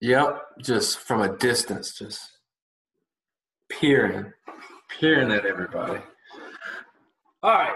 Yep, 0.01 0.41
just 0.61 0.99
from 0.99 1.21
a 1.21 1.37
distance, 1.37 1.93
just 1.93 2.19
peering, 3.69 4.33
peering 4.99 5.31
at 5.31 5.45
everybody. 5.45 6.01
All 7.43 7.51
right, 7.51 7.73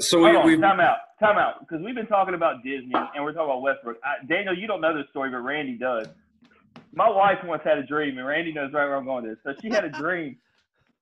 so 0.00 0.18
we, 0.18 0.56
we 0.56 0.60
time 0.60 0.80
out, 0.80 0.98
time 1.20 1.38
out, 1.38 1.60
because 1.60 1.84
we've 1.84 1.94
been 1.94 2.06
talking 2.06 2.34
about 2.34 2.64
Disney 2.64 2.92
and 2.94 3.22
we're 3.22 3.32
talking 3.32 3.50
about 3.50 3.62
Westbrook. 3.62 3.98
I, 4.02 4.24
Daniel, 4.26 4.56
you 4.56 4.66
don't 4.66 4.80
know 4.80 4.96
this 4.96 5.08
story, 5.10 5.30
but 5.30 5.38
Randy 5.38 5.78
does. 5.78 6.08
My 6.92 7.08
wife 7.08 7.38
once 7.44 7.62
had 7.64 7.78
a 7.78 7.86
dream, 7.86 8.18
and 8.18 8.26
Randy 8.26 8.52
knows 8.52 8.72
right 8.72 8.86
where 8.86 8.96
I'm 8.96 9.04
going 9.04 9.24
with 9.24 9.34
this. 9.34 9.42
So 9.44 9.60
she 9.62 9.72
had 9.72 9.84
a 9.84 9.90
dream, 9.90 10.38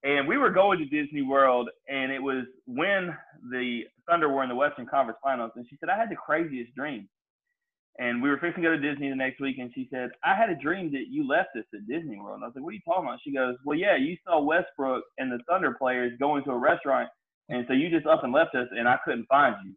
and 0.06 0.28
we 0.28 0.38
were 0.38 0.50
going 0.50 0.78
to 0.78 0.84
Disney 0.84 1.22
World, 1.22 1.68
and 1.88 2.12
it 2.12 2.22
was 2.22 2.44
when 2.66 3.14
the 3.50 3.82
Thunder 4.08 4.28
were 4.28 4.44
in 4.44 4.48
the 4.48 4.54
Western 4.54 4.86
Conference 4.86 5.18
Finals, 5.22 5.50
and 5.56 5.66
she 5.68 5.76
said 5.80 5.88
I 5.88 5.98
had 5.98 6.10
the 6.10 6.16
craziest 6.16 6.74
dream. 6.76 7.08
And 7.98 8.22
we 8.22 8.28
were 8.28 8.36
fixing 8.36 8.62
to 8.62 8.68
go 8.68 8.76
to 8.76 8.78
Disney 8.78 9.08
the 9.08 9.16
next 9.16 9.40
week, 9.40 9.56
and 9.58 9.72
she 9.74 9.88
said, 9.90 10.10
I 10.22 10.36
had 10.36 10.50
a 10.50 10.62
dream 10.62 10.92
that 10.92 11.06
you 11.08 11.26
left 11.26 11.56
us 11.56 11.64
at 11.74 11.88
Disney 11.88 12.20
World. 12.20 12.36
And 12.36 12.44
I 12.44 12.46
was 12.46 12.54
like, 12.54 12.62
What 12.62 12.70
are 12.70 12.74
you 12.74 12.86
talking 12.86 13.08
about? 13.08 13.18
She 13.24 13.32
goes, 13.32 13.56
Well, 13.64 13.76
yeah, 13.76 13.96
you 13.96 14.16
saw 14.24 14.40
Westbrook 14.40 15.02
and 15.18 15.32
the 15.32 15.40
Thunder 15.48 15.74
players 15.76 16.12
going 16.20 16.44
to 16.44 16.50
a 16.50 16.58
restaurant, 16.58 17.08
and 17.48 17.64
so 17.66 17.72
you 17.74 17.90
just 17.90 18.06
up 18.06 18.22
and 18.22 18.32
left 18.32 18.54
us, 18.54 18.68
and 18.70 18.86
I 18.86 18.98
couldn't 19.04 19.26
find 19.26 19.56
you. 19.64 19.74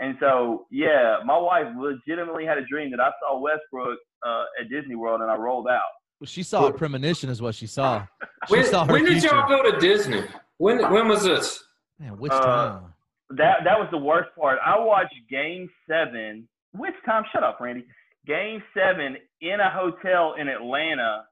And 0.00 0.16
so, 0.20 0.66
yeah, 0.70 1.18
my 1.24 1.38
wife 1.38 1.66
legitimately 1.78 2.44
had 2.44 2.58
a 2.58 2.66
dream 2.66 2.90
that 2.90 3.00
I 3.00 3.10
saw 3.22 3.38
Westbrook 3.38 3.98
uh, 4.26 4.44
at 4.60 4.68
Disney 4.68 4.96
World, 4.96 5.20
and 5.22 5.30
I 5.30 5.36
rolled 5.36 5.68
out. 5.68 5.92
Well, 6.22 6.28
she 6.28 6.44
saw 6.44 6.68
a 6.68 6.72
premonition, 6.72 7.30
is 7.30 7.42
what 7.42 7.56
she 7.56 7.66
saw. 7.66 8.06
She 8.46 8.54
when, 8.54 8.64
saw 8.66 8.86
when 8.86 9.04
did 9.04 9.24
y'all 9.24 9.48
go 9.48 9.68
to 9.68 9.76
Disney? 9.80 10.22
When 10.58 10.78
when 10.92 11.08
was 11.08 11.24
this? 11.24 11.64
Man, 11.98 12.16
which 12.16 12.30
uh, 12.30 12.40
time? 12.40 12.94
That 13.30 13.64
that 13.64 13.76
was 13.76 13.88
the 13.90 13.98
worst 13.98 14.28
part. 14.38 14.60
I 14.64 14.78
watched 14.78 15.16
Game 15.28 15.68
Seven. 15.88 16.48
Which 16.74 16.94
time? 17.04 17.24
Shut 17.32 17.42
up, 17.42 17.58
Randy. 17.60 17.84
Game 18.24 18.62
Seven 18.72 19.16
in 19.40 19.58
a 19.58 19.68
hotel 19.68 20.34
in 20.38 20.46
Atlanta, 20.46 21.24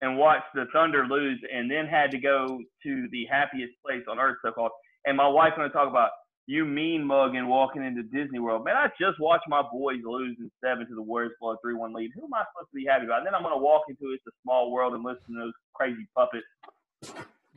and 0.00 0.16
watched 0.16 0.46
the 0.54 0.64
Thunder 0.72 1.06
lose, 1.06 1.38
and 1.54 1.70
then 1.70 1.84
had 1.84 2.10
to 2.12 2.18
go 2.18 2.58
to 2.84 3.08
the 3.12 3.26
happiest 3.30 3.74
place 3.84 4.04
on 4.10 4.18
earth, 4.18 4.38
so 4.42 4.50
called. 4.50 4.70
And 5.04 5.14
my 5.14 5.28
wife 5.28 5.52
going 5.56 5.68
to 5.68 5.74
talk 5.74 5.90
about 5.90 6.08
you 6.46 6.64
mean 6.64 7.04
mugging 7.04 7.46
walking 7.46 7.84
into 7.84 8.02
Disney 8.02 8.38
World. 8.38 8.64
Man, 8.64 8.76
I 8.76 8.88
just 9.00 9.20
watched 9.20 9.48
my 9.48 9.62
boys 9.62 9.98
lose 10.04 10.36
in 10.38 10.50
seven 10.62 10.86
to 10.88 10.94
the 10.94 11.02
Warriors 11.02 11.32
blow 11.40 11.52
a 11.52 11.56
three 11.62 11.74
one 11.74 11.92
lead. 11.92 12.10
Who 12.14 12.24
am 12.24 12.34
I 12.34 12.44
supposed 12.52 12.70
to 12.70 12.76
be 12.76 12.84
happy 12.84 13.04
about? 13.04 13.18
And 13.18 13.26
then 13.26 13.34
I'm 13.34 13.42
gonna 13.42 13.58
walk 13.58 13.82
into 13.88 14.12
it's 14.12 14.26
a 14.26 14.32
small 14.42 14.70
world 14.70 14.94
and 14.94 15.04
listen 15.04 15.34
to 15.34 15.40
those 15.40 15.52
crazy 15.74 16.06
puppets. 16.16 16.46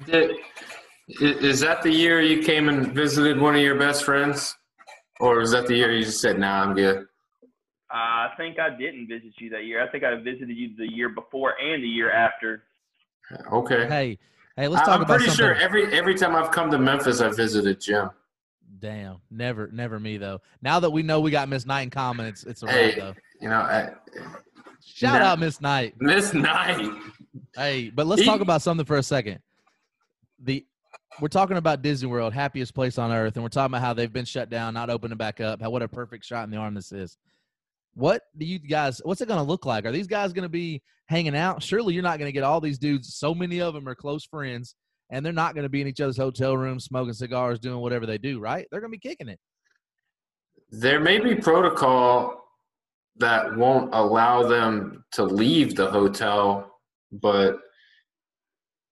Did, 0.06 0.38
is 1.08 1.60
that 1.60 1.82
the 1.82 1.92
year 1.92 2.22
you 2.22 2.44
came 2.44 2.70
and 2.70 2.94
visited 2.94 3.40
one 3.40 3.56
of 3.56 3.62
your 3.62 3.78
best 3.78 4.04
friends? 4.04 4.56
Or 5.20 5.40
was 5.40 5.52
that 5.52 5.68
the 5.68 5.76
year 5.76 5.94
you 5.94 6.04
just 6.04 6.20
said, 6.20 6.40
nah, 6.40 6.64
I'm 6.64 6.74
good? 6.74 7.06
I 7.90 8.30
think 8.36 8.60
I 8.60 8.70
didn't 8.70 9.08
visit 9.08 9.32
you 9.38 9.50
that 9.52 9.66
year. 9.66 9.82
I 9.82 9.90
think 9.90 10.04
I 10.04 10.16
visited 10.16 10.58
you 10.58 10.76
the 10.76 10.92
year 10.92 11.10
before 11.10 11.54
and 11.62 11.82
the 11.82 11.88
year 11.88 12.12
after. 12.12 12.64
Okay. 13.52 13.88
Hey, 13.88 14.20
hey, 14.58 14.68
let's 14.68 14.86
talk 14.86 15.02
about 15.02 15.10
it. 15.10 15.14
I'm 15.14 15.20
pretty 15.20 15.26
something. 15.26 15.46
sure 15.46 15.56
every 15.56 15.94
every 15.94 16.16
time 16.16 16.36
I've 16.36 16.52
come 16.52 16.70
to 16.72 16.78
Memphis, 16.78 17.22
I 17.22 17.30
visited 17.30 17.80
Jim. 17.80 18.10
Damn, 18.86 19.18
never, 19.32 19.68
never 19.74 20.00
me 20.00 20.18
though. 20.18 20.42
Now 20.62 20.80
that 20.80 20.92
we 20.92 21.02
know 21.02 21.20
we 21.20 21.32
got 21.32 21.50
Miss 21.50 21.66
Knight 21.66 21.82
in 21.82 21.90
common, 21.90 22.28
it's 22.28 22.44
it's 22.44 22.62
a 22.62 22.70
hey, 22.70 22.94
though. 22.96 23.16
You 23.42 23.50
know, 23.50 23.56
I, 23.56 23.90
shout 24.86 25.24
out 25.24 25.40
Miss 25.40 25.60
Knight. 25.60 25.96
Miss 26.00 26.36
Knight. 26.36 26.92
Hey, 27.56 27.90
but 27.90 28.06
let's 28.06 28.22
he, 28.22 28.28
talk 28.28 28.42
about 28.42 28.62
something 28.62 28.86
for 28.86 28.98
a 28.98 29.04
second. 29.04 29.40
The 30.38 30.64
we're 31.20 31.30
talking 31.30 31.58
about 31.58 31.82
Disney 31.82 32.08
World, 32.08 32.32
happiest 32.32 32.76
place 32.76 33.00
on 33.00 33.12
earth, 33.12 33.36
and 33.36 33.42
we're 33.42 33.50
talking 33.50 33.74
about 33.74 33.82
how 33.82 33.96
they've 33.96 34.14
been 34.14 34.24
shut 34.24 34.52
down, 34.52 34.76
not 34.76 34.92
opening 34.92 35.18
back 35.18 35.42
up. 35.42 35.64
How 35.64 35.72
what 35.72 35.82
a 35.82 35.88
perfect 35.88 36.24
shot 36.24 36.44
in 36.44 36.52
the 36.52 36.58
arm 36.58 36.76
this 36.76 36.92
is. 36.92 37.18
What 37.96 38.22
do 38.38 38.46
you 38.46 38.60
guys? 38.60 39.02
What's 39.04 39.22
it 39.22 39.28
going 39.28 39.40
to 39.40 39.44
look 39.44 39.66
like? 39.66 39.88
Are 39.88 39.92
these 39.92 40.06
guys 40.06 40.32
going 40.32 40.44
to 40.44 40.50
be 40.50 40.84
hanging 41.08 41.36
out? 41.36 41.64
Surely 41.64 41.96
you're 41.96 42.04
not 42.04 42.20
going 42.20 42.30
to 42.30 42.34
get 42.34 42.44
all 42.44 42.62
these 42.62 42.78
dudes. 42.78 43.16
So 43.16 43.34
many 43.34 43.62
of 43.62 43.74
them 43.74 43.88
are 43.88 43.96
close 43.96 44.26
friends 44.26 44.76
and 45.10 45.26
they're 45.26 45.34
not 45.34 45.54
going 45.54 45.64
to 45.64 45.70
be 45.70 45.82
in 45.82 45.88
each 45.88 46.02
other's 46.02 46.18
hotel 46.18 46.58
rooms 46.58 46.86
smoking 46.86 47.14
cigars, 47.14 47.60
doing 47.60 47.80
whatever 47.80 48.06
they 48.06 48.18
do, 48.18 48.40
right? 48.40 48.68
They're 48.72 48.82
going 48.82 48.92
to 48.92 48.98
be 48.98 49.10
kicking 49.10 49.30
it. 49.30 49.40
There 50.72 51.00
may 51.00 51.20
be 51.20 51.36
protocol 51.36 52.44
that 53.18 53.56
won't 53.56 53.94
allow 53.94 54.44
them 54.44 55.06
to 55.14 55.24
leave 55.24 55.76
the 55.76 55.90
hotel, 55.90 56.80
but 57.12 57.60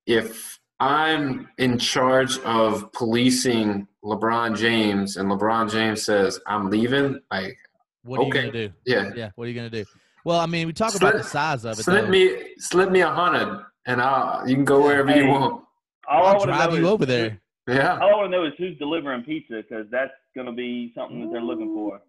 if 0.06 0.60
I'm 0.80 1.50
in 1.58 1.78
charge 1.78 2.38
of 2.40 2.92
policing 2.94 3.88
LeBron 4.04 4.58
James 4.58 5.18
and 5.18 5.30
LeBron 5.30 5.72
James 5.72 6.04
says 6.04 6.40
I'm 6.48 6.70
leaving, 6.70 7.20
like 7.32 7.58
what 8.04 8.20
are 8.20 8.24
okay. 8.24 8.46
you 8.46 8.52
gonna 8.52 8.68
do? 8.68 8.74
Yeah, 8.86 9.12
yeah. 9.16 9.30
What 9.36 9.46
are 9.46 9.48
you 9.50 9.56
gonna 9.56 9.70
do? 9.70 9.86
Well, 10.26 10.40
I 10.40 10.46
mean, 10.46 10.68
we 10.68 10.74
talk 10.74 10.92
slip, 10.92 11.02
about 11.02 11.14
the 11.16 11.24
size 11.24 11.66
of 11.66 11.80
it. 11.80 11.84
Slip 11.84 12.06
though. 12.06 12.12
me, 12.12 12.54
slip 12.58 12.92
me 12.92 13.02
a 13.02 13.10
hundred, 13.10 13.64
and 13.86 14.02
I'll 14.02 14.48
you 14.48 14.56
can 14.56 14.66
go 14.66 14.82
wherever 14.82 15.10
hey, 15.10 15.24
you 15.24 15.28
want. 15.28 15.64
All 16.10 16.26
I'll 16.26 16.46
drive 16.46 16.74
you 16.76 16.88
over 16.88 17.06
there. 17.06 17.40
Yeah. 17.68 17.98
All 18.00 18.10
I 18.10 18.18
want 18.18 18.32
to 18.32 18.38
know 18.38 18.46
is 18.46 18.54
who's 18.58 18.78
delivering 18.78 19.24
pizza 19.24 19.64
because 19.68 19.86
that's 19.90 20.12
going 20.36 20.48
to 20.48 20.54
be 20.54 20.92
something 20.96 21.22
that 21.22 21.32
they're 21.32 21.42
looking 21.42 21.74
for. 21.74 22.02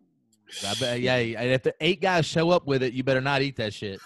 I 0.66 0.74
bet, 0.78 1.00
yeah, 1.00 1.16
if 1.16 1.62
the 1.62 1.74
eight 1.80 2.00
guys 2.00 2.26
show 2.26 2.50
up 2.50 2.66
with 2.66 2.82
it, 2.82 2.92
you 2.92 3.02
better 3.02 3.20
not 3.20 3.42
eat 3.42 3.56
that 3.56 3.72
shit. 3.72 4.00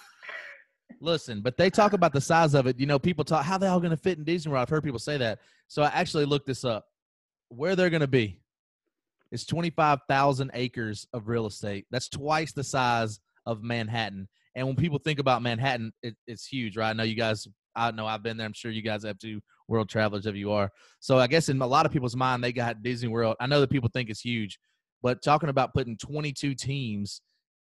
Listen, 1.00 1.40
but 1.40 1.56
they 1.56 1.70
talk 1.70 1.92
about 1.92 2.12
the 2.12 2.20
size 2.20 2.54
of 2.54 2.66
it. 2.66 2.78
You 2.78 2.86
know, 2.86 2.98
people 2.98 3.24
talk 3.24 3.44
how 3.44 3.58
they 3.58 3.66
all 3.66 3.80
going 3.80 3.90
to 3.90 3.96
fit 3.96 4.18
in 4.18 4.24
Disney 4.24 4.52
World. 4.52 4.62
I've 4.62 4.68
heard 4.68 4.84
people 4.84 4.98
say 4.98 5.16
that. 5.18 5.40
So 5.68 5.82
I 5.82 5.88
actually 5.88 6.24
looked 6.24 6.46
this 6.46 6.64
up. 6.64 6.86
Where 7.48 7.76
they're 7.76 7.90
going 7.90 8.00
to 8.00 8.06
be 8.06 8.40
is 9.30 9.46
25,000 9.46 10.50
acres 10.54 11.06
of 11.12 11.28
real 11.28 11.46
estate. 11.46 11.86
That's 11.90 12.08
twice 12.08 12.52
the 12.52 12.64
size 12.64 13.20
of 13.46 13.62
Manhattan. 13.62 14.28
And 14.54 14.66
when 14.66 14.76
people 14.76 14.98
think 14.98 15.18
about 15.18 15.42
Manhattan, 15.42 15.92
it, 16.02 16.16
it's 16.26 16.46
huge, 16.46 16.76
right? 16.76 16.90
I 16.90 16.92
know 16.92 17.04
you 17.04 17.14
guys 17.14 17.46
I 17.78 17.90
know 17.92 18.06
I've 18.06 18.22
been 18.22 18.36
there. 18.36 18.46
I'm 18.46 18.52
sure 18.52 18.70
you 18.70 18.82
guys 18.82 19.04
have 19.04 19.18
too, 19.18 19.40
world 19.68 19.88
travelers 19.88 20.26
if 20.26 20.34
you 20.34 20.50
are. 20.52 20.70
So 21.00 21.18
I 21.18 21.26
guess 21.26 21.48
in 21.48 21.60
a 21.60 21.66
lot 21.66 21.86
of 21.86 21.92
people's 21.92 22.16
mind, 22.16 22.42
they 22.42 22.52
got 22.52 22.82
Disney 22.82 23.08
World. 23.08 23.36
I 23.40 23.46
know 23.46 23.60
that 23.60 23.70
people 23.70 23.88
think 23.92 24.10
it's 24.10 24.20
huge, 24.20 24.58
but 25.02 25.22
talking 25.22 25.48
about 25.48 25.72
putting 25.72 25.96
22 25.96 26.54
teams 26.54 27.22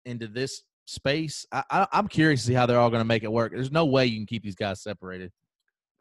into 0.05 0.27
this 0.27 0.63
space, 0.85 1.45
I, 1.51 1.63
I, 1.69 1.87
am 1.93 2.07
curious 2.07 2.41
to 2.41 2.47
see 2.47 2.53
how 2.53 2.65
they're 2.65 2.79
all 2.79 2.89
going 2.89 3.01
to 3.01 3.07
make 3.07 3.23
it 3.23 3.31
work. 3.31 3.53
There's 3.53 3.71
no 3.71 3.85
way 3.85 4.05
you 4.05 4.17
can 4.17 4.25
keep 4.25 4.43
these 4.43 4.55
guys 4.55 4.81
separated. 4.81 5.31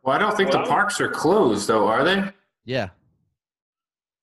Well, 0.02 0.16
I 0.16 0.18
don't 0.18 0.36
think 0.36 0.50
the 0.50 0.62
parks 0.62 1.00
are 1.00 1.10
closed, 1.10 1.68
though, 1.68 1.86
are 1.86 2.02
they? 2.02 2.24
Yeah. 2.64 2.88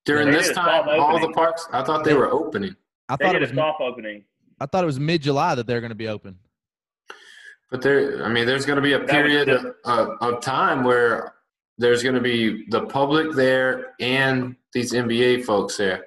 During 0.05 0.31
this 0.31 0.51
time, 0.51 0.87
all 0.99 1.19
the 1.19 1.31
parks, 1.33 1.67
I 1.71 1.83
thought 1.83 2.03
they 2.03 2.13
were 2.13 2.31
opening. 2.31 2.75
I 3.09 3.15
thought 3.15 3.35
it 3.35 3.41
was 3.41 3.51
soft 3.51 3.81
opening. 3.81 4.23
I 4.59 4.65
thought 4.65 4.83
it 4.83 4.87
was 4.87 4.99
mid 4.99 5.21
July 5.21 5.55
that 5.55 5.67
they're 5.67 5.81
going 5.81 5.89
to 5.91 5.95
be 5.95 6.07
open. 6.07 6.39
But 7.69 7.81
there, 7.81 8.25
I 8.25 8.29
mean, 8.29 8.45
there's 8.45 8.65
going 8.65 8.77
to 8.77 8.81
be 8.81 8.93
a 8.93 8.99
period 8.99 9.49
of, 9.49 10.17
of 10.21 10.41
time 10.41 10.83
where 10.83 11.33
there's 11.77 12.01
going 12.01 12.15
to 12.15 12.21
be 12.21 12.65
the 12.69 12.85
public 12.85 13.35
there 13.35 13.93
and 13.99 14.55
these 14.73 14.93
NBA 14.93 15.45
folks 15.45 15.77
there. 15.77 16.05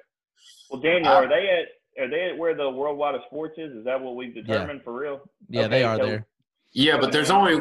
Well, 0.69 0.81
Daniel, 0.81 1.11
uh, 1.11 1.23
are 1.23 1.27
they 1.27 1.49
at 1.49 2.03
are 2.03 2.09
they 2.09 2.29
at 2.31 2.37
where 2.37 2.55
the 2.55 2.69
worldwide 2.69 3.15
of 3.15 3.21
sports 3.27 3.55
is? 3.57 3.73
Is 3.73 3.85
that 3.85 3.99
what 4.01 4.15
we've 4.15 4.33
determined 4.33 4.79
yeah. 4.79 4.83
for 4.83 4.99
real? 4.99 5.21
Yeah, 5.49 5.61
okay, 5.61 5.69
they 5.69 5.83
are 5.83 5.97
so, 5.97 6.05
there. 6.05 6.27
Yeah, 6.73 6.97
but 6.97 7.11
there's 7.11 7.29
only, 7.29 7.59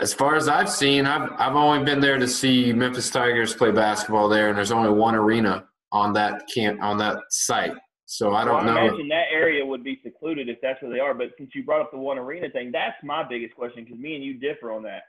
as 0.00 0.12
far 0.12 0.36
as 0.36 0.48
I've 0.48 0.70
seen, 0.70 1.06
I've 1.06 1.32
I've 1.38 1.56
only 1.56 1.84
been 1.84 2.00
there 2.00 2.18
to 2.18 2.28
see 2.28 2.72
Memphis 2.72 3.10
Tigers 3.10 3.54
play 3.54 3.72
basketball 3.72 4.28
there, 4.28 4.48
and 4.48 4.56
there's 4.56 4.70
only 4.70 4.90
one 4.90 5.14
arena 5.14 5.64
on 5.92 6.12
that 6.12 6.42
camp 6.54 6.82
on 6.82 6.98
that 6.98 7.18
site. 7.30 7.72
So 8.10 8.34
I 8.34 8.44
don't 8.44 8.66
well, 8.66 8.70
I 8.70 8.74
know. 8.74 8.86
imagine 8.88 9.08
that 9.10 9.26
area 9.32 9.64
would 9.64 9.84
be 9.84 10.00
secluded 10.02 10.48
if 10.48 10.58
that's 10.60 10.82
where 10.82 10.90
they 10.90 10.98
are. 10.98 11.14
But 11.14 11.28
since 11.38 11.50
you 11.54 11.62
brought 11.62 11.80
up 11.80 11.92
the 11.92 11.98
one 11.98 12.18
arena 12.18 12.50
thing, 12.50 12.72
that's 12.72 12.96
my 13.04 13.22
biggest 13.22 13.54
question 13.54 13.84
because 13.84 14.00
me 14.00 14.16
and 14.16 14.24
you 14.24 14.34
differ 14.34 14.72
on 14.72 14.82
that. 14.82 15.02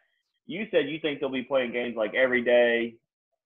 You 0.45 0.67
said 0.69 0.87
you 0.87 0.99
think 0.99 1.19
they'll 1.19 1.29
be 1.29 1.41
playing 1.41 1.71
games 1.71 1.95
like 1.97 2.13
every 2.13 2.43
day. 2.43 2.93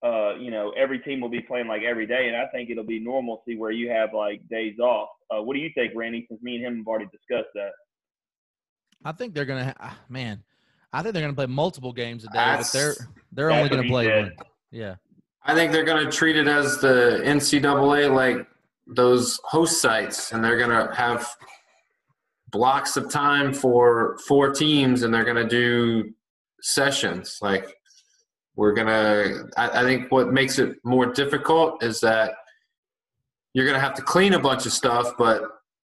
Uh, 0.03 0.35
you 0.35 0.51
know, 0.51 0.73
every 0.77 0.99
team 0.99 1.21
will 1.21 1.29
be 1.29 1.39
playing 1.39 1.67
like 1.67 1.83
every 1.83 2.05
day, 2.05 2.27
and 2.27 2.35
I 2.35 2.47
think 2.47 2.69
it'll 2.69 2.83
be 2.83 2.99
normalcy 2.99 3.55
where 3.55 3.71
you 3.71 3.89
have 3.89 4.13
like 4.13 4.45
days 4.49 4.77
off. 4.77 5.07
Uh, 5.31 5.41
what 5.41 5.53
do 5.53 5.61
you 5.61 5.69
think, 5.73 5.93
Randy? 5.95 6.25
Since 6.27 6.41
me 6.41 6.57
and 6.57 6.65
him 6.65 6.77
have 6.79 6.87
already 6.87 7.05
discussed 7.05 7.53
that. 7.55 7.71
I 9.05 9.13
think 9.13 9.33
they're 9.33 9.45
gonna. 9.45 9.73
Ha- 9.79 9.97
man, 10.09 10.43
I 10.91 11.01
think 11.01 11.13
they're 11.13 11.23
gonna 11.23 11.33
play 11.33 11.45
multiple 11.45 11.93
games 11.93 12.25
a 12.25 12.27
day, 12.27 12.33
that's, 12.33 12.73
but 12.73 12.77
they're 12.77 12.95
they're 13.31 13.51
only 13.51 13.69
gonna 13.69 13.87
play 13.87 14.09
one. 14.09 14.33
Yeah. 14.69 14.95
I 15.45 15.55
think 15.55 15.71
they're 15.71 15.85
gonna 15.85 16.11
treat 16.11 16.35
it 16.35 16.49
as 16.49 16.79
the 16.79 17.21
NCAA 17.23 18.13
like 18.13 18.45
those 18.87 19.39
host 19.45 19.81
sites 19.81 20.31
and 20.31 20.43
they're 20.43 20.57
going 20.57 20.69
to 20.69 20.93
have 20.95 21.27
blocks 22.51 22.97
of 22.97 23.09
time 23.09 23.53
for 23.53 24.17
four 24.27 24.51
teams 24.51 25.03
and 25.03 25.13
they're 25.13 25.23
going 25.25 25.35
to 25.35 25.47
do 25.47 26.11
sessions. 26.61 27.37
Like 27.41 27.75
we're 28.55 28.73
going 28.73 28.87
to 28.87 29.49
I, 29.57 29.83
think 29.83 30.11
what 30.11 30.31
makes 30.31 30.59
it 30.59 30.77
more 30.83 31.07
difficult 31.07 31.83
is 31.83 31.99
that 32.01 32.33
you're 33.53 33.65
going 33.65 33.75
to 33.75 33.85
have 33.85 33.95
to 33.95 34.01
clean 34.01 34.33
a 34.33 34.39
bunch 34.39 34.65
of 34.65 34.73
stuff 34.73 35.13
but 35.17 35.43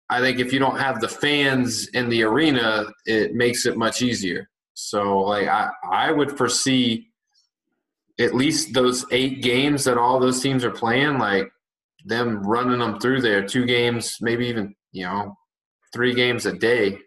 i 0.10 0.20
think 0.20 0.40
if 0.40 0.54
you 0.54 0.60
don't 0.60 0.80
have 0.80 1.00
the 1.00 1.08
fans 1.08 1.88
in 1.90 2.10
the 2.10 2.24
arena 2.24 2.86
it 3.06 3.34
makes 3.34 3.66
it 3.66 3.78
much 3.78 4.02
easier. 4.02 4.50
So 4.74 5.20
like 5.22 5.48
I 5.48 5.70
I 5.90 6.12
would 6.12 6.38
foresee 6.38 7.08
at 8.20 8.36
least 8.36 8.74
those 8.74 9.06
eight 9.12 9.42
games 9.42 9.84
that 9.84 9.98
all 9.98 10.20
those 10.20 10.42
teams 10.42 10.64
are 10.64 10.72
playing, 10.72 11.20
like 11.20 11.52
them 12.08 12.42
running 12.44 12.80
them 12.80 13.00
through 13.00 13.22
there, 13.22 13.46
two 13.46 13.66
games, 13.66 14.18
maybe 14.22 14.48
even 14.48 14.76
you 14.92 15.06
know, 15.06 15.38
three 15.94 16.14
games 16.14 16.46
a 16.46 16.54
day. 16.54 16.98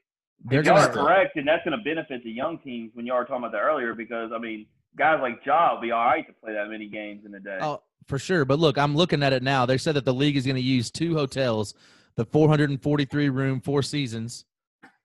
They're 0.45 0.65
you 0.65 0.73
are 0.73 0.89
correct, 0.89 1.37
and 1.37 1.47
that's 1.47 1.65
going 1.65 1.77
to 1.77 1.85
benefit 1.85 2.25
the 2.25 2.31
young 2.31 2.59
teams 2.59 2.93
when 2.95 3.05
you 3.05 3.13
were 3.13 3.25
talking 3.25 3.45
about 3.45 3.53
that 3.53 3.59
earlier. 3.59 3.95
Because 3.95 4.31
I 4.35 4.39
mean, 4.39 4.67
guys 4.97 5.19
like 5.21 5.41
Ja 5.45 5.75
will 5.75 5.81
be 5.81 5.91
all 5.91 6.05
right 6.05 6.27
to 6.27 6.33
play 6.33 6.55
that 6.55 6.69
many 6.69 6.89
games 6.89 7.25
in 7.27 7.35
a 7.35 7.41
day. 7.41 7.59
Oh, 7.61 7.83
for 8.07 8.19
sure. 8.19 8.45
But 8.45 8.59
look, 8.59 8.79
I'm 8.79 8.97
looking 8.97 9.23
at 9.23 9.33
it 9.33 9.43
now. 9.43 9.67
They 9.67 9.77
said 9.77 9.97
that 9.97 10.05
the 10.05 10.15
league 10.15 10.37
is 10.37 10.47
going 10.47 10.57
to 10.57 10.63
use 10.63 10.91
two 10.91 11.15
hotels, 11.15 11.75
the 12.17 12.25
443 12.25 13.29
room, 13.29 13.61
Four 13.61 13.83
Seasons 13.83 14.45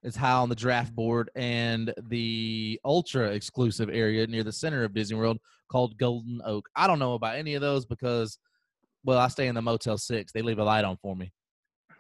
is 0.04 0.16
high 0.16 0.34
on 0.34 0.50
the 0.50 0.56
draft 0.56 0.96
board, 0.96 1.32
and 1.36 1.94
the 2.10 2.80
ultra 2.86 3.32
exclusive 3.32 3.90
area 3.90 4.28
near 4.28 4.44
the 4.44 4.52
center 4.52 4.84
of 4.84 4.94
Disney 4.94 5.18
World 5.18 5.40
called 5.70 5.98
Golden 5.98 6.42
Oak. 6.46 6.70
I 6.76 6.86
don't 6.86 7.00
know 7.00 7.16
about 7.16 7.36
any 7.36 7.56
of 7.56 7.62
those 7.62 7.86
because, 7.86 8.38
well, 9.06 9.20
I 9.20 9.30
stay 9.30 9.48
in 9.48 9.56
the 9.56 9.62
Motel 9.62 9.98
Six. 9.98 10.32
They 10.32 10.42
leave 10.42 10.60
a 10.60 10.64
light 10.64 10.84
on 10.84 10.98
for 10.98 11.16
me. 11.16 11.32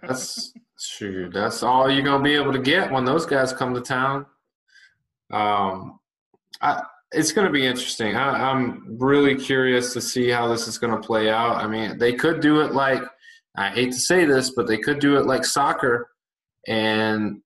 That's 0.01 0.53
true. 0.97 1.29
That's 1.33 1.63
all 1.63 1.89
you're 1.89 2.03
gonna 2.03 2.23
be 2.23 2.35
able 2.35 2.51
to 2.51 2.59
get 2.59 2.91
when 2.91 3.05
those 3.05 3.25
guys 3.25 3.53
come 3.53 3.73
to 3.73 3.81
town. 3.81 4.25
Um, 5.31 5.99
I, 6.61 6.83
it's 7.11 7.31
going 7.31 7.47
to 7.47 7.53
be 7.53 7.65
interesting. 7.65 8.15
I, 8.15 8.51
am 8.51 8.97
really 8.99 9.35
curious 9.35 9.93
to 9.93 10.01
see 10.01 10.29
how 10.29 10.47
this 10.47 10.67
is 10.67 10.77
going 10.77 10.93
to 10.93 11.07
play 11.07 11.29
out. 11.29 11.55
I 11.55 11.67
mean, 11.67 11.97
they 11.97 12.13
could 12.13 12.41
do 12.41 12.61
it 12.61 12.73
like 12.73 13.01
I 13.57 13.69
hate 13.69 13.91
to 13.91 13.99
say 13.99 14.25
this, 14.25 14.51
but 14.51 14.67
they 14.67 14.77
could 14.77 14.99
do 14.99 15.17
it 15.17 15.25
like 15.25 15.45
soccer 15.45 16.09
and 16.67 17.41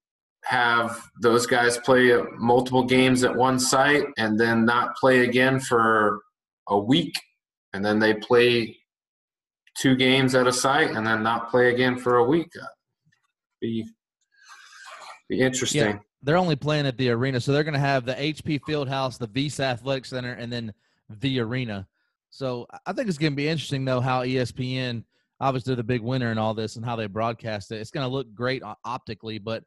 have 0.45 0.99
those 1.21 1.45
guys 1.45 1.77
play 1.77 2.17
multiple 2.37 2.83
games 2.83 3.23
at 3.23 3.35
one 3.35 3.59
site 3.59 4.05
and 4.17 4.39
then 4.39 4.65
not 4.65 4.95
play 4.95 5.19
again 5.19 5.59
for 5.59 6.21
a 6.67 6.79
week 6.79 7.13
and 7.73 7.85
then 7.85 7.99
they 7.99 8.13
play 8.15 8.75
two 9.79 9.95
games 9.95 10.35
at 10.35 10.45
a 10.45 10.51
site 10.51 10.91
and 10.91 11.07
then 11.07 11.23
not 11.23 11.49
play 11.49 11.73
again 11.73 11.97
for 11.97 12.17
a 12.17 12.23
week. 12.23 12.51
Be 13.61 13.85
be 15.29 15.41
interesting. 15.41 15.81
yeah, 15.81 15.97
they're 16.23 16.37
only 16.37 16.55
playing 16.55 16.87
at 16.87 16.97
the 16.97 17.09
arena 17.09 17.39
so 17.39 17.51
they're 17.51 17.63
going 17.63 17.73
to 17.73 17.79
have 17.79 18.03
the 18.03 18.15
hp 18.15 18.59
fieldhouse 18.67 19.17
the 19.19 19.27
visa 19.27 19.63
athletic 19.63 20.05
center 20.05 20.33
and 20.33 20.51
then 20.51 20.73
the 21.21 21.39
arena. 21.39 21.87
So 22.31 22.67
i 22.85 22.93
think 22.93 23.07
it's 23.07 23.17
going 23.17 23.33
to 23.33 23.37
be 23.37 23.47
interesting 23.47 23.85
though 23.85 24.01
how 24.01 24.23
espn 24.23 25.03
obviously 25.39 25.75
the 25.75 25.83
big 25.83 26.01
winner 26.01 26.31
in 26.31 26.37
all 26.37 26.53
this 26.53 26.75
and 26.75 26.85
how 26.85 26.95
they 26.95 27.07
broadcast 27.07 27.71
it. 27.71 27.77
It's 27.77 27.91
going 27.91 28.05
to 28.05 28.11
look 28.11 28.33
great 28.33 28.63
optically 28.83 29.39
but 29.39 29.63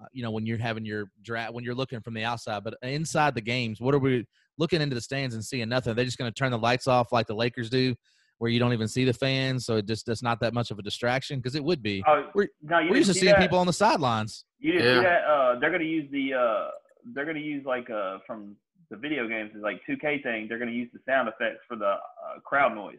uh, 0.00 0.06
you 0.12 0.22
know 0.22 0.30
when 0.30 0.46
you're 0.46 0.58
having 0.58 0.84
your 0.84 1.10
draft 1.22 1.52
when 1.52 1.62
you're 1.62 1.74
looking 1.74 2.00
from 2.00 2.14
the 2.14 2.24
outside 2.24 2.64
but 2.64 2.74
inside 2.82 3.34
the 3.34 3.40
games 3.40 3.80
what 3.80 3.94
are 3.94 3.98
we 3.98 4.24
looking 4.58 4.80
into 4.80 4.94
the 4.94 5.00
stands 5.00 5.34
and 5.34 5.44
seeing 5.44 5.68
nothing? 5.68 5.94
They're 5.94 6.04
just 6.04 6.18
going 6.18 6.30
to 6.30 6.34
turn 6.34 6.50
the 6.50 6.58
lights 6.58 6.86
off 6.86 7.12
like 7.12 7.26
the 7.26 7.34
lakers 7.34 7.70
do 7.70 7.94
where 8.42 8.50
you 8.50 8.58
don't 8.58 8.72
even 8.72 8.88
see 8.88 9.04
the 9.04 9.12
fans 9.12 9.64
so 9.64 9.76
it 9.76 9.86
just 9.86 10.04
that's 10.04 10.20
not 10.20 10.40
that 10.40 10.52
much 10.52 10.72
of 10.72 10.78
a 10.80 10.82
distraction 10.82 11.38
because 11.38 11.54
it 11.54 11.62
would 11.62 11.80
be 11.80 12.02
uh, 12.08 12.22
we're, 12.34 12.48
no, 12.60 12.80
we're 12.90 12.96
used 12.96 13.06
to 13.06 13.14
seeing 13.14 13.30
that. 13.30 13.38
people 13.38 13.56
on 13.56 13.68
the 13.68 13.72
sidelines 13.72 14.44
you 14.58 14.72
didn't 14.72 14.86
yeah. 14.86 14.94
see 14.96 15.04
that 15.04 15.22
uh, 15.22 15.58
they're 15.60 15.70
going 15.70 15.80
to 15.80 15.86
use 15.86 16.10
the 16.10 16.34
uh, 16.34 16.70
they're 17.14 17.24
going 17.24 17.36
to 17.36 17.42
use 17.42 17.64
like 17.64 17.88
uh, 17.88 18.18
from 18.26 18.56
the 18.90 18.96
video 18.96 19.28
games 19.28 19.52
is 19.54 19.62
like 19.62 19.80
2k 19.88 20.24
thing 20.24 20.48
they're 20.48 20.58
going 20.58 20.68
to 20.68 20.76
use 20.76 20.90
the 20.92 20.98
sound 21.08 21.28
effects 21.28 21.60
for 21.68 21.76
the 21.76 21.86
uh, 21.86 22.40
crowd 22.44 22.74
noise 22.74 22.98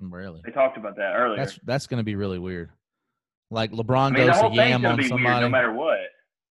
really 0.00 0.40
they 0.44 0.50
talked 0.50 0.76
about 0.76 0.96
that 0.96 1.14
earlier 1.14 1.36
that's 1.36 1.56
that's 1.62 1.86
going 1.86 1.98
to 1.98 2.04
be 2.04 2.16
really 2.16 2.40
weird 2.40 2.68
like 3.52 3.70
LeBron 3.70 4.08
I 4.08 4.10
mean, 4.10 4.26
goes 4.26 4.40
to 4.40 4.50
yam 4.52 4.84
on 4.84 5.02
somebody. 5.04 5.40
no 5.40 5.48
matter 5.48 5.72
what. 5.72 5.98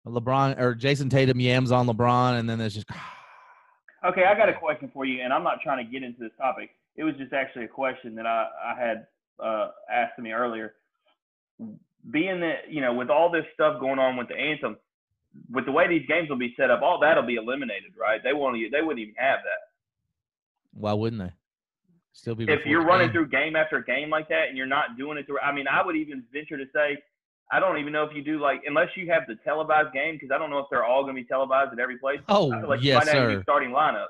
LeBron 0.06 0.60
or 0.60 0.76
Jayson 0.76 1.10
Tatum 1.10 1.40
yams 1.40 1.72
on 1.72 1.88
LeBron, 1.88 2.40
and 2.40 2.50
then 2.50 2.60
there's 2.60 2.76
just. 2.76 2.88
okay, 4.06 4.26
I 4.26 4.36
got 4.36 4.50
a 4.50 4.54
question 4.54 4.92
for 4.94 5.06
you, 5.06 5.22
and 5.22 5.34
I'm 5.34 5.44
not 5.44 5.60
trying 5.64 5.84
to 5.84 5.92
get 5.92 6.04
into 6.04 6.20
this 6.20 6.32
topic. 6.38 6.70
It 6.96 7.04
was 7.04 7.16
just 7.18 7.34
actually 7.34 7.66
a 7.66 7.70
question 7.70 8.16
that 8.16 8.26
I, 8.26 8.48
I 8.64 8.80
had 8.80 9.08
uh, 9.44 9.70
asked 9.92 10.20
me 10.20 10.32
earlier. 10.32 10.76
Being 12.12 12.42
that 12.42 12.70
you 12.70 12.82
know, 12.82 12.94
with 12.94 13.10
all 13.10 13.32
this 13.32 13.46
stuff 13.54 13.80
going 13.80 14.00
on 14.00 14.18
with 14.18 14.28
the 14.28 14.36
anthem, 14.36 14.78
with 15.52 15.66
the 15.66 15.72
way 15.72 15.88
these 15.88 16.06
games 16.08 16.30
will 16.30 16.38
be 16.38 16.54
set 16.58 16.70
up, 16.70 16.82
all 16.82 17.00
that'll 17.00 17.26
be 17.26 17.36
eliminated, 17.36 17.94
right? 18.00 18.22
They 18.24 18.34
won't. 18.34 18.58
They 18.72 18.82
wouldn't 18.82 19.00
even 19.00 19.16
have 19.18 19.40
that. 19.44 20.80
Why 20.80 20.94
wouldn't 20.94 21.22
they? 21.22 21.32
Still 22.12 22.36
be. 22.36 22.44
If 22.44 22.66
you're 22.66 22.86
running 22.86 23.12
through 23.12 23.30
game 23.30 23.56
after 23.56 23.82
game 23.82 24.10
like 24.10 24.28
that, 24.30 24.50
and 24.50 24.58
you're 24.58 24.68
not 24.68 24.98
doing 24.98 25.18
it 25.18 25.26
through, 25.26 25.40
I 25.40 25.52
mean, 25.52 25.66
I 25.68 25.84
would 25.84 25.96
even 25.96 26.24
venture 26.32 26.58
to 26.58 26.66
say, 26.74 26.98
I 27.52 27.60
don't 27.60 27.78
even 27.78 27.94
know 27.94 28.04
if 28.04 28.16
you 28.16 28.24
do 28.24 28.40
like 28.40 28.62
unless 28.66 28.90
you 28.96 29.10
have 29.12 29.24
the 29.28 29.36
televised 29.44 29.94
game 29.94 30.16
because 30.16 30.30
I 30.34 30.38
don't 30.38 30.50
know 30.50 30.60
if 30.60 30.66
they're 30.70 30.84
all 30.84 31.04
going 31.04 31.16
to 31.16 31.22
be 31.22 31.28
televised 31.28 31.72
at 31.72 31.80
every 31.80 31.98
place. 31.98 32.20
Oh, 32.30 32.46
like 32.46 32.82
yes, 32.84 33.10
sir. 33.10 33.42
Starting 33.44 33.70
lineup. 33.70 34.08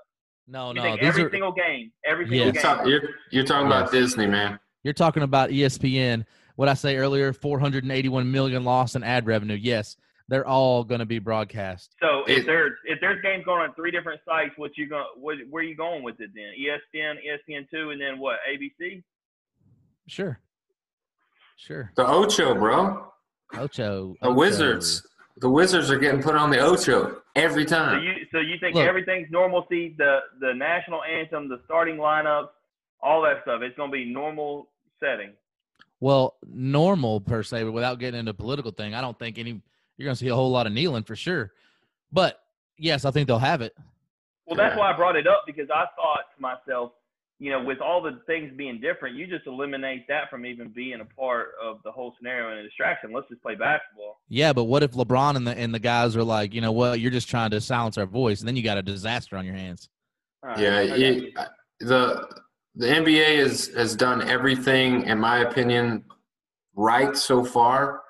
No, 0.47 0.69
you 0.69 0.75
no. 0.75 0.95
every 0.95 1.23
are, 1.23 1.31
single 1.31 1.51
game, 1.51 1.91
every 2.05 2.27
single 2.27 2.53
yes. 2.53 2.63
game. 2.63 2.87
You're, 2.87 3.09
you're 3.31 3.45
talking 3.45 3.67
about 3.67 3.91
Disney, 3.91 4.27
man. 4.27 4.59
You're 4.83 4.93
talking 4.93 5.23
about 5.23 5.49
ESPN. 5.49 6.25
What 6.55 6.69
I 6.69 6.73
say 6.73 6.97
earlier, 6.97 7.33
481 7.33 8.31
million 8.31 8.63
loss 8.63 8.95
in 8.95 9.03
ad 9.03 9.25
revenue. 9.25 9.55
Yes, 9.55 9.95
they're 10.27 10.45
all 10.45 10.83
going 10.83 10.99
to 10.99 11.05
be 11.05 11.19
broadcast. 11.19 11.95
So 12.01 12.23
if 12.27 12.45
there's 12.45 12.73
if 12.85 12.99
there's 12.99 13.21
games 13.21 13.45
going 13.45 13.61
on 13.61 13.73
three 13.75 13.91
different 13.91 14.21
sites, 14.27 14.53
what 14.57 14.77
you 14.77 14.87
going 14.87 15.05
what, 15.15 15.37
where 15.49 15.63
are 15.63 15.65
you 15.65 15.75
going 15.75 16.03
with 16.03 16.19
it 16.19 16.31
then? 16.35 16.53
ESPN, 16.59 17.15
ESPN 17.15 17.69
two, 17.69 17.91
and 17.91 18.01
then 18.01 18.19
what? 18.19 18.37
ABC. 18.49 19.03
Sure. 20.07 20.39
Sure. 21.55 21.91
The 21.95 22.05
Ocho, 22.05 22.53
bro. 22.55 23.11
Ocho. 23.55 24.15
The 24.21 24.27
Ocho. 24.27 24.35
Wizards. 24.35 25.07
The 25.37 25.49
Wizards 25.49 25.89
are 25.89 25.97
getting 25.97 26.21
put 26.21 26.35
on 26.35 26.49
the 26.49 26.59
Ocho 26.59 27.21
every 27.35 27.65
time. 27.65 27.99
So 27.99 28.03
you 28.03 28.13
so 28.31 28.39
you 28.39 28.59
think 28.59 28.75
Look, 28.75 28.87
everything's 28.87 29.31
normalcy? 29.31 29.95
The 29.97 30.19
the 30.39 30.53
national 30.53 31.03
anthem, 31.03 31.49
the 31.49 31.59
starting 31.65 31.97
lineups, 31.97 32.49
all 33.01 33.21
that 33.23 33.41
stuff. 33.41 33.61
It's 33.63 33.75
going 33.75 33.89
to 33.89 33.93
be 33.93 34.05
normal 34.05 34.69
setting. 34.99 35.31
Well, 35.99 36.35
normal 36.45 37.21
per 37.21 37.43
se, 37.43 37.63
but 37.63 37.71
without 37.71 37.97
getting 37.97 38.19
into 38.19 38.33
political 38.33 38.71
thing, 38.71 38.93
I 38.93 39.01
don't 39.01 39.17
think 39.17 39.39
any 39.39 39.61
you're 39.97 40.05
going 40.05 40.15
to 40.15 40.19
see 40.19 40.27
a 40.27 40.35
whole 40.35 40.51
lot 40.51 40.67
of 40.67 40.73
kneeling 40.73 41.03
for 41.03 41.15
sure. 41.15 41.51
But 42.11 42.39
yes, 42.77 43.05
I 43.05 43.11
think 43.11 43.27
they'll 43.27 43.39
have 43.39 43.61
it. 43.61 43.75
Well, 44.45 44.57
that's 44.57 44.77
why 44.77 44.91
I 44.91 44.95
brought 44.95 45.15
it 45.15 45.27
up 45.27 45.43
because 45.47 45.69
I 45.73 45.85
thought 45.95 46.25
to 46.35 46.41
myself, 46.41 46.91
you 47.39 47.49
know, 47.51 47.63
with 47.63 47.79
all 47.81 48.01
the 48.01 48.21
things 48.25 48.51
being 48.55 48.79
different, 48.79 49.15
you 49.15 49.27
just 49.27 49.47
eliminate 49.47 50.07
that 50.07 50.29
from 50.29 50.45
even 50.45 50.69
being 50.69 51.01
a 51.01 51.05
part 51.05 51.49
of 51.61 51.79
the 51.83 51.91
whole 51.91 52.13
scenario 52.17 52.51
and 52.51 52.59
a 52.59 52.63
distraction. 52.63 53.11
Let's 53.11 53.27
just 53.27 53.41
play 53.41 53.55
basketball. 53.55 54.21
Yeah, 54.29 54.53
but 54.53 54.65
what 54.65 54.83
if 54.83 54.91
LeBron 54.91 55.35
and 55.35 55.45
the 55.45 55.57
and 55.57 55.73
the 55.73 55.79
guys 55.79 56.15
are 56.15 56.23
like, 56.23 56.53
you 56.53 56.61
know 56.61 56.71
what, 56.71 56.99
you're 56.99 57.11
just 57.11 57.29
trying 57.29 57.51
to 57.51 57.61
silence 57.61 57.97
our 57.97 58.05
voice, 58.05 58.39
and 58.39 58.47
then 58.47 58.55
you 58.55 58.63
got 58.63 58.77
a 58.77 58.81
disaster 58.81 59.35
on 59.35 59.45
your 59.45 59.55
hands. 59.55 59.89
Right, 60.43 60.59
yeah, 60.59 60.79
it, 60.81 61.33
the 61.79 62.27
the 62.75 62.87
NBA 62.87 63.39
has 63.39 63.67
has 63.75 63.95
done 63.95 64.27
everything, 64.29 65.03
in 65.07 65.19
my 65.19 65.39
opinion, 65.39 66.05
right 66.75 67.15
so 67.15 67.43
far, 67.43 68.03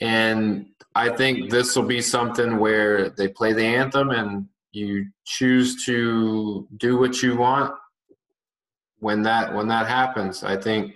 and 0.00 0.66
I 0.94 1.10
think 1.10 1.50
this 1.50 1.76
will 1.76 1.84
be 1.84 2.00
something 2.00 2.58
where 2.58 3.10
they 3.10 3.28
play 3.28 3.52
the 3.52 3.64
anthem 3.64 4.10
and 4.10 4.46
you 4.72 5.06
choose 5.24 5.84
to 5.84 6.66
do 6.78 6.98
what 6.98 7.22
you 7.22 7.36
want 7.36 7.74
when 8.98 9.22
that 9.22 9.54
when 9.54 9.68
that 9.68 9.86
happens. 9.86 10.42
I 10.42 10.56
think 10.56 10.94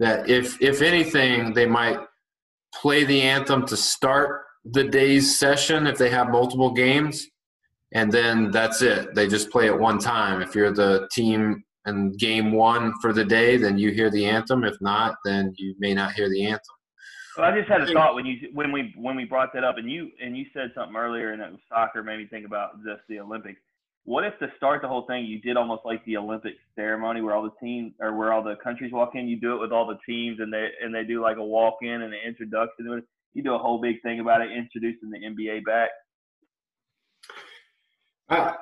that 0.00 0.28
if 0.28 0.60
if 0.62 0.82
anything, 0.82 1.52
they 1.52 1.66
might 1.66 1.98
play 2.74 3.04
the 3.04 3.22
anthem 3.22 3.66
to 3.66 3.76
start 3.76 4.42
the 4.64 4.84
day's 4.84 5.38
session 5.38 5.86
if 5.86 5.98
they 5.98 6.10
have 6.10 6.30
multiple 6.30 6.72
games, 6.72 7.26
and 7.94 8.12
then 8.12 8.50
that's 8.50 8.82
it. 8.82 9.14
They 9.14 9.28
just 9.28 9.50
play 9.50 9.66
it 9.66 9.78
one 9.78 9.98
time. 9.98 10.42
If 10.42 10.54
you're 10.54 10.72
the 10.72 11.08
team 11.12 11.64
in 11.86 12.12
game 12.12 12.52
one 12.52 12.92
for 13.00 13.12
the 13.12 13.24
day, 13.24 13.56
then 13.56 13.78
you 13.78 13.90
hear 13.90 14.10
the 14.10 14.26
anthem. 14.26 14.64
If 14.64 14.76
not, 14.80 15.16
then 15.24 15.54
you 15.56 15.74
may 15.78 15.94
not 15.94 16.12
hear 16.12 16.28
the 16.28 16.44
anthem. 16.44 16.74
Well, 17.36 17.46
I 17.46 17.56
just 17.56 17.68
had 17.68 17.82
a 17.82 17.92
thought 17.92 18.14
when 18.16 18.26
you 18.26 18.48
when 18.52 18.72
we 18.72 18.92
when 18.96 19.16
we 19.16 19.24
brought 19.24 19.52
that 19.54 19.62
up, 19.62 19.78
and 19.78 19.90
you 19.90 20.10
and 20.22 20.36
you 20.36 20.44
said 20.52 20.72
something 20.74 20.96
earlier, 20.96 21.32
and 21.32 21.40
it 21.40 21.50
was 21.50 21.60
soccer 21.68 22.02
made 22.02 22.18
me 22.18 22.26
think 22.26 22.44
about 22.44 22.84
just 22.84 23.02
the 23.08 23.20
Olympics. 23.20 23.60
What 24.08 24.24
if 24.24 24.38
to 24.38 24.50
start 24.56 24.80
the 24.80 24.88
whole 24.88 25.04
thing, 25.04 25.26
you 25.26 25.38
did 25.38 25.58
almost 25.58 25.82
like 25.84 26.02
the 26.06 26.16
Olympic 26.16 26.54
ceremony, 26.74 27.20
where 27.20 27.34
all 27.34 27.42
the 27.42 27.52
teams 27.60 27.92
or 28.00 28.16
where 28.16 28.32
all 28.32 28.42
the 28.42 28.56
countries 28.64 28.90
walk 28.90 29.14
in? 29.14 29.28
You 29.28 29.38
do 29.38 29.54
it 29.54 29.60
with 29.60 29.70
all 29.70 29.86
the 29.86 29.98
teams, 30.06 30.40
and 30.40 30.50
they 30.50 30.70
and 30.82 30.94
they 30.94 31.04
do 31.04 31.20
like 31.20 31.36
a 31.36 31.44
walk 31.44 31.74
in 31.82 31.90
and 31.90 32.14
an 32.14 32.20
introduction. 32.26 33.02
You 33.34 33.42
do 33.42 33.54
a 33.54 33.58
whole 33.58 33.78
big 33.78 34.00
thing 34.00 34.20
about 34.20 34.40
it, 34.40 34.50
introducing 34.50 35.10
the 35.10 35.18
NBA 35.18 35.62
back. 35.66 35.90
I, 38.30 38.54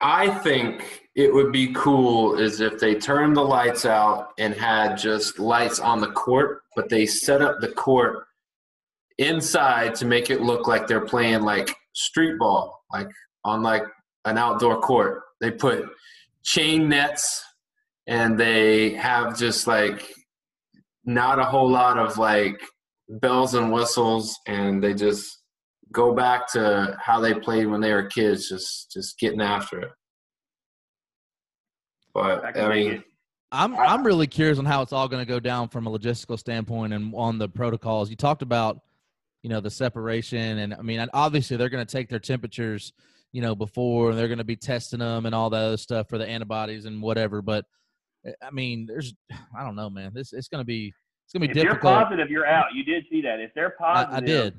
I 0.00 0.28
think 0.40 1.04
it 1.14 1.32
would 1.32 1.52
be 1.52 1.72
cool 1.72 2.36
is 2.36 2.60
if 2.60 2.80
they 2.80 2.96
turned 2.96 3.36
the 3.36 3.42
lights 3.42 3.86
out 3.86 4.30
and 4.40 4.52
had 4.52 4.96
just 4.96 5.38
lights 5.38 5.78
on 5.78 6.00
the 6.00 6.10
court, 6.10 6.62
but 6.74 6.88
they 6.88 7.06
set 7.06 7.42
up 7.42 7.60
the 7.60 7.68
court 7.68 8.26
inside 9.18 9.94
to 9.94 10.04
make 10.04 10.30
it 10.30 10.40
look 10.40 10.66
like 10.66 10.88
they're 10.88 11.06
playing 11.06 11.42
like 11.42 11.72
street 11.92 12.40
ball, 12.40 12.84
like 12.92 13.06
on 13.44 13.62
like 13.62 13.84
an 14.28 14.38
outdoor 14.38 14.80
court. 14.80 15.22
They 15.40 15.50
put 15.50 15.88
chain 16.44 16.88
nets 16.88 17.42
and 18.06 18.38
they 18.38 18.90
have 18.90 19.36
just 19.38 19.66
like 19.66 20.08
not 21.04 21.38
a 21.38 21.44
whole 21.44 21.70
lot 21.70 21.98
of 21.98 22.18
like 22.18 22.60
bells 23.08 23.54
and 23.54 23.72
whistles 23.72 24.38
and 24.46 24.82
they 24.82 24.94
just 24.94 25.38
go 25.92 26.14
back 26.14 26.50
to 26.52 26.96
how 27.00 27.20
they 27.20 27.34
played 27.34 27.66
when 27.66 27.80
they 27.80 27.92
were 27.92 28.04
kids, 28.04 28.48
just 28.48 28.90
just 28.90 29.18
getting 29.18 29.40
after 29.40 29.80
it. 29.80 29.90
But 32.14 32.44
I, 32.44 32.66
I 32.66 32.68
mean, 32.68 33.04
I'm 33.52 33.76
I'm 33.76 34.04
really 34.04 34.26
curious 34.26 34.58
on 34.58 34.64
how 34.64 34.82
it's 34.82 34.92
all 34.92 35.08
going 35.08 35.24
to 35.24 35.28
go 35.28 35.40
down 35.40 35.68
from 35.68 35.86
a 35.86 35.90
logistical 35.90 36.38
standpoint 36.38 36.92
and 36.92 37.14
on 37.14 37.38
the 37.38 37.48
protocols. 37.48 38.10
You 38.10 38.16
talked 38.16 38.42
about, 38.42 38.80
you 39.42 39.50
know, 39.50 39.60
the 39.60 39.70
separation, 39.70 40.58
and 40.58 40.74
I 40.74 40.82
mean, 40.82 41.06
obviously 41.14 41.56
they're 41.56 41.68
going 41.68 41.84
to 41.84 41.90
take 41.90 42.08
their 42.08 42.18
temperatures, 42.18 42.92
you 43.32 43.42
know, 43.42 43.54
before 43.54 44.14
they're 44.14 44.28
going 44.28 44.38
to 44.38 44.44
be 44.44 44.56
testing 44.56 45.00
them 45.00 45.26
and 45.26 45.34
all 45.34 45.50
that 45.50 45.62
other 45.62 45.76
stuff 45.76 46.08
for 46.08 46.18
the 46.18 46.26
antibodies 46.26 46.84
and 46.84 47.02
whatever. 47.02 47.42
But 47.42 47.64
eh, 48.26 48.32
I 48.42 48.50
mean, 48.50 48.86
there's, 48.86 49.14
I 49.56 49.64
don't 49.64 49.76
know, 49.76 49.90
man. 49.90 50.12
This 50.14 50.32
it's 50.32 50.48
going 50.48 50.60
to 50.60 50.66
be 50.66 50.92
it's 51.24 51.32
going 51.32 51.46
to 51.46 51.54
be 51.54 51.60
if 51.60 51.66
difficult. 51.66 51.92
If 51.92 51.98
you're 51.98 52.04
positive, 52.04 52.30
you're 52.30 52.46
out. 52.46 52.66
You 52.74 52.84
did 52.84 53.04
see 53.10 53.20
that. 53.22 53.40
If 53.40 53.52
they're 53.54 53.70
positive, 53.70 54.14
I, 54.14 54.16
I 54.18 54.20
did. 54.20 54.54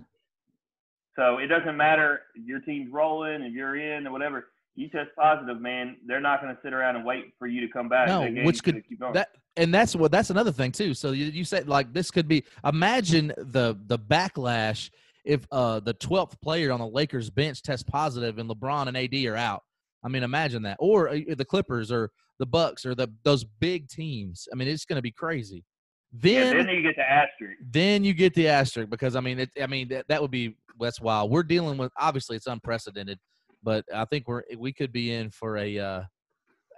So 1.15 1.37
it 1.37 1.47
doesn't 1.47 1.75
matter 1.75 2.21
if 2.35 2.45
your 2.45 2.59
team's 2.61 2.93
rolling, 2.93 3.41
if 3.41 3.53
you're 3.53 3.75
in 3.75 4.07
or 4.07 4.11
whatever 4.11 4.47
you 4.79 4.87
test 4.87 5.09
positive, 5.17 5.59
man, 5.59 5.97
they're 6.05 6.21
not 6.21 6.41
going 6.41 6.55
to 6.55 6.61
sit 6.63 6.73
around 6.73 6.95
and 6.95 7.03
wait 7.03 7.33
for 7.37 7.47
you 7.47 7.59
to 7.61 7.67
come 7.67 7.89
back. 7.89 8.07
No, 8.07 8.43
which 8.43 8.63
could 8.63 8.83
that 9.13 9.29
and 9.57 9.73
that's 9.73 9.95
what 9.95 10.11
that's 10.11 10.29
another 10.29 10.53
thing 10.53 10.71
too. 10.71 10.93
So 10.93 11.11
you, 11.11 11.25
you 11.25 11.43
said 11.43 11.67
like 11.67 11.91
this 11.91 12.11
could 12.11 12.27
be 12.27 12.45
imagine 12.63 13.33
the 13.37 13.77
the 13.87 13.99
backlash 13.99 14.89
if 15.25 15.45
uh 15.51 15.79
the 15.79 15.93
12th 15.93 16.39
player 16.41 16.71
on 16.71 16.79
the 16.79 16.87
Lakers 16.87 17.29
bench 17.29 17.61
tests 17.61 17.83
positive 17.83 18.37
and 18.37 18.49
LeBron 18.49 18.87
and 18.87 18.97
AD 18.97 19.13
are 19.25 19.35
out. 19.35 19.63
I 20.03 20.07
mean, 20.07 20.23
imagine 20.23 20.63
that. 20.63 20.77
Or 20.79 21.09
uh, 21.09 21.19
the 21.35 21.45
Clippers 21.45 21.91
or 21.91 22.11
the 22.39 22.45
Bucks 22.45 22.85
or 22.85 22.95
the 22.95 23.09
those 23.23 23.43
big 23.43 23.89
teams. 23.89 24.47
I 24.51 24.55
mean, 24.55 24.67
it's 24.67 24.85
going 24.85 24.97
to 24.97 25.01
be 25.01 25.11
crazy. 25.11 25.65
Then, 26.11 26.57
yeah, 26.57 26.63
then 26.63 26.75
you 26.75 26.81
get 26.81 26.95
the 26.95 27.09
asterisk. 27.09 27.59
Then 27.69 28.03
you 28.03 28.13
get 28.13 28.33
the 28.33 28.47
asterisk 28.47 28.89
because 28.89 29.15
I 29.15 29.19
mean, 29.19 29.39
it, 29.39 29.49
I 29.61 29.67
mean 29.67 29.89
that, 29.89 30.07
that 30.07 30.21
would 30.21 30.31
be 30.31 30.55
that's 30.79 31.01
wild. 31.01 31.29
We're 31.29 31.43
dealing 31.43 31.77
with 31.77 31.91
obviously 31.97 32.37
it's 32.37 32.47
unprecedented 32.47 33.19
but 33.63 33.85
I 33.93 34.05
think 34.05 34.27
we're 34.27 34.43
we 34.57 34.73
could 34.73 34.91
be 34.91 35.13
in 35.13 35.29
for 35.29 35.57
a 35.57 35.77
uh, 35.77 36.01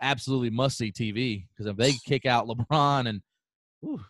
absolutely 0.01 0.49
must 0.49 0.77
see 0.77 0.91
TV 0.91 1.45
because 1.49 1.67
if 1.67 1.77
they 1.77 1.93
kick 2.05 2.25
out 2.25 2.47
LeBron 2.47 3.07
and 3.07 3.21
whew, 3.81 4.01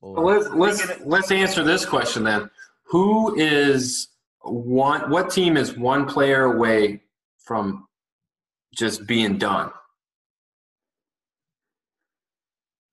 let's 0.00 0.48
let's 0.50 1.00
let's 1.00 1.30
answer 1.30 1.62
this 1.62 1.84
question 1.84 2.24
then. 2.24 2.50
Who 2.84 3.34
is 3.36 4.08
one? 4.42 5.10
What 5.10 5.30
team 5.30 5.56
is 5.56 5.76
one 5.76 6.06
player 6.06 6.44
away 6.44 7.02
from 7.38 7.86
just 8.74 9.06
being 9.06 9.38
done? 9.38 9.70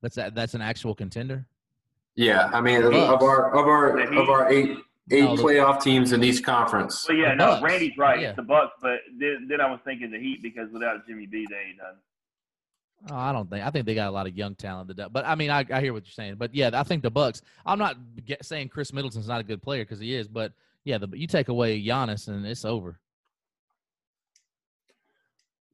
That's 0.02 0.18
a, 0.18 0.32
that's 0.34 0.54
an 0.54 0.62
actual 0.62 0.96
contender. 0.96 1.46
Yeah, 2.16 2.50
I 2.54 2.62
mean, 2.62 2.84
of 2.84 2.94
our 2.94 3.56
of 3.56 3.68
our 3.68 4.00
of 4.00 4.30
our 4.30 4.52
eight 4.52 4.78
eight 5.12 5.24
no, 5.24 5.36
playoff 5.36 5.82
teams 5.82 6.12
in 6.12 6.24
each 6.24 6.44
conference. 6.44 7.06
Well, 7.08 7.18
yeah, 7.18 7.34
no, 7.34 7.62
Randy's 7.62 7.98
right. 7.98 8.20
Yeah. 8.20 8.30
It's 8.30 8.38
the 8.38 8.44
Bucks, 8.44 8.74
but 8.82 9.00
then, 9.18 9.48
then 9.50 9.62
I 9.62 9.70
was 9.70 9.80
thinking 9.86 10.12
the 10.12 10.20
Heat 10.20 10.42
because 10.42 10.72
without 10.72 11.06
Jimmy 11.08 11.26
B, 11.26 11.46
they 11.50 11.70
ain't 11.70 11.78
done. 11.78 11.96
Oh, 13.10 13.16
I 13.16 13.32
don't 13.32 13.49
think. 13.49 13.66
I 13.66 13.70
think 13.72 13.86
they 13.86 13.95
got 13.95 14.10
a 14.10 14.12
lot 14.12 14.28
of 14.28 14.38
young 14.38 14.54
talent. 14.56 14.91
But 15.12 15.26
I 15.26 15.36
mean, 15.36 15.49
I, 15.49 15.66
I 15.72 15.82
hear 15.82 15.93
what 15.93 16.06
you're 16.06 16.12
saying. 16.12 16.36
But 16.36 16.54
yeah, 16.54 16.70
I 16.74 16.84
think 16.84 17.02
the 17.02 17.10
Bucks. 17.10 17.41
I'm 17.66 17.80
not 17.80 17.97
get, 18.26 18.45
saying 18.45 18.70
Khris 18.70 18.93
Middleton's 18.93 19.28
not 19.28 19.41
a 19.41 19.43
good 19.43 19.62
player 19.62 19.84
because 19.84 19.99
he 19.99 20.14
is. 20.14 20.28
But 20.28 20.54
yeah, 20.84 20.99
the, 20.99 21.08
you 21.14 21.26
take 21.26 21.47
away 21.47 21.82
Giannis 21.84 22.28
and 22.28 22.45
it's 22.45 22.66
over. 22.66 22.99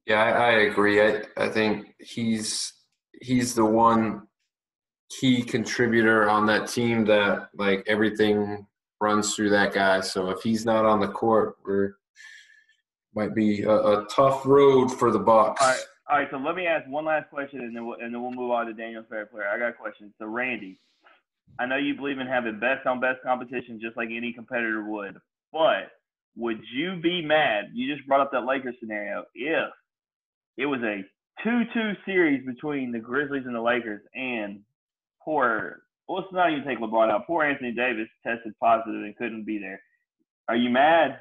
Yeah, 0.06 0.24
I, 0.24 0.30
I 0.30 0.52
agree. 0.60 1.02
I 1.02 1.24
I 1.36 1.50
think 1.50 1.96
he's 2.00 2.72
he's 3.22 3.54
the 3.54 3.66
one 3.66 4.28
key 5.10 5.42
contributor 5.42 6.30
on 6.30 6.46
that 6.46 6.68
team 6.68 7.04
that 7.06 7.50
like 7.56 7.84
everything 7.88 8.66
runs 9.02 9.36
through 9.36 9.50
that 9.50 9.74
guy. 9.74 10.00
So 10.00 10.30
if 10.30 10.42
he's 10.42 10.66
not 10.66 10.86
on 10.86 11.02
the 11.02 11.08
court, 11.10 11.58
we're 11.66 11.98
might 13.14 13.34
be 13.34 13.64
a, 13.64 13.72
a 13.72 14.06
tough 14.10 14.46
road 14.46 14.90
for 14.90 15.12
the 15.12 15.20
Bucks. 15.20 15.88
All 16.10 16.18
right. 16.18 16.28
So 16.32 16.38
let 16.38 16.56
me 16.56 16.66
ask 16.66 16.88
one 16.90 17.06
last 17.06 17.30
question, 17.30 17.62
and 17.62 17.76
then 17.76 17.86
we'll, 17.86 18.00
and 18.00 18.14
then 18.14 18.22
we'll 18.22 18.32
move 18.32 18.52
on 18.52 18.66
to 18.68 18.74
Daniel's 18.74 19.06
favorite 19.10 19.32
player. 19.32 19.48
I 19.48 19.60
got 19.60 19.70
a 19.70 19.74
question. 19.74 20.14
So 20.20 20.26
Randy, 20.26 20.80
I 21.60 21.66
know 21.66 21.78
you 21.78 21.96
believe 21.96 22.20
in 22.20 22.28
having 22.28 22.60
best 22.60 22.86
on 22.86 23.00
best 23.00 23.22
competition, 23.24 23.80
just 23.82 23.98
like 23.98 24.10
any 24.12 24.34
competitor 24.34 24.84
would. 24.90 25.18
But 25.52 25.92
would 26.36 26.60
you 26.74 27.00
be 27.02 27.22
mad? 27.22 27.72
You 27.74 27.94
just 27.94 28.08
brought 28.08 28.22
up 28.22 28.32
that 28.32 28.46
Lakers 28.46 28.76
scenario. 28.80 29.26
If 29.34 29.70
it 30.58 30.66
was 30.66 30.82
a 30.84 31.04
two-two 31.44 31.94
series 32.06 32.46
between 32.46 32.92
the 32.92 33.00
Grizzlies 33.00 33.44
and 33.46 33.56
the 33.56 33.62
Lakers, 33.62 34.02
and 34.14 34.62
poor 35.24 35.82
well, 36.08 36.20
let's 36.20 36.34
not 36.34 36.52
even 36.52 36.64
take 36.64 36.80
LeBron 36.80 37.12
out. 37.12 37.28
Poor 37.28 37.44
Anthony 37.44 37.74
Davis 37.74 38.08
tested 38.26 38.54
positive 38.62 39.04
and 39.04 39.16
couldn't 39.18 39.46
be 39.46 39.58
there. 39.58 39.82
Are 40.48 40.56
you 40.56 40.70
mad? 40.70 41.20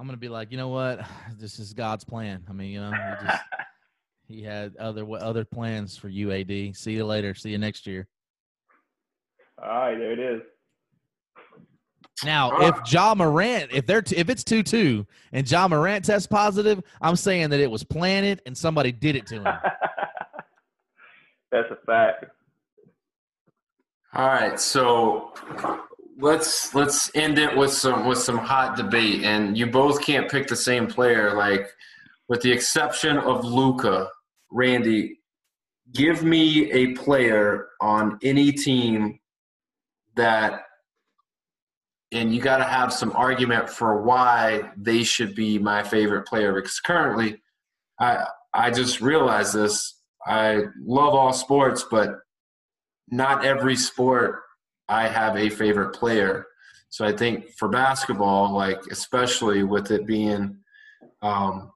I'm 0.00 0.06
gonna 0.06 0.16
be 0.16 0.30
like, 0.30 0.50
you 0.50 0.56
know 0.56 0.68
what? 0.68 1.06
This 1.38 1.58
is 1.58 1.74
God's 1.74 2.04
plan. 2.04 2.42
I 2.48 2.52
mean, 2.52 2.70
you 2.70 2.80
know, 2.80 2.90
he, 2.90 3.26
just, 3.26 3.42
he 4.26 4.42
had 4.42 4.76
other 4.78 5.06
other 5.20 5.44
plans 5.44 5.96
for 5.96 6.08
UAD. 6.08 6.76
See 6.76 6.92
you 6.92 7.04
later. 7.04 7.34
See 7.34 7.50
you 7.50 7.58
next 7.58 7.86
year. 7.86 8.08
All 9.62 9.68
right, 9.68 9.98
there 9.98 10.12
it 10.12 10.18
is. 10.18 10.40
Now, 12.24 12.60
if 12.60 12.92
Ja 12.92 13.14
Morant, 13.14 13.70
if 13.72 13.86
they're 13.86 14.02
t- 14.02 14.16
if 14.16 14.30
it's 14.30 14.42
two 14.42 14.62
two 14.62 15.06
and 15.32 15.50
Ja 15.50 15.68
Morant 15.68 16.04
tests 16.04 16.26
positive, 16.26 16.82
I'm 17.00 17.16
saying 17.16 17.50
that 17.50 17.60
it 17.60 17.70
was 17.70 17.84
planted 17.84 18.40
and 18.46 18.56
somebody 18.56 18.92
did 18.92 19.16
it 19.16 19.26
to 19.28 19.36
him. 19.36 19.44
That's 21.52 21.68
a 21.70 21.76
fact. 21.86 22.26
All 24.14 24.26
right, 24.26 24.58
so 24.58 25.32
let's 26.20 26.74
let's 26.74 27.10
end 27.14 27.38
it 27.38 27.56
with 27.56 27.72
some 27.72 28.06
with 28.06 28.18
some 28.18 28.38
hot 28.38 28.76
debate, 28.76 29.24
and 29.24 29.56
you 29.56 29.66
both 29.66 30.00
can't 30.00 30.30
pick 30.30 30.46
the 30.46 30.56
same 30.56 30.86
player. 30.86 31.34
Like, 31.34 31.68
with 32.28 32.42
the 32.42 32.52
exception 32.52 33.18
of 33.18 33.44
Luka, 33.44 34.08
Randy, 34.50 35.20
give 35.92 36.22
me 36.22 36.70
a 36.72 36.94
player 36.94 37.68
on 37.80 38.18
any 38.22 38.52
team 38.52 39.18
that, 40.16 40.62
and 42.12 42.34
you 42.34 42.40
got 42.40 42.58
to 42.58 42.64
have 42.64 42.92
some 42.92 43.12
argument 43.12 43.68
for 43.68 44.02
why 44.02 44.70
they 44.76 45.02
should 45.02 45.34
be 45.34 45.58
my 45.58 45.82
favorite 45.82 46.26
player. 46.26 46.52
Because 46.52 46.80
currently, 46.80 47.42
I 47.98 48.24
I 48.52 48.70
just 48.70 49.00
realized 49.00 49.54
this. 49.54 49.96
I 50.26 50.64
love 50.84 51.14
all 51.14 51.32
sports, 51.32 51.84
but 51.90 52.10
not 53.08 53.44
every 53.44 53.74
sport 53.74 54.40
I 54.90 55.06
have 55.06 55.36
a 55.36 55.48
favorite 55.48 55.94
player. 55.94 56.46
So 56.88 57.06
I 57.06 57.12
think 57.12 57.52
for 57.56 57.68
basketball, 57.68 58.52
like 58.52 58.80
especially 58.90 59.62
with 59.62 59.92
it 59.92 60.04
being 60.04 60.58
um, 61.22 61.70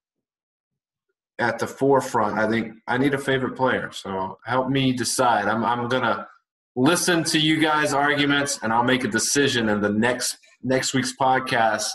at 1.39 1.61
the 1.61 1.67
forefront, 1.67 2.39
I 2.39 2.49
think 2.51 2.75
I 2.89 2.99
need 2.99 3.15
a 3.15 3.19
favorite 3.19 3.57
player. 3.57 3.91
So 3.93 4.39
help 4.45 4.69
me 4.69 4.93
decide. 4.93 5.47
I'm 5.47 5.65
I'm 5.65 5.89
gonna 5.89 6.27
listen 6.75 7.23
to 7.25 7.39
you 7.39 7.61
guys' 7.61 7.93
arguments 7.95 8.59
and 8.63 8.73
I'll 8.73 8.83
make 8.83 9.05
a 9.05 9.09
decision. 9.09 9.69
in 9.69 9.81
the 9.81 9.89
next 9.89 10.37
next 10.65 10.93
week's 10.93 11.15
podcast, 11.17 11.89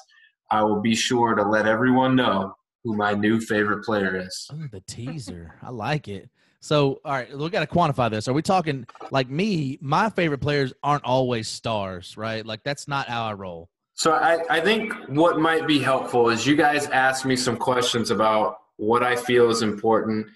I 0.49 0.63
will 0.63 0.81
be 0.81 0.95
sure 0.95 1.35
to 1.35 1.43
let 1.43 1.65
everyone 1.65 2.15
know 2.15 2.55
who 2.85 2.95
my 2.95 3.13
new 3.13 3.41
favorite 3.41 3.83
player 3.83 4.25
is. 4.25 4.47
Oh, 4.53 4.67
the 4.71 4.79
teaser. 4.81 5.55
I 5.61 5.71
like 5.71 6.07
it. 6.07 6.29
So, 6.61 6.99
all 7.05 7.13
right, 7.13 7.37
we 7.37 7.49
got 7.49 7.61
to 7.61 7.73
quantify 7.73 8.09
this. 8.11 8.27
Are 8.27 8.33
we 8.33 8.41
talking 8.41 8.85
like 9.11 9.29
me? 9.29 9.77
My 9.81 10.09
favorite 10.09 10.41
players 10.41 10.73
aren't 10.83 11.05
always 11.05 11.47
stars, 11.47 12.17
right? 12.17 12.45
Like 12.45 12.63
that's 12.63 12.87
not 12.87 13.07
how 13.07 13.23
I 13.23 13.33
roll. 13.33 13.69
So, 13.93 14.11
I, 14.11 14.39
I 14.49 14.59
think 14.61 14.93
what 15.07 15.39
might 15.39 15.67
be 15.67 15.79
helpful 15.79 16.29
is 16.29 16.45
you 16.45 16.55
guys 16.55 16.87
ask 16.87 17.25
me 17.25 17.35
some 17.35 17.57
questions 17.57 18.11
about 18.11 18.57
what 18.77 19.03
I 19.03 19.15
feel 19.15 19.49
is 19.49 19.61
important, 19.61 20.27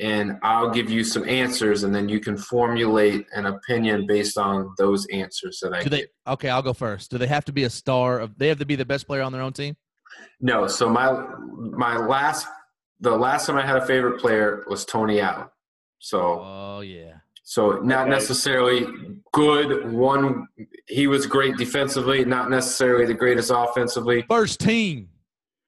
and 0.00 0.38
I'll 0.42 0.70
give 0.70 0.90
you 0.90 1.04
some 1.04 1.28
answers, 1.28 1.82
and 1.82 1.94
then 1.94 2.08
you 2.08 2.20
can 2.20 2.36
formulate 2.36 3.26
an 3.34 3.46
opinion 3.46 4.06
based 4.06 4.38
on 4.38 4.74
those 4.78 5.06
answers 5.06 5.60
that 5.62 5.74
I. 5.74 5.82
Do 5.82 5.90
they? 5.90 6.06
Okay, 6.26 6.48
I'll 6.48 6.62
go 6.62 6.72
first. 6.72 7.10
Do 7.10 7.18
they 7.18 7.26
have 7.26 7.44
to 7.46 7.52
be 7.52 7.64
a 7.64 7.70
star? 7.70 8.20
Of 8.20 8.36
they 8.38 8.48
have 8.48 8.58
to 8.58 8.66
be 8.66 8.76
the 8.76 8.86
best 8.86 9.06
player 9.06 9.22
on 9.22 9.32
their 9.32 9.42
own 9.42 9.52
team? 9.52 9.76
No. 10.40 10.66
So 10.66 10.88
my 10.88 11.26
my 11.56 11.96
last 11.96 12.46
the 13.00 13.16
last 13.16 13.46
time 13.46 13.56
I 13.56 13.66
had 13.66 13.76
a 13.76 13.86
favorite 13.86 14.20
player 14.20 14.64
was 14.68 14.84
Tony 14.84 15.20
Allen. 15.20 15.46
So 16.00 16.40
Oh 16.42 16.80
yeah. 16.80 17.14
So 17.44 17.80
not 17.80 18.02
okay. 18.02 18.10
necessarily 18.10 18.86
good. 19.32 19.92
One 19.92 20.48
he 20.88 21.06
was 21.06 21.26
great 21.26 21.56
defensively, 21.56 22.24
not 22.24 22.50
necessarily 22.50 23.06
the 23.06 23.14
greatest 23.14 23.50
offensively. 23.54 24.24
First 24.28 24.60
team. 24.60 25.08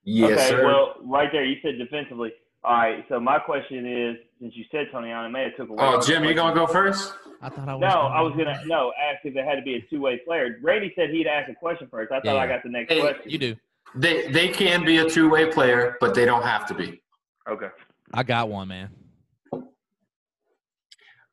Yes, 0.04 0.32
okay, 0.32 0.48
sir. 0.48 0.66
Well, 0.66 0.94
right 1.04 1.28
there, 1.30 1.44
you 1.44 1.56
said 1.62 1.78
defensively. 1.78 2.32
All 2.64 2.74
right. 2.74 3.04
So 3.08 3.18
my 3.18 3.38
question 3.38 3.86
is, 3.86 4.16
since 4.40 4.54
you 4.56 4.64
said 4.70 4.86
Tony 4.92 5.10
Allen, 5.10 5.32
may 5.32 5.44
have 5.44 5.56
took 5.56 5.68
away. 5.68 5.78
Oh, 5.80 6.00
Jim, 6.00 6.24
you 6.24 6.34
gonna 6.34 6.54
go 6.54 6.66
first? 6.66 7.14
I 7.40 7.48
thought 7.48 7.68
I 7.68 7.74
was. 7.74 7.80
No, 7.80 7.88
I 7.88 8.20
was 8.20 8.32
gonna 8.36 8.60
no 8.66 8.92
ask 9.00 9.24
if 9.24 9.36
it 9.36 9.44
had 9.44 9.56
to 9.56 9.62
be 9.62 9.74
a 9.74 9.80
two 9.90 10.00
way 10.00 10.20
player. 10.24 10.58
Randy 10.62 10.92
said 10.94 11.10
he'd 11.10 11.26
ask 11.26 11.50
a 11.50 11.54
question 11.54 11.88
first. 11.90 12.12
I 12.12 12.20
thought 12.20 12.34
yeah. 12.34 12.40
I 12.40 12.46
got 12.46 12.62
the 12.62 12.70
next 12.70 12.92
hey, 12.92 13.00
question. 13.00 13.30
You 13.30 13.38
do. 13.38 13.56
They 13.96 14.28
they 14.28 14.48
can 14.48 14.84
be 14.84 14.98
a 14.98 15.08
two 15.08 15.28
way 15.28 15.46
player, 15.46 15.96
but 16.00 16.14
they 16.14 16.24
don't 16.24 16.44
have 16.44 16.66
to 16.68 16.74
be. 16.74 17.02
Okay. 17.48 17.68
I 18.14 18.22
got 18.22 18.48
one, 18.48 18.68
man. 18.68 18.90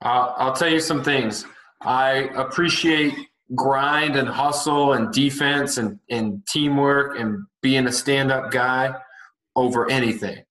Uh, 0.04 0.34
I'll 0.38 0.54
tell 0.54 0.70
you 0.70 0.80
some 0.80 1.04
things. 1.04 1.46
I 1.82 2.30
appreciate 2.36 3.14
grind 3.56 4.16
and 4.16 4.28
hustle 4.28 4.94
and 4.94 5.12
defense 5.12 5.78
and, 5.78 6.00
and 6.10 6.46
teamwork 6.48 7.20
and 7.20 7.46
being 7.62 7.88
a 7.88 7.92
stand 7.92 8.32
up 8.32 8.52
guy 8.52 8.94
over 9.56 9.90
anything. 9.90 10.44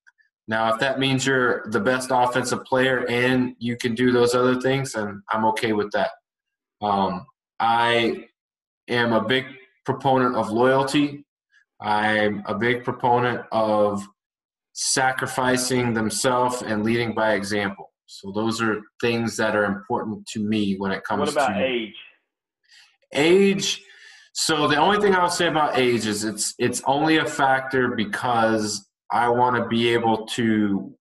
Now, 0.49 0.73
if 0.73 0.81
that 0.81 0.99
means 0.99 1.27
you're 1.27 1.69
the 1.71 1.81
best 1.81 2.09
offensive 2.11 2.65
player 2.65 3.07
and 3.09 3.55
you 3.59 3.77
can 3.77 3.95
do 3.95 4.11
those 4.13 4.35
other 4.35 4.61
things, 4.61 4.93
then 4.93 5.23
I'm 5.31 5.45
okay 5.47 5.73
with 5.73 5.91
that. 5.93 6.11
Um, 6.81 7.27
I 7.61 8.29
am 8.89 9.13
a 9.13 9.23
big 9.23 9.45
proponent 9.85 10.37
of 10.37 10.51
loyalty. 10.51 11.25
I'm 11.81 12.43
a 12.47 12.55
big 12.55 12.83
proponent 12.83 13.43
of 13.53 14.03
sacrificing 14.73 15.93
themselves 15.93 16.63
and 16.63 16.83
leading 16.83 17.15
by 17.15 17.35
example. 17.35 17.88
So 18.09 18.33
those 18.33 18.63
are 18.63 18.81
things 19.03 19.37
that 19.37 19.55
are 19.55 19.67
important 19.67 20.27
to 20.29 20.41
me 20.41 20.77
when 20.79 20.93
it 20.93 21.05
comes 21.05 21.31
to. 21.31 21.37
What 21.37 21.47
about 21.47 21.59
to 21.59 21.65
age? 21.65 21.95
Age. 23.13 23.83
So 24.33 24.67
the 24.67 24.77
only 24.77 24.99
thing 24.99 25.15
I'll 25.15 25.29
say 25.29 25.47
about 25.47 25.77
age 25.77 26.07
is 26.07 26.25
it's 26.25 26.55
it's 26.59 26.83
only 26.87 27.19
a 27.19 27.27
factor 27.27 27.95
because 27.95 28.89
I 29.13 29.29
want 29.29 29.57
to 29.57 29.69
be 29.69 29.89
able 29.89 30.27
to 30.27 30.95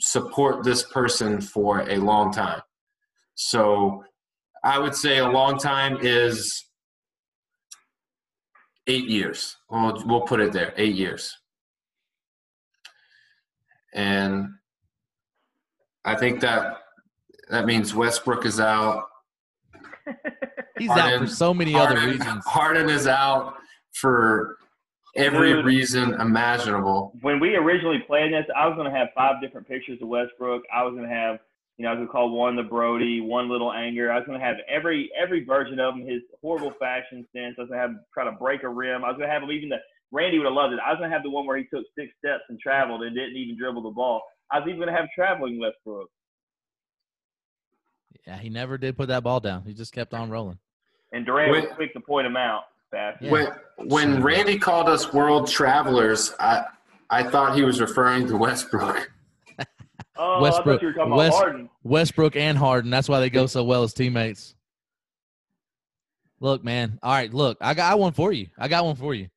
support 0.00 0.64
this 0.64 0.82
person 0.84 1.40
for 1.40 1.80
a 1.80 1.96
long 1.96 2.32
time. 2.32 2.62
So 3.34 4.02
I 4.64 4.78
would 4.78 4.94
say 4.94 5.18
a 5.18 5.28
long 5.28 5.58
time 5.58 5.98
is 6.00 6.64
eight 8.86 9.06
years. 9.06 9.56
We'll, 9.70 10.02
we'll 10.06 10.22
put 10.22 10.40
it 10.40 10.52
there, 10.52 10.72
eight 10.78 10.94
years. 10.94 11.36
And 13.92 14.46
I 16.04 16.14
think 16.14 16.40
that 16.40 16.78
that 17.50 17.66
means 17.66 17.94
Westbrook 17.94 18.46
is 18.46 18.60
out. 18.60 19.06
He's 20.78 20.88
Harden, 20.88 21.12
out 21.12 21.20
for 21.20 21.26
so 21.26 21.52
many 21.52 21.72
Harden, 21.72 21.98
other 21.98 22.06
reasons. 22.06 22.44
Harden 22.46 22.88
is 22.88 23.06
out 23.06 23.56
for 23.92 24.56
every 25.16 25.52
Dude, 25.52 25.64
reason 25.64 26.14
imaginable. 26.14 27.12
When 27.20 27.40
we 27.40 27.56
originally 27.56 27.98
planned 28.06 28.32
this, 28.32 28.46
I 28.56 28.66
was 28.66 28.76
going 28.76 28.90
to 28.90 28.96
have 28.96 29.08
five 29.14 29.40
different 29.42 29.68
pictures 29.68 29.98
of 30.00 30.08
Westbrook. 30.08 30.62
I 30.74 30.82
was 30.84 30.94
going 30.94 31.08
to 31.08 31.14
have, 31.14 31.40
you 31.76 31.84
know, 31.84 31.90
I 31.90 31.94
was 31.94 31.98
going 31.98 32.08
to 32.08 32.12
call 32.12 32.30
one 32.30 32.56
the 32.56 32.62
Brody, 32.62 33.20
one 33.20 33.50
little 33.50 33.72
anger. 33.72 34.10
I 34.10 34.16
was 34.16 34.26
going 34.26 34.38
to 34.38 34.44
have 34.44 34.56
every 34.68 35.10
every 35.20 35.44
version 35.44 35.78
of 35.80 35.94
him, 35.94 36.06
his 36.06 36.22
horrible 36.40 36.72
fashion 36.78 37.26
sense. 37.34 37.56
I 37.58 37.62
was 37.62 37.68
going 37.68 37.78
to 37.78 37.82
have 37.82 37.90
him 37.90 38.00
try 38.14 38.24
to 38.24 38.32
break 38.32 38.62
a 38.62 38.68
rim. 38.68 39.04
I 39.04 39.08
was 39.08 39.16
going 39.18 39.28
to 39.28 39.32
have 39.32 39.42
him 39.42 39.50
even 39.50 39.68
the 39.68 39.78
Randy 40.12 40.38
would 40.38 40.46
have 40.46 40.54
loved 40.54 40.72
it. 40.72 40.80
I 40.84 40.90
was 40.90 40.98
going 40.98 41.10
to 41.10 41.14
have 41.14 41.22
the 41.22 41.30
one 41.30 41.46
where 41.46 41.56
he 41.56 41.64
took 41.64 41.84
six 41.96 42.12
steps 42.18 42.42
and 42.48 42.58
traveled 42.58 43.02
and 43.02 43.14
didn't 43.14 43.36
even 43.36 43.56
dribble 43.56 43.82
the 43.82 43.90
ball. 43.90 44.22
I 44.52 44.58
was 44.58 44.68
even 44.68 44.80
going 44.80 44.92
to 44.92 44.94
have 44.94 45.08
traveling 45.14 45.60
Westbrook. 45.60 46.08
Yeah, 48.26 48.38
he 48.38 48.48
never 48.48 48.78
did 48.78 48.96
put 48.96 49.08
that 49.08 49.22
ball 49.22 49.40
down. 49.40 49.64
He 49.64 49.72
just 49.72 49.92
kept 49.92 50.14
on 50.14 50.30
rolling. 50.30 50.58
And 51.12 51.24
Durant 51.26 51.50
was 51.50 51.64
quick 51.74 51.92
to 51.94 52.00
point 52.00 52.26
him 52.26 52.36
out. 52.36 52.64
Fast. 52.90 53.22
Yeah. 53.22 53.30
When 53.30 53.48
when 53.88 54.22
Randy 54.22 54.58
called 54.58 54.88
us 54.88 55.12
world 55.12 55.48
travelers, 55.48 56.34
I 56.40 56.64
I 57.08 57.22
thought 57.22 57.54
he 57.54 57.62
was 57.62 57.80
referring 57.80 58.26
to 58.28 58.36
Westbrook. 58.36 59.10
oh, 60.16 60.40
Westbrook, 60.40 60.82
West, 60.96 61.42
Westbrook 61.84 62.36
and 62.36 62.58
Harden. 62.58 62.90
That's 62.90 63.08
why 63.08 63.20
they 63.20 63.30
go 63.30 63.46
so 63.46 63.64
well 63.64 63.84
as 63.84 63.94
teammates. 63.94 64.54
Look, 66.40 66.64
man. 66.64 66.98
All 67.02 67.12
right, 67.12 67.32
look. 67.32 67.58
I 67.60 67.74
got 67.74 67.98
one 67.98 68.12
for 68.12 68.32
you. 68.32 68.48
I 68.58 68.66
got 68.66 68.84
one 68.84 68.96
for 68.96 69.14
you. 69.14 69.28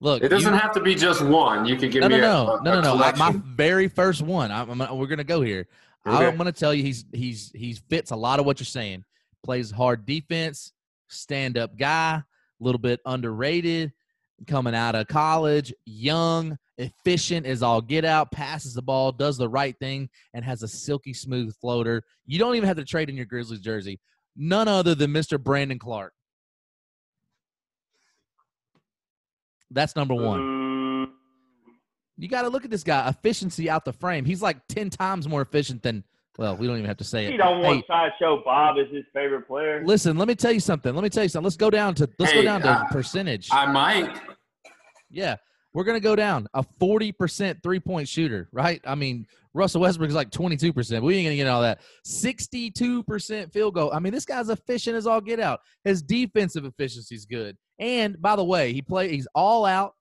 Look, 0.00 0.22
it 0.22 0.28
doesn't 0.28 0.52
you, 0.52 0.58
have 0.58 0.72
to 0.72 0.80
be 0.80 0.94
just 0.94 1.22
one. 1.22 1.64
You 1.64 1.76
could 1.76 1.90
give 1.90 2.02
no, 2.02 2.08
me 2.08 2.18
no, 2.18 2.46
no, 2.46 2.56
a, 2.56 2.62
no, 2.62 2.80
no, 2.80 2.96
no. 2.96 3.12
My 3.16 3.34
very 3.44 3.88
first 3.88 4.22
one. 4.22 4.52
I'm, 4.52 4.80
I'm, 4.80 4.96
we're 4.96 5.06
gonna 5.06 5.24
go 5.24 5.42
here. 5.42 5.66
Okay. 6.06 6.26
I'm 6.26 6.36
gonna 6.36 6.52
tell 6.52 6.72
you 6.72 6.84
he's 6.84 7.04
he's 7.12 7.50
he 7.54 7.74
fits 7.88 8.12
a 8.12 8.16
lot 8.16 8.38
of 8.38 8.46
what 8.46 8.60
you're 8.60 8.66
saying. 8.66 9.04
Plays 9.44 9.70
hard 9.70 10.06
defense, 10.06 10.72
stand 11.08 11.58
up 11.58 11.76
guy, 11.76 12.14
a 12.14 12.24
little 12.60 12.78
bit 12.78 13.00
underrated, 13.06 13.92
coming 14.46 14.74
out 14.74 14.94
of 14.94 15.08
college, 15.08 15.74
young, 15.84 16.56
efficient 16.78 17.44
as 17.46 17.62
all 17.62 17.80
get 17.80 18.04
out, 18.04 18.30
passes 18.30 18.74
the 18.74 18.82
ball, 18.82 19.10
does 19.10 19.36
the 19.36 19.48
right 19.48 19.76
thing, 19.78 20.08
and 20.32 20.44
has 20.44 20.62
a 20.62 20.68
silky 20.68 21.12
smooth 21.12 21.54
floater. 21.60 22.04
You 22.26 22.38
don't 22.38 22.54
even 22.54 22.68
have 22.68 22.76
to 22.76 22.84
trade 22.84 23.10
in 23.10 23.16
your 23.16 23.26
Grizzlies 23.26 23.60
jersey. 23.60 24.00
None 24.36 24.68
other 24.68 24.94
than 24.94 25.12
Mr. 25.12 25.42
Brandon 25.42 25.78
Clarke. 25.78 26.12
That's 29.70 29.96
number 29.96 30.14
one. 30.14 30.40
Mm. 30.40 31.08
You 32.16 32.28
got 32.28 32.42
to 32.42 32.48
look 32.48 32.64
at 32.64 32.70
this 32.70 32.82
guy. 32.82 33.08
Efficiency 33.08 33.70
out 33.70 33.84
the 33.84 33.92
frame. 33.92 34.24
He's 34.24 34.42
like 34.42 34.58
10 34.68 34.90
times 34.90 35.28
more 35.28 35.40
efficient 35.40 35.82
than, 35.82 36.02
well, 36.36 36.56
we 36.56 36.66
don't 36.66 36.76
even 36.76 36.88
have 36.88 36.96
to 36.96 37.04
say 37.04 37.26
it. 37.26 37.32
You 37.32 37.38
don't 37.38 37.62
want 37.62 37.78
hey, 37.78 37.84
Sideshow 37.86 38.42
Bob 38.44 38.76
as 38.78 38.92
his 38.92 39.04
favorite 39.12 39.46
player. 39.46 39.82
Listen, 39.84 40.18
let 40.18 40.26
me 40.26 40.34
tell 40.34 40.52
you 40.52 40.60
something. 40.60 40.92
Let 40.94 41.04
me 41.04 41.10
tell 41.10 41.22
you 41.22 41.28
something. 41.28 41.44
Let's 41.44 41.56
go 41.56 41.70
down 41.70 41.94
to, 41.96 42.08
let's 42.18 42.32
hey, 42.32 42.38
go 42.38 42.44
down 42.44 42.62
to 42.62 42.70
uh, 42.70 42.84
percentage. 42.88 43.48
I 43.52 43.70
might. 43.70 44.18
Yeah. 45.10 45.36
We're 45.74 45.84
going 45.84 45.96
to 45.96 46.02
go 46.02 46.16
down 46.16 46.48
a 46.54 46.64
40% 46.80 47.62
three 47.62 47.78
point 47.78 48.08
shooter, 48.08 48.48
right? 48.52 48.80
I 48.84 48.96
mean, 48.96 49.26
Russell 49.54 49.82
Westbrook 49.82 50.08
is 50.08 50.14
like 50.14 50.30
22%. 50.30 50.74
We 51.02 51.16
ain't 51.16 51.26
going 51.26 51.26
to 51.26 51.36
get 51.36 51.46
all 51.46 51.62
that. 51.62 51.80
62% 52.06 53.52
field 53.52 53.74
goal. 53.74 53.92
I 53.92 54.00
mean, 54.00 54.12
this 54.12 54.24
guy's 54.24 54.48
efficient 54.48 54.96
as 54.96 55.06
all 55.06 55.20
get 55.20 55.38
out. 55.38 55.60
His 55.84 56.02
defensive 56.02 56.64
efficiency 56.64 57.14
is 57.14 57.26
good. 57.26 57.56
And 57.78 58.20
by 58.20 58.36
the 58.36 58.44
way, 58.44 58.72
he 58.72 58.82
play 58.82 59.08
he's 59.08 59.28
all 59.34 59.64
out. 59.64 59.92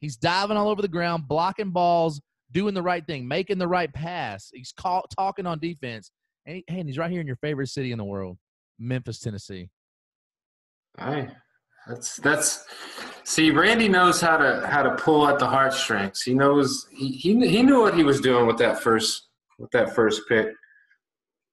He's 0.00 0.16
diving 0.16 0.56
all 0.56 0.68
over 0.68 0.82
the 0.82 0.88
ground, 0.88 1.28
blocking 1.28 1.70
balls, 1.70 2.20
doing 2.50 2.74
the 2.74 2.82
right 2.82 3.06
thing, 3.06 3.26
making 3.28 3.58
the 3.58 3.68
right 3.68 3.92
pass. 3.92 4.50
He's 4.52 4.72
call, 4.72 5.04
talking 5.16 5.46
on 5.46 5.58
defense. 5.60 6.10
And, 6.44 6.56
he, 6.56 6.64
and 6.68 6.88
he's 6.88 6.98
right 6.98 7.10
here 7.10 7.20
in 7.20 7.26
your 7.26 7.36
favorite 7.36 7.68
city 7.68 7.92
in 7.92 7.98
the 7.98 8.04
world, 8.04 8.36
Memphis, 8.78 9.20
Tennessee. 9.20 9.68
Hey, 10.98 11.28
that's 11.86 12.16
that's 12.16 12.66
see, 13.24 13.50
Randy 13.50 13.88
knows 13.88 14.20
how 14.20 14.36
to 14.36 14.66
how 14.66 14.82
to 14.82 14.94
pull 14.96 15.26
at 15.28 15.38
the 15.38 15.46
heartstrings. 15.46 16.22
He 16.22 16.34
knows 16.34 16.86
he, 16.92 17.12
he 17.12 17.48
he 17.48 17.62
knew 17.62 17.80
what 17.80 17.94
he 17.94 18.02
was 18.02 18.20
doing 18.20 18.46
with 18.46 18.58
that 18.58 18.80
first 18.80 19.28
with 19.58 19.70
that 19.70 19.94
first 19.94 20.22
pick. 20.28 20.48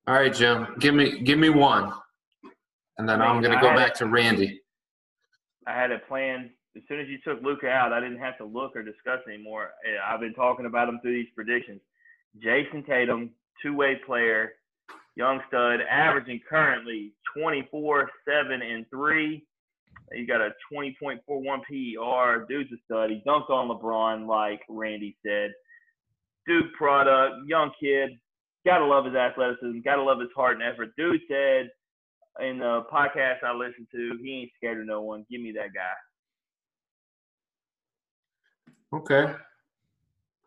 All 0.08 0.16
right, 0.16 0.34
Jim, 0.34 0.68
give 0.80 0.94
me 0.94 1.22
give 1.22 1.40
me 1.40 1.50
one, 1.50 1.94
and 2.98 3.08
then 3.08 3.22
I'm 3.22 3.42
going 3.42 3.56
to 3.56 3.62
go 3.62 3.76
back 3.76 3.94
to 3.96 4.08
Randy. 4.08 4.59
I 5.70 5.80
had 5.80 5.92
a 5.92 6.00
plan. 6.00 6.50
As 6.76 6.82
soon 6.88 7.00
as 7.00 7.08
you 7.08 7.20
took 7.24 7.44
Luka 7.44 7.70
out, 7.70 7.94
I 7.94 8.00
didn't 8.00 8.20
have 8.20 8.38
to 8.40 8.46
look 8.46 8.76
or 8.76 8.82
discuss 8.82 9.20
anymore. 9.28 9.72
Eh, 9.86 9.98
I've 10.04 10.20
been 10.20 10.34
talking 10.34 10.66
about 10.66 10.90
him 10.90 11.00
through 11.02 11.16
these 11.16 11.32
predictions. 11.36 11.82
Jayson 12.44 12.84
Tatum, 12.86 13.32
two-way 13.62 14.00
player, 14.06 14.54
young 15.16 15.42
stud, 15.48 15.82
averaging 15.82 16.42
currently 16.50 17.14
24, 17.38 18.10
7, 18.26 18.62
and 18.62 18.86
3. 18.90 19.44
He 20.14 20.26
got 20.26 20.42
a 20.42 20.52
20.41 20.74 21.20
PER. 21.68 22.46
Dude's 22.50 22.72
a 22.72 22.78
stud. 22.86 23.12
He 23.12 23.22
dunked 23.28 23.52
on 23.52 23.70
LeBron, 23.70 24.28
like 24.28 24.62
Randy 24.70 25.16
said. 25.26 25.52
Duke 26.48 26.74
product, 26.76 27.48
young 27.48 27.72
kid. 27.80 28.12
Gotta 28.66 28.86
love 28.86 29.06
his 29.06 29.16
athleticism. 29.16 29.80
Gotta 29.84 30.02
love 30.02 30.20
his 30.20 30.30
heart 30.36 30.60
and 30.60 30.64
effort. 30.64 30.96
Dude 30.98 31.22
said 31.30 31.70
in 32.42 32.60
the 32.60 32.86
podcast 32.92 33.44
I 33.44 33.54
listen 33.54 33.88
to, 33.92 34.18
he 34.22 34.42
ain't 34.42 34.52
scared 34.56 34.80
of 34.80 34.88
no 34.88 35.02
one. 35.02 35.26
Give 35.30 35.42
me 35.42 35.52
that 35.54 35.74
guy. 35.74 35.94
Okay. 38.98 39.34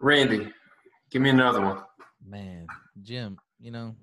Randy, 0.00 0.52
give 1.10 1.22
me 1.22 1.30
another 1.30 1.60
one. 1.60 1.82
Man, 2.26 2.66
Jim, 3.02 3.38
you 3.60 3.70
know, 3.70 3.94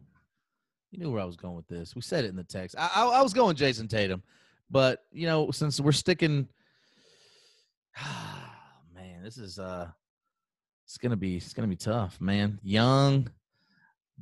you 0.91 0.99
knew 0.99 1.11
where 1.11 1.21
I 1.21 1.25
was 1.25 1.35
going 1.35 1.55
with 1.55 1.67
this. 1.67 1.95
We 1.95 2.01
said 2.01 2.23
it 2.23 2.29
in 2.29 2.35
the 2.35 2.43
text. 2.43 2.75
I, 2.77 2.89
I, 2.95 3.05
I 3.05 3.21
was 3.21 3.33
going 3.33 3.55
Jayson 3.55 3.89
Tatum, 3.89 4.23
but 4.69 5.03
you 5.11 5.27
know, 5.27 5.51
since 5.51 5.79
we're 5.79 5.91
sticking, 5.91 6.47
man, 8.95 9.23
this 9.23 9.37
is 9.37 9.59
uh, 9.59 9.87
it's 10.85 10.97
gonna 10.97 11.17
be 11.17 11.37
it's 11.37 11.53
gonna 11.53 11.67
be 11.67 11.75
tough, 11.75 12.19
man. 12.21 12.59
Young, 12.63 13.29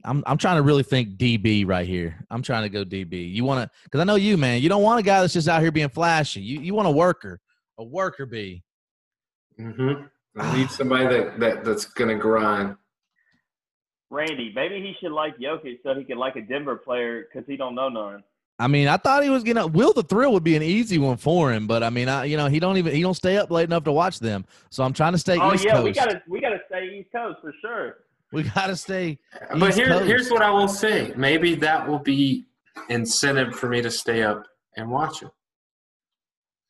I'm 0.04 0.24
I'm 0.26 0.38
trying 0.38 0.58
to 0.58 0.62
really 0.62 0.84
think 0.84 1.18
DB 1.18 1.68
right 1.68 1.88
here. 1.88 2.26
I'm 2.30 2.42
trying 2.42 2.64
to 2.64 2.70
go 2.70 2.84
DB. 2.84 3.32
You 3.32 3.44
want 3.44 3.64
to 3.64 3.78
because 3.84 4.00
I 4.00 4.04
know 4.04 4.16
you, 4.16 4.38
man. 4.38 4.62
You 4.62 4.70
don't 4.70 4.84
want 4.84 5.00
a 5.00 5.04
guy 5.04 5.22
that's 5.22 5.34
just 5.34 5.48
out 5.48 5.62
here 5.62 5.72
being 5.72 5.90
flashy. 5.90 6.42
You 6.42 6.62
you 6.62 6.74
want 6.74 6.88
a 6.88 6.92
worker, 6.92 7.40
a 7.78 7.84
worker 7.84 8.26
bee. 8.26 8.64
Mm-hmm. 9.60 10.04
I 10.40 10.58
need 10.58 10.70
somebody 10.70 11.06
that, 11.06 11.40
that 11.40 11.66
that's 11.66 11.86
gonna 11.86 12.16
grind. 12.16 12.76
Randy, 14.10 14.52
maybe 14.56 14.76
he 14.76 14.94
should 15.02 15.12
like 15.12 15.38
Jokic 15.38 15.80
so 15.84 15.94
he 15.96 16.04
could 16.04 16.18
like 16.18 16.36
a 16.36 16.42
Denver 16.42 16.78
player 16.78 17.28
because 17.28 17.46
he 17.48 17.58
don't 17.58 17.76
know 17.76 17.90
none. 17.90 18.24
I 18.60 18.68
mean, 18.68 18.88
I 18.88 18.98
thought 18.98 19.24
he 19.24 19.30
was 19.30 19.44
gonna 19.44 19.68
Will 19.68 19.94
the 19.94 20.04
Thrill 20.04 20.34
would 20.34 20.44
be 20.44 20.56
an 20.56 20.64
easy 20.64 20.98
one 20.98 21.18
for 21.18 21.52
him, 21.52 21.68
but 21.68 21.84
I 21.84 21.90
mean, 21.90 22.10
I 22.10 22.26
you 22.26 22.38
know 22.38 22.48
he 22.48 22.60
don't 22.60 22.78
even 22.78 22.94
he 22.94 23.02
don't 23.02 23.14
stay 23.14 23.38
up 23.38 23.52
late 23.52 23.66
enough 23.66 23.84
to 23.84 23.92
watch 23.92 24.20
them. 24.20 24.46
So 24.70 24.84
I'm 24.84 24.94
trying 24.94 25.14
to 25.14 25.20
stay 25.20 25.38
oh, 25.40 25.54
East 25.54 25.66
yeah, 25.66 25.74
Coast. 25.74 25.84
we 25.84 25.92
gotta 25.92 26.22
we 26.28 26.42
gotta 26.42 26.62
stay 26.68 27.00
East 27.00 27.12
Coast 27.12 27.40
for 27.42 27.54
sure. 27.62 27.98
We 28.32 28.44
got 28.44 28.68
to 28.68 28.76
stay. 28.76 29.20
But 29.58 29.74
here, 29.74 30.04
here's 30.04 30.30
what 30.30 30.42
I 30.42 30.50
will 30.50 30.68
say. 30.68 31.14
Maybe 31.16 31.56
that 31.56 31.88
will 31.88 32.00
be 32.00 32.48
incentive 32.90 33.56
for 33.56 33.70
me 33.70 33.82
to 33.82 33.90
stay 33.90 34.24
up 34.24 34.44
and 34.76 34.90
watch 34.90 35.24
it. 35.24 35.30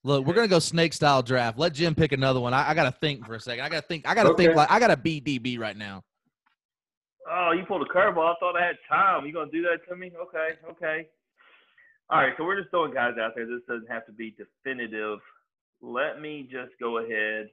Look, 0.04 0.26
we're 0.26 0.36
gonna 0.36 0.48
go 0.48 0.60
snake 0.60 0.94
style 0.94 1.22
draft. 1.22 1.58
Let 1.58 1.74
Jim 1.74 1.94
pick 1.94 2.14
another 2.14 2.40
one. 2.40 2.54
I, 2.54 2.70
I 2.70 2.74
gotta 2.74 2.92
think 2.92 3.26
for 3.26 3.36
a 3.36 3.40
second. 3.42 3.66
I 3.66 3.70
gotta 3.70 3.86
think. 3.86 4.08
I 4.08 4.16
gotta 4.16 4.30
okay. 4.30 4.46
think 4.46 4.56
like 4.56 4.72
I 4.72 4.80
gotta 4.80 4.96
beat 4.96 5.26
DB 5.26 5.60
right 5.60 5.76
now. 5.76 6.04
Oh, 7.30 7.52
you 7.52 7.66
pulled 7.66 7.82
a 7.82 7.94
curveball. 7.94 8.32
I 8.32 8.36
thought 8.40 8.56
I 8.56 8.66
had 8.66 8.78
time. 8.90 9.26
You 9.26 9.34
gonna 9.34 9.52
do 9.52 9.64
that 9.64 9.80
to 9.90 9.98
me? 9.98 10.12
Okay, 10.16 10.56
okay. 10.72 11.08
All 12.10 12.20
right, 12.20 12.34
so 12.38 12.46
we're 12.46 12.58
just 12.58 12.72
throwing 12.72 12.94
guys 12.94 13.16
out 13.20 13.34
there. 13.36 13.46
This 13.46 13.60
doesn't 13.68 13.92
have 13.92 14.06
to 14.06 14.14
be 14.14 14.34
definitive. 14.38 15.20
Let 15.82 16.22
me 16.22 16.48
just 16.50 16.72
go 16.80 17.00
ahead. 17.00 17.50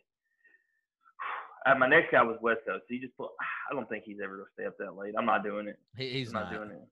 Uh, 1.67 1.75
my 1.77 1.89
next 1.89 2.11
guy 2.13 2.23
was 2.23 2.37
West 2.43 2.61
Coast. 2.67 2.85
He 2.89 2.99
just 2.99 3.17
put. 3.17 3.31
I 3.71 3.75
don't 3.75 3.89
think 3.89 4.05
he's 4.05 4.19
ever 4.23 4.37
gonna 4.37 4.49
stay 4.55 4.67
up 4.67 4.77
that 4.79 4.97
late. 4.97 5.15
I'm 5.19 5.27
not 5.27 5.43
doing 5.45 5.69
it. 5.69 5.79
He, 5.97 6.11
he's 6.11 6.29
I'm 6.29 6.43
not. 6.43 6.53
doing 6.53 6.71
it. 6.71 6.83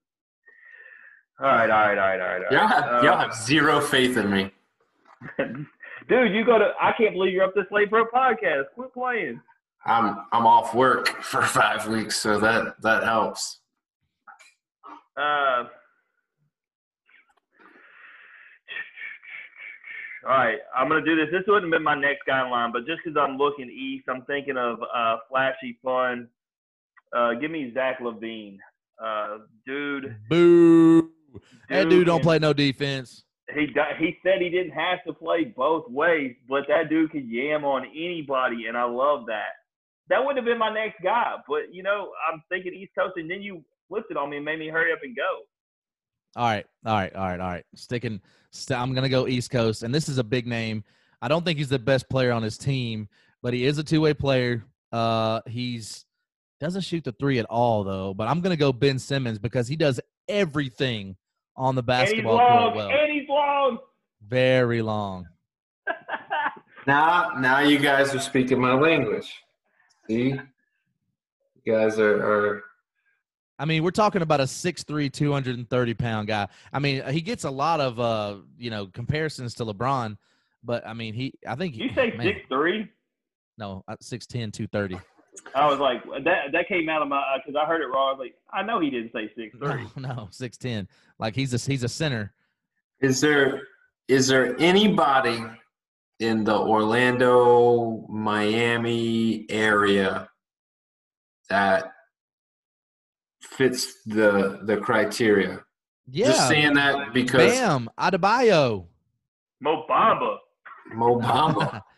All 1.39 1.47
right, 1.47 1.69
all 1.69 1.79
right, 1.87 1.97
all 1.97 2.07
right, 2.07 2.21
all 2.21 2.27
right. 2.27 2.45
All 2.45 2.51
Y'all 2.53 2.61
right. 2.67 2.83
have, 2.83 3.03
y'all 3.03 3.13
Uh, 3.13 3.17
have 3.27 3.33
zero 3.35 3.81
faith 3.81 4.17
in 4.17 4.29
me. 4.29 4.51
Dude, 6.09 6.33
you 6.33 6.45
go 6.45 6.57
to. 6.59 6.71
I 6.81 6.91
can't 6.97 7.13
believe 7.13 7.33
you're 7.33 7.43
up 7.45 7.53
this 7.55 7.65
late 7.71 7.89
for 7.89 7.99
a 8.01 8.11
podcast. 8.11 8.65
Quit 8.75 8.93
playing. 8.93 9.41
I'm 9.85 10.25
I'm 10.31 10.45
off 10.45 10.73
work 10.73 11.07
for 11.23 11.41
five 11.41 11.87
weeks, 11.87 12.17
so 12.19 12.39
that 12.39 12.75
that 12.81 13.03
helps. 13.03 13.59
Uh, 15.17 15.65
all 20.25 20.37
right, 20.37 20.57
I'm 20.75 20.87
gonna 20.87 21.03
do 21.03 21.15
this. 21.15 21.27
This 21.31 21.43
wouldn't 21.47 21.65
have 21.65 21.71
been 21.71 21.83
my 21.83 21.95
next 21.95 22.21
guy 22.25 22.43
in 22.43 22.51
line, 22.51 22.71
but 22.71 22.85
just 22.85 23.01
because 23.03 23.17
I'm 23.19 23.37
looking 23.37 23.69
east, 23.69 24.05
I'm 24.09 24.23
thinking 24.23 24.57
of 24.57 24.79
uh, 24.95 25.17
flashy 25.29 25.77
fun. 25.83 26.27
Uh, 27.15 27.33
give 27.33 27.51
me 27.51 27.71
Zach 27.73 27.99
LaVine, 27.99 28.57
uh, 29.03 29.39
dude. 29.65 30.15
Boo. 30.29 31.11
That 31.69 31.89
dude 31.89 32.05
don't 32.05 32.19
can- 32.19 32.23
play 32.23 32.39
no 32.39 32.53
defense. 32.53 33.23
He 33.53 33.67
he 33.99 34.17
said 34.23 34.41
he 34.41 34.49
didn't 34.49 34.71
have 34.71 35.03
to 35.05 35.13
play 35.13 35.43
both 35.43 35.89
ways, 35.89 36.35
but 36.47 36.63
that 36.69 36.89
dude 36.89 37.11
could 37.11 37.27
yam 37.27 37.65
on 37.65 37.85
anybody, 37.85 38.67
and 38.67 38.77
I 38.77 38.85
love 38.85 39.25
that. 39.27 39.51
That 40.09 40.23
would 40.23 40.37
have 40.37 40.45
been 40.45 40.57
my 40.57 40.73
next 40.73 41.01
guy, 41.03 41.35
but 41.47 41.73
you 41.73 41.83
know 41.83 42.11
I'm 42.31 42.41
thinking 42.49 42.73
East 42.73 42.93
Coast, 42.97 43.13
and 43.17 43.29
then 43.29 43.41
you 43.41 43.63
flipped 43.89 44.11
it 44.11 44.17
on 44.17 44.29
me 44.29 44.37
and 44.37 44.45
made 44.45 44.59
me 44.59 44.69
hurry 44.69 44.93
up 44.93 44.99
and 45.03 45.15
go. 45.15 45.41
All 46.35 46.45
right, 46.45 46.65
all 46.85 46.93
right, 46.93 47.13
all 47.13 47.27
right, 47.27 47.39
all 47.39 47.49
right. 47.49 47.65
Sticking, 47.75 48.21
st- 48.53 48.79
I'm 48.79 48.93
gonna 48.93 49.09
go 49.09 49.27
East 49.27 49.51
Coast, 49.51 49.83
and 49.83 49.93
this 49.93 50.07
is 50.07 50.17
a 50.17 50.23
big 50.23 50.47
name. 50.47 50.83
I 51.21 51.27
don't 51.27 51.43
think 51.43 51.57
he's 51.57 51.69
the 51.69 51.79
best 51.79 52.07
player 52.09 52.31
on 52.31 52.41
his 52.43 52.57
team, 52.57 53.09
but 53.41 53.53
he 53.53 53.65
is 53.65 53.77
a 53.77 53.83
two-way 53.83 54.13
player. 54.13 54.63
Uh, 54.91 55.41
he's 55.47 56.05
doesn't 56.59 56.81
shoot 56.81 57.03
the 57.03 57.11
three 57.13 57.39
at 57.39 57.45
all 57.45 57.83
though. 57.83 58.13
But 58.13 58.27
I'm 58.29 58.39
gonna 58.39 58.55
go 58.55 58.71
Ben 58.71 58.97
Simmons 58.99 59.37
because 59.39 59.67
he 59.67 59.75
does 59.75 59.99
everything 60.29 61.17
on 61.57 61.75
the 61.75 61.83
And 61.85 61.91
he's 62.07 62.09
basketball 62.13 62.35
long, 62.35 62.59
court 62.63 62.75
well. 62.75 62.89
and 62.89 63.11
he's 63.11 63.27
long. 63.27 63.77
Very 64.27 64.81
long. 64.81 65.27
Now 66.85 67.31
now 67.39 67.59
you 67.59 67.79
guys 67.79 68.13
are 68.13 68.19
speaking 68.19 68.59
my 68.59 68.73
language. 68.73 69.33
See, 70.09 70.31
you 70.33 70.41
guys 71.65 71.97
are, 71.97 72.17
are 72.21 72.63
I 73.63 73.65
mean, 73.65 73.81
we're 73.81 73.91
talking 73.91 74.21
about 74.21 74.41
a 74.41 74.43
6'3", 74.43 75.09
230 75.09 75.93
pound 75.93 76.27
guy. 76.27 76.49
I 76.73 76.79
mean, 76.79 77.01
he 77.07 77.21
gets 77.21 77.45
a 77.45 77.49
lot 77.49 77.79
of 77.79 77.97
uh, 77.97 78.35
you 78.57 78.69
know, 78.69 78.87
comparisons 78.87 79.53
to 79.53 79.63
LeBron, 79.63 80.17
but 80.65 80.85
I 80.85 80.93
mean, 80.93 81.13
he 81.13 81.33
I 81.47 81.55
think 81.55 81.77
you 81.77 81.87
say 81.95 82.11
man, 82.11 82.25
six 82.25 82.41
three? 82.49 82.89
no, 83.57 83.85
uh, 83.87 83.95
6'10", 84.01 84.51
230. 84.51 84.99
I 85.55 85.65
was 85.65 85.79
like 85.79 86.03
that. 86.25 86.51
That 86.51 86.67
came 86.67 86.89
out 86.89 87.01
of 87.03 87.07
my 87.07 87.23
because 87.37 87.57
I 87.57 87.65
heard 87.65 87.79
it 87.79 87.85
wrong. 87.85 88.09
I 88.09 88.11
was 88.11 88.19
like, 88.19 88.35
I 88.51 88.63
know 88.63 88.81
he 88.81 88.89
didn't 88.89 89.13
say 89.13 89.31
six 89.33 89.55
three. 89.57 89.87
No, 89.95 90.09
no, 90.15 90.27
six 90.29 90.57
ten. 90.57 90.85
Like 91.17 91.33
he's 91.33 91.53
a 91.53 91.71
he's 91.71 91.83
a 91.83 91.89
center. 91.89 92.33
Is 92.99 93.21
there 93.21 93.61
is 94.09 94.27
there 94.27 94.59
anybody 94.59 95.41
in 96.19 96.43
the 96.43 96.57
Orlando, 96.57 98.05
Miami 98.09 99.45
area 99.49 100.27
that 101.49 101.92
fits 103.57 104.01
the 104.05 104.59
the 104.63 104.77
criteria? 104.77 105.63
Yeah. 106.09 106.27
Just 106.27 106.47
saying 106.47 106.73
that 106.73 107.13
because 107.13 107.51
Bam, 107.51 107.89
Adebayo. 107.97 108.87
Mo 109.61 109.85
Bamba. 109.89 110.37
Mo 110.93 111.19
Bamba. 111.19 111.81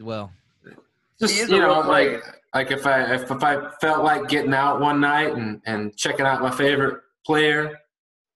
Well, 0.00 0.32
Just 1.20 1.36
you 1.36 1.46
know, 1.46 1.82
real 1.82 1.86
like 1.88 2.20
like 2.52 2.72
if 2.72 2.84
I 2.86 3.14
if, 3.14 3.30
if 3.30 3.44
I 3.44 3.70
felt 3.80 4.02
like 4.02 4.28
getting 4.28 4.52
out 4.52 4.80
one 4.80 5.00
night 5.00 5.32
and 5.34 5.60
and 5.66 5.96
checking 5.96 6.26
out 6.26 6.42
my 6.42 6.50
favorite 6.50 7.00
player, 7.24 7.78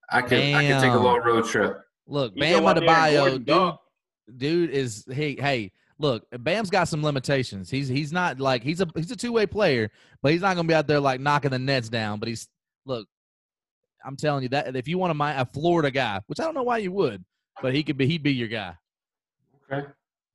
I 0.09 0.21
could 0.21 0.39
I 0.39 0.61
could 0.67 0.79
take 0.79 0.91
a 0.91 0.93
Damn. 0.93 1.03
little 1.03 1.19
road 1.19 1.45
trip. 1.45 1.81
look, 2.07 2.31
You 2.35 2.41
Bam 2.41 2.61
go 2.61 2.67
out 2.69 2.77
Adebayo, 2.77 3.43
dude, 3.45 4.37
dude 4.37 4.69
is 4.69 5.05
hey 5.11 5.35
hey. 5.37 5.71
Look, 5.99 6.25
Bam's 6.39 6.69
got 6.69 6.87
some 6.87 7.03
limitations. 7.03 7.69
He's 7.69 7.89
he's 7.89 8.13
not 8.13 8.39
like 8.39 8.63
he's 8.63 8.79
a 8.79 8.87
he's 8.95 9.11
a 9.11 9.17
two 9.17 9.33
way 9.33 9.45
player, 9.45 9.91
but 10.23 10.31
he's 10.31 10.41
not 10.41 10.55
gonna 10.55 10.67
be 10.67 10.73
out 10.73 10.87
there 10.87 10.99
like 10.99 11.19
knocking 11.19 11.51
the 11.51 11.59
nets 11.59 11.89
down. 11.89 12.19
But 12.19 12.29
he's 12.29 12.47
look, 12.85 13.05
I'm 14.05 14.15
telling 14.15 14.43
you 14.43 14.49
that 14.49 14.75
if 14.77 14.87
you 14.87 14.97
want 14.97 15.11
a 15.11 15.13
mi- 15.13 15.35
a 15.35 15.45
Florida 15.45 15.91
guy, 15.91 16.21
which 16.27 16.39
I 16.39 16.45
don't 16.45 16.53
know 16.55 16.63
why 16.63 16.77
you 16.77 16.93
would, 16.93 17.23
but 17.61 17.75
he 17.75 17.83
could 17.83 17.97
be 17.97 18.07
he'd 18.07 18.23
be 18.23 18.33
your 18.33 18.47
guy. 18.47 18.75
Okay. 19.69 19.87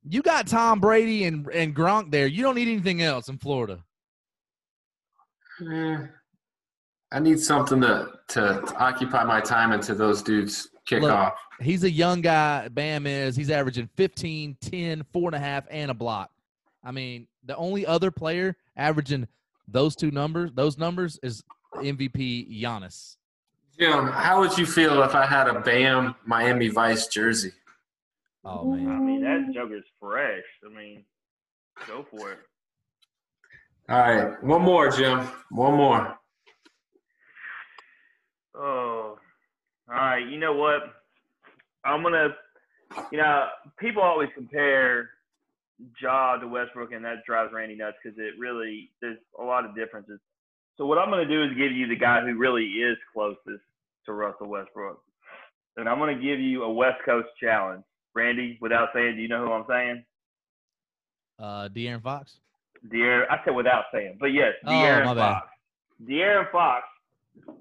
You 0.07 0.21
got 0.21 0.45
Tom 0.45 0.79
Brady 0.79 1.23
and 1.23 1.47
and 1.47 1.75
Gronk 1.75 2.11
there. 2.11 2.27
You 2.27 2.43
don't 2.43 2.55
need 2.55 2.67
anything 2.67 3.01
else 3.01 3.27
in 3.27 3.39
Florida. 3.39 3.83
Eh, 5.67 5.97
I 7.11 7.19
need 7.19 7.39
something 7.39 7.81
to, 7.81 8.09
to 8.29 8.61
to 8.67 8.75
occupy 8.77 9.23
my 9.23 9.41
time 9.41 9.71
until 9.71 9.95
those 9.95 10.21
dudes 10.21 10.69
kick 10.85 11.01
Look, 11.01 11.11
off. 11.11 11.33
He's 11.61 11.83
a 11.83 11.89
young 11.89 12.21
guy. 12.21 12.67
Bam 12.67 13.07
is. 13.07 13.35
He's 13.35 13.49
averaging 13.49 13.89
15, 13.95 14.57
10, 14.61 15.05
four 15.11 15.29
and 15.29 15.35
a 15.35 15.39
half, 15.39 15.65
and 15.69 15.91
a 15.91 15.93
block. 15.93 16.31
I 16.83 16.91
mean, 16.91 17.27
the 17.43 17.55
only 17.55 17.85
other 17.85 18.11
player 18.11 18.55
averaging 18.77 19.27
those 19.67 19.95
two 19.95 20.11
numbers, 20.11 20.51
those 20.53 20.77
numbers, 20.77 21.19
is 21.23 21.43
MVP 21.75 22.61
Giannis. 22.61 23.17
Jim, 23.77 24.07
how 24.07 24.39
would 24.39 24.57
you 24.57 24.65
feel 24.65 25.01
if 25.03 25.15
I 25.15 25.25
had 25.25 25.47
a 25.47 25.59
Bam 25.59 26.15
Miami 26.25 26.69
Vice 26.69 27.07
jersey? 27.07 27.51
Oh 28.45 28.71
man! 28.71 28.87
I 28.87 28.99
mean, 28.99 29.21
that 29.23 29.53
Joker's 29.53 29.83
fresh. 29.99 30.43
I 30.63 30.69
mean, 30.69 31.03
go 31.87 32.05
for 32.09 32.31
it. 32.31 32.39
All 33.89 33.99
right, 33.99 34.43
one 34.43 34.61
more, 34.61 34.89
Jim. 34.91 35.27
One 35.49 35.75
more. 35.75 36.17
Oh, 38.55 39.14
all 39.89 39.95
right. 39.95 40.27
You 40.27 40.37
know 40.39 40.53
what? 40.53 40.81
I'm 41.83 42.01
gonna. 42.03 42.29
You 43.11 43.17
know, 43.17 43.47
people 43.79 44.01
always 44.03 44.29
compare 44.35 45.09
Ja 46.01 46.37
to 46.37 46.47
Westbrook, 46.47 46.91
and 46.93 47.03
that 47.03 47.25
drives 47.25 47.51
Randy 47.53 47.75
nuts 47.75 47.97
because 48.03 48.17
it 48.19 48.33
really 48.39 48.89
there's 49.01 49.17
a 49.39 49.43
lot 49.43 49.65
of 49.65 49.75
differences. 49.75 50.19
So 50.77 50.85
what 50.85 50.97
I'm 50.97 51.09
gonna 51.09 51.27
do 51.27 51.43
is 51.43 51.49
give 51.57 51.71
you 51.71 51.87
the 51.87 51.95
guy 51.95 52.21
who 52.21 52.37
really 52.37 52.63
is 52.65 52.97
closest 53.13 53.63
to 54.05 54.13
Russell 54.13 54.47
Westbrook, 54.47 55.01
and 55.77 55.89
I'm 55.89 55.99
gonna 55.99 56.15
give 56.15 56.39
you 56.39 56.63
a 56.63 56.71
West 56.71 57.01
Coast 57.05 57.27
challenge. 57.41 57.83
Randy, 58.13 58.57
without 58.61 58.89
saying, 58.93 59.15
do 59.17 59.21
you 59.21 59.27
know 59.27 59.45
who 59.45 59.51
I'm 59.51 59.65
saying? 59.67 60.05
uh, 61.37 61.67
De'Aaron 61.67 62.01
Fox. 62.01 62.37
De'Aaron, 62.87 63.25
I 63.29 63.43
said 63.43 63.53
without 63.55 63.85
saying, 63.91 64.17
but 64.21 64.27
yes, 64.27 64.53
Oh, 64.65 64.71
De'Aaron 64.71 65.05
bad. 65.05 65.17
Fox. 65.17 65.47
De'Aaron 66.07 66.51
Fox 66.51 66.83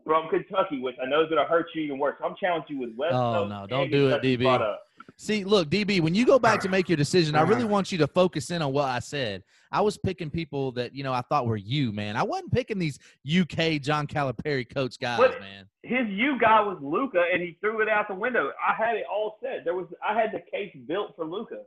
from 0.04 0.28
Kentucky, 0.28 0.80
which 0.80 0.96
I 1.02 1.08
know 1.08 1.22
is 1.22 1.28
going 1.28 1.42
to 1.42 1.48
hurt 1.48 1.66
you 1.74 1.82
even 1.82 1.98
worse. 1.98 2.16
I'm 2.24 2.34
challenging 2.38 2.76
you 2.76 2.86
with 2.86 2.96
West 2.96 3.14
Oh, 3.14 3.32
Coast 3.32 3.50
no, 3.50 3.66
don't 3.66 3.90
do 3.90 4.08
it, 4.08 4.22
DB. 4.22 4.76
See, 5.16 5.44
look, 5.44 5.70
DB, 5.70 6.00
when 6.00 6.14
you 6.14 6.26
go 6.26 6.38
back 6.38 6.60
to 6.60 6.68
make 6.68 6.88
your 6.88 6.96
decision, 6.96 7.36
I 7.36 7.42
really 7.42 7.62
uh-huh. 7.62 7.68
want 7.68 7.92
you 7.92 7.98
to 7.98 8.06
focus 8.08 8.50
in 8.50 8.62
on 8.62 8.72
what 8.72 8.86
I 8.86 8.98
said. 8.98 9.44
I 9.70 9.80
was 9.80 9.96
picking 9.96 10.28
people 10.28 10.72
that 10.72 10.94
you 10.94 11.04
know 11.04 11.12
I 11.12 11.22
thought 11.22 11.46
were 11.46 11.56
you, 11.56 11.92
man. 11.92 12.16
I 12.16 12.24
wasn't 12.24 12.52
picking 12.52 12.78
these 12.78 12.98
UK 13.28 13.80
John 13.80 14.06
Calipari 14.06 14.72
coach 14.72 14.98
guys, 14.98 15.18
But- 15.18 15.40
man. 15.40 15.66
His 15.82 16.08
U 16.08 16.38
guy 16.40 16.62
was 16.62 16.78
Luka, 16.80 17.22
and 17.30 17.42
he 17.42 17.58
threw 17.60 17.82
it 17.82 17.90
out 17.90 18.08
the 18.08 18.14
window. 18.14 18.50
I 18.66 18.72
had 18.74 18.96
it 18.96 19.04
all 19.12 19.36
set. 19.42 19.64
There 19.64 19.74
was 19.74 19.86
I 20.06 20.18
had 20.18 20.32
the 20.32 20.40
case 20.50 20.74
built 20.88 21.14
for 21.14 21.26
Luka. 21.26 21.58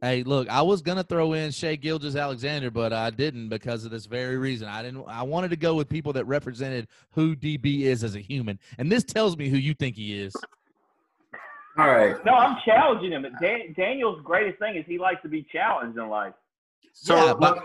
Hey, 0.00 0.22
look, 0.22 0.48
I 0.48 0.62
was 0.62 0.80
gonna 0.80 1.02
throw 1.02 1.32
in 1.32 1.50
Shai 1.50 1.74
Gilgeous-Alexander, 1.74 2.70
but 2.70 2.92
I 2.92 3.10
didn't 3.10 3.48
because 3.48 3.84
of 3.84 3.90
this 3.90 4.06
very 4.06 4.36
reason. 4.38 4.68
I 4.68 4.82
didn't. 4.82 5.04
I 5.08 5.22
wanted 5.24 5.50
to 5.50 5.56
go 5.56 5.74
with 5.74 5.88
people 5.88 6.12
that 6.12 6.24
represented 6.26 6.86
who 7.12 7.34
DB 7.34 7.80
is 7.80 8.04
as 8.04 8.14
a 8.14 8.20
human, 8.20 8.60
and 8.78 8.92
this 8.92 9.02
tells 9.02 9.36
me 9.36 9.48
who 9.48 9.56
you 9.56 9.74
think 9.74 9.96
he 9.96 10.20
is. 10.20 10.36
All 11.76 11.86
right. 11.88 12.16
No, 12.24 12.32
I'm 12.34 12.56
challenging 12.64 13.10
him. 13.12 13.26
Dan, 13.40 13.74
Daniel's 13.76 14.20
greatest 14.22 14.58
thing 14.60 14.76
is 14.76 14.84
he 14.86 14.98
likes 14.98 15.20
to 15.22 15.28
be 15.28 15.44
challenged 15.52 15.98
in 15.98 16.08
life. 16.08 16.34
So 16.92 17.16
Yeah, 17.16 17.22
let, 17.32 17.38
but- 17.40 17.64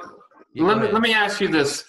Yeah, 0.53 0.63
let 0.65 0.77
me 0.79 0.87
let 0.91 1.01
me 1.03 1.13
ask 1.13 1.39
you 1.39 1.47
this: 1.49 1.83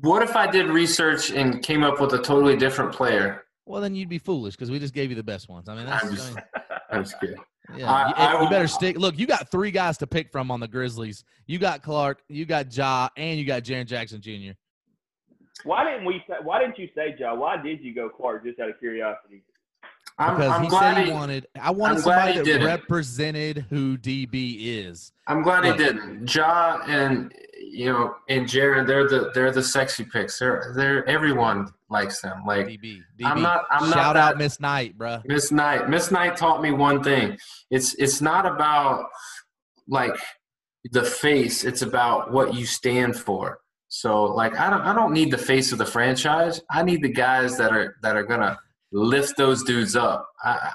What 0.00 0.22
if 0.22 0.34
I 0.34 0.46
did 0.50 0.66
research 0.68 1.30
and 1.30 1.62
came 1.62 1.82
up 1.84 2.00
with 2.00 2.12
a 2.14 2.18
totally 2.22 2.56
different 2.56 2.92
player? 2.92 3.44
Well, 3.66 3.80
then 3.82 3.94
you'd 3.94 4.08
be 4.10 4.18
foolish 4.18 4.54
because 4.56 4.70
we 4.70 4.78
just 4.78 4.92
gave 4.94 5.10
you 5.10 5.16
the 5.16 5.22
best 5.22 5.48
ones. 5.48 5.68
I 5.68 5.74
mean, 5.74 5.86
that's 5.86 6.04
I'm 6.04 6.14
just- 6.14 6.32
I 6.32 6.34
mean, 6.34 6.44
I'm 6.90 7.02
just 7.04 7.20
kidding. 7.20 7.36
Yeah. 7.76 7.90
I- 7.90 8.08
you, 8.08 8.14
I 8.16 8.42
you 8.44 8.50
better 8.50 8.68
stick. 8.68 8.98
Look, 8.98 9.18
you 9.18 9.26
got 9.26 9.50
three 9.50 9.70
guys 9.70 9.96
to 9.98 10.06
pick 10.06 10.30
from 10.30 10.50
on 10.50 10.60
the 10.60 10.68
Grizzlies. 10.68 11.24
You 11.46 11.58
got 11.58 11.82
Clarke, 11.82 12.22
you 12.28 12.44
got 12.44 12.74
Ja, 12.76 13.08
and 13.16 13.38
you 13.38 13.44
got 13.44 13.62
Jaren 13.62 13.86
Jackson 13.86 14.20
Jr. 14.20 14.52
Why 15.64 15.84
didn't 15.90 16.04
we? 16.04 16.22
Say, 16.28 16.34
why 16.42 16.60
didn't 16.60 16.78
you 16.78 16.88
say 16.94 17.14
Joe? 17.18 17.34
Why 17.36 17.56
did 17.56 17.80
you 17.82 17.94
go 17.94 18.08
Clarke? 18.08 18.44
Just 18.44 18.60
out 18.60 18.68
of 18.68 18.78
curiosity. 18.78 19.42
I'm, 20.18 20.36
Because 20.36 20.50
I'm 20.52 20.62
he 20.62 20.68
glad 20.68 20.94
said 20.94 21.00
he 21.04 21.10
he, 21.10 21.12
wanted. 21.12 21.46
I 21.60 21.70
wanted 21.70 21.96
I'm 21.96 22.00
somebody 22.02 22.40
that 22.40 22.64
represented 22.64 23.64
who 23.70 23.96
DB 23.98 24.56
is. 24.86 25.12
I'm 25.26 25.42
glad 25.42 25.64
he 25.64 25.72
didn't. 25.72 26.32
Ja 26.32 26.80
and 26.86 27.32
you 27.74 27.86
know, 27.86 28.14
and 28.28 28.48
Jared, 28.48 28.86
they're 28.86 29.08
the 29.08 29.30
they're 29.34 29.50
the 29.50 29.62
sexy 29.62 30.04
picks. 30.04 30.38
They're 30.38 30.72
they're 30.76 31.06
everyone 31.08 31.72
likes 31.90 32.20
them. 32.20 32.44
Like 32.46 32.66
DB, 32.66 33.00
DB. 33.18 33.24
I'm 33.24 33.42
not. 33.42 33.64
I'm 33.70 33.90
not 33.90 33.94
Shout 33.94 34.14
not 34.14 34.16
out 34.16 34.38
Miss 34.38 34.60
Knight, 34.60 34.96
bro. 34.96 35.20
Miss 35.24 35.50
Knight. 35.50 35.88
Miss 35.88 36.10
Knight 36.10 36.36
taught 36.36 36.62
me 36.62 36.70
one 36.70 37.02
thing. 37.02 37.36
It's 37.70 37.94
it's 37.94 38.20
not 38.20 38.46
about 38.46 39.06
like 39.88 40.16
the 40.92 41.02
face. 41.02 41.64
It's 41.64 41.82
about 41.82 42.32
what 42.32 42.54
you 42.54 42.64
stand 42.64 43.16
for. 43.16 43.58
So 43.88 44.24
like 44.24 44.58
I 44.58 44.70
don't 44.70 44.82
I 44.82 44.94
don't 44.94 45.12
need 45.12 45.30
the 45.30 45.38
face 45.38 45.72
of 45.72 45.78
the 45.78 45.86
franchise. 45.86 46.60
I 46.70 46.82
need 46.82 47.02
the 47.02 47.12
guys 47.12 47.58
that 47.58 47.72
are 47.72 47.96
that 48.02 48.16
are 48.16 48.24
gonna 48.24 48.58
lift 48.92 49.36
those 49.36 49.64
dudes 49.64 49.96
up. 49.96 50.28
I, 50.42 50.72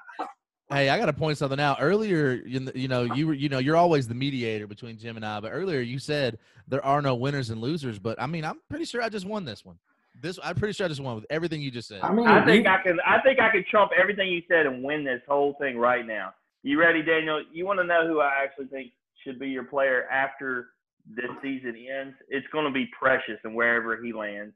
Hey, 0.71 0.89
I 0.89 0.99
got 0.99 1.07
to 1.07 1.13
point 1.13 1.35
something 1.39 1.59
out. 1.59 1.77
Earlier, 1.81 2.43
you 2.45 2.87
know, 2.87 3.01
you 3.01 3.25
were, 3.25 3.33
you 3.33 3.49
know, 3.49 3.57
you're 3.57 3.75
always 3.75 4.07
the 4.07 4.13
mediator 4.13 4.67
between 4.67 4.99
Jim 4.99 5.15
and 5.15 5.25
I. 5.25 5.39
But 5.39 5.49
earlier, 5.49 5.79
you 5.79 5.97
said 5.97 6.37
there 6.69 6.85
are 6.85 7.01
no 7.01 7.15
winners 7.15 7.49
and 7.49 7.59
losers. 7.59 7.99
But 7.99 8.21
I 8.21 8.27
mean, 8.27 8.45
I'm 8.45 8.59
pretty 8.69 8.85
sure 8.85 9.01
I 9.01 9.09
just 9.09 9.25
won 9.25 9.43
this 9.43 9.65
one. 9.65 9.77
This, 10.21 10.39
I'm 10.43 10.55
pretty 10.55 10.73
sure 10.73 10.85
I 10.85 10.89
just 10.89 11.01
won 11.01 11.15
with 11.15 11.25
everything 11.29 11.61
you 11.61 11.71
just 11.71 11.87
said. 11.87 12.01
I 12.01 12.11
mean, 12.11 12.27
I 12.27 12.45
think 12.45 12.67
I 12.67 12.81
can, 12.81 12.99
I 13.05 13.21
think 13.21 13.39
I 13.39 13.49
can 13.51 13.63
trump 13.69 13.91
everything 13.99 14.27
you 14.29 14.41
said 14.49 14.65
and 14.65 14.83
win 14.83 15.03
this 15.03 15.21
whole 15.27 15.55
thing 15.59 15.77
right 15.77 16.05
now. 16.05 16.33
You 16.61 16.79
ready, 16.79 17.01
Daniel? 17.01 17.41
You 17.51 17.65
want 17.65 17.79
to 17.79 17.85
know 17.85 18.05
who 18.05 18.19
I 18.19 18.31
actually 18.43 18.67
think 18.67 18.91
should 19.23 19.39
be 19.39 19.47
your 19.47 19.63
player 19.63 20.07
after 20.11 20.69
this 21.07 21.29
season 21.41 21.75
ends? 21.75 22.15
It's 22.27 22.45
going 22.51 22.65
to 22.65 22.71
be 22.71 22.89
Precious 22.99 23.39
and 23.43 23.55
wherever 23.55 24.01
he 24.01 24.11
lands. 24.11 24.53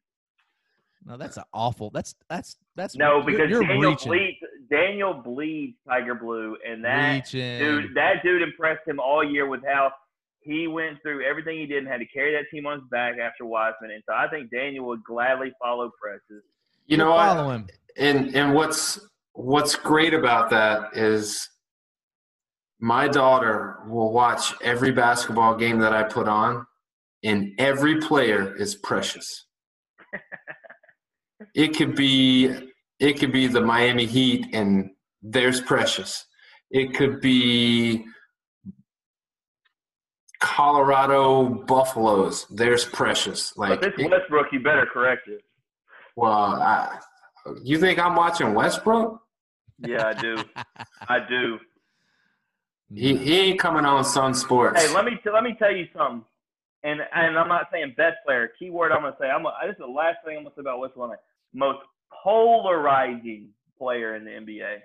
No, 1.05 1.17
that's 1.17 1.37
an 1.37 1.43
awful. 1.53 1.89
That's 1.89 2.15
that's 2.29 2.57
that's 2.75 2.95
no 2.95 3.21
because 3.21 3.49
you're, 3.49 3.61
you're 3.61 3.67
Daniel 3.67 3.91
reaching. 3.91 4.09
bleeds. 4.09 4.37
Daniel 4.69 5.13
bleeds 5.13 5.75
Tiger 5.87 6.15
Blue, 6.15 6.55
and 6.65 6.83
that 6.83 7.13
reaching. 7.15 7.59
dude, 7.59 7.95
that 7.95 8.23
dude 8.23 8.41
impressed 8.41 8.87
him 8.87 8.99
all 8.99 9.23
year 9.23 9.47
with 9.47 9.61
how 9.65 9.91
he 10.43 10.67
went 10.67 11.01
through 11.01 11.23
everything 11.25 11.57
he 11.57 11.65
did 11.65 11.79
and 11.79 11.87
had 11.87 11.99
to 11.99 12.05
carry 12.07 12.33
that 12.33 12.45
team 12.51 12.65
on 12.65 12.79
his 12.79 12.89
back 12.89 13.15
after 13.19 13.45
Wiseman. 13.45 13.91
And 13.91 14.03
so 14.07 14.13
I 14.13 14.27
think 14.27 14.51
Daniel 14.51 14.85
would 14.87 15.03
gladly 15.03 15.51
follow 15.61 15.91
Precious. 16.01 16.43
You 16.85 16.97
know 16.97 17.13
I, 17.13 17.27
follow 17.27 17.49
him. 17.51 17.67
And 17.97 18.35
and 18.35 18.53
what's 18.53 18.99
what's 19.33 19.75
great 19.75 20.13
about 20.13 20.49
that 20.49 20.95
is 20.95 21.47
my 22.79 23.07
daughter 23.07 23.77
will 23.87 24.11
watch 24.11 24.53
every 24.61 24.91
basketball 24.91 25.55
game 25.55 25.79
that 25.79 25.93
I 25.93 26.03
put 26.03 26.27
on, 26.27 26.65
and 27.23 27.51
every 27.57 27.99
player 28.01 28.55
is 28.55 28.75
precious. 28.75 29.45
it 31.55 31.75
could 31.77 31.95
be 31.95 32.71
it 32.99 33.19
could 33.19 33.31
be 33.31 33.47
the 33.47 33.61
Miami 33.61 34.05
Heat 34.05 34.47
and 34.53 34.89
there's 35.21 35.61
Precious. 35.61 36.25
It 36.71 36.93
could 36.93 37.21
be 37.21 38.05
Colorado 40.43 41.45
Buffaloes. 41.45 42.45
There's 42.49 42.83
Precious. 42.83 43.55
Like 43.55 43.79
but 43.79 43.95
this 43.97 44.09
Westbrook, 44.09 44.47
you 44.51 44.59
better 44.59 44.85
correct 44.85 45.29
it. 45.29 45.41
Well, 46.17 46.31
I, 46.31 46.99
you 47.63 47.79
think 47.79 47.97
I'm 47.97 48.15
watching 48.15 48.53
Westbrook? 48.53 49.21
Yeah, 49.79 50.05
I 50.05 50.13
do. 50.13 50.43
I 51.07 51.19
do. 51.27 51.59
He, 52.95 53.17
he 53.17 53.39
ain't 53.39 53.59
coming 53.59 53.85
on 53.85 54.05
Sun 54.05 54.35
Sports. 54.35 54.79
Hey, 54.79 54.93
let 54.93 55.03
me 55.03 55.13
t- 55.23 55.31
let 55.33 55.43
me 55.43 55.55
tell 55.57 55.75
you 55.75 55.87
something. 55.97 56.23
And 56.83 57.01
and 57.15 57.39
I'm 57.39 57.47
not 57.47 57.69
saying 57.71 57.95
best 57.97 58.17
player. 58.23 58.51
Keyword 58.59 58.91
I'm 58.91 59.01
gonna 59.01 59.15
say. 59.19 59.31
I'm. 59.31 59.43
A, 59.47 59.53
this 59.63 59.71
is 59.71 59.79
the 59.79 59.87
last 59.87 60.17
thing 60.23 60.37
I'm 60.37 60.43
gonna 60.43 60.53
say 60.55 60.61
about 60.61 60.77
Westbrook 60.77 61.17
most 61.55 61.79
polarizing 62.23 63.47
player 63.79 64.15
in 64.15 64.25
the 64.25 64.29
NBA. 64.29 64.81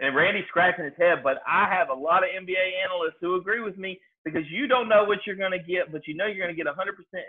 And 0.00 0.14
Randy's 0.14 0.44
scratching 0.48 0.84
his 0.84 0.94
head, 0.98 1.22
but 1.22 1.38
I 1.46 1.68
have 1.72 1.88
a 1.88 1.94
lot 1.94 2.24
of 2.24 2.30
NBA 2.30 2.82
analysts 2.84 3.16
who 3.20 3.36
agree 3.36 3.60
with 3.60 3.78
me 3.78 4.00
because 4.24 4.42
you 4.50 4.66
don't 4.66 4.88
know 4.88 5.04
what 5.04 5.18
you're 5.26 5.36
going 5.36 5.52
to 5.52 5.58
get, 5.58 5.92
but 5.92 6.06
you 6.06 6.14
know 6.14 6.26
you're 6.26 6.44
going 6.44 6.54
to 6.54 6.62
get 6.62 6.66
100% 6.66 6.74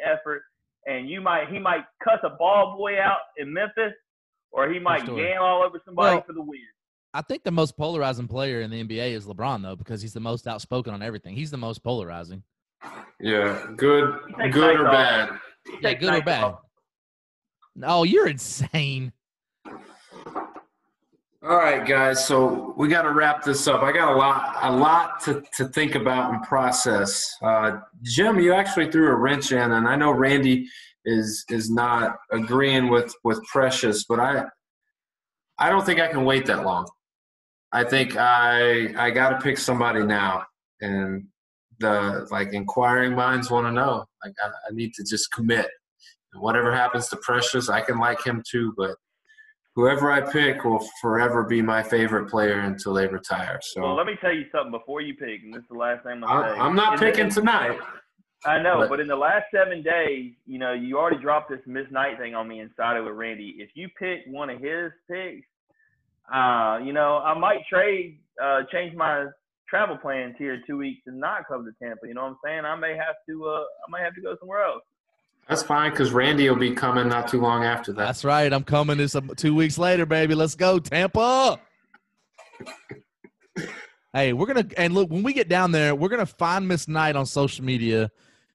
effort, 0.03 0.43
and 0.85 1.09
you 1.09 1.21
might 1.21 1.49
he 1.49 1.59
might 1.59 1.85
cuss 2.03 2.19
a 2.23 2.29
ball 2.29 2.75
boy 2.77 2.99
out 2.99 3.19
in 3.37 3.53
Memphis, 3.53 3.93
or 4.51 4.71
he 4.71 4.79
might 4.79 5.05
jam 5.05 5.41
all 5.41 5.63
over 5.63 5.79
somebody 5.85 6.15
well, 6.15 6.23
for 6.25 6.33
the 6.33 6.41
win. 6.41 6.59
I 7.13 7.21
think 7.21 7.43
the 7.43 7.51
most 7.51 7.77
polarizing 7.77 8.27
player 8.27 8.61
in 8.61 8.71
the 8.71 8.83
NBA 8.83 9.11
is 9.11 9.25
LeBron, 9.25 9.61
though, 9.61 9.75
because 9.75 10.01
he's 10.01 10.13
the 10.13 10.19
most 10.19 10.47
outspoken 10.47 10.93
on 10.93 11.01
everything. 11.01 11.35
He's 11.35 11.51
the 11.51 11.57
most 11.57 11.83
polarizing. 11.83 12.43
Yeah, 13.21 13.67
good, 13.77 14.19
good 14.51 14.79
or 14.79 14.83
bad. 14.85 15.29
Yeah, 15.81 15.93
good 15.93 16.13
or 16.13 16.21
bad. 16.21 16.43
Off. 16.43 16.59
Oh, 17.83 18.03
you're 18.03 18.27
insane. 18.27 19.13
All 21.47 21.57
right, 21.57 21.85
guys. 21.85 22.25
So 22.25 22.73
we 22.75 22.87
got 22.87 23.03
to 23.03 23.11
wrap 23.11 23.43
this 23.43 23.67
up. 23.67 23.83
I 23.83 23.91
got 23.91 24.13
a 24.13 24.17
lot, 24.17 24.57
a 24.63 24.75
lot 24.75 25.19
to, 25.25 25.43
to 25.57 25.67
think 25.67 25.93
about 25.93 26.33
and 26.33 26.41
process. 26.41 27.35
Uh, 27.39 27.81
Jim, 28.01 28.39
you 28.39 28.51
actually 28.51 28.89
threw 28.89 29.09
a 29.09 29.15
wrench 29.15 29.51
in, 29.51 29.73
and 29.73 29.87
I 29.87 29.95
know 29.95 30.09
Randy 30.09 30.67
is 31.05 31.45
is 31.51 31.69
not 31.69 32.17
agreeing 32.31 32.89
with 32.89 33.13
with 33.23 33.43
Precious, 33.43 34.05
but 34.05 34.19
I 34.19 34.45
I 35.59 35.69
don't 35.69 35.85
think 35.85 35.99
I 35.99 36.07
can 36.07 36.25
wait 36.25 36.47
that 36.47 36.65
long. 36.65 36.87
I 37.71 37.83
think 37.83 38.15
I 38.17 38.95
I 38.97 39.11
got 39.11 39.29
to 39.29 39.39
pick 39.39 39.59
somebody 39.59 40.03
now, 40.03 40.45
and 40.81 41.27
the 41.79 42.27
like 42.31 42.53
inquiring 42.53 43.13
minds 43.13 43.51
want 43.51 43.67
to 43.67 43.71
know. 43.71 44.05
Like 44.23 44.33
I, 44.43 44.47
I 44.47 44.73
need 44.73 44.93
to 44.95 45.03
just 45.03 45.31
commit 45.31 45.69
And 46.33 46.41
whatever 46.41 46.73
happens 46.73 47.07
to 47.09 47.17
Precious, 47.17 47.69
I 47.69 47.81
can 47.81 47.99
like 47.99 48.25
him 48.25 48.41
too. 48.49 48.73
But 48.75 48.95
whoever 49.75 50.11
I 50.11 50.21
pick 50.21 50.63
will 50.63 50.85
forever 51.01 51.43
be 51.43 51.61
my 51.61 51.83
favorite 51.83 52.29
player 52.29 52.59
until 52.61 52.93
they 52.93 53.07
retire. 53.07 53.59
So 53.61 53.81
well, 53.81 53.95
let 53.95 54.07
me 54.07 54.13
tell 54.21 54.33
you 54.33 54.45
something 54.51 54.71
before 54.71 55.01
you 55.01 55.13
pick, 55.13 55.43
and 55.43 55.53
this 55.53 55.61
is 55.61 55.67
the 55.69 55.77
last 55.77 56.03
thing 56.03 56.13
I'm 56.13 56.21
gonna 56.21 56.55
say. 56.55 56.59
I'm 56.59 56.75
not 56.75 56.93
in 56.93 56.99
picking 56.99 57.29
the, 57.29 57.35
tonight. 57.35 57.77
I 58.45 58.61
know, 58.61 58.79
but, 58.79 58.89
but, 58.89 58.99
in 58.99 59.07
the 59.07 59.15
last 59.15 59.45
seven 59.53 59.81
days, 59.81 60.33
you 60.45 60.59
know, 60.59 60.73
you 60.73 60.97
already 60.97 61.21
dropped 61.21 61.49
this 61.49 61.59
Miss 61.65 61.87
Knight 61.91 62.17
thing 62.19 62.35
on 62.35 62.47
me 62.47 62.59
inside 62.59 62.97
of 62.97 63.05
with 63.05 63.15
Randy. 63.15 63.55
If 63.57 63.69
you 63.73 63.89
pick 63.99 64.19
one 64.27 64.49
of 64.49 64.61
his 64.61 64.91
picks, 65.09 65.47
uh, 66.33 66.79
you 66.83 66.93
know, 66.93 67.17
I 67.17 67.37
might 67.37 67.65
trade, 67.67 68.19
uh, 68.41 68.61
change 68.71 68.95
my 68.95 69.25
travel 69.67 69.97
plans 69.97 70.35
here 70.37 70.61
two 70.67 70.77
weeks 70.77 71.01
and 71.07 71.19
not 71.19 71.47
come 71.47 71.65
to 71.65 71.71
Tampa. 71.83 72.07
You 72.07 72.13
know 72.13 72.21
what 72.21 72.29
I'm 72.29 72.37
saying? 72.45 72.65
I 72.65 72.75
may 72.75 72.95
have 72.95 73.15
to, 73.27 73.45
uh, 73.45 73.59
I 73.59 73.89
might 73.89 74.03
have 74.03 74.13
to 74.13 74.21
go 74.21 74.35
somewhere 74.39 74.63
else. 74.63 74.83
That's 75.47 75.61
fine 75.61 75.91
because 75.91 76.11
Randy 76.11 76.49
will 76.49 76.55
be 76.55 76.73
coming 76.73 77.07
not 77.07 77.27
too 77.27 77.39
long 77.39 77.63
after 77.63 77.93
that. 77.93 78.05
That's 78.05 78.25
right. 78.25 78.51
I'm 78.51 78.63
coming 78.63 78.97
this 78.97 79.15
um, 79.15 79.31
two 79.35 79.53
weeks 79.53 79.77
later, 79.77 80.05
baby. 80.05 80.33
Let's 80.33 80.55
go, 80.55 80.79
Tampa. 80.79 81.59
hey, 84.13 84.33
we're 84.33 84.47
gonna 84.47 84.65
and 84.75 84.95
look 84.95 85.11
when 85.11 85.21
we 85.21 85.33
get 85.33 85.47
down 85.47 85.71
there, 85.71 85.93
we're 85.93 86.09
gonna 86.09 86.25
find 86.25 86.67
Miss 86.67 86.87
Knight 86.87 87.15
on 87.15 87.27
social 87.27 87.63
media, 87.63 88.09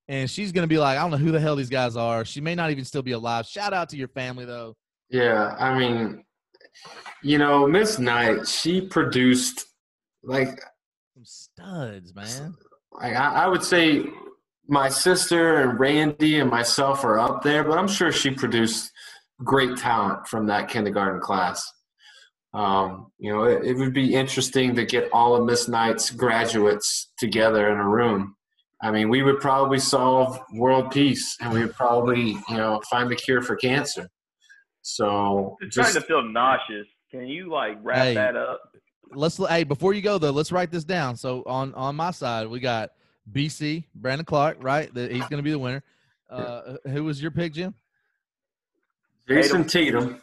and 0.09 0.29
she's 0.29 0.51
gonna 0.51 0.67
be 0.67 0.79
like, 0.79 0.99
I 0.99 1.03
don't 1.03 1.13
know 1.13 1.17
who 1.17 1.31
the 1.31 1.39
hell 1.39 1.55
these 1.55 1.71
guys 1.71 1.97
are. 1.97 2.25
She 2.25 2.41
may 2.41 2.57
not 2.57 2.73
even 2.73 2.85
still 2.85 3.03
be 3.03 3.13
alive. 3.13 3.47
Shout 3.47 3.73
out 3.73 3.89
to 3.91 3.97
your 3.97 4.09
family 4.09 4.45
though. 4.45 4.77
Yeah, 5.11 5.55
I 5.61 5.79
mean, 5.79 6.25
you 7.23 7.39
know, 7.39 7.69
Miss 7.69 8.01
Knight, 8.01 8.49
she 8.49 8.81
produced 8.81 9.67
like 10.25 10.61
some 11.15 11.25
studs, 11.25 12.15
man. 12.17 12.57
I, 13.01 13.13
I 13.13 13.47
would 13.47 13.63
say 13.63 14.05
my 14.71 14.89
sister 14.89 15.57
and 15.57 15.79
Randy 15.79 16.39
and 16.39 16.49
myself 16.49 17.05
are 17.05 17.19
up 17.19 17.43
there, 17.43 17.65
but 17.65 17.77
I'm 17.77 17.89
sure 17.89 18.13
she 18.13 18.31
produced 18.31 18.93
great 19.43 19.77
talent 19.77 20.29
from 20.29 20.47
that 20.47 20.69
kindergarten 20.69 21.21
class. 21.21 21.63
Um, 22.55 23.11
you 23.19 23.33
know, 23.33 23.45
it, 23.45 23.65
it, 23.65 23.75
would 23.75 23.93
be 23.93 24.15
interesting 24.15 24.75
to 24.77 24.85
get 24.85 25.09
all 25.13 25.37
of 25.37 25.45
Miss 25.45 25.69
Knight's 25.69 26.11
graduates 26.11 27.13
together 27.19 27.69
in 27.71 27.79
a 27.79 27.89
room. 27.89 28.37
I 28.83 28.91
mean, 28.91 29.09
we 29.09 29.23
would 29.23 29.41
probably 29.41 29.79
solve 29.79 30.41
world 30.55 30.91
peace, 30.91 31.37
and 31.41 31.53
we 31.53 31.61
would 31.61 31.75
probably, 31.75 32.31
you 32.49 32.57
know, 32.57 32.81
find 32.91 33.11
the 33.11 33.15
cure 33.15 33.43
for 33.43 33.57
cancer. 33.57 34.09
So, 34.83 35.57
it's 35.61 35.77
just, 35.77 35.91
starting 35.91 36.03
to 36.03 36.07
feel 36.09 36.23
nauseous. 36.23 36.87
Can 37.11 37.27
you 37.27 37.51
like 37.51 37.79
wrap 37.83 37.99
hey, 37.99 38.15
that 38.15 38.37
up? 38.37 38.61
Let's. 39.13 39.37
Hey, 39.37 39.65
before 39.65 39.95
you 39.95 40.03
go 40.03 40.19
though, 40.19 40.31
let's 40.31 40.53
write 40.53 40.71
this 40.71 40.85
down. 40.85 41.17
So 41.17 41.43
on 41.45 41.75
on 41.75 41.97
my 41.97 42.13
side, 42.13 42.47
we 42.47 42.61
got 42.61 42.91
BC, 43.33 43.85
Brandon 43.95 44.25
Clarke, 44.25 44.59
right? 44.61 44.93
That 44.95 45.11
he's 45.11 45.23
going 45.23 45.39
to 45.39 45.43
be 45.43 45.51
the 45.51 45.59
winner. 45.59 45.83
Uh, 46.29 46.77
who 46.89 47.05
was 47.05 47.21
your 47.21 47.31
pick, 47.31 47.53
Jim? 47.53 47.75
Jayson 49.29 49.69
Tatum. 49.69 50.21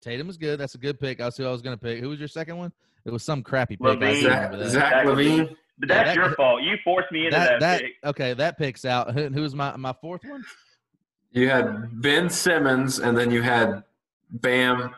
Tatum 0.00 0.28
is 0.28 0.36
good. 0.36 0.58
That's 0.58 0.74
a 0.74 0.78
good 0.78 0.98
pick. 0.98 1.20
I 1.20 1.28
see 1.28 1.42
who 1.42 1.48
I 1.48 1.52
was 1.52 1.62
going 1.62 1.76
to 1.76 1.82
pick. 1.82 2.00
Who 2.00 2.08
was 2.08 2.18
your 2.18 2.28
second 2.28 2.56
one? 2.56 2.72
It 3.04 3.10
was 3.12 3.22
some 3.22 3.42
crappy 3.42 3.76
pick. 3.76 3.86
LaVine. 3.86 4.22
Zach, 4.22 4.52
Zach 4.68 5.06
LaVine. 5.06 5.56
But 5.78 5.88
that's 5.88 5.98
yeah, 5.98 6.04
that, 6.04 6.16
your 6.16 6.34
fault. 6.34 6.62
You 6.62 6.76
forced 6.84 7.10
me 7.10 7.26
into 7.26 7.36
that, 7.36 7.60
that, 7.60 7.60
that 7.60 7.80
pick. 7.80 7.92
Okay, 8.04 8.34
that 8.34 8.58
picks 8.58 8.84
out. 8.84 9.14
Who, 9.14 9.28
who 9.28 9.42
was 9.42 9.54
my, 9.54 9.76
my 9.76 9.92
fourth 9.92 10.22
one? 10.24 10.44
You 11.32 11.48
had 11.48 12.00
Ben 12.02 12.28
Simmons, 12.28 12.98
and 12.98 13.16
then 13.16 13.30
you 13.30 13.42
had 13.42 13.84
Bam 14.30 14.94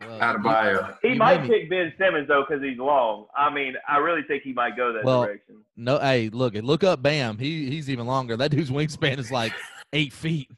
well, 0.00 0.20
Adebayo. 0.20 0.96
He, 1.02 1.10
he 1.10 1.14
might 1.14 1.42
maybe. 1.42 1.60
pick 1.60 1.70
Ben 1.70 1.92
Simmons 1.98 2.28
though 2.28 2.44
because 2.46 2.62
he's 2.62 2.78
long. 2.78 3.26
I 3.36 3.52
mean, 3.52 3.74
I 3.88 3.98
really 3.98 4.22
think 4.22 4.42
he 4.42 4.52
might 4.52 4.76
go 4.76 4.92
that 4.92 5.04
well, 5.04 5.24
direction. 5.24 5.56
No, 5.76 5.98
hey, 5.98 6.28
look, 6.28 6.54
look 6.54 6.84
up 6.84 7.02
Bam. 7.02 7.38
He 7.38 7.70
he's 7.70 7.88
even 7.88 8.06
longer. 8.06 8.36
That 8.36 8.50
dude's 8.50 8.70
wingspan 8.70 9.18
is 9.18 9.30
like 9.30 9.52
eight 9.92 10.12
feet. 10.12 10.50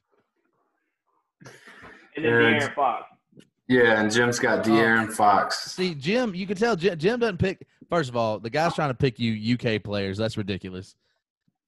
And 2.16 2.24
then 2.24 2.32
and, 2.32 2.62
De'Aaron 2.62 2.74
Fox. 2.74 3.04
Yeah, 3.68 4.00
and 4.00 4.10
Jim's 4.10 4.38
got 4.38 4.66
oh. 4.66 4.70
De'Aaron 4.70 5.12
Fox. 5.12 5.72
See, 5.72 5.94
Jim, 5.94 6.34
you 6.34 6.46
can 6.46 6.56
tell 6.56 6.74
Jim, 6.74 6.98
Jim 6.98 7.20
doesn't 7.20 7.38
pick. 7.38 7.66
First 7.88 8.10
of 8.10 8.16
all, 8.16 8.38
the 8.38 8.50
guy's 8.50 8.74
trying 8.74 8.90
to 8.90 8.94
pick 8.94 9.18
you 9.18 9.54
UK 9.54 9.82
players. 9.82 10.18
That's 10.18 10.36
ridiculous. 10.36 10.96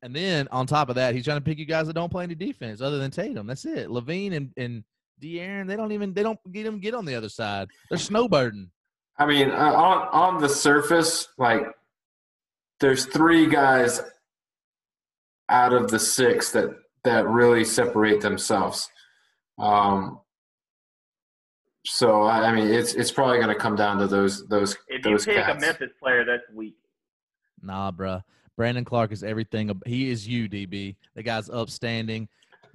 And 0.02 0.16
then 0.16 0.48
on 0.50 0.66
top 0.66 0.88
of 0.88 0.94
that, 0.96 1.14
he's 1.14 1.24
trying 1.24 1.36
to 1.36 1.44
pick 1.44 1.58
you 1.58 1.66
guys 1.66 1.86
that 1.86 1.92
don't 1.92 2.10
play 2.10 2.24
any 2.24 2.34
defense 2.34 2.80
other 2.80 2.98
than 2.98 3.10
Tatum. 3.10 3.46
That's 3.46 3.64
it. 3.64 3.88
LaVine 3.88 4.34
and 4.34 4.50
and 4.56 4.84
De'Aaron, 5.20 5.66
they 5.66 5.76
don't 5.76 5.92
even 5.92 6.12
they 6.14 6.22
don't 6.22 6.38
get 6.52 6.64
them 6.64 6.80
get 6.80 6.94
on 6.94 7.04
the 7.04 7.14
other 7.14 7.28
side. 7.28 7.68
They're 7.88 7.98
snowboarding. 7.98 8.68
I 9.18 9.26
mean, 9.26 9.50
uh, 9.50 9.54
on 9.54 10.08
on 10.12 10.40
the 10.40 10.48
surface, 10.48 11.28
like 11.38 11.62
there's 12.80 13.06
three 13.06 13.46
guys 13.46 14.00
out 15.48 15.72
of 15.72 15.90
the 15.90 15.98
six 15.98 16.52
that 16.52 16.70
that 17.04 17.26
really 17.26 17.64
separate 17.64 18.20
themselves. 18.20 18.88
Um, 19.58 20.20
so 21.84 22.22
I 22.22 22.52
mean, 22.52 22.68
it's 22.68 22.94
it's 22.94 23.10
probably 23.10 23.38
going 23.38 23.48
to 23.48 23.54
come 23.54 23.76
down 23.76 23.98
to 23.98 24.06
those 24.06 24.46
those. 24.48 24.76
If 24.88 25.02
those 25.02 25.26
you 25.26 25.34
pick 25.34 25.44
cats. 25.44 25.62
a 25.62 25.66
Memphis 25.66 25.90
player, 26.00 26.24
that's 26.24 26.44
weak. 26.54 26.76
Nah, 27.62 27.90
bruh. 27.90 28.22
Brandon 28.56 28.84
Clarke 28.84 29.12
is 29.12 29.22
everything. 29.22 29.70
He 29.86 30.10
is 30.10 30.28
you, 30.28 30.48
DB. 30.48 30.96
The 31.14 31.22
guy's 31.22 31.48
upstanding, 31.48 32.28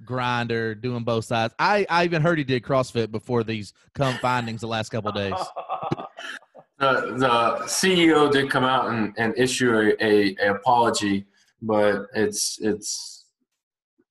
grinder, 0.04 0.74
doing 0.74 1.04
both 1.04 1.24
sides. 1.24 1.54
I, 1.58 1.86
I 1.88 2.04
even 2.04 2.22
heard 2.22 2.38
he 2.38 2.44
did 2.44 2.62
CrossFit 2.62 3.10
before 3.10 3.44
these 3.44 3.72
come 3.94 4.14
findings 4.22 4.60
the 4.60 4.66
last 4.68 4.90
couple 4.90 5.12
days. 5.12 5.34
the 6.78 7.14
the 7.16 7.56
CEO 7.64 8.30
did 8.30 8.50
come 8.50 8.64
out 8.64 8.90
and, 8.90 9.14
and 9.16 9.34
issue 9.36 9.72
a, 10.00 10.04
a, 10.04 10.36
a 10.42 10.54
apology, 10.54 11.24
but 11.62 12.06
it's 12.14 12.58
it's 12.60 13.24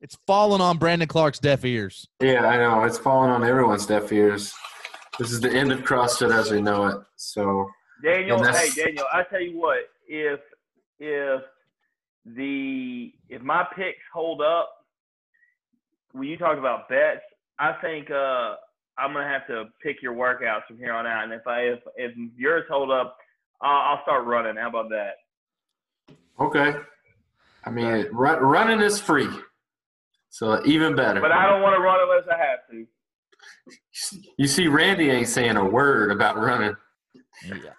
It's 0.01 0.17
falling 0.27 0.61
on 0.61 0.77
Brandon 0.77 1.07
Clarke's 1.07 1.39
deaf 1.39 1.63
ears. 1.65 2.07
yeah, 2.21 2.45
I 2.45 2.57
know 2.57 2.83
it's 2.83 2.97
falling 2.97 3.29
on 3.31 3.43
everyone's 3.43 3.85
deaf 3.85 4.11
ears. 4.11 4.53
This 5.19 5.31
is 5.31 5.39
the 5.39 5.51
end 5.51 5.71
of 5.71 5.79
CrossFit 5.81 6.33
as 6.33 6.51
we 6.51 6.61
know 6.61 6.87
it. 6.87 6.97
So 7.15 7.69
Daniel, 8.03 8.43
hey 8.43 8.69
Daniel, 8.75 9.05
I 9.13 9.23
tell 9.23 9.41
you 9.41 9.57
what, 9.57 9.79
if 10.07 10.39
if 10.99 11.41
the 12.25 13.13
if 13.29 13.41
my 13.41 13.65
picks 13.75 13.99
hold 14.13 14.41
up, 14.41 14.74
when 16.15 16.29
you 16.29 16.37
talk 16.37 16.57
about 16.57 16.87
bets, 16.87 17.21
I 17.59 17.73
think 17.81 18.09
uh 18.09 18.55
I'm 18.97 19.13
gonna 19.13 19.27
have 19.27 19.45
to 19.47 19.65
pick 19.83 20.01
your 20.01 20.13
workouts 20.13 20.65
from 20.67 20.77
here 20.77 20.93
on 20.93 21.05
out. 21.05 21.25
And 21.25 21.33
if 21.33 21.45
I 21.45 21.61
if 21.61 21.79
if 21.97 22.11
yours 22.37 22.63
hold 22.69 22.91
up, 22.91 23.17
I'll, 23.61 23.97
I'll 23.97 24.01
start 24.03 24.25
running. 24.25 24.55
How 24.55 24.69
about 24.69 24.89
that? 24.89 25.15
okay, 26.39 26.75
I 27.65 27.69
mean 27.69 28.07
run, 28.11 28.39
running 28.39 28.81
is 28.81 28.99
free, 28.99 29.29
so 30.29 30.61
even 30.65 30.95
better. 30.95 31.19
But 31.19 31.31
I 31.31 31.49
don't 31.49 31.61
want 31.61 31.75
to 31.75 31.81
run 31.81 31.99
unless 32.01 32.27
I 32.33 32.37
have 32.37 32.59
to. 32.71 34.25
you 34.37 34.47
see, 34.47 34.67
Randy 34.67 35.09
ain't 35.09 35.27
saying 35.27 35.57
a 35.57 35.65
word 35.65 36.11
about 36.11 36.37
running. 36.37 36.75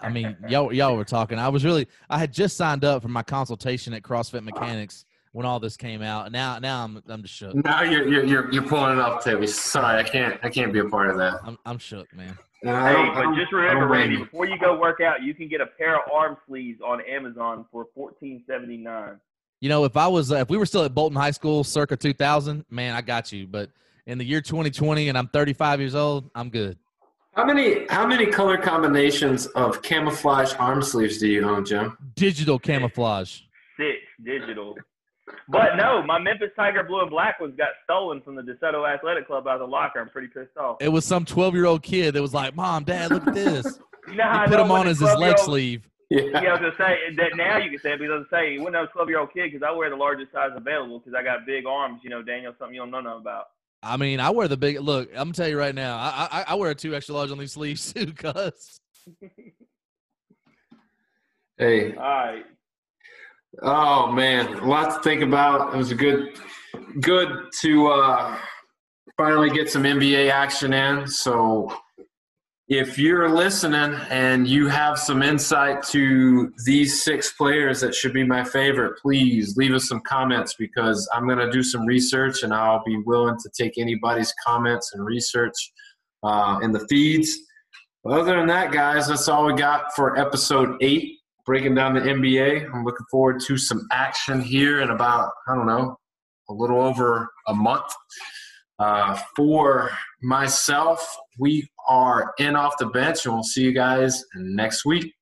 I 0.02 0.10
mean, 0.10 0.36
y'all 0.48 0.72
y'all 0.72 0.96
were 0.96 1.04
talking. 1.04 1.38
I 1.38 1.48
was 1.48 1.64
really 1.64 1.88
I 2.10 2.18
had 2.18 2.32
just 2.32 2.58
signed 2.58 2.84
up 2.84 3.00
for 3.00 3.08
my 3.08 3.22
consultation 3.22 3.94
at 3.94 4.02
CrossFit 4.02 4.42
Mechanics 4.42 5.05
when 5.36 5.44
all 5.44 5.60
this 5.60 5.76
came 5.76 6.00
out. 6.00 6.32
Now 6.32 6.58
now 6.58 6.82
I'm 6.82 7.02
I'm 7.08 7.20
just 7.20 7.34
shook. 7.34 7.54
Now 7.54 7.82
you're 7.82 8.08
you're 8.08 8.24
you're, 8.24 8.52
you're 8.52 8.62
pulling 8.62 8.92
it 8.92 8.98
off, 8.98 9.22
Toby. 9.22 9.46
Sorry, 9.46 9.98
I 9.98 10.02
can't 10.02 10.40
I 10.42 10.48
can't 10.48 10.72
be 10.72 10.78
a 10.78 10.86
part 10.86 11.10
of 11.10 11.18
that. 11.18 11.40
I'm 11.44 11.58
I'm 11.66 11.76
shook, 11.76 12.10
man. 12.14 12.38
And 12.62 12.70
I 12.74 12.92
Hey, 12.94 13.10
but 13.14 13.36
just 13.36 13.52
remember, 13.52 13.86
Randy, 13.86 14.16
before 14.16 14.46
you 14.46 14.58
go 14.58 14.80
work 14.80 15.02
out, 15.02 15.22
you 15.22 15.34
can 15.34 15.46
get 15.46 15.60
a 15.60 15.66
pair 15.66 15.96
of 15.96 16.10
arm 16.10 16.38
sleeves 16.48 16.80
on 16.80 17.02
Amazon 17.02 17.66
for 17.70 17.86
fourteen 17.94 18.44
seventy 18.46 18.78
nine. 18.78 19.20
You 19.60 19.68
know, 19.68 19.84
if 19.84 19.98
I 19.98 20.06
was 20.06 20.32
uh, 20.32 20.36
if 20.36 20.48
we 20.48 20.56
were 20.56 20.64
still 20.64 20.84
at 20.84 20.94
Bolton 20.94 21.18
High 21.18 21.32
School 21.32 21.64
circa 21.64 21.98
2000, 21.98 22.64
man, 22.70 22.94
I 22.94 23.02
got 23.02 23.30
you. 23.30 23.46
But 23.46 23.68
in 24.06 24.16
the 24.16 24.24
year 24.24 24.40
2020 24.40 25.10
and 25.10 25.18
I'm 25.18 25.28
35 25.28 25.80
years 25.80 25.94
old, 25.94 26.30
I'm 26.34 26.48
good. 26.48 26.78
How 27.34 27.44
many 27.44 27.86
how 27.88 28.06
many 28.06 28.24
color 28.24 28.56
combinations 28.56 29.46
of 29.48 29.82
camouflage 29.82 30.54
arm 30.58 30.80
sleeves 30.80 31.18
do 31.18 31.28
you 31.28 31.46
own, 31.46 31.66
Jim? 31.66 31.98
Digital 32.14 32.58
camouflage. 32.58 33.42
Six 33.78 33.98
digital. 34.24 34.74
But 35.48 35.76
no, 35.76 36.02
my 36.02 36.18
Memphis 36.18 36.50
Tiger 36.56 36.82
blue 36.84 37.00
and 37.00 37.10
black 37.10 37.40
ones 37.40 37.54
got 37.56 37.70
stolen 37.84 38.20
from 38.22 38.36
the 38.36 38.42
DeSoto 38.42 38.88
Athletic 38.88 39.26
Club 39.26 39.46
out 39.46 39.54
of 39.54 39.60
the 39.60 39.66
locker. 39.66 40.00
I'm 40.00 40.08
pretty 40.08 40.28
pissed 40.28 40.56
off. 40.56 40.76
It 40.80 40.88
was 40.88 41.04
some 41.04 41.24
12 41.24 41.54
year 41.54 41.66
old 41.66 41.82
kid 41.82 42.14
that 42.14 42.22
was 42.22 42.34
like, 42.34 42.54
"Mom, 42.54 42.84
Dad, 42.84 43.10
look 43.10 43.26
at 43.26 43.34
this." 43.34 43.78
You 44.08 44.14
know 44.14 44.22
how 44.22 44.42
I 44.42 44.46
put 44.46 44.58
know 44.58 44.64
him 44.66 44.70
on 44.70 44.86
as 44.86 45.00
his 45.00 45.12
leg 45.16 45.36
sleeve. 45.36 45.82
Yeah. 46.10 46.20
Yeah, 46.20 46.38
I 46.38 46.52
was 46.52 46.60
gonna 46.60 46.76
say 46.78 47.14
that 47.16 47.36
now 47.36 47.56
you 47.56 47.70
can 47.70 47.80
say 47.80 47.94
it 47.94 47.98
because 47.98 48.12
I 48.12 48.18
was 48.18 48.26
gonna 48.30 48.42
say 48.44 48.58
when 48.58 48.76
I 48.76 48.80
was 48.82 48.90
12 48.92 49.08
year 49.08 49.18
old 49.18 49.32
kid 49.32 49.50
because 49.50 49.66
I 49.66 49.72
wear 49.72 49.90
the 49.90 49.96
largest 49.96 50.30
size 50.30 50.50
available 50.54 51.00
because 51.00 51.12
I 51.18 51.24
got 51.24 51.44
big 51.44 51.66
arms. 51.66 52.02
You 52.04 52.10
know, 52.10 52.22
Daniel, 52.22 52.54
something 52.56 52.74
you 52.76 52.82
don't 52.82 52.92
know 52.92 53.00
nothing 53.00 53.22
about. 53.22 53.46
I 53.82 53.96
mean, 53.96 54.20
I 54.20 54.30
wear 54.30 54.46
the 54.46 54.56
big 54.56 54.80
look. 54.80 55.08
I'm 55.10 55.16
gonna 55.16 55.32
tell 55.32 55.48
you 55.48 55.58
right 55.58 55.74
now, 55.74 55.96
I 55.96 56.28
I, 56.30 56.44
I 56.50 56.54
wear 56.54 56.70
a 56.70 56.74
two 56.76 56.94
extra 56.94 57.16
large 57.16 57.32
on 57.32 57.38
these 57.38 57.52
sleeves 57.54 57.92
too, 57.92 58.12
cuz. 58.12 58.80
Hey, 61.58 61.94
All 61.94 62.02
right. 62.02 62.44
Oh 63.62 64.10
man, 64.12 64.54
a 64.54 64.66
lot 64.66 64.94
to 64.94 65.00
think 65.02 65.22
about. 65.22 65.74
It 65.74 65.76
was 65.76 65.90
a 65.90 65.94
good, 65.94 66.38
good 67.00 67.28
to 67.60 67.88
uh, 67.88 68.38
finally 69.16 69.50
get 69.50 69.70
some 69.70 69.84
NBA 69.84 70.30
action 70.30 70.72
in. 70.72 71.06
So, 71.06 71.74
if 72.68 72.98
you're 72.98 73.28
listening 73.28 73.96
and 74.10 74.48
you 74.48 74.66
have 74.66 74.98
some 74.98 75.22
insight 75.22 75.84
to 75.84 76.52
these 76.64 77.04
six 77.04 77.32
players 77.34 77.80
that 77.80 77.94
should 77.94 78.12
be 78.12 78.24
my 78.24 78.42
favorite, 78.42 78.98
please 79.00 79.56
leave 79.56 79.72
us 79.72 79.88
some 79.88 80.00
comments 80.00 80.56
because 80.58 81.08
I'm 81.14 81.28
going 81.28 81.38
to 81.38 81.50
do 81.50 81.62
some 81.62 81.86
research 81.86 82.42
and 82.42 82.52
I'll 82.52 82.82
be 82.84 82.96
willing 83.06 83.36
to 83.38 83.50
take 83.56 83.78
anybody's 83.78 84.34
comments 84.44 84.92
and 84.94 85.04
research 85.04 85.54
uh, 86.24 86.58
in 86.60 86.72
the 86.72 86.84
feeds. 86.88 87.38
Other 88.04 88.36
than 88.36 88.48
that, 88.48 88.72
guys, 88.72 89.06
that's 89.06 89.28
all 89.28 89.46
we 89.46 89.54
got 89.54 89.94
for 89.94 90.18
episode 90.18 90.76
eight 90.80 91.18
breaking 91.47 91.74
down 91.74 91.94
the 91.94 92.01
NBA. 92.01 92.68
I'm 92.74 92.85
looking 92.85 93.06
forward 93.10 93.40
to 93.47 93.56
some 93.56 93.86
action 93.93 94.43
here 94.43 94.81
in 94.81 94.90
about, 94.90 95.31
I 95.48 95.55
don't 95.55 95.66
know, 95.66 95.97
a 96.51 96.52
little 96.52 96.82
over 96.82 97.28
a 97.47 97.55
month. 97.55 97.90
Uh, 98.78 99.18
for 99.35 99.90
myself, 100.23 101.16
we 101.39 101.66
are 101.89 102.35
in 102.39 102.56
off 102.56 102.77
the 102.78 102.86
bench, 102.86 103.24
and 103.24 103.35
we'll 103.35 103.43
see 103.43 103.62
you 103.62 103.73
guys 103.73 104.23
next 104.35 104.85
week. 104.85 105.14